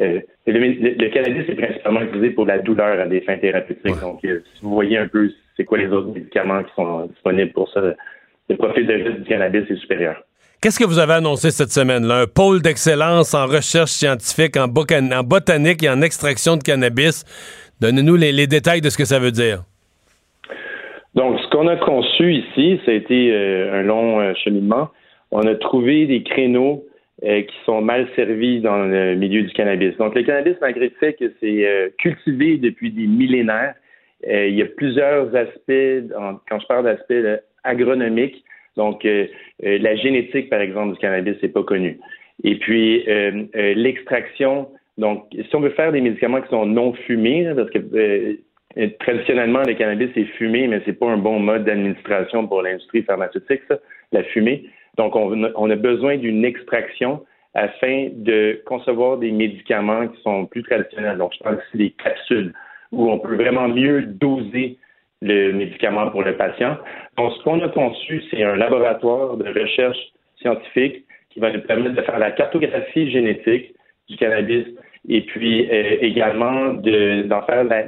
euh, 0.00 0.20
le, 0.46 1.08
cannabis 1.08 1.48
est 1.48 1.54
principalement 1.54 2.02
utilisé 2.02 2.30
pour 2.30 2.46
la 2.46 2.58
douleur 2.58 2.98
à 2.98 3.06
des 3.06 3.20
fins 3.20 3.36
thérapeutiques. 3.36 4.00
Donc, 4.00 4.24
euh, 4.24 4.42
si 4.54 4.62
vous 4.62 4.70
voyez 4.74 4.98
un 4.98 5.08
peu 5.08 5.30
c'est 5.56 5.64
quoi 5.64 5.78
les 5.78 5.88
autres 5.88 6.08
médicaments 6.08 6.62
qui 6.62 6.72
sont 6.74 7.06
disponibles 7.06 7.52
pour 7.52 7.70
ça, 7.72 7.80
le 8.48 8.56
profil 8.56 8.86
de 8.86 8.94
risque 8.94 9.18
du 9.18 9.24
cannabis 9.24 9.70
est 9.70 9.76
supérieur. 9.76 10.16
Qu'est-ce 10.62 10.78
que 10.78 10.84
vous 10.84 10.98
avez 10.98 11.14
annoncé 11.14 11.50
cette 11.50 11.70
semaine? 11.70 12.06
Là? 12.06 12.20
Un 12.20 12.26
pôle 12.26 12.62
d'excellence 12.62 13.34
en 13.34 13.46
recherche 13.46 13.90
scientifique, 13.90 14.56
en, 14.56 14.68
botanique 14.68 15.82
et 15.82 15.90
en 15.90 16.00
extraction 16.00 16.56
de 16.56 16.62
cannabis. 16.62 17.24
Donnez-nous 17.80 18.16
les, 18.16 18.46
détails 18.46 18.80
de 18.80 18.88
ce 18.88 18.96
que 18.96 19.04
ça 19.04 19.18
veut 19.18 19.32
dire. 19.32 19.64
Donc, 21.14 21.38
ce 21.40 21.50
qu'on 21.50 21.66
a 21.66 21.76
conçu 21.76 22.32
ici, 22.32 22.80
ça 22.86 22.92
a 22.92 22.94
été 22.94 23.32
euh, 23.32 23.80
un 23.80 23.82
long 23.82 24.34
cheminement. 24.36 24.88
On 25.32 25.46
a 25.46 25.54
trouvé 25.56 26.06
des 26.06 26.22
créneaux 26.22 26.84
qui 27.22 27.54
sont 27.64 27.80
mal 27.80 28.08
servis 28.16 28.60
dans 28.60 28.84
le 28.84 29.14
milieu 29.14 29.42
du 29.42 29.52
cannabis. 29.52 29.96
Donc, 29.96 30.14
le 30.14 30.22
cannabis, 30.22 30.56
malgré 30.60 30.86
le 30.86 30.94
fait 30.98 31.12
que 31.14 31.32
c'est 31.40 31.66
euh, 31.66 31.88
cultivé 31.98 32.56
depuis 32.56 32.90
des 32.90 33.06
millénaires, 33.06 33.74
euh, 34.28 34.48
il 34.48 34.56
y 34.56 34.62
a 34.62 34.66
plusieurs 34.66 35.34
aspects, 35.34 36.14
quand 36.48 36.60
je 36.60 36.66
parle 36.66 36.84
d'aspects 36.84 37.42
agronomiques, 37.64 38.44
donc 38.76 39.06
la 39.60 39.96
génétique, 39.96 40.48
par 40.48 40.60
exemple, 40.60 40.94
du 40.94 40.98
cannabis, 40.98 41.36
c'est 41.40 41.52
pas 41.52 41.62
connu. 41.62 41.98
Et 42.42 42.56
puis, 42.56 43.04
l'extraction, 43.54 44.68
donc, 44.96 45.26
si 45.30 45.54
on 45.54 45.60
veut 45.60 45.70
faire 45.70 45.92
des 45.92 46.00
médicaments 46.00 46.40
qui 46.40 46.48
sont 46.48 46.64
non 46.64 46.94
fumés, 46.94 47.52
parce 47.54 47.70
que 47.70 48.38
traditionnellement, 49.00 49.62
le 49.66 49.74
cannabis 49.74 50.08
est 50.16 50.24
fumé, 50.36 50.66
mais 50.68 50.80
c'est 50.84 50.98
pas 50.98 51.10
un 51.10 51.18
bon 51.18 51.38
mode 51.38 51.64
d'administration 51.64 52.46
pour 52.46 52.62
l'industrie 52.62 53.02
pharmaceutique, 53.02 53.60
ça, 53.68 53.78
la 54.12 54.22
fumée. 54.24 54.64
Donc, 54.96 55.16
on, 55.16 55.70
a 55.70 55.76
besoin 55.76 56.18
d'une 56.18 56.44
extraction 56.44 57.24
afin 57.54 58.08
de 58.12 58.62
concevoir 58.66 59.18
des 59.18 59.30
médicaments 59.30 60.08
qui 60.08 60.20
sont 60.22 60.46
plus 60.46 60.62
traditionnels. 60.62 61.18
Donc, 61.18 61.32
je 61.36 61.42
parle 61.42 61.60
ici 61.66 61.78
des 61.78 61.90
capsules, 61.90 62.52
où 62.92 63.10
on 63.10 63.18
peut 63.18 63.36
vraiment 63.36 63.68
mieux 63.68 64.02
doser 64.02 64.78
le 65.22 65.52
médicament 65.52 66.10
pour 66.10 66.22
le 66.22 66.36
patient. 66.36 66.76
Donc, 67.16 67.32
ce 67.32 67.42
qu'on 67.42 67.60
a 67.60 67.68
conçu, 67.68 68.22
c'est 68.30 68.42
un 68.42 68.56
laboratoire 68.56 69.36
de 69.36 69.48
recherche 69.48 69.98
scientifique 70.40 71.04
qui 71.30 71.40
va 71.40 71.50
nous 71.52 71.62
permettre 71.62 71.94
de 71.94 72.02
faire 72.02 72.18
la 72.18 72.32
cartographie 72.32 73.10
génétique 73.10 73.74
du 74.08 74.16
cannabis 74.16 74.66
et 75.08 75.22
puis 75.22 75.68
euh, 75.70 75.96
également 76.00 76.74
d'en 76.74 77.42
faire 77.42 77.64
la 77.64 77.84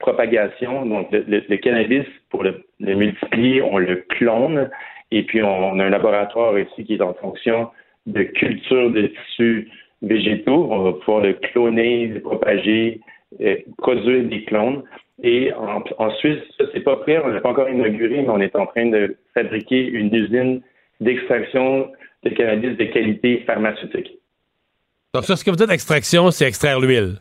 micro-propagation. 0.00 0.86
Donc, 0.86 1.08
le, 1.12 1.56
cannabis, 1.56 2.06
pour 2.30 2.42
le, 2.42 2.64
multiplier, 2.80 3.62
on 3.62 3.78
le 3.78 3.96
clone, 4.08 4.70
et 5.10 5.22
puis 5.24 5.42
on, 5.42 5.78
a 5.78 5.84
un 5.84 5.90
laboratoire 5.90 6.58
ici 6.58 6.84
qui 6.84 6.94
est 6.94 7.02
en 7.02 7.14
fonction 7.14 7.68
de 8.06 8.22
culture 8.22 8.90
de 8.90 9.08
tissus 9.08 9.68
végétaux. 10.02 10.68
On 10.70 10.82
va 10.82 10.92
pouvoir 10.94 11.20
le 11.22 11.34
cloner, 11.34 12.06
le 12.06 12.20
propager, 12.20 13.00
euh, 13.40 13.56
produire 13.78 14.24
des 14.24 14.44
clones. 14.44 14.82
Et 15.22 15.52
en, 15.52 15.82
ensuite, 15.98 16.42
ça, 16.58 16.64
c'est 16.72 16.80
pas 16.80 16.96
prêt, 16.96 17.20
on 17.22 17.28
l'a 17.28 17.40
pas 17.40 17.50
encore 17.50 17.68
inauguré, 17.68 18.22
mais 18.22 18.30
on 18.30 18.40
est 18.40 18.56
en 18.56 18.66
train 18.66 18.86
de 18.86 19.16
fabriquer 19.34 19.86
une 19.86 20.14
usine 20.14 20.62
d'extraction 21.00 21.90
de 22.24 22.30
cannabis 22.30 22.76
de 22.76 22.84
qualité 22.84 23.42
pharmaceutique. 23.46 24.18
Donc, 25.12 25.24
ça, 25.24 25.36
ce 25.36 25.44
que 25.44 25.50
vous 25.50 25.56
dites 25.56 25.70
extraction, 25.70 26.30
c'est 26.30 26.46
extraire 26.46 26.80
l'huile. 26.80 27.18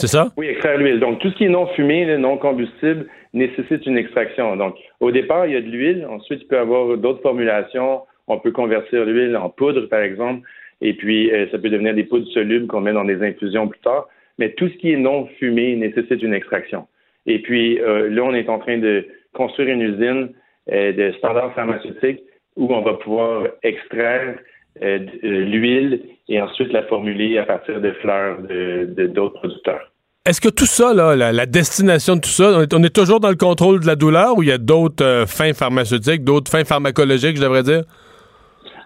C'est 0.00 0.06
ça? 0.06 0.32
Oui, 0.38 0.46
extraire 0.46 0.78
l'huile. 0.78 0.98
Donc, 0.98 1.18
tout 1.18 1.28
ce 1.28 1.34
qui 1.34 1.44
est 1.44 1.50
non 1.50 1.66
fumé, 1.66 2.16
non 2.16 2.38
combustible, 2.38 3.06
nécessite 3.34 3.84
une 3.84 3.98
extraction. 3.98 4.56
Donc, 4.56 4.76
au 5.00 5.10
départ, 5.10 5.46
il 5.46 5.52
y 5.52 5.56
a 5.56 5.60
de 5.60 5.66
l'huile. 5.66 6.06
Ensuite, 6.08 6.40
il 6.40 6.46
peut 6.46 6.56
y 6.56 6.58
avoir 6.58 6.96
d'autres 6.96 7.20
formulations. 7.20 8.00
On 8.26 8.38
peut 8.38 8.50
convertir 8.50 9.04
l'huile 9.04 9.36
en 9.36 9.50
poudre, 9.50 9.82
par 9.88 10.00
exemple. 10.00 10.48
Et 10.80 10.94
puis, 10.94 11.30
euh, 11.30 11.46
ça 11.50 11.58
peut 11.58 11.68
devenir 11.68 11.94
des 11.94 12.04
poudres 12.04 12.30
solubles 12.32 12.66
qu'on 12.66 12.80
met 12.80 12.94
dans 12.94 13.04
des 13.04 13.22
infusions 13.22 13.68
plus 13.68 13.80
tard. 13.80 14.08
Mais 14.38 14.52
tout 14.52 14.68
ce 14.68 14.74
qui 14.78 14.90
est 14.90 14.96
non 14.96 15.26
fumé 15.38 15.76
nécessite 15.76 16.22
une 16.22 16.32
extraction. 16.32 16.86
Et 17.26 17.40
puis, 17.40 17.78
euh, 17.80 18.08
là, 18.08 18.22
on 18.22 18.32
est 18.32 18.48
en 18.48 18.58
train 18.58 18.78
de 18.78 19.06
construire 19.34 19.68
une 19.68 19.82
usine 19.82 20.30
euh, 20.72 20.92
de 20.92 21.12
standards 21.18 21.54
pharmaceutiques 21.54 22.22
où 22.56 22.72
on 22.72 22.80
va 22.80 22.94
pouvoir 22.94 23.48
extraire 23.62 24.38
l'huile 24.80 26.00
et 26.28 26.40
ensuite 26.40 26.72
la 26.72 26.84
formuler 26.84 27.38
à 27.38 27.44
partir 27.44 27.80
de 27.80 27.90
fleurs 27.90 28.38
de 28.40 29.06
d'autres 29.08 29.34
producteurs. 29.40 29.89
Est-ce 30.26 30.42
que 30.42 30.50
tout 30.50 30.66
ça, 30.66 30.92
la, 30.92 31.46
destination 31.46 32.16
de 32.16 32.20
tout 32.20 32.28
ça, 32.28 32.52
on 32.74 32.82
est, 32.82 32.94
toujours 32.94 33.20
dans 33.20 33.30
le 33.30 33.36
contrôle 33.36 33.80
de 33.80 33.86
la 33.86 33.96
douleur 33.96 34.36
ou 34.36 34.42
il 34.42 34.50
y 34.50 34.52
a 34.52 34.58
d'autres 34.58 35.02
euh, 35.02 35.24
fins 35.24 35.54
pharmaceutiques, 35.54 36.24
d'autres 36.24 36.50
fins 36.50 36.64
pharmacologiques, 36.64 37.38
je 37.38 37.42
devrais 37.42 37.62
dire? 37.62 37.84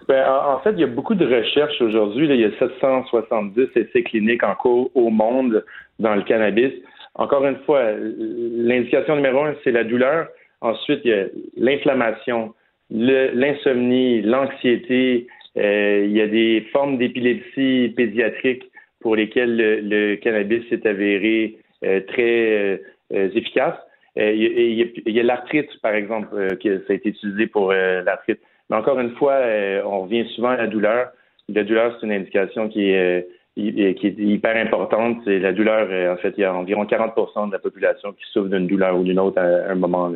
Ben, 0.07 0.23
en, 0.29 0.59
fait, 0.59 0.71
il 0.71 0.79
y 0.79 0.85
a 0.85 0.87
beaucoup 0.87 1.13
de 1.13 1.25
recherches 1.25 1.81
aujourd'hui. 1.81 2.29
Il 2.29 2.39
y 2.39 2.45
a 2.45 2.57
770 2.57 3.67
essais 3.75 4.03
cliniques 4.03 4.43
en 4.43 4.55
cours 4.55 4.89
au 4.95 5.09
monde 5.09 5.65
dans 5.99 6.15
le 6.15 6.21
cannabis. 6.21 6.71
Encore 7.15 7.45
une 7.45 7.57
fois, 7.65 7.83
l'indication 7.91 9.17
numéro 9.17 9.43
un, 9.43 9.55
c'est 9.65 9.71
la 9.71 9.83
douleur. 9.83 10.27
Ensuite, 10.61 11.01
il 11.03 11.11
y 11.11 11.13
a 11.13 11.25
l'inflammation, 11.57 12.53
l'insomnie, 12.89 14.21
l'anxiété. 14.21 15.27
Euh, 15.57 16.05
il 16.05 16.15
y 16.15 16.21
a 16.21 16.27
des 16.27 16.65
formes 16.71 16.97
d'épilepsie 16.97 17.93
pédiatrique 17.93 18.63
pour 19.05 19.15
lesquelles 19.15 19.55
le, 19.55 20.15
cannabis 20.15 20.67
s'est 20.67 20.87
avéré 20.87 21.59
euh, 21.83 22.01
très 22.07 22.81
euh, 23.13 23.29
efficace. 23.35 23.75
il 24.15 24.91
y 25.05 25.19
a, 25.19 25.23
l'arthrite, 25.23 25.69
par 25.83 25.93
exemple, 25.93 26.57
que 26.57 26.79
ça 26.79 26.93
a 26.93 26.95
été 26.95 27.09
utilisé 27.09 27.45
pour 27.45 27.71
l'arthrite. 27.71 28.39
Mais 28.67 28.77
encore 28.77 28.99
une 28.99 29.11
fois, 29.11 29.37
on 29.85 30.01
revient 30.01 30.25
souvent 30.33 30.49
à 30.49 30.57
la 30.57 30.65
douleur. 30.65 31.09
La 31.49 31.63
douleur, 31.63 31.95
c'est 31.99 32.07
une 32.07 32.13
indication 32.13 32.67
qui 32.67 32.89
est, 32.89 33.27
hyper 33.55 34.57
importante. 34.57 35.19
C'est 35.23 35.37
la 35.37 35.53
douleur, 35.53 35.83
en 36.11 36.17
fait, 36.17 36.33
il 36.37 36.41
y 36.41 36.43
a 36.43 36.55
environ 36.55 36.85
40% 36.85 37.49
de 37.49 37.51
la 37.51 37.59
population 37.59 38.11
qui 38.13 38.25
souffre 38.33 38.49
d'une 38.49 38.65
douleur 38.65 38.97
ou 38.97 39.03
d'une 39.03 39.19
autre 39.19 39.39
à 39.39 39.71
un 39.71 39.75
moment, 39.75 40.15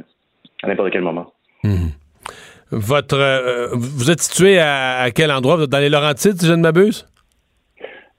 à 0.64 0.68
n'importe 0.68 0.91
quel 0.94 1.03
moment. 1.03 1.32
Mmh. 1.64 1.90
Votre, 2.72 3.18
euh, 3.18 3.68
vous 3.74 4.10
êtes 4.11 4.22
situé 4.22 4.60
à, 4.60 5.10
quel 5.14 5.32
endroit? 5.32 5.57
Vous 5.57 5.64
êtes 5.64 5.70
dans 5.70 5.80
les 5.80 5.90
Laurentides, 5.90 6.40
si 6.40 6.48
je 6.48 6.53
ne 6.53 6.61
m'abuse? 6.61 7.06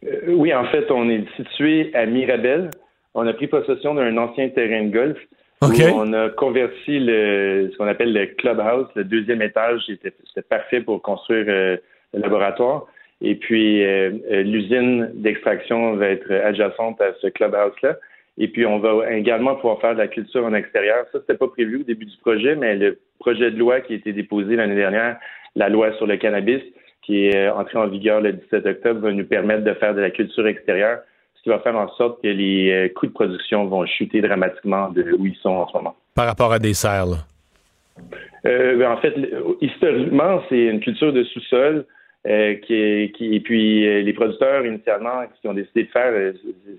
Euh, 0.06 0.32
oui, 0.32 0.55
en 0.55 0.64
fait, 0.66 0.90
on 0.90 1.09
est 1.09 1.24
situé 1.36 1.90
à 1.94 2.06
Mirabel. 2.06 2.70
On 3.14 3.27
a 3.27 3.32
pris 3.32 3.47
possession 3.47 3.94
d'un 3.94 4.16
ancien 4.16 4.48
terrain 4.51 4.85
de 4.85 4.90
golf. 4.90 5.18
on 5.62 6.12
a 6.12 6.31
converti 6.31 6.98
le, 7.01 7.70
ce 7.72 7.77
qu'on 7.77 7.86
appelle 7.86 8.14
le 8.14 8.27
clubhouse, 8.27 8.86
le 8.94 9.05
deuxième 9.05 9.43
étage, 9.43 9.82
c'était 9.86 10.43
parfait 10.43 10.81
pour 10.81 11.02
construire 11.02 11.44
euh, 11.48 11.77
le 12.14 12.20
laboratoire. 12.20 12.86
Et 13.20 13.35
puis, 13.35 13.85
l'usine 14.31 15.10
d'extraction 15.12 15.94
va 15.97 16.06
être 16.06 16.32
adjacente 16.32 16.98
à 17.02 17.12
ce 17.20 17.27
clubhouse-là. 17.27 17.98
Et 18.39 18.48
puis, 18.48 18.64
on 18.64 18.78
va 18.78 19.12
également 19.12 19.55
pouvoir 19.56 19.78
faire 19.82 19.93
de 19.93 19.98
la 19.98 20.09
culture 20.09 20.43
en 20.47 20.55
extérieur. 20.55 21.05
Ça, 21.12 21.18
c'était 21.20 21.36
pas 21.36 21.48
prévu 21.48 21.81
au 21.81 21.85
début 21.85 22.06
du 22.06 22.16
projet, 22.16 22.56
mais 22.56 22.77
le 22.77 22.98
projet 23.18 23.51
de 23.51 23.59
loi 23.59 23.82
qui 23.82 23.93
a 23.93 23.97
été 23.97 24.14
déposé 24.14 24.56
l'année 24.56 24.74
dernière, 24.74 25.18
la 25.56 25.68
loi 25.68 25.93
sur 25.98 26.06
le 26.06 26.16
cannabis, 26.16 26.62
qui 27.02 27.27
est 27.27 27.36
euh, 27.36 27.55
entrée 27.55 27.78
en 27.78 27.89
vigueur 27.89 28.20
le 28.20 28.32
17 28.32 28.66
octobre, 28.66 29.01
va 29.01 29.12
nous 29.12 29.24
permettre 29.24 29.64
de 29.64 29.74
faire 29.74 29.94
de 29.94 30.01
la 30.01 30.10
culture 30.10 30.47
extérieure, 30.47 31.01
ce 31.35 31.43
qui 31.43 31.48
va 31.48 31.59
faire 31.60 31.77
en 31.77 31.89
sorte 31.94 32.22
que 32.22 32.28
les 32.28 32.70
euh, 32.70 32.89
coûts 32.89 33.06
de 33.06 33.12
production 33.12 33.66
vont 33.66 33.86
chuter 33.86 34.20
dramatiquement 34.20 34.90
de 34.90 35.14
où 35.18 35.27
ils 35.27 35.36
sont 35.36 35.51
en 35.51 35.68
ce 35.68 35.77
moment. 35.77 35.97
Par 36.14 36.27
rapport 36.27 36.52
à 36.52 36.59
des 36.59 36.74
serres, 36.74 37.06
là. 37.06 37.16
Euh, 38.47 38.77
ben, 38.77 38.90
en 38.93 38.97
fait, 38.97 39.14
historiquement, 39.60 40.43
c'est 40.48 40.66
une 40.66 40.81
culture 40.81 41.12
de 41.12 41.24
sous-sol 41.24 41.85
qui, 42.24 43.12
qui, 43.16 43.35
et 43.35 43.40
puis 43.40 44.02
les 44.02 44.12
producteurs 44.12 44.64
initialement, 44.64 45.22
ce 45.35 45.40
qu'ils 45.40 45.51
ont 45.51 45.55
décidé 45.55 45.85
de 45.85 45.89
faire, 45.89 46.32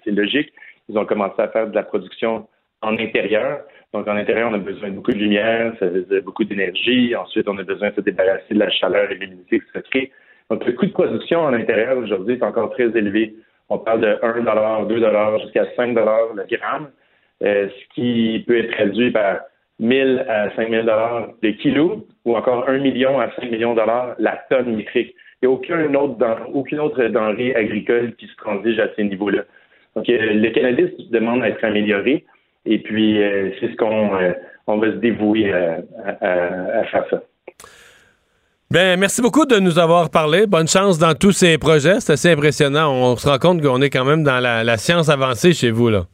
c'est 0.04 0.12
logique, 0.12 0.52
ils 0.90 0.98
ont 0.98 1.06
commencé 1.06 1.40
à 1.40 1.48
faire 1.48 1.68
de 1.68 1.76
la 1.76 1.84
production 1.84 2.48
en 2.82 2.98
intérieur. 2.98 3.62
Donc, 3.94 4.08
en 4.08 4.16
intérieur, 4.16 4.50
on 4.50 4.54
a 4.54 4.58
besoin 4.58 4.90
de 4.90 4.96
beaucoup 4.96 5.12
de 5.12 5.18
lumière, 5.18 5.74
ça 5.80 5.88
veut 5.88 6.22
beaucoup 6.22 6.46
d'énergie. 6.46 7.14
Ensuite, 7.16 7.48
on 7.50 7.58
a 7.58 7.64
besoin 7.64 7.90
de 7.90 7.96
se 7.96 8.02
débarrasser 8.02 8.54
de 8.54 8.60
la 8.60 8.70
chaleur 8.70 9.12
et 9.12 9.16
de 9.16 9.20
l'humidité 9.20 9.60
qui 9.60 9.66
se 9.74 9.80
crée. 9.80 10.12
Donc, 10.50 10.66
le 10.66 10.74
coût 10.74 10.86
de 10.86 10.92
production 10.92 11.42
en 11.42 11.54
intérieur 11.54 11.98
aujourd'hui 11.98 12.36
est 12.36 12.44
encore 12.44 12.72
très 12.72 12.86
élevé. 12.86 13.36
On 13.70 13.80
parle 13.80 14.02
de 14.02 14.18
1 14.22 14.84
2 14.86 15.42
jusqu'à 15.44 15.66
5 15.76 15.96
le 15.96 16.58
gramme, 16.58 16.90
euh, 17.44 17.70
ce 17.70 17.96
qui 17.96 18.44
peut 18.46 18.58
être 18.58 18.72
traduit 18.72 19.12
par 19.12 19.42
1000 19.80 20.26
à 20.28 20.54
5000 20.56 20.82
dollars 20.82 21.30
le 21.42 21.52
kilo 21.54 22.06
ou 22.26 22.36
encore 22.36 22.70
1 22.70 22.80
million 22.80 23.20
à 23.20 23.32
5 23.32 23.50
millions 23.50 23.74
de 23.74 23.80
dollars 23.80 24.16
la 24.20 24.44
tonne 24.50 24.76
métrique. 24.76 25.16
Il 25.42 25.48
n'y 25.48 25.54
a 25.54 25.56
aucun 25.56 25.94
autre 25.96 26.18
aucune 26.54 26.80
autre 26.80 27.04
denrée 27.06 27.56
agricole 27.56 28.14
qui 28.16 28.28
se 28.28 28.36
transige 28.36 28.78
à 28.80 28.94
ces 28.96 29.06
niveaux-là. 29.06 29.44
Donc, 29.96 30.08
euh, 30.10 30.34
le 30.34 30.50
cannabis 30.50 30.92
demande 31.10 31.42
à 31.42 31.50
être 31.50 31.64
amélioré. 31.64 32.26
Et 32.66 32.80
puis, 32.80 33.22
euh, 33.22 33.52
c'est 33.60 33.72
ce 33.72 33.76
qu'on 33.76 34.16
euh, 34.16 34.34
on 34.68 34.78
va 34.78 34.88
se 34.88 34.98
dévouer 34.98 35.52
à, 35.52 36.84
faire 36.86 37.06
ça. 37.10 37.22
Bien, 38.70 38.96
merci 38.96 39.22
beaucoup 39.22 39.46
de 39.46 39.60
nous 39.60 39.80
avoir 39.80 40.10
parlé. 40.10 40.48
Bonne 40.48 40.68
chance 40.68 40.98
dans 40.98 41.14
tous 41.14 41.32
ces 41.32 41.58
projets. 41.58 42.00
C'est 42.00 42.14
assez 42.14 42.32
impressionnant. 42.32 42.94
On 42.94 43.16
se 43.18 43.28
rend 43.28 43.38
compte 43.38 43.62
qu'on 43.62 43.82
est 43.82 43.90
quand 43.90 44.06
même 44.06 44.24
dans 44.24 44.40
la, 44.40 44.78
science 44.78 45.10
avancée 45.10 45.54
chez 45.54 45.72
vous, 45.72 45.90
là. 45.90 46.06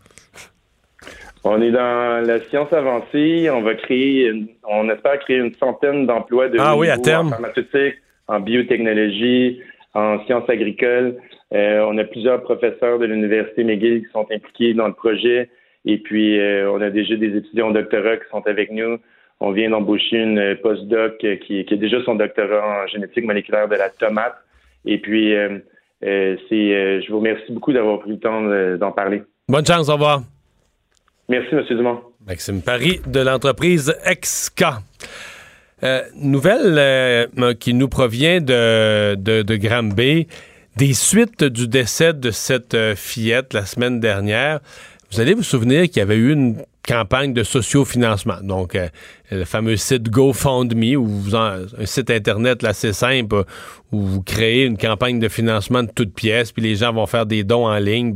On 1.44 1.62
est 1.62 1.72
dans 1.72 2.26
la 2.26 2.40
science 2.50 2.74
avancée. 2.74 3.50
On 3.52 3.62
va 3.62 3.76
créer, 3.76 4.32
on 4.68 4.90
espère 4.90 5.20
créer 5.20 5.38
une 5.38 5.54
centaine 5.56 6.08
d'emplois 6.08 6.50
de 6.50 6.58
ah, 6.60 6.76
oui, 6.76 6.90
à 6.90 6.98
terme. 6.98 7.28
en 7.28 7.32
pharmaceutique, 7.32 7.96
en 8.28 8.40
biotechnologie, 8.40 9.62
en 9.94 10.24
sciences 10.26 10.50
agricoles. 10.50 11.18
Euh, 11.54 11.86
on 11.88 11.98
a 11.98 12.04
plusieurs 12.04 12.42
professeurs 12.42 13.00
de 13.00 13.06
l'Université 13.06 13.64
McGill 13.64 14.04
qui 14.06 14.12
sont 14.12 14.28
impliqués 14.32 14.74
dans 14.74 14.88
le 14.88 14.94
projet. 14.94 15.50
Et 15.88 15.98
puis, 15.98 16.40
euh, 16.40 16.72
on 16.72 16.82
a 16.82 16.90
déjà 16.90 17.16
des 17.16 17.36
étudiants 17.36 17.70
en 17.70 17.72
doctorat 17.72 18.18
qui 18.18 18.30
sont 18.30 18.46
avec 18.46 18.72
nous. 18.72 18.98
On 19.40 19.52
vient 19.52 19.70
d'embaucher 19.70 20.18
une 20.18 20.58
postdoc 20.62 21.18
qui, 21.18 21.64
qui 21.66 21.74
a 21.74 21.78
déjà 21.78 22.04
son 22.04 22.16
doctorat 22.16 22.84
en 22.84 22.88
génétique 22.88 23.24
moléculaire 23.24 23.68
de 23.68 23.76
la 23.76 23.90
tomate. 23.90 24.36
Et 24.86 24.98
puis, 25.00 25.34
euh, 25.34 25.60
c'est, 26.02 27.02
je 27.02 27.10
vous 27.10 27.20
remercie 27.20 27.52
beaucoup 27.52 27.72
d'avoir 27.72 28.00
pris 28.00 28.12
le 28.12 28.20
temps 28.20 28.42
d'en 28.78 28.92
parler. 28.92 29.24
Bonne 29.48 29.66
chance, 29.66 29.90
au 29.90 29.94
revoir. 29.94 30.22
Merci, 31.30 31.56
M. 31.56 31.64
Dumont. 31.70 32.02
Maxime 32.26 32.62
Paris 32.62 33.00
de 33.08 33.22
l'entreprise 33.22 33.96
XK. 34.06 34.66
nouvelle 36.16 37.30
qui 37.60 37.74
nous 37.74 37.88
provient 37.88 38.42
de, 38.42 39.16
de, 39.16 39.42
de 39.42 39.56
Granby 39.56 40.28
des 40.78 40.94
suites 40.94 41.44
du 41.44 41.68
décès 41.68 42.14
de 42.14 42.30
cette 42.30 42.76
euh, 42.76 42.96
fillette 42.96 43.54
la 43.54 43.66
semaine 43.66 44.00
dernière. 44.00 44.60
Vous 45.12 45.20
allez 45.20 45.34
vous 45.34 45.44
souvenir 45.44 45.84
qu'il 45.84 45.98
y 45.98 46.02
avait 46.02 46.18
eu 46.18 46.34
une 46.34 46.58
campagne 46.88 47.34
de 47.34 47.44
sociofinancement. 47.44 48.42
Donc, 48.42 48.76
euh, 48.76 48.88
le 49.32 49.46
fameux 49.46 49.78
site 49.78 50.10
GoFundMe, 50.10 50.96
un 51.34 51.86
site 51.86 52.10
Internet 52.10 52.64
assez 52.64 52.94
simple, 52.94 53.44
où 53.92 54.02
vous 54.02 54.22
créez 54.22 54.66
une 54.66 54.78
campagne 54.78 55.20
de 55.20 55.28
financement 55.28 55.84
de 55.84 55.90
toutes 55.94 56.14
pièces, 56.14 56.52
puis 56.52 56.62
les 56.62 56.76
gens 56.76 56.94
vont 56.94 57.06
faire 57.06 57.26
des 57.26 57.44
dons 57.44 57.68
en 57.68 57.78
ligne. 57.78 58.14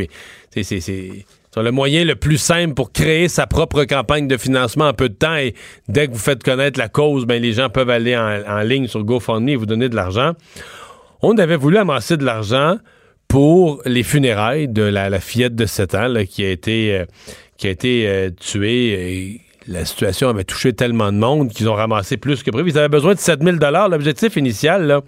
C'est 0.51 1.25
le 1.57 1.71
moyen 1.71 2.05
le 2.05 2.15
plus 2.15 2.37
simple 2.37 2.73
pour 2.73 2.91
créer 2.91 3.27
sa 3.27 3.45
propre 3.45 3.83
campagne 3.83 4.27
de 4.27 4.37
financement 4.37 4.87
en 4.87 4.93
peu 4.93 5.09
de 5.09 5.15
temps. 5.15 5.35
Et 5.35 5.53
dès 5.89 6.07
que 6.07 6.13
vous 6.13 6.19
faites 6.19 6.43
connaître 6.43 6.79
la 6.79 6.87
cause, 6.87 7.25
ben, 7.25 7.41
les 7.41 7.53
gens 7.53 7.69
peuvent 7.69 7.89
aller 7.89 8.17
en 8.17 8.61
ligne 8.61 8.87
sur 8.87 9.03
GoFundMe 9.03 9.49
et 9.49 9.55
vous 9.55 9.65
donner 9.65 9.89
de 9.89 9.95
l'argent 9.95 10.33
on 11.21 11.37
avait 11.37 11.55
voulu 11.55 11.77
amasser 11.77 12.17
de 12.17 12.25
l'argent 12.25 12.77
pour 13.31 13.81
les 13.85 14.03
funérailles 14.03 14.67
de 14.67 14.81
la, 14.81 15.19
fillette 15.21 15.55
de 15.55 15.65
7 15.65 15.95
ans 15.95 16.13
qui 16.29 16.43
a 16.43 16.49
été, 16.49 16.97
euh, 16.97 17.05
qui 17.57 17.67
a 17.67 17.69
été 17.69 18.05
euh, 18.05 18.29
tuée. 18.29 19.39
La 19.67 19.85
situation 19.85 20.27
avait 20.27 20.43
touché 20.43 20.73
tellement 20.73 21.13
de 21.13 21.17
monde 21.17 21.49
qu'ils 21.49 21.69
ont 21.69 21.73
ramassé 21.73 22.17
plus 22.17 22.43
que 22.43 22.51
prévu. 22.51 22.71
Ils 22.71 22.77
avaient 22.77 22.89
besoin 22.89 23.13
de 23.13 23.19
7 23.19 23.41
000 23.41 23.55
L'objectif 23.89 24.35
initial, 24.35 24.99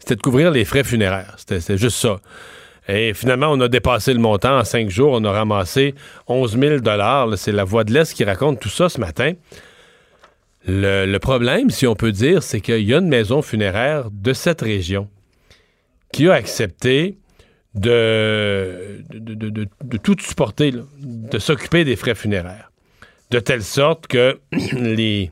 c'était 0.00 0.16
de 0.16 0.22
couvrir 0.22 0.50
les 0.50 0.64
frais 0.64 0.82
funéraires. 0.82 1.36
C'était 1.36 1.78
juste 1.78 1.98
ça. 1.98 2.16
Et 2.88 3.14
finalement, 3.14 3.46
on 3.52 3.60
a 3.60 3.68
dépassé 3.68 4.12
le 4.12 4.18
montant. 4.18 4.58
En 4.58 4.64
cinq 4.64 4.90
jours, 4.90 5.12
on 5.12 5.22
a 5.22 5.30
ramassé 5.30 5.94
11 6.26 6.58
000 6.58 6.76
C'est 7.36 7.52
la 7.52 7.62
Voix 7.62 7.84
de 7.84 7.92
l'Est 7.92 8.12
qui 8.12 8.24
raconte 8.24 8.58
tout 8.58 8.70
ça 8.70 8.88
ce 8.88 8.98
matin. 8.98 9.34
Le 10.66 11.18
problème, 11.18 11.70
si 11.70 11.86
on 11.86 11.94
peut 11.94 12.12
dire, 12.12 12.42
c'est 12.42 12.60
qu'il 12.60 12.82
y 12.82 12.92
a 12.92 12.98
une 12.98 13.08
maison 13.08 13.40
funéraire 13.40 14.10
de 14.10 14.32
cette 14.32 14.62
région 14.62 15.08
qui 16.12 16.28
a 16.28 16.34
accepté 16.34 17.18
de, 17.74 19.02
de, 19.10 19.34
de, 19.34 19.68
de 19.82 19.96
tout 19.96 20.16
supporter, 20.20 20.72
de 21.00 21.38
s'occuper 21.38 21.84
des 21.84 21.96
frais 21.96 22.14
funéraires. 22.14 22.70
De 23.30 23.38
telle 23.38 23.62
sorte 23.62 24.06
que 24.06 24.38
les, 24.72 25.30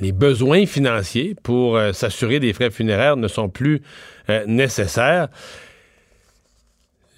les 0.00 0.12
besoins 0.12 0.66
financiers 0.66 1.34
pour 1.42 1.76
euh, 1.76 1.92
s'assurer 1.92 2.40
des 2.40 2.52
frais 2.52 2.70
funéraires 2.70 3.16
ne 3.16 3.28
sont 3.28 3.48
plus 3.48 3.82
euh, 4.30 4.44
nécessaires. 4.46 5.28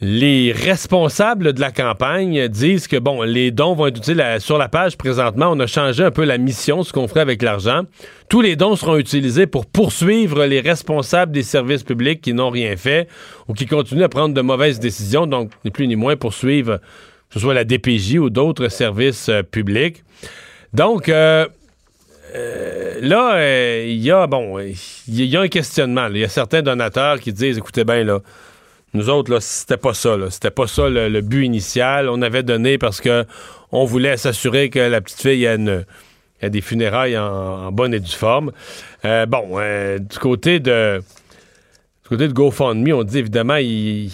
Les 0.03 0.53
responsables 0.53 1.55
de 1.55 1.61
la 1.61 1.71
campagne 1.71 2.49
disent 2.49 2.87
que 2.87 2.99
bon, 2.99 3.23
les 3.23 3.51
dons 3.51 3.75
vont 3.75 3.87
être 3.87 3.97
utiles 3.97 4.23
sur 4.41 4.59
la 4.59 4.69
page 4.69 4.99
présentement. 4.99 5.51
On 5.51 5.59
a 5.59 5.67
changé 5.67 6.05
un 6.05 6.11
peu 6.11 6.25
la 6.25 6.37
mission, 6.37 6.83
ce 6.83 6.93
qu'on 6.93 7.09
ferait 7.09 7.21
avec 7.21 7.41
l'argent. 7.41 7.85
Tous 8.29 8.43
les 8.43 8.57
dons 8.57 8.77
seront 8.77 8.99
utilisés 8.99 9.47
pour 9.47 9.65
poursuivre 9.65 10.45
les 10.45 10.61
responsables 10.61 11.33
des 11.33 11.43
services 11.43 11.83
publics 11.83 12.21
qui 12.21 12.35
n'ont 12.35 12.51
rien 12.51 12.77
fait 12.77 13.09
ou 13.49 13.55
qui 13.55 13.65
continuent 13.65 14.03
à 14.03 14.11
prendre 14.11 14.35
de 14.35 14.41
mauvaises 14.43 14.81
décisions. 14.81 15.27
Donc, 15.27 15.53
ni 15.65 15.71
plus 15.71 15.87
ni 15.87 15.97
moins 15.97 16.17
poursuivre 16.17 16.79
que 17.29 17.35
ce 17.35 17.41
soit 17.41 17.55
la 17.55 17.65
DPJ 17.65 18.19
ou 18.19 18.29
d'autres 18.31 18.69
services 18.69 19.29
euh, 19.31 19.43
publics. 19.43 20.05
Donc, 20.73 21.09
euh, 21.09 21.47
euh, 22.35 22.99
là, 23.01 23.83
il 23.83 23.99
y 23.99 24.11
a 24.11 24.27
bon, 24.27 24.59
il 24.59 25.25
y 25.25 25.37
a 25.37 25.41
un 25.41 25.49
questionnement. 25.49 26.09
Il 26.11 26.19
y 26.19 26.25
a 26.25 26.29
certains 26.29 26.63
donateurs 26.63 27.19
qui 27.19 27.33
disent, 27.33 27.59
écoutez 27.59 27.85
bien 27.85 28.05
là, 28.05 28.21
nous 28.97 29.11
autres 29.11 29.33
là, 29.33 29.41
c'était 29.41 29.77
pas 29.77 29.95
ça. 29.95 30.17
là. 30.17 30.31
C'était 30.31 30.51
pas 30.51 30.67
ça 30.67 30.89
le, 30.89 31.21
but 31.21 31.45
initial. 31.45 32.09
On 32.09 32.23
avait 32.23 32.43
donné 32.43 32.79
parce 32.79 33.01
que 33.01 33.25
on 33.73 33.85
voulait 33.85 34.17
s'assurer 34.17 34.71
que 34.71 34.79
la 34.79 35.01
petite 35.01 35.21
fille 35.21 35.45
ait 35.45 36.51
des 36.51 36.61
funérailles 36.61 37.19
en, 37.19 37.71
bonne 37.73 37.95
et 37.95 38.01
due 38.01 38.11
forme. 38.11 38.53
Euh, 39.05 39.27
bon, 39.27 39.49
euh, 39.55 39.99
du 39.99 40.19
côté 40.19 40.61
de 40.61 41.01
du 42.03 42.09
côté 42.09 42.29
de 42.29 42.33
GoFundMe, 42.33 42.93
on 42.93 43.03
dit 43.05 43.19
évidemment 43.19 43.57
il 43.57 44.11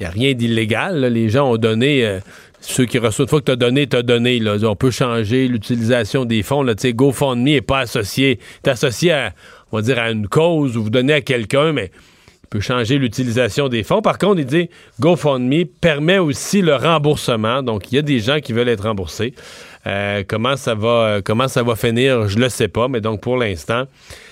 n'y 0.00 0.06
a 0.06 0.10
rien 0.10 0.32
d'illégal. 0.32 1.04
Les 1.06 1.28
gens 1.28 1.50
ont 1.52 1.56
donné. 1.56 2.04
euh, 2.04 2.20
ceux 2.66 2.86
qui 2.86 2.96
reçoivent, 2.96 3.26
une 3.26 3.28
fois 3.28 3.40
que 3.40 3.44
tu 3.44 3.52
as 3.52 3.56
donné, 3.56 3.86
tu 3.86 3.96
as 3.96 4.02
donné. 4.02 4.38
Là. 4.38 4.56
On 4.62 4.74
peut 4.74 4.90
changer 4.90 5.48
l'utilisation 5.48 6.24
des 6.24 6.42
fonds. 6.42 6.62
Là. 6.62 6.72
GoFundMe 6.74 7.42
n'est 7.42 7.60
pas 7.60 7.80
associé. 7.80 8.38
Tu 8.62 8.70
associé 8.70 9.12
à, 9.12 9.34
va 9.76 9.82
dire, 9.82 9.98
à 9.98 10.10
une 10.10 10.28
cause 10.28 10.76
ou 10.76 10.84
vous 10.84 10.90
donnez 10.90 11.14
à 11.14 11.20
quelqu'un, 11.20 11.72
mais 11.72 11.90
changer 12.60 12.98
l'utilisation 12.98 13.68
des 13.68 13.82
fonds. 13.82 14.02
Par 14.02 14.18
contre, 14.18 14.40
il 14.40 14.46
dit 14.46 14.68
GoFundMe 15.00 15.64
permet 15.80 16.18
aussi 16.18 16.62
le 16.62 16.76
remboursement. 16.76 17.62
Donc, 17.62 17.90
il 17.92 17.96
y 17.96 17.98
a 17.98 18.02
des 18.02 18.20
gens 18.20 18.40
qui 18.40 18.52
veulent 18.52 18.68
être 18.68 18.84
remboursés. 18.84 19.34
Euh, 19.86 20.24
comment 20.26 20.56
ça 20.56 20.74
va 20.74 20.88
euh, 20.88 21.22
comment 21.22 21.48
ça 21.48 21.62
va 21.62 21.76
finir, 21.76 22.26
je 22.28 22.38
le 22.38 22.48
sais 22.48 22.68
pas, 22.68 22.88
mais 22.88 23.02
donc 23.02 23.20
pour 23.20 23.36
l'instant, 23.36 23.84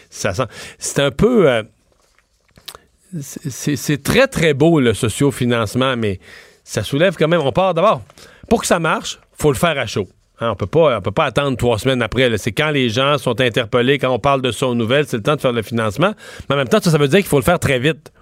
ça 0.08 0.32
sent. 0.32 0.46
C'est 0.78 1.00
un 1.00 1.10
peu. 1.10 1.50
euh, 1.50 1.62
c'est 3.20 4.02
très, 4.02 4.26
très 4.26 4.54
beau, 4.54 4.80
le 4.80 4.94
sociofinancement, 4.94 5.96
mais 5.98 6.18
ça 6.64 6.82
soulève 6.82 7.16
quand 7.18 7.28
même. 7.28 7.42
On 7.42 7.52
part 7.52 7.74
d'abord. 7.74 8.02
Pour 8.48 8.62
que 8.62 8.66
ça 8.66 8.78
marche, 8.78 9.18
faut 9.34 9.52
le 9.52 9.58
faire 9.58 9.78
à 9.78 9.86
chaud. 9.86 10.08
Hein, 10.42 10.50
on 10.50 10.56
peut 10.56 10.66
pas, 10.66 10.98
on 10.98 11.00
peut 11.00 11.12
pas 11.12 11.26
attendre 11.26 11.56
trois 11.56 11.78
semaines 11.78 12.02
après. 12.02 12.36
C'est 12.36 12.50
quand 12.50 12.70
les 12.70 12.88
gens 12.88 13.16
sont 13.16 13.40
interpellés, 13.40 13.98
quand 13.98 14.10
on 14.10 14.18
parle 14.18 14.42
de 14.42 14.50
ça 14.50 14.66
aux 14.66 14.74
nouvelles, 14.74 15.06
c'est 15.06 15.18
le 15.18 15.22
temps 15.22 15.36
de 15.36 15.40
faire 15.40 15.52
le 15.52 15.62
financement. 15.62 16.14
Mais 16.48 16.56
en 16.56 16.58
même 16.58 16.68
temps, 16.68 16.80
ça, 16.80 16.90
ça 16.90 16.98
veut 16.98 17.06
dire 17.06 17.20
qu'il 17.20 17.28
faut 17.28 17.38
le 17.38 17.44
faire 17.44 17.60
très 17.60 17.78
vite. 17.78 18.12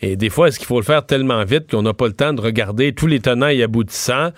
Et 0.00 0.16
des 0.16 0.30
fois, 0.30 0.48
est-ce 0.48 0.58
qu'il 0.58 0.66
faut 0.66 0.78
le 0.80 0.86
faire 0.86 1.04
tellement 1.04 1.44
vite 1.44 1.70
qu'on 1.70 1.82
n'a 1.82 1.92
pas 1.92 2.06
le 2.06 2.14
temps 2.14 2.32
de 2.32 2.40
regarder 2.40 2.94
tous 2.94 3.06
les 3.06 3.20
tenants 3.20 3.48
et 3.48 3.62
aboutissants? 3.62 4.30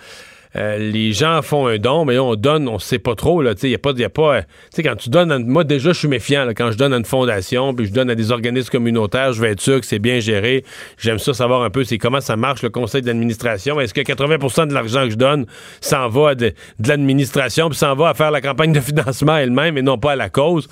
Euh, 0.57 0.77
les 0.77 1.13
gens 1.13 1.41
font 1.41 1.67
un 1.67 1.77
don, 1.77 2.03
mais 2.03 2.15
là, 2.15 2.23
on 2.23 2.35
donne, 2.35 2.67
on 2.67 2.77
sait 2.77 2.99
pas 2.99 3.15
trop. 3.15 3.41
Il 3.41 3.55
n'y 3.63 3.73
a 3.75 3.77
pas. 3.77 3.91
y 3.95 4.03
a 4.03 4.09
pas 4.09 4.35
euh, 4.37 4.41
quand 4.83 4.95
tu 4.97 5.09
donnes. 5.09 5.31
à- 5.31 5.39
moi, 5.39 5.63
déjà, 5.63 5.93
je 5.93 5.99
suis 5.99 6.07
méfiant. 6.09 6.45
quand 6.55 6.71
je 6.71 6.77
donne 6.77 6.93
à 6.93 6.97
une 6.97 7.05
fondation, 7.05 7.73
puis 7.73 7.85
je 7.85 7.93
donne 7.93 8.09
à 8.09 8.15
des 8.15 8.31
organismes 8.31 8.69
communautaires, 8.69 9.31
je 9.31 9.41
vais 9.41 9.51
être 9.51 9.61
sûr 9.61 9.79
que 9.79 9.85
c'est 9.85 9.99
bien 9.99 10.19
géré. 10.19 10.65
J'aime 10.97 11.19
ça 11.19 11.33
savoir 11.33 11.61
un 11.63 11.69
peu 11.69 11.85
comment 11.99 12.21
ça 12.21 12.35
marche, 12.35 12.63
le 12.63 12.69
conseil 12.69 13.01
d'administration. 13.01 13.79
Est-ce 13.79 13.93
que 13.93 14.01
80% 14.01 14.67
de 14.67 14.73
l'argent 14.73 15.03
que 15.05 15.11
je 15.11 15.15
donne 15.15 15.45
s'en 15.79 16.09
va 16.09 16.29
à 16.29 16.35
de, 16.35 16.53
de 16.79 16.87
l'administration, 16.89 17.69
puis 17.69 17.77
s'en 17.77 17.95
va 17.95 18.09
à 18.09 18.13
faire 18.13 18.31
la 18.31 18.41
campagne 18.41 18.71
de 18.73 18.79
financement 18.79 19.37
elle-même 19.37 19.77
et 19.77 19.81
non 19.81 19.97
pas 19.97 20.13
à 20.13 20.15
la 20.15 20.29
cause? 20.29 20.67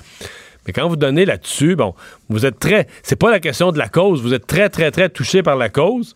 Mais 0.66 0.72
quand 0.74 0.88
vous 0.88 0.96
donnez 0.96 1.24
là-dessus, 1.24 1.74
bon, 1.74 1.94
vous 2.28 2.44
êtes 2.44 2.58
très. 2.58 2.86
C'est 3.02 3.16
pas 3.16 3.30
la 3.30 3.40
question 3.40 3.72
de 3.72 3.78
la 3.78 3.88
cause, 3.88 4.20
vous 4.20 4.34
êtes 4.34 4.46
très, 4.46 4.68
très, 4.68 4.90
très 4.90 5.08
touché 5.08 5.42
par 5.42 5.56
la 5.56 5.70
cause 5.70 6.14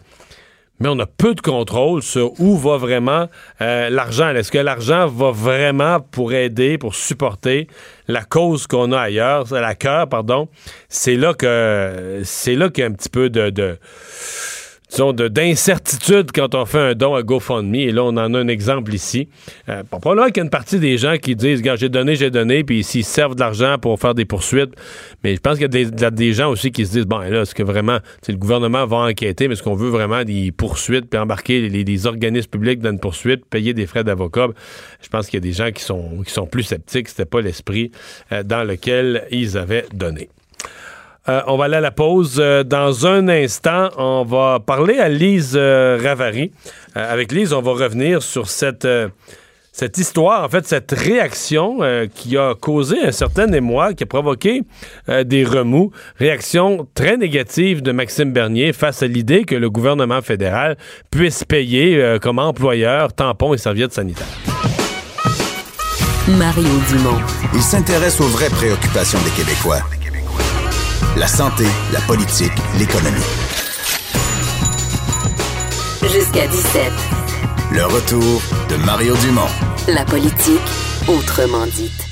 mais 0.80 0.88
on 0.88 0.98
a 0.98 1.06
peu 1.06 1.34
de 1.34 1.40
contrôle 1.40 2.02
sur 2.02 2.38
où 2.40 2.56
va 2.56 2.76
vraiment 2.76 3.28
euh, 3.60 3.90
l'argent. 3.90 4.30
Est-ce 4.30 4.50
que 4.50 4.58
l'argent 4.58 5.06
va 5.06 5.30
vraiment 5.30 6.00
pour 6.00 6.32
aider, 6.32 6.78
pour 6.78 6.94
supporter 6.94 7.68
la 8.08 8.24
cause 8.24 8.66
qu'on 8.66 8.92
a 8.92 9.00
ailleurs, 9.00 9.52
la 9.52 9.74
cœur, 9.74 10.08
pardon? 10.08 10.48
C'est 10.88 11.16
là 11.16 11.34
que 11.34 12.22
c'est 12.24 12.56
là 12.56 12.68
qu'il 12.68 12.82
y 12.82 12.86
a 12.86 12.90
un 12.90 12.92
petit 12.92 13.08
peu 13.08 13.30
de, 13.30 13.50
de 13.50 13.78
disons, 14.90 15.12
de- 15.12 15.28
d'incertitude 15.28 16.30
quand 16.32 16.54
on 16.54 16.64
fait 16.66 16.78
un 16.78 16.94
don 16.94 17.14
à 17.14 17.22
GoFundMe. 17.22 17.74
Et 17.74 17.90
là, 17.92 18.04
on 18.04 18.08
en 18.16 18.34
a 18.34 18.38
un 18.38 18.48
exemple 18.48 18.94
ici. 18.94 19.28
Euh, 19.68 19.82
probablement 19.84 20.26
qu'il 20.28 20.36
y 20.38 20.40
a 20.40 20.44
une 20.44 20.50
partie 20.50 20.78
des 20.78 20.98
gens 20.98 21.16
qui 21.16 21.34
disent, 21.36 21.62
j'ai 21.76 21.88
donné, 21.88 22.16
j'ai 22.16 22.30
donné, 22.30 22.64
puis 22.64 22.84
s'ils 22.84 23.04
servent 23.04 23.34
de 23.34 23.40
l'argent 23.40 23.76
pour 23.80 23.98
faire 23.98 24.14
des 24.14 24.24
poursuites. 24.24 24.72
Mais 25.22 25.34
je 25.34 25.40
pense 25.40 25.54
qu'il 25.54 25.62
y 25.62 25.64
a 25.64 25.68
des, 25.68 25.86
de- 25.86 26.10
des 26.10 26.32
gens 26.32 26.50
aussi 26.50 26.70
qui 26.70 26.86
se 26.86 26.92
disent, 26.92 27.06
bon, 27.06 27.18
là, 27.18 27.42
est-ce 27.42 27.54
que 27.54 27.62
vraiment, 27.62 27.98
le 28.28 28.36
gouvernement 28.36 28.86
va 28.86 28.98
enquêter, 28.98 29.48
mais 29.48 29.54
est-ce 29.54 29.62
qu'on 29.62 29.74
veut 29.74 29.90
vraiment 29.90 30.22
des 30.24 30.52
poursuites, 30.52 31.08
puis 31.08 31.18
embarquer 31.18 31.68
les, 31.68 32.06
organismes 32.06 32.50
publics 32.50 32.80
dans 32.80 32.90
une 32.90 33.00
poursuite, 33.00 33.46
payer 33.46 33.72
des 33.74 33.86
frais 33.86 34.04
d'avocat? 34.04 34.48
Je 35.02 35.08
pense 35.08 35.26
qu'il 35.26 35.34
y 35.34 35.42
a 35.42 35.46
des 35.48 35.52
gens 35.52 35.70
qui 35.70 35.82
sont, 35.82 36.22
qui 36.24 36.32
sont 36.32 36.46
plus 36.46 36.62
sceptiques. 36.64 37.08
C'était 37.08 37.24
pas 37.24 37.40
l'esprit 37.40 37.90
euh, 38.32 38.42
dans 38.42 38.64
lequel 38.64 39.26
ils 39.30 39.56
avaient 39.56 39.86
donné. 39.92 40.28
Euh, 41.28 41.40
on 41.46 41.56
va 41.56 41.64
aller 41.64 41.76
à 41.76 41.80
la 41.80 41.90
pause. 41.90 42.36
Euh, 42.38 42.64
dans 42.64 43.06
un 43.06 43.28
instant, 43.28 43.88
on 43.96 44.24
va 44.24 44.60
parler 44.60 44.98
à 44.98 45.08
Lise 45.08 45.54
euh, 45.56 45.98
Ravary. 46.02 46.52
Euh, 46.96 47.12
avec 47.12 47.32
Lise, 47.32 47.52
on 47.54 47.62
va 47.62 47.72
revenir 47.72 48.22
sur 48.22 48.48
cette, 48.48 48.84
euh, 48.84 49.08
cette 49.72 49.96
histoire, 49.96 50.44
en 50.44 50.48
fait, 50.50 50.66
cette 50.66 50.92
réaction 50.92 51.78
euh, 51.80 52.06
qui 52.14 52.36
a 52.36 52.54
causé 52.54 52.96
un 53.06 53.10
certain 53.12 53.50
émoi, 53.52 53.94
qui 53.94 54.02
a 54.02 54.06
provoqué 54.06 54.64
euh, 55.08 55.24
des 55.24 55.44
remous. 55.44 55.92
Réaction 56.18 56.86
très 56.94 57.16
négative 57.16 57.80
de 57.80 57.90
Maxime 57.90 58.32
Bernier 58.32 58.74
face 58.74 59.02
à 59.02 59.06
l'idée 59.06 59.44
que 59.44 59.54
le 59.54 59.70
gouvernement 59.70 60.20
fédéral 60.20 60.76
puisse 61.10 61.42
payer 61.42 61.96
euh, 61.96 62.18
comme 62.18 62.38
employeur 62.38 63.14
tampons 63.14 63.54
et 63.54 63.58
serviettes 63.58 63.94
sanitaires. 63.94 64.26
Mario 66.28 66.68
Dumont. 66.90 67.20
Il 67.54 67.62
s'intéresse 67.62 68.20
aux 68.20 68.28
vraies 68.28 68.50
préoccupations 68.50 69.18
des 69.24 69.30
Québécois. 69.30 69.80
La 71.16 71.26
santé, 71.26 71.64
la 71.92 72.00
politique, 72.00 72.52
l'économie. 72.78 73.20
Jusqu'à 76.02 76.46
17. 76.46 76.92
Le 77.72 77.84
retour 77.84 78.42
de 78.68 78.76
Mario 78.84 79.14
Dumont. 79.16 79.48
La 79.88 80.04
politique, 80.04 80.60
autrement 81.08 81.66
dite. 81.66 82.06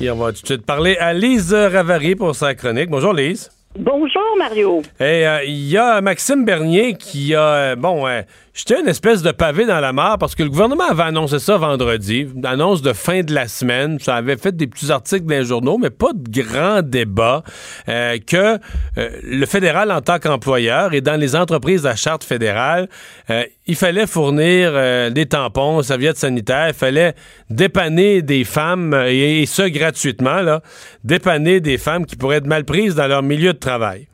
Et 0.00 0.10
on 0.10 0.16
va 0.16 0.32
tout 0.32 0.42
de 0.42 0.46
suite 0.46 0.66
parler 0.66 0.96
à 0.98 1.12
Lise 1.12 1.54
Ravary 1.54 2.16
pour 2.16 2.34
sa 2.34 2.54
chronique. 2.54 2.90
Bonjour 2.90 3.12
Lise. 3.12 3.50
Bonjour, 3.78 4.22
Mario. 4.38 4.82
Et 5.00 5.26
euh, 5.26 5.44
il 5.44 5.68
y 5.68 5.76
a 5.76 6.00
Maxime 6.00 6.44
Bernier 6.44 6.94
qui 6.94 7.34
a, 7.34 7.40
euh, 7.40 7.76
bon, 7.76 8.06
euh, 8.06 8.22
jeté 8.54 8.78
une 8.80 8.88
espèce 8.88 9.22
de 9.22 9.32
pavé 9.32 9.66
dans 9.66 9.80
la 9.80 9.92
mare 9.92 10.16
parce 10.18 10.34
que 10.36 10.44
le 10.44 10.48
gouvernement 10.48 10.88
avait 10.88 11.02
annoncé 11.02 11.40
ça 11.40 11.56
vendredi, 11.56 12.28
une 12.34 12.46
annonce 12.46 12.82
de 12.82 12.92
fin 12.92 13.22
de 13.22 13.34
la 13.34 13.48
semaine. 13.48 13.98
Ça 13.98 14.14
avait 14.14 14.36
fait 14.36 14.54
des 14.56 14.68
petits 14.68 14.92
articles 14.92 15.24
dans 15.26 15.34
les 15.34 15.44
journaux, 15.44 15.76
mais 15.76 15.90
pas 15.90 16.12
de 16.14 16.40
grand 16.40 16.82
débat. 16.82 17.42
euh, 17.88 18.18
que 18.24 18.58
euh, 18.98 19.10
le 19.24 19.46
fédéral, 19.46 19.90
en 19.90 20.00
tant 20.00 20.18
qu'employeur 20.18 20.94
et 20.94 21.00
dans 21.00 21.18
les 21.18 21.34
entreprises 21.34 21.84
à 21.84 21.96
charte 21.96 22.22
fédérale, 22.22 22.88
euh, 23.30 23.42
il 23.66 23.76
fallait 23.76 24.06
fournir 24.06 24.72
des 25.10 25.26
tampons, 25.26 25.82
serviettes 25.82 26.18
sanitaires, 26.18 26.68
il 26.68 26.74
fallait 26.74 27.14
dépanner 27.48 28.20
des 28.20 28.44
femmes, 28.44 28.94
et, 29.06 29.42
et 29.42 29.46
ça 29.46 29.70
gratuitement, 29.70 30.42
là, 30.42 30.60
dépanner 31.02 31.60
des 31.60 31.78
femmes 31.78 32.04
qui 32.04 32.16
pourraient 32.16 32.36
être 32.36 32.46
mal 32.46 32.64
prises 32.64 32.94
dans 32.94 33.06
leur 33.06 33.22
milieu 33.22 33.54
de 33.54 33.58
travail. 33.58 34.06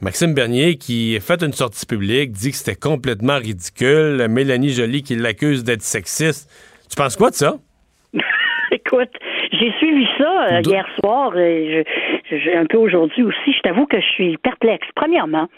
Maxime 0.00 0.32
Bernier, 0.34 0.76
qui 0.76 1.14
a 1.16 1.20
fait 1.20 1.42
une 1.42 1.52
sortie 1.52 1.84
publique, 1.86 2.32
dit 2.32 2.50
que 2.50 2.56
c'était 2.56 2.74
complètement 2.78 3.36
ridicule. 3.36 4.26
Mélanie 4.28 4.70
Joly, 4.70 5.02
qui 5.02 5.14
l'accuse 5.16 5.62
d'être 5.62 5.82
sexiste. 5.82 6.48
Tu 6.88 6.96
penses 6.96 7.16
quoi 7.16 7.30
de 7.30 7.34
ça? 7.34 7.54
Écoute, 8.72 9.10
j'ai 9.52 9.72
suivi 9.78 10.06
ça 10.16 10.46
euh, 10.52 10.60
hier 10.64 10.86
soir 11.00 11.36
et 11.38 11.84
je, 12.30 12.36
je- 12.36 12.56
un 12.56 12.64
peu 12.66 12.78
aujourd'hui 12.78 13.22
aussi. 13.24 13.52
Je 13.52 13.60
t'avoue 13.60 13.86
que 13.86 14.00
je 14.00 14.06
suis 14.06 14.36
perplexe. 14.38 14.86
Premièrement, 14.94 15.48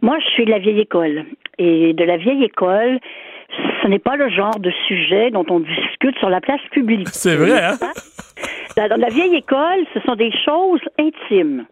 moi, 0.00 0.18
je 0.24 0.30
suis 0.30 0.44
de 0.44 0.50
la 0.50 0.58
vieille 0.58 0.80
école. 0.80 1.24
Et 1.58 1.92
de 1.92 2.04
la 2.04 2.16
vieille 2.18 2.44
école, 2.44 2.98
ce 3.82 3.88
n'est 3.88 3.98
pas 3.98 4.16
le 4.16 4.28
genre 4.28 4.58
de 4.58 4.70
sujet 4.86 5.30
dont 5.30 5.44
on 5.48 5.60
discute 5.60 6.18
sur 6.18 6.30
la 6.30 6.40
place 6.40 6.60
publique. 6.70 7.08
C'est 7.12 7.36
vrai, 7.36 7.64
hein? 7.64 7.78
Dans 8.76 9.00
la 9.00 9.08
vieille 9.08 9.36
école, 9.36 9.84
ce 9.92 10.00
sont 10.00 10.14
des 10.14 10.32
choses 10.44 10.80
intimes. 10.98 11.66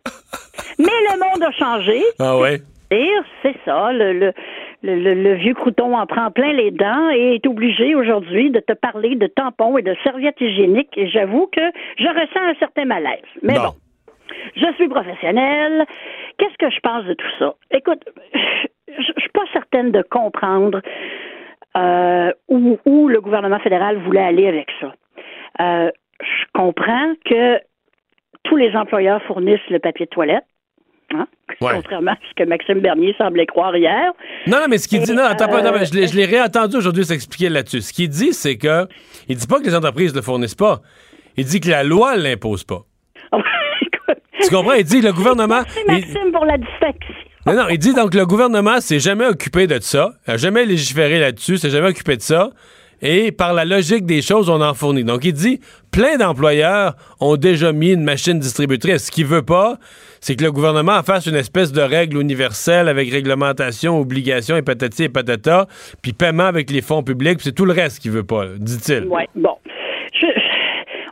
Mais 0.79 0.87
le 0.87 1.19
monde 1.19 1.43
a 1.43 1.51
changé. 1.53 2.01
Ah 2.19 2.37
ouais? 2.37 2.61
c'est 3.43 3.55
ça, 3.65 3.93
le, 3.93 4.13
le, 4.13 4.33
le, 4.83 5.15
le 5.15 5.35
vieux 5.35 5.55
crouton 5.55 5.97
en 5.97 6.07
prend 6.07 6.31
plein 6.31 6.53
les 6.53 6.73
dents 6.73 7.09
et 7.11 7.37
est 7.37 7.47
obligé 7.47 7.95
aujourd'hui 7.95 8.51
de 8.51 8.59
te 8.59 8.73
parler 8.73 9.15
de 9.15 9.29
tampons 9.29 9.79
et 9.79 9.83
de 9.83 9.95
serviettes 10.03 10.41
hygiéniques. 10.41 10.97
Et 10.97 11.09
j'avoue 11.09 11.47
que 11.47 11.61
je 11.99 12.09
ressens 12.09 12.41
un 12.41 12.55
certain 12.59 12.85
malaise. 12.85 13.21
Mais 13.43 13.55
bon. 13.55 13.75
Je 14.57 14.67
suis 14.75 14.89
professionnelle. 14.89 15.87
Qu'est-ce 16.39 16.57
que 16.59 16.71
je 16.71 16.81
pense 16.81 17.05
de 17.05 17.15
tout 17.15 17.31
ça? 17.39 17.55
Écoute, 17.71 18.03
je 18.35 19.03
je 19.17 19.21
suis 19.21 19.31
pas 19.31 19.45
certaine 19.53 19.93
de 19.93 20.03
comprendre 20.03 20.81
euh, 21.77 22.33
où, 22.49 22.79
où 22.85 23.09
le 23.09 23.21
gouvernement 23.21 23.59
fédéral 23.61 23.99
voulait 24.05 24.23
aller 24.23 24.47
avec 24.49 24.69
ça. 24.81 24.93
Euh, 25.61 25.91
je 26.21 26.45
comprends 26.55 27.13
que 27.25 27.59
tous 28.45 28.57
les 28.57 28.75
employeurs 28.75 29.23
fournissent 29.25 29.59
le 29.71 29.79
papier 29.79 30.07
de 30.07 30.11
toilette. 30.11 30.45
hein, 31.15 31.27
Ouais. 31.61 31.73
Contrairement 31.75 32.13
à 32.13 32.17
ce 32.29 32.35
que 32.43 32.49
Maxime 32.49 32.81
Bernier 32.81 33.15
semblait 33.19 33.47
croire 33.47 33.77
hier. 33.77 34.13
Non, 34.47 34.59
non, 34.59 34.67
mais 34.69 34.79
ce 34.79 34.89
qu'il 34.89 35.03
dit, 35.03 35.13
non, 35.13 35.25
attends, 35.25 35.53
euh, 35.53 35.57
attends, 35.59 35.73
mais 35.79 35.85
je 35.85 35.95
l'ai- 35.95 36.07
je 36.07 36.17
l'ai 36.17 36.25
réentendu 36.25 36.77
aujourd'hui 36.77 37.05
s'expliquer 37.05 37.49
là-dessus. 37.49 37.81
Ce 37.83 37.93
qu'il 37.93 38.09
dit, 38.09 38.33
c'est 38.33 38.57
que, 38.57 38.87
il 39.29 39.37
dit 39.37 39.47
pas 39.47 39.59
que 39.59 39.65
les 39.65 39.75
entreprises 39.75 40.13
ne 40.13 40.19
le 40.19 40.23
fournissent 40.23 40.55
pas. 40.55 40.79
Il 41.37 41.45
dit 41.45 41.61
que 41.61 41.69
la 41.71 41.83
loi 41.85 42.17
ne 42.17 42.23
l'impose 42.23 42.65
pas. 42.65 42.83
tu 44.43 44.51
comprends? 44.51 44.73
Il 44.75 44.85
dit 44.85 45.01
que 45.01 45.07
le 45.07 45.13
gouvernement. 45.13 45.61
Merci 45.63 45.81
il- 45.87 45.93
Maxime 45.93 46.33
pour 46.33 46.45
la 46.45 46.59
distinction. 46.59 47.15
Non, 47.47 47.55
non, 47.55 47.69
il 47.71 47.79
dit 47.79 47.95
donc 47.95 48.15
le 48.15 48.27
gouvernement 48.27 48.81
s'est 48.81 49.01
jamais 49.01 49.27
occupé 49.27 49.67
de 49.67 49.79
ça, 49.81 50.13
a 50.27 50.37
jamais 50.37 50.67
légiféré 50.67 51.19
là-dessus, 51.19 51.57
s'est 51.57 51.71
jamais 51.71 51.89
occupé 51.89 52.17
de 52.17 52.23
ça. 52.23 52.51
Et 53.03 53.33
par 53.33 53.55
la 53.55 53.65
logique 53.65 54.05
des 54.05 54.21
choses, 54.21 54.51
on 54.51 54.61
en 54.61 54.75
fournit. 54.75 55.05
Donc, 55.05 55.25
il 55.25 55.33
dit, 55.33 55.61
plein 55.91 56.19
d'employeurs 56.19 56.97
ont 57.19 57.37
déjà 57.37 57.73
mis 57.73 57.93
une 57.93 58.03
machine 58.03 58.39
distributrice. 58.39 59.07
Ce 59.07 59.11
qu'il 59.11 59.25
veut 59.25 59.43
pas, 59.43 59.79
c'est 60.21 60.37
que 60.37 60.45
le 60.45 60.53
gouvernement 60.53 60.93
en 60.93 61.03
fasse 61.03 61.25
une 61.25 61.35
espèce 61.35 61.73
de 61.73 61.81
règle 61.81 62.21
universelle 62.21 62.89
avec 62.89 63.11
réglementation, 63.11 63.99
obligation 63.99 64.57
et 64.59 64.63
patati 64.63 65.05
et 65.05 65.09
patata, 65.09 65.67
puis 66.03 66.13
paiement 66.13 66.45
avec 66.45 66.71
les 66.71 66.83
fonds 66.83 67.03
publics, 67.03 67.39
c'est 67.41 67.53
tout 67.53 67.65
le 67.65 67.73
reste 67.73 68.01
qu'il 68.01 68.11
veut 68.11 68.23
pas, 68.23 68.45
dit-il. 68.59 69.07
Oui, 69.09 69.23
bon. 69.35 69.57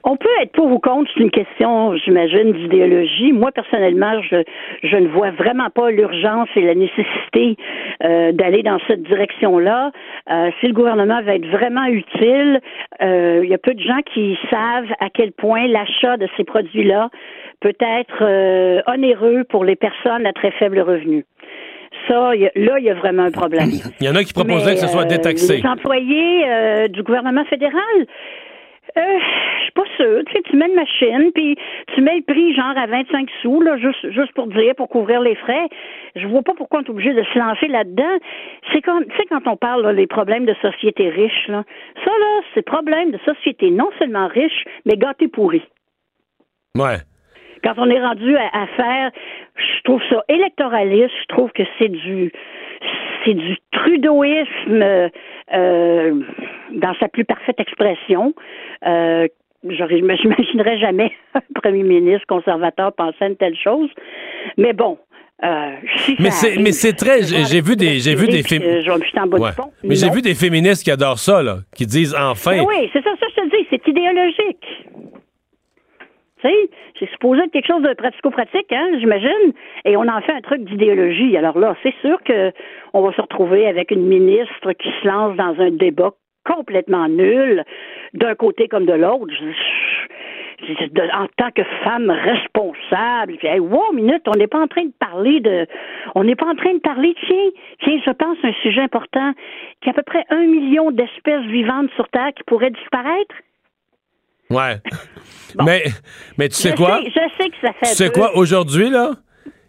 On 0.04 0.16
peut 0.16 0.28
être 0.42 0.52
pour 0.52 0.66
ou 0.70 0.78
contre, 0.78 1.10
c'est 1.14 1.20
une 1.22 1.30
question, 1.30 1.96
j'imagine, 1.96 2.52
d'idéologie. 2.52 3.32
Moi, 3.32 3.50
personnellement, 3.52 4.20
je, 4.22 4.42
je 4.82 4.96
ne 4.96 5.08
vois 5.08 5.30
vraiment 5.32 5.70
pas 5.70 5.90
l'urgence 5.90 6.48
et 6.56 6.62
la 6.62 6.74
nécessité 6.74 7.56
euh, 8.04 8.32
d'aller 8.32 8.62
dans 8.62 8.78
cette 8.86 9.02
direction-là. 9.02 9.90
Euh, 10.30 10.50
si 10.60 10.66
le 10.68 10.72
gouvernement 10.72 11.20
va 11.22 11.34
être 11.34 11.46
vraiment 11.48 11.84
utile, 11.86 12.60
euh, 13.02 13.40
il 13.42 13.50
y 13.50 13.54
a 13.54 13.58
peu 13.58 13.74
de 13.74 13.80
gens 13.80 14.00
qui 14.14 14.38
savent 14.50 14.90
à 15.00 15.10
quel 15.12 15.32
point 15.32 15.66
l'achat 15.66 16.16
de 16.16 16.28
ces 16.36 16.44
produits-là 16.44 17.08
peut 17.60 17.74
être 17.80 18.18
euh, 18.22 18.80
onéreux 18.86 19.44
pour 19.48 19.64
les 19.64 19.76
personnes 19.76 20.26
à 20.26 20.32
très 20.32 20.52
faible 20.52 20.80
revenu. 20.80 21.24
Ça, 22.06 22.34
y 22.36 22.46
a- 22.46 22.52
là, 22.54 22.78
il 22.78 22.84
y 22.84 22.90
a 22.90 22.94
vraiment 22.94 23.24
un 23.24 23.30
problème. 23.30 23.70
Il 24.00 24.06
y 24.06 24.08
en 24.08 24.14
a 24.14 24.22
qui 24.22 24.32
proposeraient 24.32 24.74
Mais, 24.74 24.80
que 24.80 24.86
ce 24.86 24.88
soit 24.88 25.04
détaxé. 25.06 25.56
Les 25.60 25.66
employés 25.68 26.44
euh, 26.48 26.88
du 26.88 27.02
gouvernement 27.02 27.44
fédéral, 27.46 27.82
euh, 28.96 29.18
je 29.58 29.62
suis 29.62 29.72
pas 29.72 29.84
sûre. 29.96 30.22
Tu 30.26 30.32
sais, 30.32 30.42
tu 30.42 30.56
mets 30.56 30.68
une 30.68 30.74
machine, 30.74 31.30
puis 31.34 31.56
tu 31.94 32.00
mets 32.00 32.16
le 32.16 32.22
prix 32.22 32.54
genre 32.54 32.76
à 32.76 32.86
25 32.86 33.28
sous, 33.42 33.60
là, 33.60 33.76
juste, 33.76 34.10
juste 34.10 34.32
pour 34.32 34.46
dire, 34.48 34.74
pour 34.76 34.88
couvrir 34.88 35.20
les 35.20 35.34
frais. 35.34 35.68
Je 36.16 36.26
vois 36.26 36.42
pas 36.42 36.54
pourquoi 36.54 36.80
on 36.80 36.82
est 36.82 36.90
obligé 36.90 37.12
de 37.12 37.22
se 37.22 37.38
lancer 37.38 37.68
là-dedans. 37.68 38.18
C'est 38.72 38.82
comme, 38.82 39.04
tu 39.04 39.16
sais, 39.16 39.24
quand 39.28 39.46
on 39.46 39.56
parle 39.56 39.82
là, 39.82 39.94
des 39.94 40.06
problèmes 40.06 40.46
de 40.46 40.54
société 40.62 41.08
riche, 41.10 41.48
là, 41.48 41.64
ça, 42.04 42.10
là, 42.10 42.40
c'est 42.54 42.62
problème 42.62 43.10
de 43.10 43.18
société 43.18 43.70
non 43.70 43.90
seulement 43.98 44.28
riche, 44.28 44.64
mais 44.84 44.96
gâtée 44.96 45.28
pourrie. 45.28 45.66
Ouais. 46.76 46.98
Quand 47.64 47.74
on 47.76 47.90
est 47.90 48.00
rendu 48.00 48.36
à, 48.36 48.48
à 48.52 48.66
faire, 48.68 49.10
je 49.56 49.82
trouve 49.82 50.02
ça 50.08 50.22
électoraliste, 50.28 51.14
je 51.22 51.34
trouve 51.34 51.50
que 51.52 51.64
c'est 51.78 51.88
du 51.88 52.32
c'est 53.24 53.34
du 53.34 53.56
trudeauisme 53.72 54.82
euh, 54.82 55.08
euh, 55.54 56.20
dans 56.72 56.94
sa 57.00 57.08
plus 57.08 57.24
parfaite 57.24 57.58
expression. 57.58 58.34
Euh, 58.86 59.28
je 59.64 59.84
m'imaginerais 60.28 60.78
jamais 60.78 61.12
un 61.34 61.40
premier 61.54 61.82
ministre 61.82 62.26
conservateur 62.26 62.92
penser 62.92 63.16
à 63.20 63.26
une 63.26 63.36
telle 63.36 63.56
chose. 63.56 63.90
Mais 64.56 64.72
bon. 64.72 64.98
Euh, 65.44 65.76
si 66.04 66.16
Mais 66.18 66.30
c'est, 66.30 66.56
mais 66.56 66.72
très. 66.94 67.22
J'ai, 67.22 67.60
vu 67.60 67.76
des, 67.76 68.00
j'ai 68.00 68.16
vu 68.16 68.26
des 68.26 68.42
euh, 68.42 68.82
Ouais. 69.38 69.50
Mais 69.84 69.94
j'ai 69.94 70.10
vu 70.10 70.20
des 70.20 70.34
féministes 70.34 70.82
qui 70.82 70.90
adorent 70.90 71.20
ça, 71.20 71.44
là, 71.44 71.58
qui 71.76 71.86
disent 71.86 72.14
enfin. 72.18 72.56
Ben 72.56 72.64
oui, 72.66 72.90
c'est 72.92 73.02
ça, 73.04 73.10
ça 73.20 73.26
je 73.30 73.42
te 73.42 73.56
dis, 73.56 73.66
c'est 73.70 73.86
idéologique. 73.86 74.66
Tu 76.40 76.48
sais, 76.48 76.70
c'est 76.98 77.10
supposé 77.10 77.42
être 77.42 77.52
quelque 77.52 77.66
chose 77.66 77.82
de 77.82 77.94
pratico-pratique, 77.94 78.72
hein, 78.72 78.88
j'imagine, 78.98 79.52
et 79.84 79.96
on 79.96 80.06
en 80.06 80.20
fait 80.20 80.32
un 80.32 80.40
truc 80.40 80.62
d'idéologie. 80.64 81.36
Alors 81.36 81.58
là, 81.58 81.74
c'est 81.82 81.94
sûr 82.00 82.22
que 82.22 82.52
on 82.92 83.02
va 83.02 83.12
se 83.12 83.20
retrouver 83.20 83.66
avec 83.66 83.90
une 83.90 84.06
ministre 84.06 84.72
qui 84.72 84.88
se 85.02 85.08
lance 85.08 85.36
dans 85.36 85.60
un 85.60 85.70
débat 85.70 86.12
complètement 86.44 87.08
nul, 87.08 87.64
d'un 88.14 88.34
côté 88.34 88.68
comme 88.68 88.86
de 88.86 88.92
l'autre. 88.92 89.32
En 91.14 91.26
tant 91.36 91.50
que 91.54 91.62
femme 91.84 92.10
responsable, 92.10 93.36
puis, 93.36 93.46
hey, 93.46 93.60
wow, 93.60 93.92
minute, 93.92 94.22
on 94.26 94.36
n'est 94.36 94.48
pas 94.48 94.60
en 94.60 94.66
train 94.66 94.84
de 94.84 94.92
parler 94.98 95.40
de, 95.40 95.66
on 96.16 96.24
n'est 96.24 96.34
pas 96.34 96.46
en 96.46 96.56
train 96.56 96.74
de 96.74 96.80
parler, 96.80 97.14
tiens, 97.26 97.50
tiens, 97.84 98.00
je 98.04 98.10
pense 98.10 98.38
un 98.42 98.52
sujet 98.62 98.80
important, 98.80 99.32
qu'il 99.80 99.86
y 99.86 99.90
a 99.90 99.90
à 99.90 99.94
peu 99.94 100.02
près 100.02 100.24
un 100.30 100.46
million 100.46 100.90
d'espèces 100.90 101.44
vivantes 101.46 101.90
sur 101.94 102.08
Terre 102.08 102.32
qui 102.34 102.42
pourraient 102.44 102.70
disparaître? 102.70 103.34
Ouais. 104.50 104.80
Mais, 105.64 105.84
mais 106.36 106.48
tu 106.50 106.56
sais 106.56 106.70
je 106.72 106.76
quoi? 106.76 107.00
Sais, 107.02 107.10
je 107.10 107.42
sais 107.44 107.48
que 107.50 107.56
ça 107.62 107.72
fait. 107.80 107.88
Tu 107.90 107.94
sais 107.96 108.10
peu. 108.10 108.20
quoi? 108.20 108.36
Aujourd'hui, 108.36 108.90
là, 108.90 109.12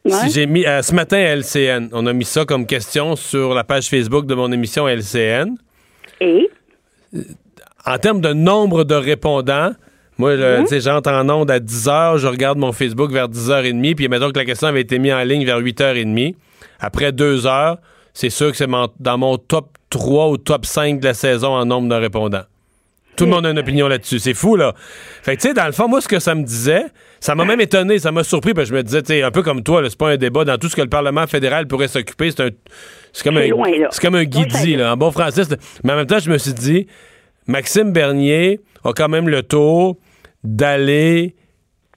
Ouais. 0.06 0.12
si 0.12 0.30
j'ai 0.32 0.46
mis, 0.46 0.66
euh, 0.66 0.82
ce 0.82 0.94
matin 0.94 1.18
à 1.18 1.36
LCN, 1.36 1.90
on 1.94 2.06
a 2.06 2.12
mis 2.14 2.26
ça 2.26 2.44
comme 2.46 2.66
question 2.66 3.16
sur 3.16 3.54
la 3.54 3.64
page 3.64 3.88
Facebook 3.90 4.26
de 4.26 4.36
mon 4.36 4.52
émission 4.52 4.88
LCN. 4.88 5.56
Et? 6.20 6.50
En 7.86 7.98
termes 7.98 8.20
de 8.22 8.34
nombre 8.34 8.84
de 8.84 8.94
répondants, 8.96 9.72
moi, 10.18 10.36
je- 10.36 10.62
tu 10.62 10.68
sais, 10.68 10.82
j'entre 10.82 11.10
en 11.12 11.30
onde 11.30 11.50
à 11.50 11.60
10 11.62 11.88
h, 11.88 12.18
je 12.18 12.28
regarde 12.28 12.58
mon 12.58 12.74
Facebook 12.74 13.12
vers 13.12 13.30
10h30, 13.30 13.96
puis 13.96 14.10
mettons 14.10 14.32
que 14.32 14.38
la 14.40 14.46
question 14.46 14.68
avait 14.68 14.82
été 14.82 15.00
mise 15.00 15.14
en 15.14 15.24
ligne 15.24 15.46
vers 15.46 15.60
8h30. 15.60 16.36
Après 16.82 17.12
2 17.14 17.48
heures, 17.48 17.78
c'est 18.14 18.30
sûr 18.30 18.52
que 18.52 18.58
c'est 18.58 18.68
dans 19.00 19.18
mon 19.18 19.38
top 19.38 19.70
3 19.90 20.30
ou 20.30 20.38
top 20.38 20.66
5 20.66 21.00
de 21.00 21.06
la 21.06 21.14
saison 21.14 21.54
en 21.54 21.66
nombre 21.66 21.88
de 21.90 21.96
répondants. 21.96 22.44
Tout 23.20 23.26
le 23.26 23.32
monde 23.32 23.46
a 23.46 23.52
une 23.52 23.60
opinion 23.60 23.88
là-dessus. 23.88 24.20
C'est 24.20 24.34
fou, 24.34 24.56
là. 24.56 24.74
Fait 25.22 25.36
que, 25.36 25.42
tu 25.42 25.48
sais, 25.50 25.54
dans 25.54 25.66
le 25.66 25.72
fond, 25.72 25.88
moi, 25.88 26.02
ce 26.02 26.08
que 26.08 26.20
ça 26.20 26.34
me 26.36 26.44
disait, 26.44 26.86
ça 27.20 27.36
m'a 27.36 27.44
même 27.46 27.62
étonné, 27.62 28.00
ça 28.00 28.12
m'a 28.12 28.24
surpris, 28.24 28.54
parce 28.54 28.70
que 28.70 28.76
je 28.76 28.78
me 28.78 28.84
disais, 28.84 29.02
tu 29.02 29.08
sais, 29.14 29.22
un 29.24 29.32
peu 29.32 29.44
comme 29.44 29.62
toi, 29.64 29.82
c'est 29.88 29.98
pas 29.98 30.10
un 30.12 30.18
débat 30.18 30.46
dans 30.46 30.58
tout 30.58 30.70
ce 30.70 30.76
que 30.76 30.82
le 30.82 30.90
Parlement 30.90 31.28
fédéral 31.28 31.68
pourrait 31.68 31.88
s'occuper, 31.88 32.32
c'est 32.32 32.42
un. 32.44 32.50
C'est 33.14 33.24
comme, 33.24 33.38
un- 33.38 33.48
comme 34.02 34.16
un 34.16 34.24
guidi, 34.24 34.76
là, 34.78 34.94
en 34.94 34.98
bon 34.98 35.12
français. 35.12 35.44
Mais 35.84 35.94
en 35.94 35.96
même 35.98 36.06
temps, 36.08 36.20
je 36.20 36.30
me 36.32 36.38
suis 36.38 36.54
dit, 36.54 36.88
Maxime 37.48 37.92
Bernier 37.92 38.60
a 38.84 38.94
quand 38.94 39.10
même 39.10 39.28
le 39.30 39.44
tour 39.44 39.98
d'aller 40.44 41.36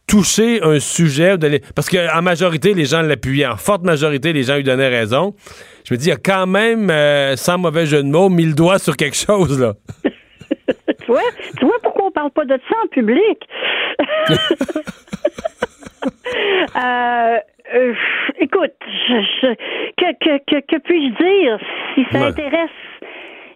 toucher 0.06 0.62
un 0.62 0.78
sujet, 0.80 1.36
parce 1.74 1.88
qu'en 1.88 2.22
majorité, 2.22 2.74
les 2.74 2.84
gens 2.84 3.02
l'appuyaient, 3.02 3.46
en 3.46 3.56
forte 3.56 3.82
majorité, 3.84 4.32
les 4.32 4.42
gens 4.42 4.56
lui 4.56 4.64
donnaient 4.64 4.88
raison. 4.88 5.34
Je 5.84 5.94
me 5.94 5.98
dis, 5.98 6.08
il 6.08 6.12
a 6.12 6.16
quand 6.16 6.46
même, 6.46 6.90
euh, 6.90 7.36
sans 7.36 7.56
mauvais 7.58 7.86
jeu 7.86 8.02
de 8.02 8.08
mots, 8.08 8.28
mis 8.28 8.44
le 8.44 8.52
doigt 8.52 8.78
sur 8.78 8.96
quelque 8.96 9.16
chose, 9.16 9.58
là. 9.60 9.74
tu 11.12 11.20
vois, 11.20 11.52
tu 11.58 11.64
vois 11.66 11.78
pourquoi 11.82 12.04
on 12.06 12.10
parle 12.10 12.30
pas 12.30 12.44
de 12.44 12.58
ça 12.68 12.76
en 12.84 12.86
public? 12.88 13.38
Euh, 16.76 17.36
euh, 17.74 17.94
écoute, 18.38 18.72
je, 19.08 19.14
je- 19.42 19.54
que, 19.96 20.12
que, 20.18 20.38
que, 20.50 20.60
que 20.66 20.76
puis-je 20.78 21.14
dire? 21.22 21.58
Si 21.94 22.04
ça 22.10 22.18
Ouais. 22.20 22.28
intéresse 22.28 22.70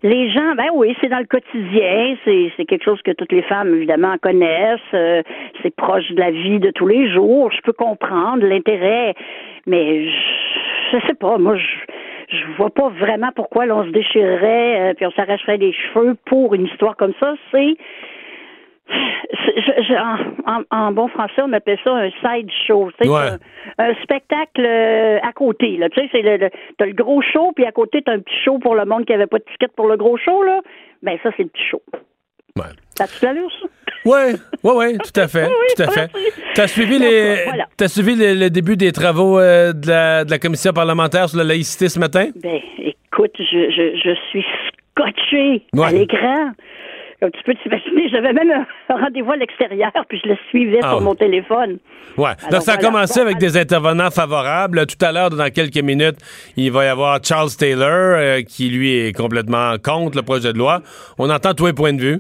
les 0.03 0.31
gens, 0.31 0.55
ben 0.57 0.67
oui, 0.75 0.95
c'est 1.01 1.09
dans 1.09 1.19
le 1.19 1.25
quotidien, 1.27 2.17
c'est, 2.25 2.53
c'est 2.57 2.65
quelque 2.67 2.85
chose 2.85 3.01
que 3.03 3.11
toutes 3.13 3.33
les 3.33 3.43
femmes, 3.43 3.75
évidemment, 3.75 4.17
connaissent, 4.23 4.79
euh, 4.95 5.23
c'est 5.63 5.75
proche 5.75 6.09
de 6.13 6.21
la 6.21 6.31
vie 6.31 6.61
de 6.61 6.71
tous 6.71 6.87
les 6.87 7.11
jours, 7.13 7.51
je 7.51 7.61
peux 7.63 7.73
comprendre 7.73 8.45
l'intérêt, 8.47 9.15
mais 9.67 10.05
je, 10.09 10.17
je 10.93 11.07
sais 11.07 11.15
pas, 11.15 11.39
moi, 11.39 11.57
je, 11.57 11.67
je 12.29 12.45
vois 12.57 12.71
pas 12.71 12.89
vraiment 12.89 13.31
pourquoi 13.35 13.67
l'on 13.67 13.85
se 13.85 13.91
déchirerait, 13.91 14.91
euh, 14.91 14.95
puis 14.95 15.07
on 15.07 15.11
s'arracherait 15.13 15.57
les 15.59 15.73
cheveux 15.73 16.17
pour 16.27 16.55
une 16.55 16.67
histoire 16.67 16.97
comme 16.97 17.13
ça, 17.21 17.35
c'est 17.51 17.77
c'est- 18.89 19.61
je- 19.61 19.83
je- 19.83 19.95
en, 19.95 20.59
en- 20.61 20.65
en 20.71 20.93
bon 20.93 21.09
français, 21.09 21.43
on 21.43 21.53
appelle 21.53 21.79
ça 21.83 21.93
un 21.93 22.11
side 22.11 22.49
show. 22.67 22.91
Ouais. 23.01 23.09
un, 23.79 23.89
un 23.91 23.95
spectacle 24.03 24.65
euh, 24.65 25.19
à 25.23 25.33
côté. 25.33 25.77
Là, 25.77 25.89
tu 25.89 26.01
sais, 26.01 26.09
c'est 26.13 26.23
le, 26.23 26.37
le- 26.37 26.51
t'as 26.79 26.87
le 26.87 26.93
gros 26.93 27.21
show, 27.21 27.51
puis 27.55 27.65
à 27.65 27.73
côté, 27.73 28.03
t'as 28.03 28.13
un 28.13 28.21
petit 28.21 28.39
show 28.45 28.59
pour 28.61 28.77
le 28.77 28.85
monde 28.85 29.05
qui 29.05 29.13
avait 29.13 29.27
pas 29.27 29.39
de 29.39 29.45
ticket 29.45 29.69
pour 29.77 29.89
le 29.89 29.97
gros 29.97 30.17
show. 30.19 30.43
Là. 30.45 30.61
Ben, 31.03 31.19
ça, 31.23 31.31
c'est 31.37 31.43
le 31.43 31.49
petit 31.49 31.65
show. 31.65 31.83
Ouais. 32.57 32.71
T'as-tu 32.97 33.25
l'allure, 33.25 33.51
ça? 33.61 33.67
Ouais, 34.07 34.35
ouais, 34.63 34.73
ouais, 34.75 34.93
tout 34.99 35.21
à 35.21 35.29
fait, 35.29 35.49
tout 35.77 35.83
à 35.83 35.89
fait. 35.89 36.11
T'as 36.55 36.67
suivi 36.69 36.99
les, 36.99 37.45
Voilà. 37.45 37.67
t'as 37.77 37.89
suivi 37.89 38.15
le, 38.15 38.35
le 38.35 38.49
début 38.51 38.77
des 38.77 38.93
travaux 38.93 39.39
euh, 39.39 39.73
de, 39.73 39.89
la, 39.89 40.25
de 40.25 40.31
la 40.31 40.39
commission 40.39 40.73
parlementaire 40.73 41.29
sur 41.29 41.39
la 41.39 41.45
laïcité 41.45 41.89
ce 41.89 41.99
matin? 41.99 42.29
Ben, 42.43 42.61
écoute, 42.79 43.33
je, 43.39 43.71
je, 43.71 43.97
je 44.03 44.15
suis 44.31 44.45
scotché 44.91 45.63
Ouais. 45.75 45.87
à 45.87 45.91
l'écran. 45.93 46.53
Comme 47.21 47.31
tu 47.31 47.43
peux 47.45 47.55
t'imaginer, 47.63 48.11
j'avais 48.11 48.35
même 48.35 48.51
un 48.91 48.95
rendez-vous 48.95 49.33
à 49.33 49.37
l'extérieur, 49.37 49.91
puis 50.07 50.21
je 50.23 50.29
le 50.29 50.37
suivais 50.51 50.81
Ah 50.83 50.91
sur 50.91 51.01
mon 51.01 51.15
téléphone. 51.15 51.79
Ouais. 52.19 52.27
Alors, 52.27 52.51
Donc, 52.51 52.63
ça 52.63 52.73
a 52.73 52.75
voilà. 52.77 52.89
commencé 52.91 53.21
avec 53.21 53.39
des 53.39 53.57
intervenants 53.57 54.11
favorables. 54.11 54.87
Tout 54.87 55.03
à 55.03 55.13
l'heure, 55.13 55.31
dans 55.31 55.51
quelques 55.51 55.79
minutes, 55.83 56.19
il 56.59 56.71
va 56.71 56.85
y 56.85 56.89
avoir 56.89 57.19
Charles 57.25 57.49
Taylor, 57.59 57.89
euh, 58.19 58.43
qui 58.43 58.69
lui 58.69 58.95
est 58.99 59.17
complètement 59.17 59.77
contre 59.83 60.17
le 60.19 60.23
projet 60.23 60.53
de 60.53 60.59
loi. 60.59 60.83
On 61.19 61.31
entend 61.31 61.55
tous 61.55 61.67
les 61.67 61.73
points 61.73 61.95
de 61.95 62.01
vue. 62.03 62.19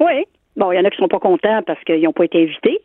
Oui. 0.00 0.24
Bon, 0.56 0.70
il 0.72 0.76
y 0.76 0.78
en 0.78 0.84
a 0.84 0.90
qui 0.90 0.98
sont 0.98 1.08
pas 1.08 1.18
contents 1.18 1.62
parce 1.66 1.82
qu'ils 1.84 2.02
n'ont 2.02 2.12
pas 2.12 2.24
été 2.24 2.42
invités. 2.42 2.80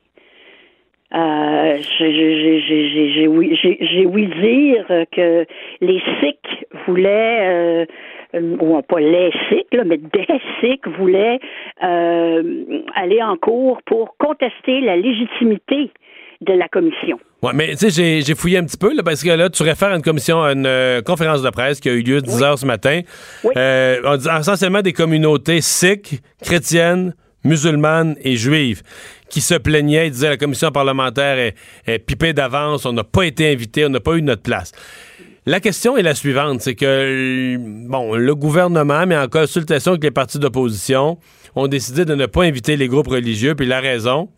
Euh, 1.13 1.77
j'ai- 1.99 3.27
oui, 3.27 3.57
oui 4.05 4.27
dire 4.27 4.85
que 5.11 5.45
les 5.81 6.01
Sikhs 6.19 6.65
voulaient, 6.85 7.39
euh, 7.41 7.85
euh, 8.35 8.55
ou 8.61 8.79
pas 8.83 8.99
les 8.99 9.31
Sikhs, 9.49 9.73
là, 9.73 9.83
mais 9.85 9.97
des 9.97 10.27
Sikhs 10.61 10.87
voulaient 10.99 11.39
euh, 11.83 12.43
aller 12.95 13.23
en 13.23 13.37
cours 13.37 13.81
pour 13.87 14.15
contester 14.19 14.81
la 14.81 14.97
légitimité 14.97 15.89
de 16.41 16.53
la 16.53 16.67
commission. 16.67 17.19
Ouais, 17.41 17.51
mais 17.55 17.69
tu 17.75 17.89
sais, 17.89 18.21
j'ai- 18.21 18.35
fouillé 18.35 18.59
un 18.59 18.63
petit 18.65 18.77
peu, 18.77 18.93
là, 18.95 19.01
parce 19.03 19.23
que 19.23 19.29
là, 19.29 19.49
tu 19.49 19.63
réfères 19.63 19.89
à 19.89 19.95
une 19.95 20.01
commission, 20.03 20.41
à 20.43 20.53
une 20.53 20.65
euh, 20.67 21.01
conférence 21.01 21.41
de 21.41 21.49
presse 21.49 21.79
qui 21.79 21.89
a 21.89 21.93
eu 21.93 22.01
lieu 22.03 22.21
10 22.21 22.43
heures 22.43 22.57
ce 22.59 22.65
matin. 22.67 23.01
Euh, 23.57 23.95
on 24.05 24.15
dit 24.15 24.27
essentiellement 24.39 24.81
des 24.81 24.93
communautés 24.93 25.61
sikhs, 25.61 26.19
chrétiennes, 26.43 27.13
musulmanes 27.43 28.15
et 28.21 28.35
juives 28.35 28.81
qui 29.29 29.41
se 29.41 29.55
plaignaient. 29.55 30.07
Ils 30.07 30.11
disaient 30.11 30.29
la 30.29 30.37
commission 30.37 30.71
parlementaire 30.71 31.37
est, 31.37 31.55
est 31.85 31.99
pipée 31.99 32.33
d'avance, 32.33 32.85
on 32.85 32.93
n'a 32.93 33.03
pas 33.03 33.23
été 33.23 33.51
invité, 33.51 33.85
on 33.85 33.89
n'a 33.89 33.99
pas 33.99 34.15
eu 34.15 34.21
notre 34.21 34.41
place. 34.41 34.71
La 35.45 35.59
question 35.59 35.97
est 35.97 36.03
la 36.03 36.15
suivante, 36.15 36.61
c'est 36.61 36.75
que 36.75 37.57
bon, 37.87 38.15
le 38.15 38.35
gouvernement, 38.35 39.05
mais 39.07 39.17
en 39.17 39.27
consultation 39.27 39.91
avec 39.93 40.03
les 40.03 40.11
partis 40.11 40.37
d'opposition, 40.37 41.17
ont 41.55 41.67
décidé 41.67 42.05
de 42.05 42.13
ne 42.13 42.25
pas 42.27 42.43
inviter 42.43 42.75
les 42.75 42.87
groupes 42.87 43.07
religieux, 43.07 43.55
puis 43.55 43.65
la 43.65 43.79
raison, 43.79 44.29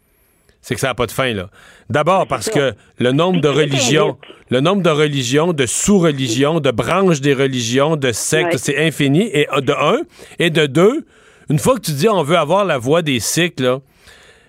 c'est 0.61 0.75
que 0.75 0.79
ça 0.79 0.87
n'a 0.87 0.93
pas 0.95 1.07
de 1.07 1.11
fin, 1.11 1.33
là. 1.33 1.49
D'abord 1.89 2.27
parce 2.27 2.49
que 2.49 2.73
le 2.99 3.11
nombre 3.11 3.41
de 3.41 3.47
religions, 3.49 4.17
le 4.49 4.61
nombre 4.61 4.83
de 4.83 4.89
religions, 4.89 5.51
de 5.53 5.65
sous-religions, 5.65 6.59
de 6.61 6.71
branches 6.71 7.19
des 7.19 7.33
religions, 7.33 7.97
de 7.97 8.11
sectes, 8.11 8.53
Ouais. 8.53 8.57
c'est 8.57 8.77
infini, 8.85 9.23
et 9.33 9.47
de 9.57 9.73
un, 9.73 10.01
et 10.39 10.49
de 10.51 10.67
deux, 10.67 11.05
une 11.49 11.59
fois 11.59 11.75
que 11.75 11.81
tu 11.81 11.91
dis 11.91 12.07
on 12.09 12.23
veut 12.23 12.37
avoir 12.37 12.65
la 12.65 12.77
voix 12.77 13.01
des 13.01 13.19
Sikhs, 13.19 13.59
là, 13.59 13.79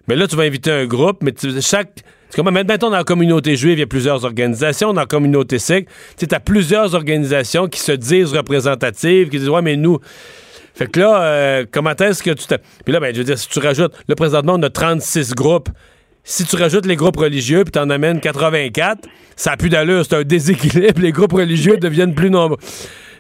mais 0.09 0.17
là, 0.17 0.27
tu 0.27 0.37
vas 0.37 0.43
inviter 0.45 0.71
un 0.71 0.87
groupe, 0.87 1.19
mais 1.23 1.33
tu- 1.33 1.61
chaque. 1.61 2.03
Comme 2.35 2.51
maintenant, 2.51 2.77
dans 2.79 2.91
la 2.91 3.05
communauté 3.05 3.57
juive, 3.57 3.75
il 3.75 3.81
y 3.81 3.83
a 3.83 3.87
plusieurs 3.87 4.25
organisations. 4.25 4.95
Dans 4.95 5.03
la 5.03 5.07
communauté 5.07 5.59
sikh, 5.59 5.87
tu 6.17 6.27
as 6.31 6.41
plusieurs 6.41 6.95
organisations 6.95 7.69
qui 7.69 7.79
se 7.79 7.93
disent 7.93 8.33
représentatives, 8.33 9.29
qui 9.29 9.39
disent 9.39 9.51
Ouais, 9.51 9.61
mais 9.63 9.77
nous. 9.77 9.99
Fait 10.75 10.91
que 10.91 10.99
là, 11.01 11.23
euh, 11.23 11.67
comment 11.71 11.91
est-ce 11.95 12.23
que 12.23 12.31
tu 12.31 12.47
t'as. 12.47 12.57
Puis 12.85 12.93
là, 12.93 13.01
ben, 13.01 13.13
je 13.15 13.19
veux 13.19 13.25
dire, 13.25 13.39
si 13.39 13.49
tu 13.49 13.59
rajoutes. 13.59 13.93
Là, 14.09 14.15
présentement, 14.17 14.55
on 14.57 14.63
a 14.63 14.71
36 14.71 15.35
groupes. 15.35 15.69
Si 16.25 16.45
tu 16.47 16.57
rajoutes 16.57 16.87
les 16.87 16.97
groupes 16.97 17.17
religieux 17.19 17.65
puis 17.65 17.73
t'en 17.73 17.91
amènes 17.91 18.21
84, 18.21 19.07
ça 19.37 19.51
n'a 19.51 19.57
plus 19.59 19.69
d'allure. 19.69 20.05
C'est 20.09 20.17
un 20.17 20.23
déséquilibre. 20.23 21.01
Les 21.03 21.13
groupes 21.13 21.33
religieux 21.33 21.77
deviennent 21.77 22.15
plus 22.15 22.31
nombreux. 22.31 22.59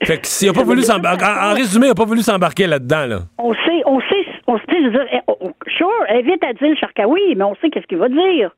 Fait 0.04 0.18
que 0.18 0.26
s'il 0.26 0.48
a 0.48 0.52
pas 0.52 0.64
voulu 0.64 0.82
s'embarquer. 0.82 1.24
En, 1.24 1.54
résumé, 1.54 1.86
il 1.86 1.88
n'a 1.90 1.94
pas 1.94 2.04
voulu 2.04 2.20
s'embarquer 2.20 2.66
là-dedans, 2.66 3.06
là. 3.06 3.18
On 3.38 3.54
sait, 3.54 3.82
on 3.86 4.00
sait, 4.00 4.26
on 4.46 4.58
sait, 4.58 4.64
je 4.70 4.84
veux 4.84 4.90
dire, 4.90 5.06
eh, 5.12 5.20
oh, 5.28 5.50
sure, 5.68 5.90
invite 6.08 6.42
Adil 6.44 6.76
Sharkawi, 6.76 7.34
mais 7.36 7.44
on 7.44 7.54
sait 7.56 7.70
qu'est-ce 7.70 7.86
qu'il 7.86 7.98
va 7.98 8.08
dire. 8.08 8.50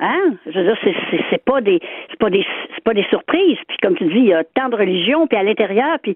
Hein? 0.00 0.36
Je 0.46 0.58
veux 0.58 0.64
dire, 0.64 0.76
c'est, 0.82 0.94
c'est 1.30 1.44
pas 1.44 1.60
des, 1.60 1.78
c'est 2.10 2.18
pas 2.18 2.30
des, 2.30 2.44
c'est 2.74 2.84
pas 2.84 2.94
des 2.94 3.04
surprises. 3.04 3.58
Puis 3.68 3.76
comme 3.82 3.96
tu 3.96 4.04
dis, 4.04 4.18
il 4.18 4.28
y 4.28 4.34
a 4.34 4.44
tant 4.44 4.70
de 4.70 4.76
religions, 4.76 5.26
puis 5.26 5.38
à 5.38 5.42
l'intérieur, 5.42 5.98
puis 6.02 6.14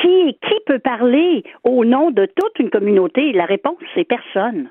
qui, 0.00 0.38
qui 0.40 0.54
peut 0.66 0.78
parler 0.78 1.42
au 1.64 1.84
nom 1.84 2.10
de 2.10 2.26
toute 2.26 2.58
une 2.60 2.70
communauté? 2.70 3.32
La 3.32 3.44
réponse, 3.44 3.78
c'est 3.94 4.04
personne. 4.04 4.68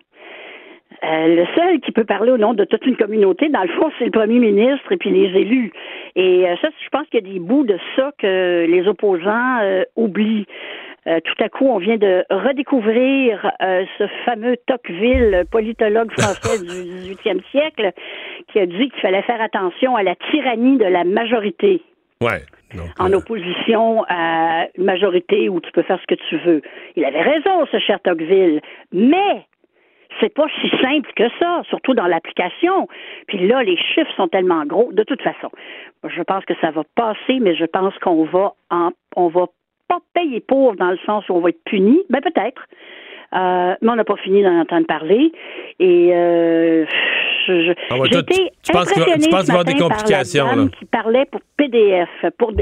Euh, 1.04 1.36
le 1.36 1.46
seul 1.56 1.80
qui 1.82 1.92
peut 1.92 2.06
parler 2.06 2.32
au 2.32 2.38
nom 2.38 2.54
de 2.54 2.64
toute 2.66 2.86
une 2.86 2.96
communauté, 2.96 3.50
dans 3.50 3.64
le 3.64 3.70
fond, 3.70 3.92
c'est 3.98 4.06
le 4.06 4.12
premier 4.12 4.40
ministre 4.40 4.92
et 4.92 4.98
puis 4.98 5.12
les 5.12 5.38
élus. 5.40 5.72
Et 6.16 6.48
euh, 6.48 6.56
ça, 6.62 6.70
je 6.84 6.90
pense 6.90 7.08
qu'il 7.08 7.26
y 7.26 7.30
a 7.30 7.34
des 7.34 7.40
bouts 7.40 7.66
de 7.66 7.78
ça 7.96 8.12
que 8.18 8.66
les 8.66 8.88
opposants 8.88 9.60
euh, 9.62 9.84
oublient. 9.96 10.46
Tout 11.06 11.44
à 11.44 11.50
coup, 11.50 11.66
on 11.68 11.80
vient 11.80 11.98
de 11.98 12.24
redécouvrir 12.30 13.52
ce 13.60 14.08
fameux 14.24 14.56
Tocqueville, 14.66 15.44
politologue 15.52 16.10
français 16.14 16.64
du 16.64 16.66
18e 16.66 17.42
siècle, 17.52 17.92
qui 18.48 18.60
a 18.60 18.66
dit 18.66 18.90
qu'il 18.90 19.02
fallait 19.02 19.22
faire 19.24 19.42
attention 19.42 19.98
à 19.98 20.04
la 20.04 20.16
tyrannie 20.32 20.78
de 20.78 20.86
la 20.86 21.04
majorité 21.04 21.82
Ouais. 22.22 22.40
en 23.00 23.12
opposition 23.12 24.06
à 24.08 24.68
une 24.78 24.86
majorité 24.86 25.50
où 25.50 25.60
tu 25.60 25.74
peux 25.74 25.82
faire 25.82 26.00
ce 26.00 26.08
que 26.08 26.20
tu 26.30 26.38
veux. 26.38 26.62
Il 26.96 27.04
avait 27.04 27.22
raison, 27.22 27.66
ce 27.70 27.80
cher 27.80 28.00
Tocqueville, 28.02 28.62
mais 28.94 29.46
c'est 30.24 30.34
pas 30.34 30.46
si 30.62 30.70
simple 30.82 31.10
que 31.18 31.26
ça, 31.38 31.62
surtout 31.68 31.94
dans 31.94 32.08
l'application. 32.08 32.88
Puis 33.28 33.46
là, 33.46 33.62
les 33.62 33.76
chiffres 33.76 34.12
sont 34.16 34.30
tellement 34.30 34.66
gros. 34.66 34.90
De 34.94 35.04
toute 35.04 35.22
façon, 35.22 35.50
je 36.08 36.22
pense 36.24 36.46
que 36.46 36.54
ça 36.62 36.72
va 36.72 36.84
passer, 36.96 37.40
mais 37.42 37.56
je 37.56 37.66
pense 37.66 37.94
qu'on 38.00 38.24
va 38.24 38.54
en, 38.72 38.92
on 39.18 39.28
va 39.28 39.48
pas 39.90 40.00
payer 40.14 40.40
pour 40.40 40.76
dans 40.78 40.92
le 40.92 40.98
sens 41.06 41.28
où 41.28 41.34
on 41.34 41.42
va 41.42 41.50
être 41.50 41.64
puni. 41.66 42.00
Ben 42.10 42.22
peut-être. 42.22 42.62
Euh, 43.36 43.76
mais 43.82 43.90
on 43.92 43.96
n'a 43.96 44.04
pas 44.06 44.16
fini 44.18 44.44
d'en 44.44 44.60
entendre 44.62 44.86
parler. 44.88 45.32
Et 45.80 46.12
euh, 46.14 46.86
je, 47.48 47.74
Ah 47.90 47.98
ouais, 47.98 48.08
j'ai 48.12 48.22
toi, 48.22 48.24
tu- 48.24 48.34
été 48.42 48.50
tu 48.64 48.72
penses 48.72 48.92
qu'il 48.94 49.02
va- 49.04 49.18
tu 49.18 49.30
penses 49.30 49.48
va 49.52 49.64
des 49.66 49.74
matin 49.74 49.80
par 49.80 49.90
la 49.90 49.96
complications, 49.96 50.46
là? 50.46 50.66
qui 50.80 50.86
parlait 50.86 51.26
pour 51.26 51.42
PDF, 51.58 52.10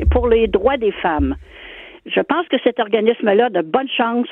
pour 0.10 0.28
les 0.30 0.48
droits 0.48 0.78
des 0.78 0.92
femmes. 0.94 1.36
Je 2.08 2.22
pense 2.22 2.48
que 2.48 2.58
cet 2.64 2.80
organisme-là 2.80 3.46
a 3.46 3.50
de 3.50 3.62
bonnes 3.62 3.90
chances 3.96 4.28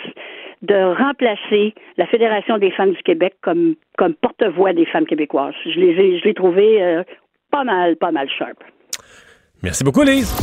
de 0.62 0.96
remplacer 0.98 1.74
la 1.98 2.06
Fédération 2.08 2.58
des 2.58 2.72
femmes 2.72 2.92
du 2.92 3.02
Québec 3.04 3.36
comme, 3.42 3.76
comme 3.98 4.14
porte-voix 4.14 4.74
des 4.74 4.86
femmes 4.86 5.06
québécoises. 5.06 5.54
Je 5.66 5.80
les 5.80 5.92
ai, 5.92 6.20
je 6.20 6.26
l'ai 6.26 6.34
trouvé 6.34 6.82
euh, 6.82 7.04
pas 7.52 7.64
mal, 7.64 7.96
pas 7.96 8.12
mal 8.12 8.28
sharp. 8.30 8.58
Merci 9.64 9.84
beaucoup, 9.84 10.04
Lise. 10.04 10.34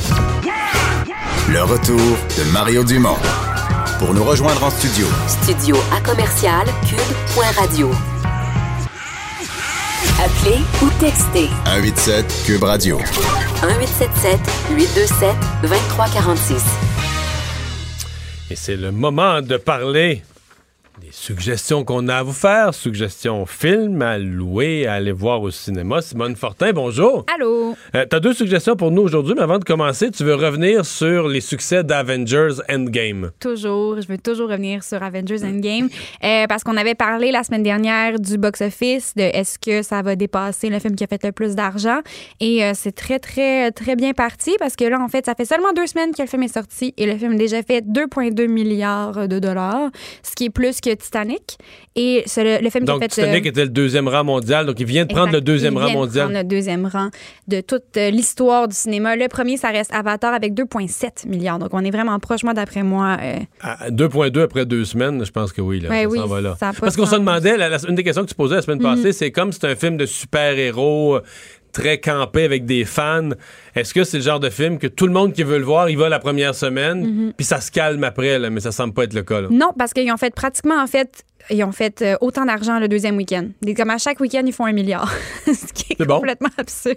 Le 1.52 1.62
retour 1.62 1.96
de 1.96 2.52
Mario 2.52 2.82
Dumont. 2.84 3.16
Pour 3.98 4.12
nous 4.12 4.24
rejoindre 4.24 4.62
en 4.62 4.70
studio, 4.70 5.06
Studio 5.26 5.76
à 5.90 6.00
commercial 6.04 6.66
cube.radio. 6.84 7.88
Appelez 10.20 10.60
ou 10.82 10.88
textez 11.00 11.48
187 11.64 12.44
Cube 12.46 12.62
Radio. 12.62 12.98
1877 12.98 14.40
827 14.76 15.36
2346. 15.62 16.95
Et 18.50 18.54
c'est 18.56 18.76
le 18.76 18.92
moment 18.92 19.42
de 19.42 19.56
parler 19.56 20.22
des 21.00 21.12
suggestions 21.12 21.84
qu'on 21.84 22.08
a 22.08 22.16
à 22.16 22.22
vous 22.22 22.32
faire, 22.32 22.72
suggestions 22.72 23.44
films 23.44 24.00
à 24.00 24.18
louer, 24.18 24.86
à 24.86 24.94
aller 24.94 25.12
voir 25.12 25.42
au 25.42 25.50
cinéma. 25.50 26.00
Simone 26.00 26.36
Fortin, 26.36 26.72
bonjour. 26.72 27.26
Allô? 27.34 27.76
Euh, 27.94 28.06
T'as 28.08 28.20
deux 28.20 28.32
suggestions 28.32 28.76
pour 28.76 28.90
nous 28.90 29.02
aujourd'hui, 29.02 29.34
mais 29.36 29.42
avant 29.42 29.58
de 29.58 29.64
commencer, 29.64 30.10
tu 30.10 30.24
veux 30.24 30.34
revenir 30.34 30.86
sur 30.86 31.28
les 31.28 31.42
succès 31.42 31.84
d'Avengers 31.84 32.62
Endgame. 32.70 33.30
Toujours, 33.40 34.00
je 34.00 34.08
veux 34.08 34.16
toujours 34.16 34.48
revenir 34.48 34.82
sur 34.82 35.02
Avengers 35.02 35.44
Endgame 35.44 35.88
euh, 36.24 36.46
parce 36.46 36.64
qu'on 36.64 36.78
avait 36.78 36.94
parlé 36.94 37.30
la 37.30 37.42
semaine 37.42 37.62
dernière 37.62 38.18
du 38.18 38.38
box-office, 38.38 39.14
de 39.16 39.22
est-ce 39.22 39.58
que 39.58 39.82
ça 39.82 40.00
va 40.00 40.16
dépasser 40.16 40.70
le 40.70 40.78
film 40.78 40.96
qui 40.96 41.04
a 41.04 41.08
fait 41.08 41.22
le 41.24 41.32
plus 41.32 41.54
d'argent. 41.54 42.00
Et 42.40 42.64
euh, 42.64 42.72
c'est 42.74 42.92
très, 42.92 43.18
très, 43.18 43.70
très 43.70 43.96
bien 43.96 44.14
parti 44.14 44.56
parce 44.58 44.76
que 44.76 44.84
là, 44.84 44.98
en 44.98 45.08
fait, 45.08 45.26
ça 45.26 45.34
fait 45.34 45.44
seulement 45.44 45.74
deux 45.74 45.86
semaines 45.86 46.14
que 46.14 46.22
le 46.22 46.28
film 46.28 46.42
est 46.42 46.54
sorti 46.54 46.94
et 46.96 47.04
le 47.04 47.18
film 47.18 47.32
a 47.32 47.36
déjà 47.36 47.62
fait 47.62 47.84
2,2 47.84 48.48
milliards 48.48 49.28
de 49.28 49.38
dollars, 49.38 49.90
ce 50.22 50.34
qui 50.34 50.46
est 50.46 50.50
plus 50.50 50.80
que 50.80 50.85
Titanic. 50.94 51.58
Et 51.96 52.24
le, 52.36 52.62
le 52.62 52.70
film 52.70 52.84
Donc, 52.84 52.98
qui 53.00 53.04
a 53.04 53.08
fait. 53.08 53.14
Titanic 53.22 53.46
euh, 53.46 53.48
était 53.50 53.62
le 53.64 53.70
deuxième 53.70 54.06
rang 54.08 54.24
mondial, 54.24 54.66
donc 54.66 54.78
il 54.80 54.86
vient 54.86 55.04
de 55.06 55.12
prendre 55.12 55.32
le 55.32 55.40
deuxième 55.40 55.76
rang 55.76 55.90
mondial. 55.90 56.26
prendre 56.26 56.38
le 56.38 56.44
deuxième 56.44 56.86
rang 56.86 57.08
de 57.48 57.60
toute 57.60 57.96
euh, 57.96 58.10
l'histoire 58.10 58.68
du 58.68 58.74
cinéma. 58.76 59.16
Le 59.16 59.28
premier, 59.28 59.56
ça 59.56 59.68
reste 59.70 59.92
Avatar 59.94 60.34
avec 60.34 60.52
2,7 60.54 61.26
milliards. 61.28 61.58
Donc, 61.58 61.70
on 61.72 61.80
est 61.84 61.90
vraiment 61.90 62.18
proche, 62.18 62.44
moi, 62.44 62.54
d'après 62.54 62.82
moi. 62.82 63.16
euh, 63.22 63.38
À 63.60 63.90
2.2 63.90 64.42
après 64.42 64.66
deux 64.66 64.84
semaines, 64.84 65.24
je 65.24 65.30
pense 65.32 65.52
que 65.52 65.60
oui. 65.60 65.80
Là, 65.80 65.88
Ouais, 65.90 66.02
ça 66.02 66.08
oui, 66.08 66.18
va 66.28 66.40
là. 66.40 66.56
ça 66.60 66.72
Parce 66.78 66.96
qu'on 66.96 67.06
se 67.06 67.16
demandait, 67.16 67.56
la- 67.56 67.68
la- 67.68 67.78
une 67.88 67.94
des 67.94 68.04
questions 68.04 68.22
que 68.24 68.28
tu 68.28 68.34
posais 68.34 68.56
la 68.56 68.62
semaine 68.62 68.78
Mhm. 68.78 68.94
passée, 68.96 69.12
c'est 69.12 69.30
comme 69.32 69.52
c'est 69.52 69.64
un 69.66 69.74
film 69.74 69.96
de 69.96 70.06
super-héros 70.06 71.16
euh, 71.16 71.22
très 71.76 71.98
campé 72.00 72.44
avec 72.44 72.64
des 72.64 72.84
fans. 72.84 73.28
Est-ce 73.74 73.92
que 73.92 74.02
c'est 74.04 74.16
le 74.16 74.22
genre 74.22 74.40
de 74.40 74.48
film 74.50 74.78
que 74.78 74.86
tout 74.86 75.06
le 75.06 75.12
monde 75.12 75.32
qui 75.34 75.42
veut 75.42 75.58
le 75.58 75.64
voir, 75.64 75.90
il 75.90 75.98
va 75.98 76.08
la 76.08 76.18
première 76.18 76.54
semaine, 76.54 77.04
Mhm. 77.06 77.32
puis 77.36 77.44
ça 77.44 77.60
se 77.60 77.70
calme 77.70 78.02
après, 78.04 78.38
là, 78.38 78.48
mais 78.50 78.60
ça 78.60 78.72
semble 78.72 78.94
pas 78.94 79.04
être 79.04 79.12
le 79.14 79.22
cas. 79.22 79.42
là. 79.42 79.48
Non, 79.50 79.72
parce 79.78 79.92
qu'ils 79.92 80.10
ont 80.10 80.16
fait 80.16 80.34
pratiquement, 80.34 80.80
en 80.82 80.86
fait, 80.86 81.22
ils 81.50 81.62
ont 81.62 81.72
fait 81.72 82.02
euh, 82.02 82.16
autant 82.22 82.44
d'argent 82.46 82.80
le 82.80 82.88
deuxième 82.88 83.16
week-end. 83.16 83.48
Comme 83.76 83.90
à 83.90 83.98
chaque 83.98 84.18
week-end, 84.20 84.42
ils 84.46 84.52
font 84.52 84.64
un 84.64 84.72
milliard. 84.72 85.12
Ce 85.46 85.72
qui 85.72 85.92
est, 85.98 86.04
bon. 86.04 86.16
complètement 86.16 86.48
absurde. 86.58 86.96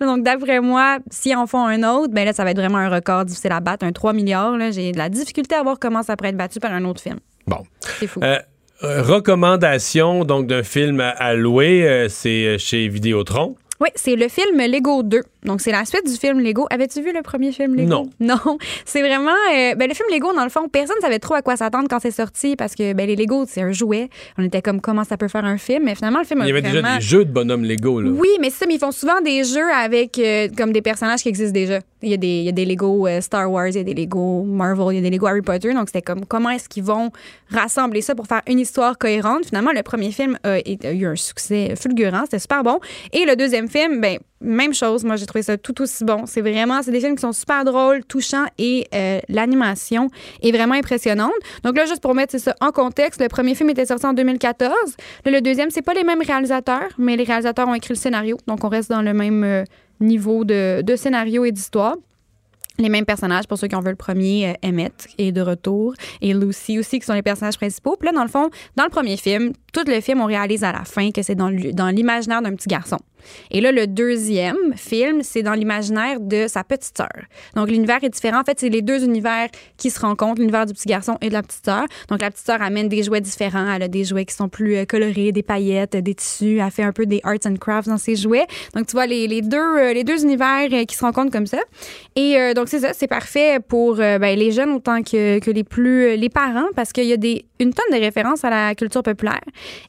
Donc, 0.00 0.22
d'après 0.22 0.60
moi, 0.60 0.98
s'ils 1.10 1.36
en 1.36 1.46
font 1.46 1.66
un 1.66 1.82
autre, 1.82 2.12
ben 2.14 2.24
là, 2.24 2.32
ça 2.32 2.44
va 2.44 2.52
être 2.52 2.56
vraiment 2.58 2.78
un 2.78 2.88
record 2.88 3.24
difficile 3.24 3.52
à 3.52 3.60
battre. 3.60 3.84
Un 3.84 3.92
3 3.92 4.12
milliards, 4.14 4.56
j'ai 4.70 4.92
de 4.92 4.98
la 4.98 5.08
difficulté 5.08 5.54
à 5.56 5.62
voir 5.62 5.78
comment 5.78 6.02
ça 6.02 6.16
pourrait 6.16 6.30
être 6.30 6.36
battu 6.36 6.58
par 6.60 6.72
un 6.72 6.84
autre 6.84 7.02
film. 7.02 7.18
Bon. 7.46 7.64
C'est 8.00 8.06
fou. 8.06 8.20
Euh, 8.22 8.38
recommandation 8.82 10.24
donc 10.24 10.46
d'un 10.46 10.62
film 10.62 11.00
à, 11.00 11.34
louer, 11.34 11.86
euh, 11.88 12.08
c'est 12.08 12.58
chez 12.58 12.88
Vidéotron. 12.88 13.56
Oui, 13.82 13.88
c'est 13.96 14.14
le 14.14 14.28
film 14.28 14.60
Lego 14.60 15.02
2. 15.02 15.22
Donc, 15.44 15.60
c'est 15.60 15.72
la 15.72 15.84
suite 15.84 16.06
du 16.06 16.16
film 16.16 16.38
Lego. 16.38 16.68
Avais-tu 16.70 17.02
vu 17.02 17.12
le 17.12 17.20
premier 17.20 17.50
film 17.50 17.74
Lego? 17.74 17.88
Non. 17.88 18.10
Non. 18.20 18.58
C'est 18.84 19.00
vraiment. 19.00 19.32
euh, 19.52 19.74
ben, 19.74 19.88
le 19.88 19.94
film 19.94 20.08
Lego, 20.12 20.32
dans 20.32 20.44
le 20.44 20.50
fond, 20.50 20.68
personne 20.68 20.94
ne 20.98 21.02
savait 21.02 21.18
trop 21.18 21.34
à 21.34 21.42
quoi 21.42 21.56
s'attendre 21.56 21.88
quand 21.90 21.98
c'est 22.00 22.12
sorti 22.12 22.54
parce 22.54 22.76
que 22.76 22.92
ben, 22.92 23.08
les 23.08 23.16
Lego, 23.16 23.44
c'est 23.48 23.60
un 23.60 23.72
jouet. 23.72 24.08
On 24.38 24.44
était 24.44 24.62
comme 24.62 24.80
comment 24.80 25.02
ça 25.02 25.16
peut 25.16 25.26
faire 25.26 25.44
un 25.44 25.58
film? 25.58 25.82
Mais 25.82 25.96
finalement, 25.96 26.20
le 26.20 26.24
film 26.24 26.40
Il 26.44 26.46
y 26.46 26.50
avait 26.52 26.60
vraiment... 26.60 26.80
déjà 26.82 26.94
des 26.98 27.04
jeux 27.04 27.24
de 27.24 27.32
bonhommes 27.32 27.64
Lego, 27.64 28.00
là. 28.00 28.10
Oui, 28.10 28.28
mais 28.40 28.50
ça, 28.50 28.66
mais 28.68 28.74
ils 28.74 28.78
font 28.78 28.92
souvent 28.92 29.20
des 29.20 29.42
jeux 29.42 29.68
avec 29.74 30.16
euh, 30.20 30.46
comme 30.56 30.70
des 30.72 30.80
personnages 30.82 31.22
qui 31.22 31.28
existent 31.28 31.52
déjà. 31.52 31.80
Il 32.02 32.10
y 32.10 32.14
a 32.14 32.16
des, 32.16 32.26
il 32.26 32.44
y 32.44 32.48
a 32.48 32.52
des 32.52 32.64
Lego 32.64 33.08
euh, 33.08 33.20
Star 33.20 33.50
Wars, 33.50 33.68
il 33.68 33.76
y 33.76 33.80
a 33.80 33.82
des 33.82 33.94
Lego 33.94 34.44
Marvel, 34.44 34.86
il 34.92 34.96
y 34.96 34.98
a 34.98 35.02
des 35.02 35.10
Lego 35.10 35.26
Harry 35.26 35.42
Potter. 35.42 35.72
Donc, 35.74 35.88
c'était 35.88 36.02
comme 36.02 36.24
comment 36.24 36.50
est-ce 36.50 36.68
qu'ils 36.68 36.84
vont 36.84 37.10
rassembler 37.50 38.00
ça 38.00 38.14
pour 38.14 38.28
faire 38.28 38.42
une 38.46 38.60
histoire 38.60 38.96
cohérente? 38.96 39.46
Finalement, 39.46 39.72
le 39.72 39.82
premier 39.82 40.12
film 40.12 40.38
a, 40.44 40.52
a 40.52 40.92
eu 40.92 41.06
un 41.06 41.16
succès 41.16 41.74
fulgurant. 41.76 42.22
C'était 42.24 42.38
super 42.38 42.62
bon. 42.62 42.78
Et 43.12 43.24
le 43.24 43.34
deuxième 43.34 43.68
film, 43.72 44.00
ben, 44.00 44.18
même 44.40 44.74
chose. 44.74 45.04
Moi, 45.04 45.16
j'ai 45.16 45.26
trouvé 45.26 45.42
ça 45.42 45.56
tout 45.56 45.80
aussi 45.82 46.04
bon. 46.04 46.26
C'est 46.26 46.40
vraiment, 46.40 46.82
c'est 46.82 46.90
des 46.90 47.00
films 47.00 47.16
qui 47.16 47.22
sont 47.22 47.32
super 47.32 47.64
drôles, 47.64 48.04
touchants 48.04 48.46
et 48.58 48.86
euh, 48.94 49.20
l'animation 49.28 50.08
est 50.42 50.52
vraiment 50.52 50.74
impressionnante. 50.74 51.32
Donc 51.64 51.76
là, 51.76 51.86
juste 51.86 52.02
pour 52.02 52.14
mettre 52.14 52.38
ça 52.38 52.54
en 52.60 52.70
contexte, 52.70 53.20
le 53.20 53.28
premier 53.28 53.54
film 53.54 53.70
était 53.70 53.86
sorti 53.86 54.06
en 54.06 54.12
2014. 54.12 54.72
Là, 55.24 55.32
le 55.32 55.40
deuxième, 55.40 55.70
c'est 55.70 55.82
pas 55.82 55.94
les 55.94 56.04
mêmes 56.04 56.22
réalisateurs, 56.22 56.88
mais 56.98 57.16
les 57.16 57.24
réalisateurs 57.24 57.68
ont 57.68 57.74
écrit 57.74 57.94
le 57.94 57.98
scénario. 57.98 58.36
Donc 58.46 58.64
on 58.64 58.68
reste 58.68 58.90
dans 58.90 59.02
le 59.02 59.14
même 59.14 59.44
euh, 59.44 59.64
niveau 60.00 60.44
de, 60.44 60.82
scénario 60.96 61.44
et 61.44 61.52
d'histoire. 61.52 61.96
Les 62.78 62.88
mêmes 62.88 63.04
personnages, 63.04 63.46
pour 63.46 63.58
ceux 63.58 63.68
qui 63.68 63.76
ont 63.76 63.80
vu 63.80 63.90
le 63.90 63.96
premier, 63.96 64.48
euh, 64.48 64.68
Emmett 64.68 65.06
est 65.18 65.30
de 65.30 65.42
retour 65.42 65.94
et 66.22 66.32
Lucy 66.32 66.78
aussi, 66.78 66.98
qui 66.98 67.06
sont 67.06 67.12
les 67.12 67.22
personnages 67.22 67.56
principaux. 67.56 67.96
Puis 67.96 68.06
là, 68.06 68.12
dans 68.12 68.22
le 68.22 68.30
fond, 68.30 68.50
dans 68.76 68.84
le 68.84 68.90
premier 68.90 69.16
film, 69.18 69.52
tout 69.72 69.84
le 69.86 70.00
film, 70.00 70.20
on 70.20 70.26
réalise 70.26 70.64
à 70.64 70.72
la 70.72 70.84
fin 70.84 71.10
que 71.10 71.22
c'est 71.22 71.34
dans 71.34 71.48
l'imaginaire 71.48 72.40
d'un 72.40 72.54
petit 72.54 72.68
garçon. 72.68 72.98
Et 73.50 73.60
là, 73.60 73.72
le 73.72 73.86
deuxième 73.86 74.56
film, 74.76 75.22
c'est 75.22 75.42
dans 75.42 75.54
l'imaginaire 75.54 76.20
de 76.20 76.46
sa 76.48 76.64
petite 76.64 76.96
sœur. 76.96 77.08
Donc, 77.54 77.68
l'univers 77.68 77.98
est 78.02 78.08
différent. 78.08 78.40
En 78.40 78.44
fait, 78.44 78.58
c'est 78.60 78.68
les 78.68 78.82
deux 78.82 79.04
univers 79.04 79.48
qui 79.76 79.90
se 79.90 80.00
rencontrent, 80.00 80.40
l'univers 80.40 80.66
du 80.66 80.72
petit 80.72 80.88
garçon 80.88 81.18
et 81.20 81.28
de 81.28 81.32
la 81.34 81.42
petite 81.42 81.64
sœur. 81.64 81.84
Donc, 82.08 82.20
la 82.20 82.30
petite 82.30 82.46
sœur 82.46 82.62
amène 82.62 82.88
des 82.88 83.02
jouets 83.02 83.20
différents. 83.20 83.72
Elle 83.72 83.82
a 83.82 83.88
des 83.88 84.04
jouets 84.04 84.24
qui 84.24 84.34
sont 84.34 84.48
plus 84.48 84.76
euh, 84.76 84.84
colorés, 84.84 85.32
des 85.32 85.42
paillettes, 85.42 85.96
des 85.96 86.14
tissus. 86.14 86.58
Elle 86.58 86.70
fait 86.70 86.82
un 86.82 86.92
peu 86.92 87.06
des 87.06 87.20
arts 87.24 87.46
and 87.46 87.56
crafts 87.56 87.88
dans 87.88 87.98
ses 87.98 88.16
jouets. 88.16 88.46
Donc, 88.74 88.86
tu 88.86 88.92
vois 88.92 89.06
les, 89.06 89.26
les 89.26 89.42
deux, 89.42 89.56
euh, 89.58 89.92
les 89.92 90.04
deux 90.04 90.22
univers 90.22 90.68
euh, 90.72 90.84
qui 90.84 90.96
se 90.96 91.04
rencontrent 91.04 91.32
comme 91.32 91.46
ça. 91.46 91.58
Et 92.16 92.36
euh, 92.36 92.54
donc, 92.54 92.68
c'est 92.68 92.80
ça, 92.80 92.92
c'est 92.92 93.06
parfait 93.06 93.58
pour 93.66 94.00
euh, 94.00 94.18
ben, 94.18 94.38
les 94.38 94.52
jeunes 94.52 94.70
autant 94.70 95.02
que, 95.02 95.38
que 95.38 95.50
les 95.50 95.64
plus 95.64 96.16
les 96.16 96.28
parents 96.28 96.68
parce 96.74 96.92
qu'il 96.92 97.04
y 97.04 97.12
a 97.12 97.16
des, 97.16 97.44
une 97.58 97.72
tonne 97.72 97.98
de 97.98 98.02
références 98.02 98.44
à 98.44 98.50
la 98.50 98.74
culture 98.74 99.02
populaire. 99.02 99.40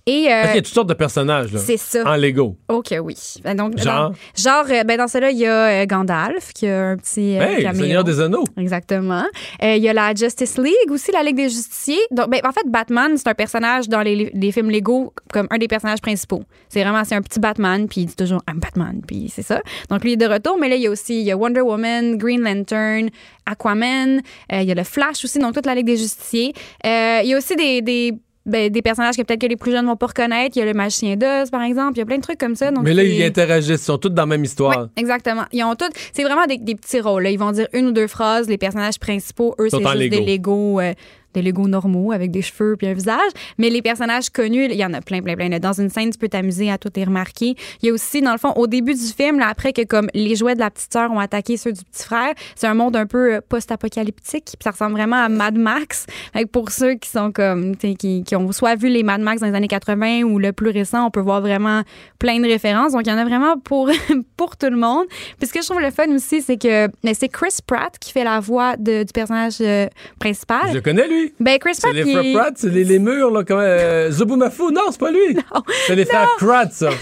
Et, 0.06 0.28
euh, 0.28 0.42
Parce 0.42 0.48
qu'il 0.48 0.56
y 0.56 0.60
a 0.60 0.62
toutes 0.62 0.74
sortes 0.74 0.90
de 0.90 0.94
personnages, 0.94 1.50
c'est 1.58 1.78
ça. 1.78 2.04
En 2.06 2.16
Lego. 2.16 2.58
OK, 2.70 2.94
oui. 3.02 3.16
Ben, 3.44 3.56
Donc, 3.56 3.78
Genre? 3.78 4.10
dans, 4.12 4.16
genre 4.42 4.66
euh, 4.70 4.84
ben, 4.84 4.98
dans 4.98 5.08
cela, 5.08 5.32
il 5.32 5.38
y 5.38 5.46
a 5.46 5.82
euh, 5.82 5.86
Gandalf 5.86 6.54
qui 6.54 6.68
a 6.68 6.90
un 6.90 6.98
petit 6.98 7.38
euh, 7.38 7.42
Hey, 7.44 7.64
caméo. 7.64 7.82
Seigneur 7.84 8.04
des 8.04 8.20
Anneaux. 8.22 8.44
Exactement. 8.58 9.26
Euh, 9.64 9.76
Il 9.76 9.84
y 9.84 9.90
a 9.90 9.94
la 9.94 10.14
Justice 10.14 10.58
League 10.58 10.90
aussi, 10.92 11.12
la 11.12 11.24
Ligue 11.24 11.36
des 11.38 11.50
Justiciers. 11.50 12.00
Donc, 12.12 12.30
ben, 12.30 12.40
en 12.46 12.52
fait, 12.52 12.66
Batman, 12.68 13.14
c'est 13.18 13.28
un 13.28 13.34
personnage 13.34 13.90
dans 13.90 14.02
les, 14.02 14.32
les 14.34 14.52
films 14.52 14.70
Lego 14.72 15.14
comme 15.32 15.48
un 15.50 15.58
des 15.58 15.68
personnages 15.68 16.02
principaux. 16.02 16.44
C'est 16.70 16.84
vraiment, 16.84 17.04
c'est 17.04 17.16
un 17.16 17.22
petit 17.22 17.40
Batman, 17.40 17.88
puis 17.88 18.02
il 18.02 18.06
dit 18.08 18.16
toujours 18.16 18.42
I'm 18.50 18.60
Batman, 18.60 19.02
puis 19.08 19.32
c'est 19.34 19.42
ça. 19.44 19.62
Donc, 19.90 20.04
lui 20.04 20.12
il 20.12 20.14
est 20.14 20.28
de 20.28 20.32
retour, 20.32 20.58
mais 20.60 20.70
là, 20.70 20.76
il 20.76 20.82
y 20.82 20.88
a 20.88 20.92
aussi 20.92 21.20
il 21.20 21.26
y 21.26 21.32
a 21.32 21.38
Wonder 21.38 21.62
Woman, 21.62 22.18
Green 22.18 22.42
Lantern, 22.42 23.10
Aquaman, 23.46 24.22
euh, 24.52 24.62
il 24.62 24.68
y 24.68 24.72
a 24.72 24.76
le 24.76 24.84
Flash 24.84 25.24
aussi, 25.26 25.40
donc 25.40 25.54
toute 25.54 25.66
la 25.66 25.76
Ligue 25.76 25.86
des 25.86 25.98
Justiciers. 25.98 26.54
Euh, 26.86 27.20
il 27.24 27.30
y 27.30 27.34
a 27.34 27.38
aussi 27.38 27.56
des, 27.56 27.82
des 27.82 28.14
ben, 28.46 28.70
des 28.70 28.82
personnages 28.82 29.16
que 29.16 29.22
peut-être 29.22 29.40
que 29.42 29.48
les 29.48 29.56
plus 29.56 29.72
jeunes 29.72 29.86
vont 29.86 29.96
pas 29.96 30.08
reconnaître. 30.08 30.58
Il 30.58 30.60
y 30.60 30.62
a 30.62 30.66
le 30.66 30.74
magicien 30.74 31.16
d'Oz, 31.16 31.50
par 31.50 31.62
exemple. 31.64 31.94
Il 31.96 32.00
y 32.00 32.02
a 32.02 32.06
plein 32.06 32.18
de 32.18 32.22
trucs 32.22 32.38
comme 32.40 32.56
ça. 32.56 32.72
Donc 32.72 32.84
Mais 32.84 32.94
là, 32.94 33.04
ils 33.04 33.24
interagissent. 33.24 33.82
Ils 33.82 33.86
sont 33.86 33.98
tous 33.98 34.10
dans 34.10 34.24
la 34.24 34.26
même 34.26 34.44
histoire. 34.44 34.90
Exactement. 34.98 35.44
Ils 35.54 35.64
ont 35.64 35.76
tous. 35.76 35.90
C'est 36.12 36.24
vraiment 36.24 36.46
des, 36.46 36.58
des 36.58 36.76
petits 36.76 37.00
rôles. 37.00 37.24
là. 37.24 37.30
Ils 37.30 37.40
vont 37.40 37.52
dire 37.52 37.68
une 37.74 37.88
ou 37.88 37.92
deux 37.92 38.08
phrases. 38.08 38.50
Les 38.50 38.58
personnages 38.58 39.00
principaux, 39.00 39.56
eux, 39.60 39.70
c'est 39.70 39.78
juste 39.78 39.96
Lego. 39.96 40.10
des 40.18 40.26
Lego. 40.26 40.80
euh, 40.82 40.94
des 41.34 41.42
Lego 41.42 41.68
normaux 41.68 42.12
avec 42.12 42.32
des 42.32 42.42
cheveux 42.42 42.76
puis 42.78 42.88
un 42.88 42.94
visage. 42.94 43.20
Mais 43.58 43.70
les 43.70 43.82
personnages 43.82 44.30
connus, 44.30 44.66
il 44.66 44.76
y 44.76 44.86
en 44.86 44.94
a 44.94 45.02
plein, 45.02 45.22
plein, 45.22 45.36
plein. 45.36 45.50
Dans 45.60 45.74
une 45.74 45.90
scène, 45.90 46.10
tu 46.12 46.18
peux 46.18 46.30
t'amuser 46.30 46.70
à 46.72 46.78
tout 46.78 46.90
les 46.96 47.04
remarquer. 47.04 47.56
Il 47.82 47.88
y 47.88 47.90
a 47.90 47.94
aussi, 47.94 48.22
dans 48.22 48.32
le 48.32 48.38
fond, 48.38 48.52
au 48.56 48.68
début 48.68 48.94
du 48.94 49.00
film, 49.16 49.40
après 49.42 49.74
que 49.74 49.84
comme 49.84 50.10
les 50.14 50.36
jouets 50.36 50.56
de 50.56 50.60
la 50.60 50.70
petite 50.72 50.92
sœur 50.94 51.12
ont 51.12 51.20
attaqué 51.20 51.58
ceux 51.58 51.72
du 51.74 51.82
petit 51.84 52.04
frère, 52.04 52.34
c'est 52.56 52.68
un 52.68 52.74
monde 52.74 52.96
un 52.96 53.06
peu 53.06 53.36
euh, 53.36 53.42
post-apocalyptique. 53.48 54.46
Puis 54.46 54.64
ça 54.64 54.72
ressemble 54.72 54.94
vraiment 54.94 55.18
à 55.24 55.30
Mad 55.30 55.56
Max. 55.58 56.06
Fait 56.34 56.46
pour 56.46 56.72
ceux 56.72 56.94
qui 56.96 57.10
sont 57.10 57.32
comme, 57.32 57.76
qui, 57.76 57.96
qui 58.24 58.36
ont 58.36 58.52
soit 58.52 58.76
vu 58.76 58.90
les 58.90 59.04
Mad 59.04 59.22
Max 59.22 59.42
dans 59.42 59.48
les 59.48 59.56
années 59.56 59.68
80 59.68 60.24
ou 60.24 60.40
le 60.40 60.54
plus 60.54 60.70
récent, 60.70 61.06
on 61.08 61.12
peut 61.12 61.20
voir 61.22 61.42
vraiment 61.42 61.82
plein 62.20 62.40
de 62.40 62.48
références. 62.48 62.92
Donc, 62.94 63.02
il 63.06 63.10
y 63.10 63.14
en 63.14 63.18
a 63.18 63.26
vraiment 63.26 63.58
pour, 63.58 63.90
pour 64.38 64.58
tout 64.58 64.70
le 64.70 64.78
monde. 64.78 65.06
Puis 65.40 65.48
ce 65.48 65.54
que 65.54 65.62
je 65.62 65.66
trouve 65.68 65.82
le 65.82 65.92
fun 65.92 66.10
aussi, 66.14 66.42
c'est 66.42 66.58
que 66.58 66.88
c'est 67.14 67.30
Chris 67.30 67.58
Pratt 67.66 67.98
qui 68.00 68.12
fait 68.12 68.24
la 68.24 68.40
voix 68.40 68.76
de- 68.78 69.04
du 69.04 69.14
personnage 69.14 69.58
euh, 69.62 69.88
principal. 70.20 70.62
Je 70.70 70.74
le 70.76 70.82
connais, 70.82 71.08
lui. 71.08 71.23
Ben, 71.40 71.58
Chris 71.60 71.72
C'est 71.76 71.88
Pratt, 72.34 72.54
il- 72.56 72.58
c'est 72.58 72.70
les, 72.70 72.84
les 72.84 73.00
murs, 73.00 73.32
là, 73.32 73.44
comme 73.44 73.60
euh, 73.60 74.10
Zubumafu. 74.12 74.72
Non, 74.72 74.82
c'est 74.92 75.00
pas 75.00 75.12
lui. 75.12 75.38
C'est 75.88 75.96
les 75.96 76.06
frères 76.06 76.30
Pratt, 76.38 76.72
ça. 76.72 76.90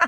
Ah, 0.00 0.06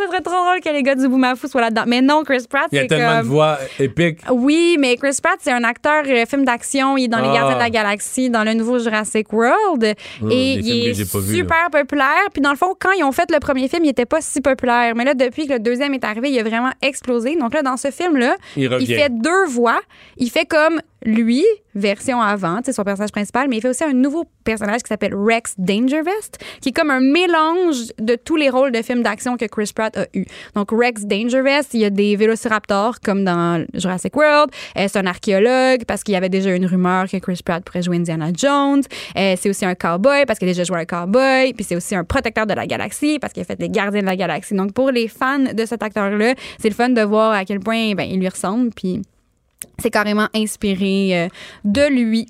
ça 0.00 0.06
serait 0.06 0.20
trop 0.22 0.34
drôle 0.36 0.60
que 0.64 0.68
les 0.72 0.84
gars 0.84 0.94
du 0.94 1.08
Boumafou 1.08 1.48
soient 1.48 1.60
là-dedans. 1.62 1.82
Mais 1.88 2.00
non, 2.00 2.22
Chris 2.22 2.44
Pratt, 2.48 2.68
Il 2.70 2.76
y 2.76 2.78
a 2.78 2.82
c'est 2.82 2.86
tellement 2.88 3.16
comme... 3.18 3.22
de 3.22 3.26
voix 3.32 3.58
épiques. 3.80 4.20
Oui, 4.30 4.76
mais 4.78 4.96
Chris 4.96 5.18
Pratt, 5.20 5.36
c'est 5.40 5.50
un 5.50 5.64
acteur 5.64 6.04
euh, 6.06 6.24
film 6.26 6.44
d'action. 6.44 6.96
Il 6.96 7.04
est 7.04 7.08
dans 7.08 7.18
Les 7.18 7.28
Ah. 7.28 7.34
Gardiens 7.34 7.54
de 7.56 7.60
la 7.60 7.70
Galaxie, 7.70 8.30
dans 8.30 8.44
le 8.44 8.54
nouveau 8.54 8.78
Jurassic 8.78 9.32
World. 9.32 9.94
Oh, 10.22 10.28
et 10.30 10.52
il 10.54 10.88
est 10.90 10.94
super 11.04 11.70
populaire. 11.72 12.22
Puis 12.32 12.40
dans 12.40 12.52
le 12.52 12.56
fond, 12.56 12.74
quand 12.78 12.92
ils 12.92 13.02
ont 13.02 13.10
fait 13.12 13.28
le 13.32 13.40
premier 13.40 13.66
film, 13.68 13.84
il 13.84 13.90
était 13.90 14.06
pas 14.06 14.20
si 14.20 14.40
populaire. 14.40 14.94
Mais 14.94 15.04
là, 15.04 15.14
depuis 15.14 15.48
que 15.48 15.54
le 15.54 15.58
deuxième 15.58 15.92
est 15.94 16.04
arrivé, 16.04 16.30
il 16.30 16.38
a 16.38 16.44
vraiment 16.44 16.70
explosé. 16.80 17.34
Donc 17.34 17.52
là, 17.52 17.62
dans 17.62 17.76
ce 17.76 17.90
film-là, 17.90 18.36
Il 18.56 18.68
fait 18.86 19.10
deux 19.10 19.46
voix. 19.48 19.80
Il 20.18 20.30
fait 20.30 20.46
comme 20.46 20.80
lui, 21.04 21.44
version 21.74 22.20
avant, 22.20 22.60
c'est 22.64 22.72
son 22.72 22.84
personnage 22.84 23.12
principal, 23.12 23.48
mais 23.48 23.56
il 23.56 23.60
fait 23.60 23.68
aussi 23.68 23.84
un 23.84 23.92
nouveau 23.92 24.24
personnage 24.44 24.82
qui 24.82 24.88
s'appelle 24.88 25.14
Rex 25.14 25.54
Dangervest, 25.58 26.38
qui 26.60 26.70
est 26.70 26.72
comme 26.72 26.90
un 26.90 27.00
mélange 27.00 27.92
de 27.98 28.14
tous 28.14 28.36
les 28.36 28.50
rôles 28.50 28.72
de 28.72 28.82
films 28.82 29.02
d'action 29.02 29.36
que 29.36 29.46
Chris 29.46 29.70
Pratt 29.74 29.96
a 29.96 30.06
eu. 30.14 30.24
Donc 30.54 30.70
Rex 30.70 31.04
Dangervest, 31.04 31.74
il 31.74 31.80
y 31.80 31.84
a 31.84 31.90
des 31.90 32.16
vélociraptors 32.16 33.00
comme 33.00 33.24
dans 33.24 33.64
Jurassic 33.74 34.16
World. 34.16 34.50
Euh, 34.76 34.86
c'est 34.88 34.98
un 34.98 35.06
archéologue 35.06 35.84
parce 35.86 36.02
qu'il 36.02 36.14
y 36.14 36.16
avait 36.16 36.28
déjà 36.28 36.54
une 36.54 36.66
rumeur 36.66 37.08
que 37.08 37.16
Chris 37.18 37.40
Pratt 37.44 37.64
pourrait 37.64 37.82
jouer 37.82 37.96
Indiana 37.96 38.30
Jones. 38.34 38.82
Euh, 39.16 39.34
c'est 39.38 39.48
aussi 39.48 39.64
un 39.64 39.74
cowboy 39.74 40.26
parce 40.26 40.38
qu'il 40.38 40.48
a 40.48 40.52
déjà 40.52 40.64
joué 40.64 40.78
un 40.78 40.84
cowboy. 40.84 41.54
Puis 41.54 41.64
c'est 41.64 41.76
aussi 41.76 41.94
un 41.94 42.04
protecteur 42.04 42.46
de 42.46 42.54
la 42.54 42.66
galaxie 42.66 43.18
parce 43.18 43.32
qu'il 43.32 43.42
a 43.42 43.44
fait 43.44 43.60
les 43.60 43.68
gardiens 43.68 44.00
de 44.00 44.06
la 44.06 44.16
galaxie. 44.16 44.54
Donc 44.54 44.72
pour 44.72 44.90
les 44.90 45.08
fans 45.08 45.38
de 45.38 45.64
cet 45.64 45.82
acteur-là, 45.82 46.34
c'est 46.58 46.68
le 46.68 46.74
fun 46.74 46.90
de 46.90 47.02
voir 47.02 47.32
à 47.32 47.44
quel 47.44 47.60
point 47.60 47.94
ben, 47.94 48.04
il 48.08 48.20
lui 48.20 48.28
ressemble. 48.28 48.70
Puis 48.74 49.02
c'est 49.78 49.90
carrément 49.90 50.28
inspiré 50.34 51.24
euh, 51.24 51.28
de 51.64 51.88
lui. 51.88 52.28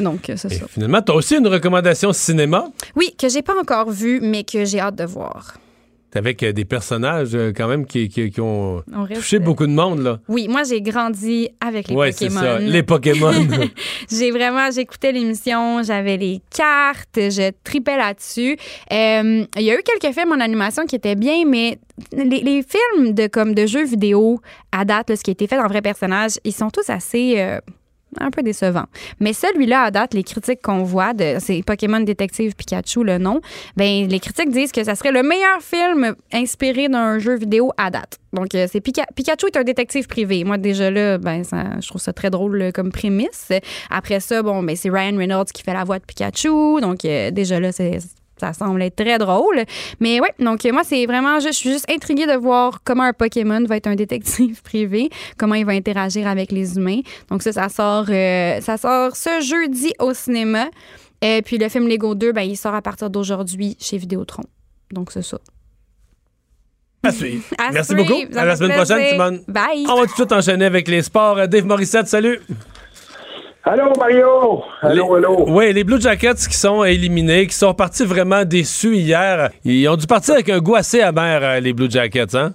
Donc, 0.00 0.28
euh, 0.30 0.34
c'est 0.36 0.52
ça. 0.52 0.66
Finalement, 0.68 1.00
tu 1.02 1.12
as 1.12 1.14
aussi 1.14 1.36
une 1.36 1.46
recommandation 1.48 2.12
cinéma? 2.12 2.68
Oui, 2.94 3.14
que 3.18 3.28
j'ai 3.28 3.42
pas 3.42 3.58
encore 3.58 3.90
vu, 3.90 4.20
mais 4.20 4.44
que 4.44 4.64
j'ai 4.64 4.80
hâte 4.80 4.96
de 4.96 5.04
voir. 5.04 5.56
Avec 6.14 6.42
euh, 6.42 6.52
des 6.52 6.64
personnages 6.64 7.34
euh, 7.34 7.52
quand 7.54 7.68
même 7.68 7.84
qui, 7.86 8.08
qui- 8.08 8.30
qui 8.30 8.40
ont 8.40 8.82
reste- 8.88 9.14
touché 9.20 9.38
beaucoup 9.38 9.66
de 9.66 9.72
monde. 9.72 10.00
là. 10.00 10.18
Oui, 10.28 10.48
moi, 10.48 10.62
j'ai 10.64 10.80
grandi 10.80 11.48
avec 11.60 11.88
les 11.88 11.94
Ouais, 11.94 12.10
Pokémon. 12.12 12.40
ça. 12.40 12.58
Les 12.58 12.82
Pokémon. 12.82 13.32
j'ai 14.10 14.30
vraiment, 14.30 14.70
j'écoutais 14.70 15.12
l'émission, 15.12 15.82
j'avais 15.82 16.16
les 16.16 16.40
cartes, 16.54 17.16
je 17.16 17.50
tripais 17.64 17.96
là-dessus. 17.96 18.56
Euh, 18.92 19.44
Il 19.56 19.62
y 19.62 19.70
a 19.70 19.74
eu 19.78 19.82
quelques 19.82 20.14
films 20.14 20.32
en 20.32 20.40
animation 20.40 20.86
qui 20.86 20.96
étaient 20.96 21.16
bien, 21.16 21.44
mais 21.46 21.78
les, 22.12 22.24
les 22.40 22.62
films 22.62 23.12
de 23.14 23.26
comme 23.26 23.54
de 23.54 23.66
jeux 23.66 23.84
vidéo 23.84 24.40
à 24.72 24.84
date, 24.84 25.10
là, 25.10 25.16
ce 25.16 25.22
qui 25.22 25.30
a 25.30 25.32
été 25.32 25.46
fait 25.46 25.58
en 25.58 25.66
vrai 25.68 25.82
personnage, 25.82 26.32
ils 26.44 26.52
sont 26.54 26.70
tous 26.70 26.88
assez 26.88 27.34
euh, 27.38 27.58
un 28.20 28.30
peu 28.30 28.42
décevants. 28.42 28.86
Mais 29.20 29.32
celui-là, 29.32 29.82
à 29.82 29.90
date, 29.90 30.14
les 30.14 30.22
critiques 30.22 30.62
qu'on 30.62 30.82
voit, 30.82 31.12
de, 31.14 31.36
c'est 31.38 31.62
Pokémon 31.64 32.00
Détective 32.00 32.54
Pikachu, 32.54 33.04
le 33.04 33.18
nom, 33.18 33.40
ben 33.76 34.06
les 34.08 34.20
critiques 34.20 34.50
disent 34.50 34.72
que 34.72 34.84
ça 34.84 34.94
serait 34.94 35.12
le 35.12 35.22
meilleur 35.22 35.60
film 35.60 36.14
inspiré 36.32 36.88
d'un 36.88 37.18
jeu 37.18 37.36
vidéo 37.36 37.72
à 37.76 37.90
date. 37.90 38.18
Donc, 38.32 38.54
euh, 38.54 38.66
c'est 38.70 38.80
Pika- 38.80 39.06
Pikachu 39.14 39.46
est 39.46 39.56
un 39.56 39.64
détective 39.64 40.06
privé. 40.06 40.44
Moi, 40.44 40.58
déjà 40.58 40.90
là, 40.90 41.16
ben, 41.18 41.42
ça- 41.44 41.80
je 41.80 41.88
trouve 41.88 42.00
ça 42.00 42.12
très 42.12 42.28
drôle 42.30 42.60
euh, 42.60 42.70
comme 42.70 42.92
prémisse. 42.92 43.50
Après 43.90 44.20
ça, 44.20 44.42
bon, 44.42 44.62
ben, 44.62 44.76
c'est 44.76 44.90
Ryan 44.90 45.16
Reynolds 45.16 45.46
qui 45.54 45.62
fait 45.62 45.72
la 45.72 45.84
voix 45.84 45.98
de 45.98 46.04
Pikachu. 46.04 46.80
Donc, 46.80 47.04
euh, 47.04 47.30
déjà 47.30 47.60
là, 47.60 47.72
c'est 47.72 47.98
ça 48.38 48.52
semble 48.52 48.82
être 48.82 48.96
très 48.96 49.18
drôle. 49.18 49.64
Mais 50.00 50.20
ouais, 50.20 50.32
donc 50.38 50.64
moi, 50.72 50.82
c'est 50.84 51.06
vraiment, 51.06 51.40
je 51.40 51.50
suis 51.50 51.70
juste 51.70 51.90
intriguée 51.90 52.26
de 52.26 52.34
voir 52.34 52.80
comment 52.84 53.04
un 53.04 53.12
Pokémon 53.12 53.62
va 53.64 53.76
être 53.76 53.86
un 53.86 53.94
détective 53.94 54.62
privé, 54.64 55.10
comment 55.38 55.54
il 55.54 55.64
va 55.64 55.72
interagir 55.72 56.26
avec 56.26 56.52
les 56.52 56.76
humains. 56.76 57.00
Donc 57.30 57.42
ça, 57.42 57.52
ça 57.52 57.68
sort, 57.68 58.06
euh, 58.08 58.60
ça 58.60 58.76
sort 58.76 59.16
ce 59.16 59.40
jeudi 59.40 59.92
au 59.98 60.12
cinéma. 60.14 60.66
Et 61.22 61.42
puis 61.42 61.58
le 61.58 61.68
film 61.68 61.88
Lego 61.88 62.14
2, 62.14 62.32
ben, 62.32 62.42
il 62.42 62.56
sort 62.56 62.74
à 62.74 62.82
partir 62.82 63.10
d'aujourd'hui 63.10 63.76
chez 63.80 63.96
Vidéotron. 63.96 64.44
Donc 64.92 65.10
c'est 65.12 65.22
ça. 65.22 65.38
À 67.02 67.12
suivre. 67.12 67.44
À 67.58 67.70
Merci 67.72 67.94
suivre, 67.94 68.08
beaucoup. 68.08 68.38
À 68.38 68.44
la 68.44 68.56
semaine 68.56 68.72
plaisir. 68.72 68.96
prochaine, 68.96 69.12
Simone. 69.12 69.40
Bye. 69.48 69.86
On 69.88 69.94
va 69.94 70.02
tout 70.02 70.12
de 70.12 70.16
suite 70.16 70.32
enchaîner 70.32 70.64
avec 70.64 70.88
les 70.88 71.02
sports. 71.02 71.48
Dave 71.48 71.64
Morissette, 71.64 72.08
salut. 72.08 72.40
Allô, 73.68 73.90
Mario! 73.98 74.62
Allô, 74.80 75.16
allô! 75.16 75.44
Oui, 75.48 75.72
les 75.72 75.82
Blue 75.82 76.00
Jackets 76.00 76.46
qui 76.48 76.54
sont 76.54 76.84
éliminés, 76.84 77.48
qui 77.48 77.54
sont 77.56 77.74
partis 77.74 78.04
vraiment 78.04 78.44
déçus 78.44 78.94
hier. 78.94 79.50
Ils 79.64 79.88
ont 79.88 79.96
dû 79.96 80.06
partir 80.06 80.34
avec 80.34 80.48
un 80.50 80.60
goût 80.60 80.76
assez 80.76 81.00
amer, 81.00 81.40
euh, 81.42 81.58
les 81.58 81.72
Blue 81.72 81.90
Jackets, 81.90 82.36
hein? 82.36 82.52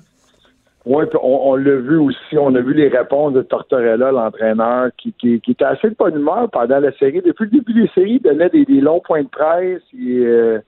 Oui, 0.85 1.03
on, 1.21 1.41
on 1.51 1.55
l'a 1.57 1.75
vu 1.75 1.97
aussi. 1.97 2.37
On 2.37 2.55
a 2.55 2.61
vu 2.61 2.73
les 2.73 2.87
réponses 2.87 3.33
de 3.33 3.41
Tortorella, 3.41 4.09
l'entraîneur, 4.09 4.87
qui, 4.97 5.13
qui, 5.19 5.41
qui, 5.41 5.51
était 5.51 5.65
assez 5.65 5.89
de 5.89 5.95
bonne 5.99 6.15
humeur 6.15 6.49
pendant 6.49 6.79
la 6.79 6.93
série. 6.93 7.21
Depuis 7.21 7.43
le 7.43 7.59
début 7.59 7.73
des 7.73 7.89
séries, 7.89 8.13
il 8.13 8.21
donnait 8.21 8.47
des, 8.47 8.63
des 8.63 8.79
longs 8.79 9.01
points 9.01 9.23
de 9.23 9.27
presse. 9.27 9.81
Il, 9.91 10.23
euh, 10.23 10.59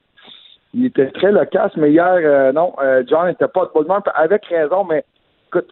il 0.74 0.88
était 0.88 1.10
très 1.12 1.32
loquace, 1.32 1.72
mais 1.78 1.92
hier, 1.92 2.20
euh, 2.22 2.52
non, 2.52 2.74
euh, 2.84 3.02
John 3.08 3.28
n'était 3.28 3.48
pas 3.48 3.64
de 3.64 3.72
bonne 3.74 3.86
humeur, 3.86 4.04
avec 4.14 4.46
raison, 4.48 4.84
mais 4.84 5.06
écoute, 5.48 5.72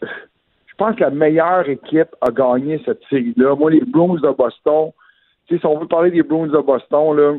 pense 0.81 0.95
que 0.95 1.01
la 1.01 1.11
meilleure 1.11 1.69
équipe 1.69 2.09
a 2.21 2.31
gagné 2.31 2.81
cette 2.83 3.01
série-là. 3.07 3.55
Moi, 3.55 3.69
les 3.69 3.81
Bruins 3.81 4.15
de 4.15 4.35
Boston, 4.35 4.89
si 5.47 5.59
on 5.63 5.77
veut 5.77 5.87
parler 5.87 6.09
des 6.09 6.23
Bruins 6.23 6.47
de 6.47 6.57
Boston, 6.57 7.15
là, 7.15 7.33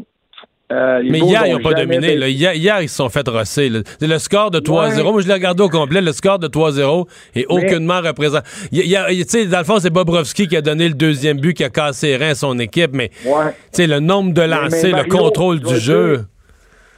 euh, 0.71 1.03
mais 1.05 1.19
hier, 1.19 1.47
ils 1.47 1.53
n'ont 1.53 1.63
pas 1.63 1.75
dominé. 1.75 2.17
Là. 2.17 2.29
Hier, 2.29 2.55
hier, 2.55 2.81
ils 2.81 2.89
se 2.89 2.97
sont 2.97 3.11
fait 3.11 3.29
rosser. 3.29 3.69
Là. 3.69 3.81
Le 4.01 4.19
score 4.19 4.51
de 4.51 4.59
3-0, 4.59 4.97
ouais. 4.97 5.13
moi 5.13 5.21
je 5.21 5.27
l'ai 5.27 5.35
regardé 5.35 5.63
au 5.63 5.69
complet, 5.69 6.01
le 6.01 6.13
score 6.13 6.39
de 6.39 6.47
3-0 6.47 7.07
est 7.35 7.41
mais... 7.41 7.47
aucunement 7.49 8.01
représenté. 8.01 8.47
Il 8.71 8.87
y 8.87 8.97
a, 8.97 9.03
dans 9.03 9.59
le 9.59 9.65
fond, 9.65 9.81
c'est 9.81 9.91
Bobrovski 9.91 10.47
qui 10.47 10.57
a 10.57 10.63
donné 10.63 10.89
le 10.89 10.95
deuxième 10.95 11.39
but, 11.39 11.53
qui 11.53 11.65
a 11.65 11.69
cassé 11.69 12.07
les 12.07 12.17
reins 12.17 12.31
à 12.31 12.35
son 12.35 12.59
équipe, 12.59 12.93
mais 12.95 13.11
ouais. 13.27 13.51
tu 13.51 13.83
sais, 13.83 13.87
le 13.87 14.01
nombre 14.01 14.33
de 14.33 14.41
lancers, 14.41 14.97
le 14.97 15.11
contrôle 15.11 15.61
du 15.61 15.77
jeu. 15.77 16.21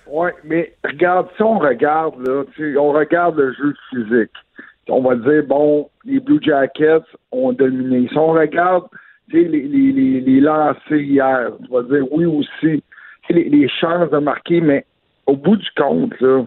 Oui, 0.06 0.28
mais 0.44 0.72
regarde, 0.84 1.26
si 1.36 1.42
on 1.42 1.58
regarde, 1.58 2.14
là, 2.24 2.44
on 2.78 2.92
regarde 2.92 3.36
le 3.36 3.52
jeu 3.54 3.74
physique 3.90 4.30
on 4.88 5.02
va 5.02 5.16
dire, 5.16 5.44
bon, 5.46 5.88
les 6.04 6.20
Blue 6.20 6.40
Jackets 6.42 7.04
ont 7.32 7.52
dominé. 7.52 8.08
Si 8.08 8.18
on 8.18 8.32
regarde 8.32 8.84
les, 9.28 9.44
les, 9.44 9.62
les, 9.62 10.20
les 10.20 10.40
lancers 10.40 11.00
hier, 11.00 11.50
on 11.70 11.80
va 11.80 11.82
dire 11.82 12.12
oui 12.12 12.26
aussi, 12.26 12.82
les, 13.30 13.48
les 13.48 13.68
chances 13.68 14.10
de 14.10 14.18
marquer, 14.18 14.60
mais 14.60 14.84
au 15.26 15.36
bout 15.36 15.56
du 15.56 15.68
compte, 15.76 16.18
là, 16.20 16.44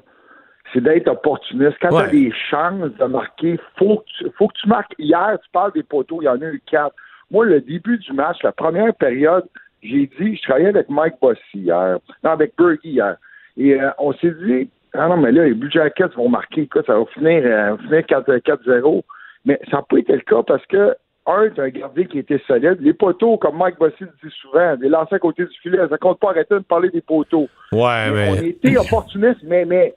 c'est 0.73 0.81
d'être 0.81 1.07
opportuniste. 1.07 1.77
Quand 1.81 1.95
ouais. 1.95 2.03
tu 2.03 2.07
as 2.07 2.11
des 2.11 2.31
chances 2.49 2.91
de 2.99 3.05
marquer, 3.05 3.57
faut 3.77 3.97
que 3.97 4.03
tu, 4.17 4.31
faut 4.37 4.47
que 4.47 4.57
tu 4.61 4.67
marques. 4.67 4.93
Hier, 4.99 5.37
tu 5.43 5.49
parles 5.51 5.71
des 5.73 5.83
poteaux, 5.83 6.21
il 6.21 6.25
y 6.25 6.29
en 6.29 6.41
a 6.41 6.45
eu 6.45 6.61
quatre. 6.65 6.95
Moi, 7.31 7.45
le 7.45 7.61
début 7.61 7.97
du 7.97 8.13
match, 8.13 8.37
la 8.43 8.51
première 8.51 8.93
période, 8.95 9.45
j'ai 9.81 10.09
dit, 10.19 10.35
je 10.35 10.41
travaillais 10.43 10.69
avec 10.69 10.89
Mike 10.89 11.15
Bossy 11.21 11.39
hier, 11.53 11.99
non, 12.23 12.31
avec 12.31 12.53
Bergie 12.57 12.89
hier, 12.89 13.17
et 13.57 13.79
euh, 13.79 13.89
on 13.99 14.13
s'est 14.13 14.33
dit, 14.43 14.69
ah 14.97 15.07
non, 15.07 15.17
mais 15.17 15.31
là, 15.31 15.45
les 15.45 15.53
Blue 15.53 15.71
Jackets 15.71 16.15
vont 16.15 16.29
marquer, 16.29 16.61
écoute, 16.61 16.85
ça 16.87 16.97
va 16.97 17.05
finir, 17.13 17.43
euh, 17.45 17.77
finir 17.77 18.01
4-0. 18.01 19.03
Mais 19.45 19.59
ça 19.69 19.77
n'a 19.77 19.83
pas 19.83 19.97
été 19.97 20.13
le 20.13 20.21
cas 20.21 20.43
parce 20.43 20.65
que, 20.65 20.95
un, 21.27 21.49
tu 21.49 21.61
un 21.61 21.69
gardien 21.69 22.05
qui 22.05 22.19
était 22.19 22.41
solide. 22.47 22.77
Les 22.79 22.93
poteaux, 22.93 23.37
comme 23.37 23.57
Mike 23.57 23.77
Bossy 23.77 23.95
le 24.01 24.09
dit 24.23 24.35
souvent, 24.41 24.75
des 24.77 24.89
lancers 24.89 25.15
à 25.15 25.19
côté 25.19 25.45
du 25.45 25.55
filet, 25.61 25.77
ça 25.89 25.97
compte 25.97 26.19
pas 26.19 26.29
arrêter 26.29 26.55
de 26.55 26.59
parler 26.59 26.89
des 26.89 27.01
poteaux. 27.01 27.47
Ouais, 27.71 28.11
mais. 28.11 28.29
On 28.29 28.35
été 28.35 28.77
opportunistes, 28.77 29.43
mais, 29.43 29.65
mais 29.65 29.93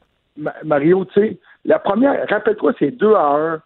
Mario, 0.65 1.05
tu 1.07 1.21
sais, 1.21 1.39
la 1.65 1.79
première, 1.79 2.29
rappelle-toi, 2.29 2.73
c'est 2.79 2.91
2 2.91 3.15
à 3.15 3.37
1 3.55 3.63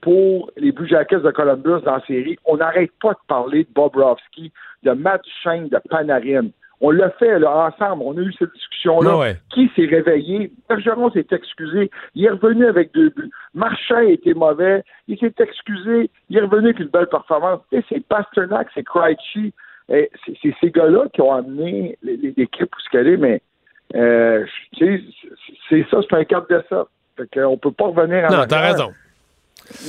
pour 0.00 0.50
les 0.56 0.72
Blue 0.72 0.88
Jackets 0.88 1.20
de 1.20 1.30
Columbus 1.30 1.84
dans 1.84 1.96
la 1.96 2.06
série. 2.06 2.36
On 2.44 2.56
n'arrête 2.56 2.90
pas 3.00 3.12
de 3.12 3.18
parler 3.28 3.64
de 3.64 3.72
Bobrovski, 3.72 4.52
de 4.82 4.92
Matt 4.92 5.22
Shane, 5.42 5.68
de 5.68 5.78
Panarin. 5.88 6.48
On 6.84 6.90
l'a 6.90 7.10
fait 7.10 7.38
là, 7.38 7.68
ensemble. 7.68 8.02
On 8.04 8.16
a 8.18 8.20
eu 8.20 8.32
cette 8.38 8.52
discussion-là. 8.52 9.10
Ah 9.12 9.18
ouais. 9.18 9.36
Qui 9.54 9.70
s'est 9.74 9.86
réveillé? 9.86 10.52
Bergeron 10.68 11.10
s'est 11.12 11.26
excusé. 11.30 11.90
Il 12.14 12.24
est 12.26 12.30
revenu 12.30 12.66
avec 12.66 12.92
deux 12.92 13.10
buts. 13.10 13.30
Marchand 13.54 14.00
était 14.00 14.34
mauvais. 14.34 14.82
Il 15.06 15.16
s'est 15.18 15.32
excusé. 15.38 16.10
Il 16.28 16.36
est 16.36 16.40
revenu 16.42 16.66
avec 16.66 16.80
une 16.80 16.88
belle 16.88 17.06
performance. 17.06 17.60
Et 17.70 17.82
c'est 17.88 18.04
Pasternak, 18.06 18.66
c'est 18.74 18.82
Krejci. 18.82 19.54
C'est 19.88 20.54
ces 20.60 20.70
gars-là 20.70 21.04
qui 21.12 21.20
ont 21.20 21.32
amené 21.32 21.98
l'équipe 22.02 22.74
où 22.74 22.80
ce 22.80 22.90
qu'elle 22.90 23.08
est, 23.08 23.16
mais 23.16 23.42
euh, 23.94 24.44
c'est 24.78 25.86
ça, 25.90 25.98
c'est 26.08 26.16
un 26.16 26.24
cap 26.24 26.48
de 26.48 26.62
ça. 26.68 26.86
Fait 27.16 27.28
qu'on 27.32 27.58
peut 27.58 27.72
pas 27.72 27.86
revenir 27.86 28.24
en 28.24 28.36
Non, 28.36 28.44
t'as 28.48 28.60
raison. 28.60 28.90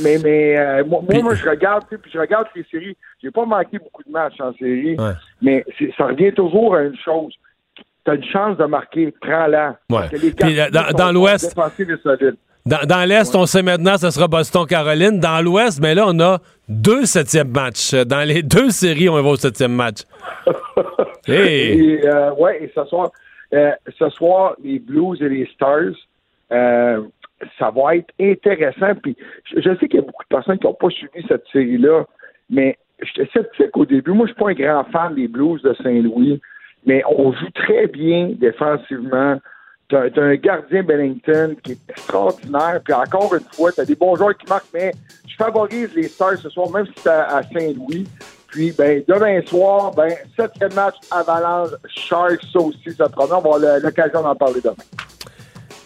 Mais, 0.02 0.18
mais 0.24 0.58
euh, 0.58 0.84
moi, 0.86 1.02
puis, 1.08 1.22
moi, 1.22 1.36
je 1.36 1.48
regarde, 1.48 1.84
puis 1.90 2.12
je 2.12 2.20
regarde 2.20 2.48
les 2.56 2.66
séries. 2.70 2.98
J'ai 3.22 3.32
pas 3.32 3.46
manqué 3.46 3.80
beaucoup 3.80 4.04
de 4.04 4.12
matchs 4.12 4.40
en 4.40 4.54
série, 4.54 4.96
ouais. 4.98 5.14
mais 5.42 5.66
ça 5.98 6.06
revient 6.06 6.34
toujours 6.34 6.76
à 6.76 6.84
une 6.84 6.98
chose. 6.98 7.34
Tu 8.06 8.12
as 8.12 8.16
une 8.16 8.26
chance 8.26 8.58
de 8.58 8.66
marquer, 8.66 9.14
prends-la. 9.22 9.78
Ouais. 9.90 10.10
Dans, 10.72 10.92
dans 10.92 11.12
l'Ouest. 11.12 11.56
Dans, 12.66 12.86
dans 12.86 13.08
l'Est, 13.08 13.34
ouais. 13.34 13.40
on 13.42 13.46
sait 13.46 13.62
maintenant 13.62 13.98
ce 13.98 14.10
sera 14.10 14.28
Boston-Caroline. 14.28 15.20
Dans 15.20 15.44
l'Ouest, 15.44 15.82
mais 15.82 15.96
là, 15.96 16.06
on 16.08 16.20
a 16.20 16.40
deux 16.70 17.06
septièmes 17.06 17.52
matchs. 17.52 17.94
Dans 17.94 18.28
les 18.28 18.42
deux 18.42 18.70
séries, 18.70 19.10
on 19.10 19.22
va 19.22 19.30
au 19.30 19.36
septième 19.36 19.74
match. 19.74 20.04
hey. 21.28 21.96
et, 21.96 22.08
euh, 22.08 22.34
ouais, 22.34 22.64
et 22.64 22.72
ce 22.74 22.86
soir, 22.86 23.12
euh, 23.54 23.72
ce 23.98 24.10
soir, 24.10 24.56
les 24.64 24.80
Blues 24.80 25.22
et 25.22 25.30
les 25.30 25.46
Stars, 25.54 25.94
euh, 26.52 27.02
ça 27.58 27.72
va 27.72 27.98
être 27.98 28.14
intéressant. 28.20 28.96
Puis 29.02 29.16
je, 29.46 29.62
sais 29.62 29.88
qu'il 29.88 29.96
y 29.96 30.04
a 30.04 30.06
beaucoup 30.06 30.24
de 30.24 30.36
personnes 30.36 30.58
qui 30.60 30.66
n'ont 30.66 30.74
pas 30.74 30.90
suivi 30.90 31.26
cette 31.28 31.46
série-là, 31.52 32.06
mais 32.50 32.78
j'étais 33.02 33.30
sceptique 33.32 33.76
au 33.76 33.86
début. 33.86 34.12
Moi, 34.12 34.28
je 34.28 34.34
suis 34.34 34.40
pas 34.40 34.50
un 34.50 34.54
grand 34.54 34.84
fan 34.92 35.16
des 35.16 35.28
Blues 35.28 35.62
de 35.62 35.74
Saint-Louis, 35.82 36.42
mais 36.86 37.04
on 37.06 37.32
joue 37.32 37.50
très 37.54 37.88
bien 37.88 38.32
défensivement. 38.38 39.40
Tu 39.90 39.96
as, 39.96 40.10
un 40.18 40.36
gardien 40.36 40.84
Bennington 40.84 41.56
qui 41.64 41.74
est 41.74 41.90
extraordinaire. 41.90 42.82
Puis 42.84 42.94
encore 42.94 43.34
une 43.36 43.46
fois, 43.54 43.72
tu 43.72 43.82
as 43.82 43.86
des 43.86 43.96
bons 43.96 44.16
joueurs 44.16 44.36
qui 44.38 44.48
marquent, 44.48 44.74
mais 44.74 44.92
je 45.28 45.36
favorise 45.36 45.94
les 45.96 46.04
Stars 46.04 46.38
ce 46.38 46.50
soir, 46.50 46.72
même 46.72 46.86
si 46.88 46.94
c'est 46.98 47.10
à, 47.10 47.38
à 47.38 47.44
Saint-Louis. 47.44 48.08
Puis, 48.54 48.72
ben, 48.78 49.04
demain 49.08 49.42
soir, 49.48 49.92
ben, 49.96 50.14
septième 50.38 50.74
match 50.76 50.96
Avalanche 51.10 51.72
Sharks, 51.88 52.44
ça 52.52 52.60
aussi, 52.60 52.92
ça 52.96 53.10
promet. 53.10 53.34
On 53.34 53.42
va 53.42 53.56
avoir 53.56 53.80
l'occasion 53.80 54.22
d'en 54.22 54.36
parler 54.36 54.62
demain. 54.62 54.76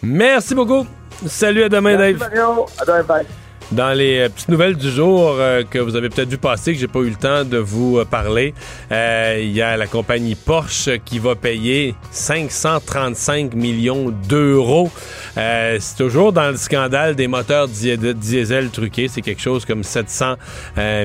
Merci 0.02 0.54
beaucoup. 0.54 0.86
Salut, 1.26 1.64
à 1.64 1.68
demain, 1.68 1.96
Merci 1.96 2.18
Dave. 2.18 2.30
Mario. 2.30 2.66
À 2.78 2.84
demain, 2.84 3.02
bye. 3.02 3.26
Dans 3.70 3.92
les 3.92 4.20
euh, 4.20 4.28
petites 4.30 4.48
nouvelles 4.48 4.76
du 4.76 4.90
jour 4.90 5.36
euh, 5.38 5.62
que 5.62 5.78
vous 5.78 5.94
avez 5.94 6.08
peut-être 6.08 6.30
vu 6.30 6.38
passer, 6.38 6.72
que 6.72 6.78
j'ai 6.78 6.88
pas 6.88 7.00
eu 7.00 7.10
le 7.10 7.16
temps 7.16 7.44
de 7.44 7.58
vous 7.58 7.98
euh, 7.98 8.06
parler, 8.06 8.54
il 8.90 9.52
y 9.52 9.60
a 9.60 9.76
la 9.76 9.86
compagnie 9.86 10.34
Porsche 10.34 10.98
qui 11.04 11.18
va 11.18 11.34
payer 11.34 11.94
535 12.10 13.52
millions 13.52 14.10
d'euros. 14.28 14.90
c'est 15.34 15.96
toujours 15.98 16.32
dans 16.32 16.48
le 16.48 16.56
scandale 16.56 17.14
des 17.14 17.28
moteurs 17.28 17.68
di 17.68 17.96
diesel 18.14 18.70
truqués. 18.70 19.08
C'est 19.08 19.20
quelque 19.20 19.42
chose 19.42 19.64
comme 19.66 19.82
700 19.82 20.36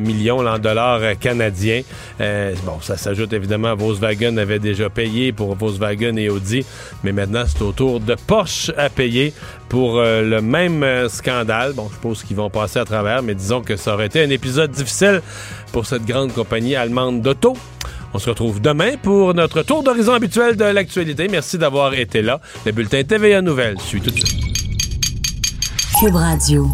millions 0.01 0.45
en 0.45 0.57
dollars 0.57 1.17
canadiens. 1.19 1.81
bon, 2.19 2.79
ça 2.81 2.95
s'ajoute 2.97 3.33
évidemment 3.33 3.69
à 3.69 3.75
Volkswagen 3.75 4.37
avait 4.37 4.59
déjà 4.59 4.89
payé 4.89 5.33
pour 5.33 5.55
Volkswagen 5.55 6.15
et 6.17 6.29
Audi, 6.29 6.65
mais 7.03 7.11
maintenant 7.11 7.43
c'est 7.45 7.61
au 7.61 7.73
tour 7.73 7.99
de 7.99 8.15
Porsche 8.27 8.71
à 8.77 8.89
payer 8.89 9.33
pour 9.73 9.99
le 9.99 10.39
même 10.39 10.85
scandale. 11.09 11.73
Bon, 11.73 11.87
je 11.89 11.95
suppose 11.95 12.21
qu'ils 12.21 12.37
vont 12.37 12.51
passer 12.51 12.77
à 12.77 12.85
travers, 12.85 13.23
mais 13.23 13.33
disons 13.33 13.63
que 13.63 13.75
ça 13.75 13.95
aurait 13.95 14.05
été 14.05 14.23
un 14.23 14.29
épisode 14.29 14.69
difficile 14.69 15.23
pour 15.71 15.87
cette 15.87 16.05
grande 16.05 16.31
compagnie 16.31 16.75
allemande 16.75 17.23
d'auto. 17.23 17.57
On 18.13 18.19
se 18.19 18.29
retrouve 18.29 18.61
demain 18.61 18.97
pour 19.01 19.33
notre 19.33 19.63
tour 19.63 19.81
d'horizon 19.81 20.13
habituel 20.13 20.57
de 20.57 20.65
l'actualité. 20.65 21.27
Merci 21.27 21.57
d'avoir 21.57 21.95
été 21.95 22.21
là. 22.21 22.39
Le 22.67 22.71
bulletin 22.71 23.03
TVA 23.03 23.41
Nouvelles 23.41 23.79
suit 23.79 23.99
tout 23.99 24.11
de 24.11 24.19
suite. 24.19 24.43
Cube 25.99 26.13
Radio. 26.17 26.67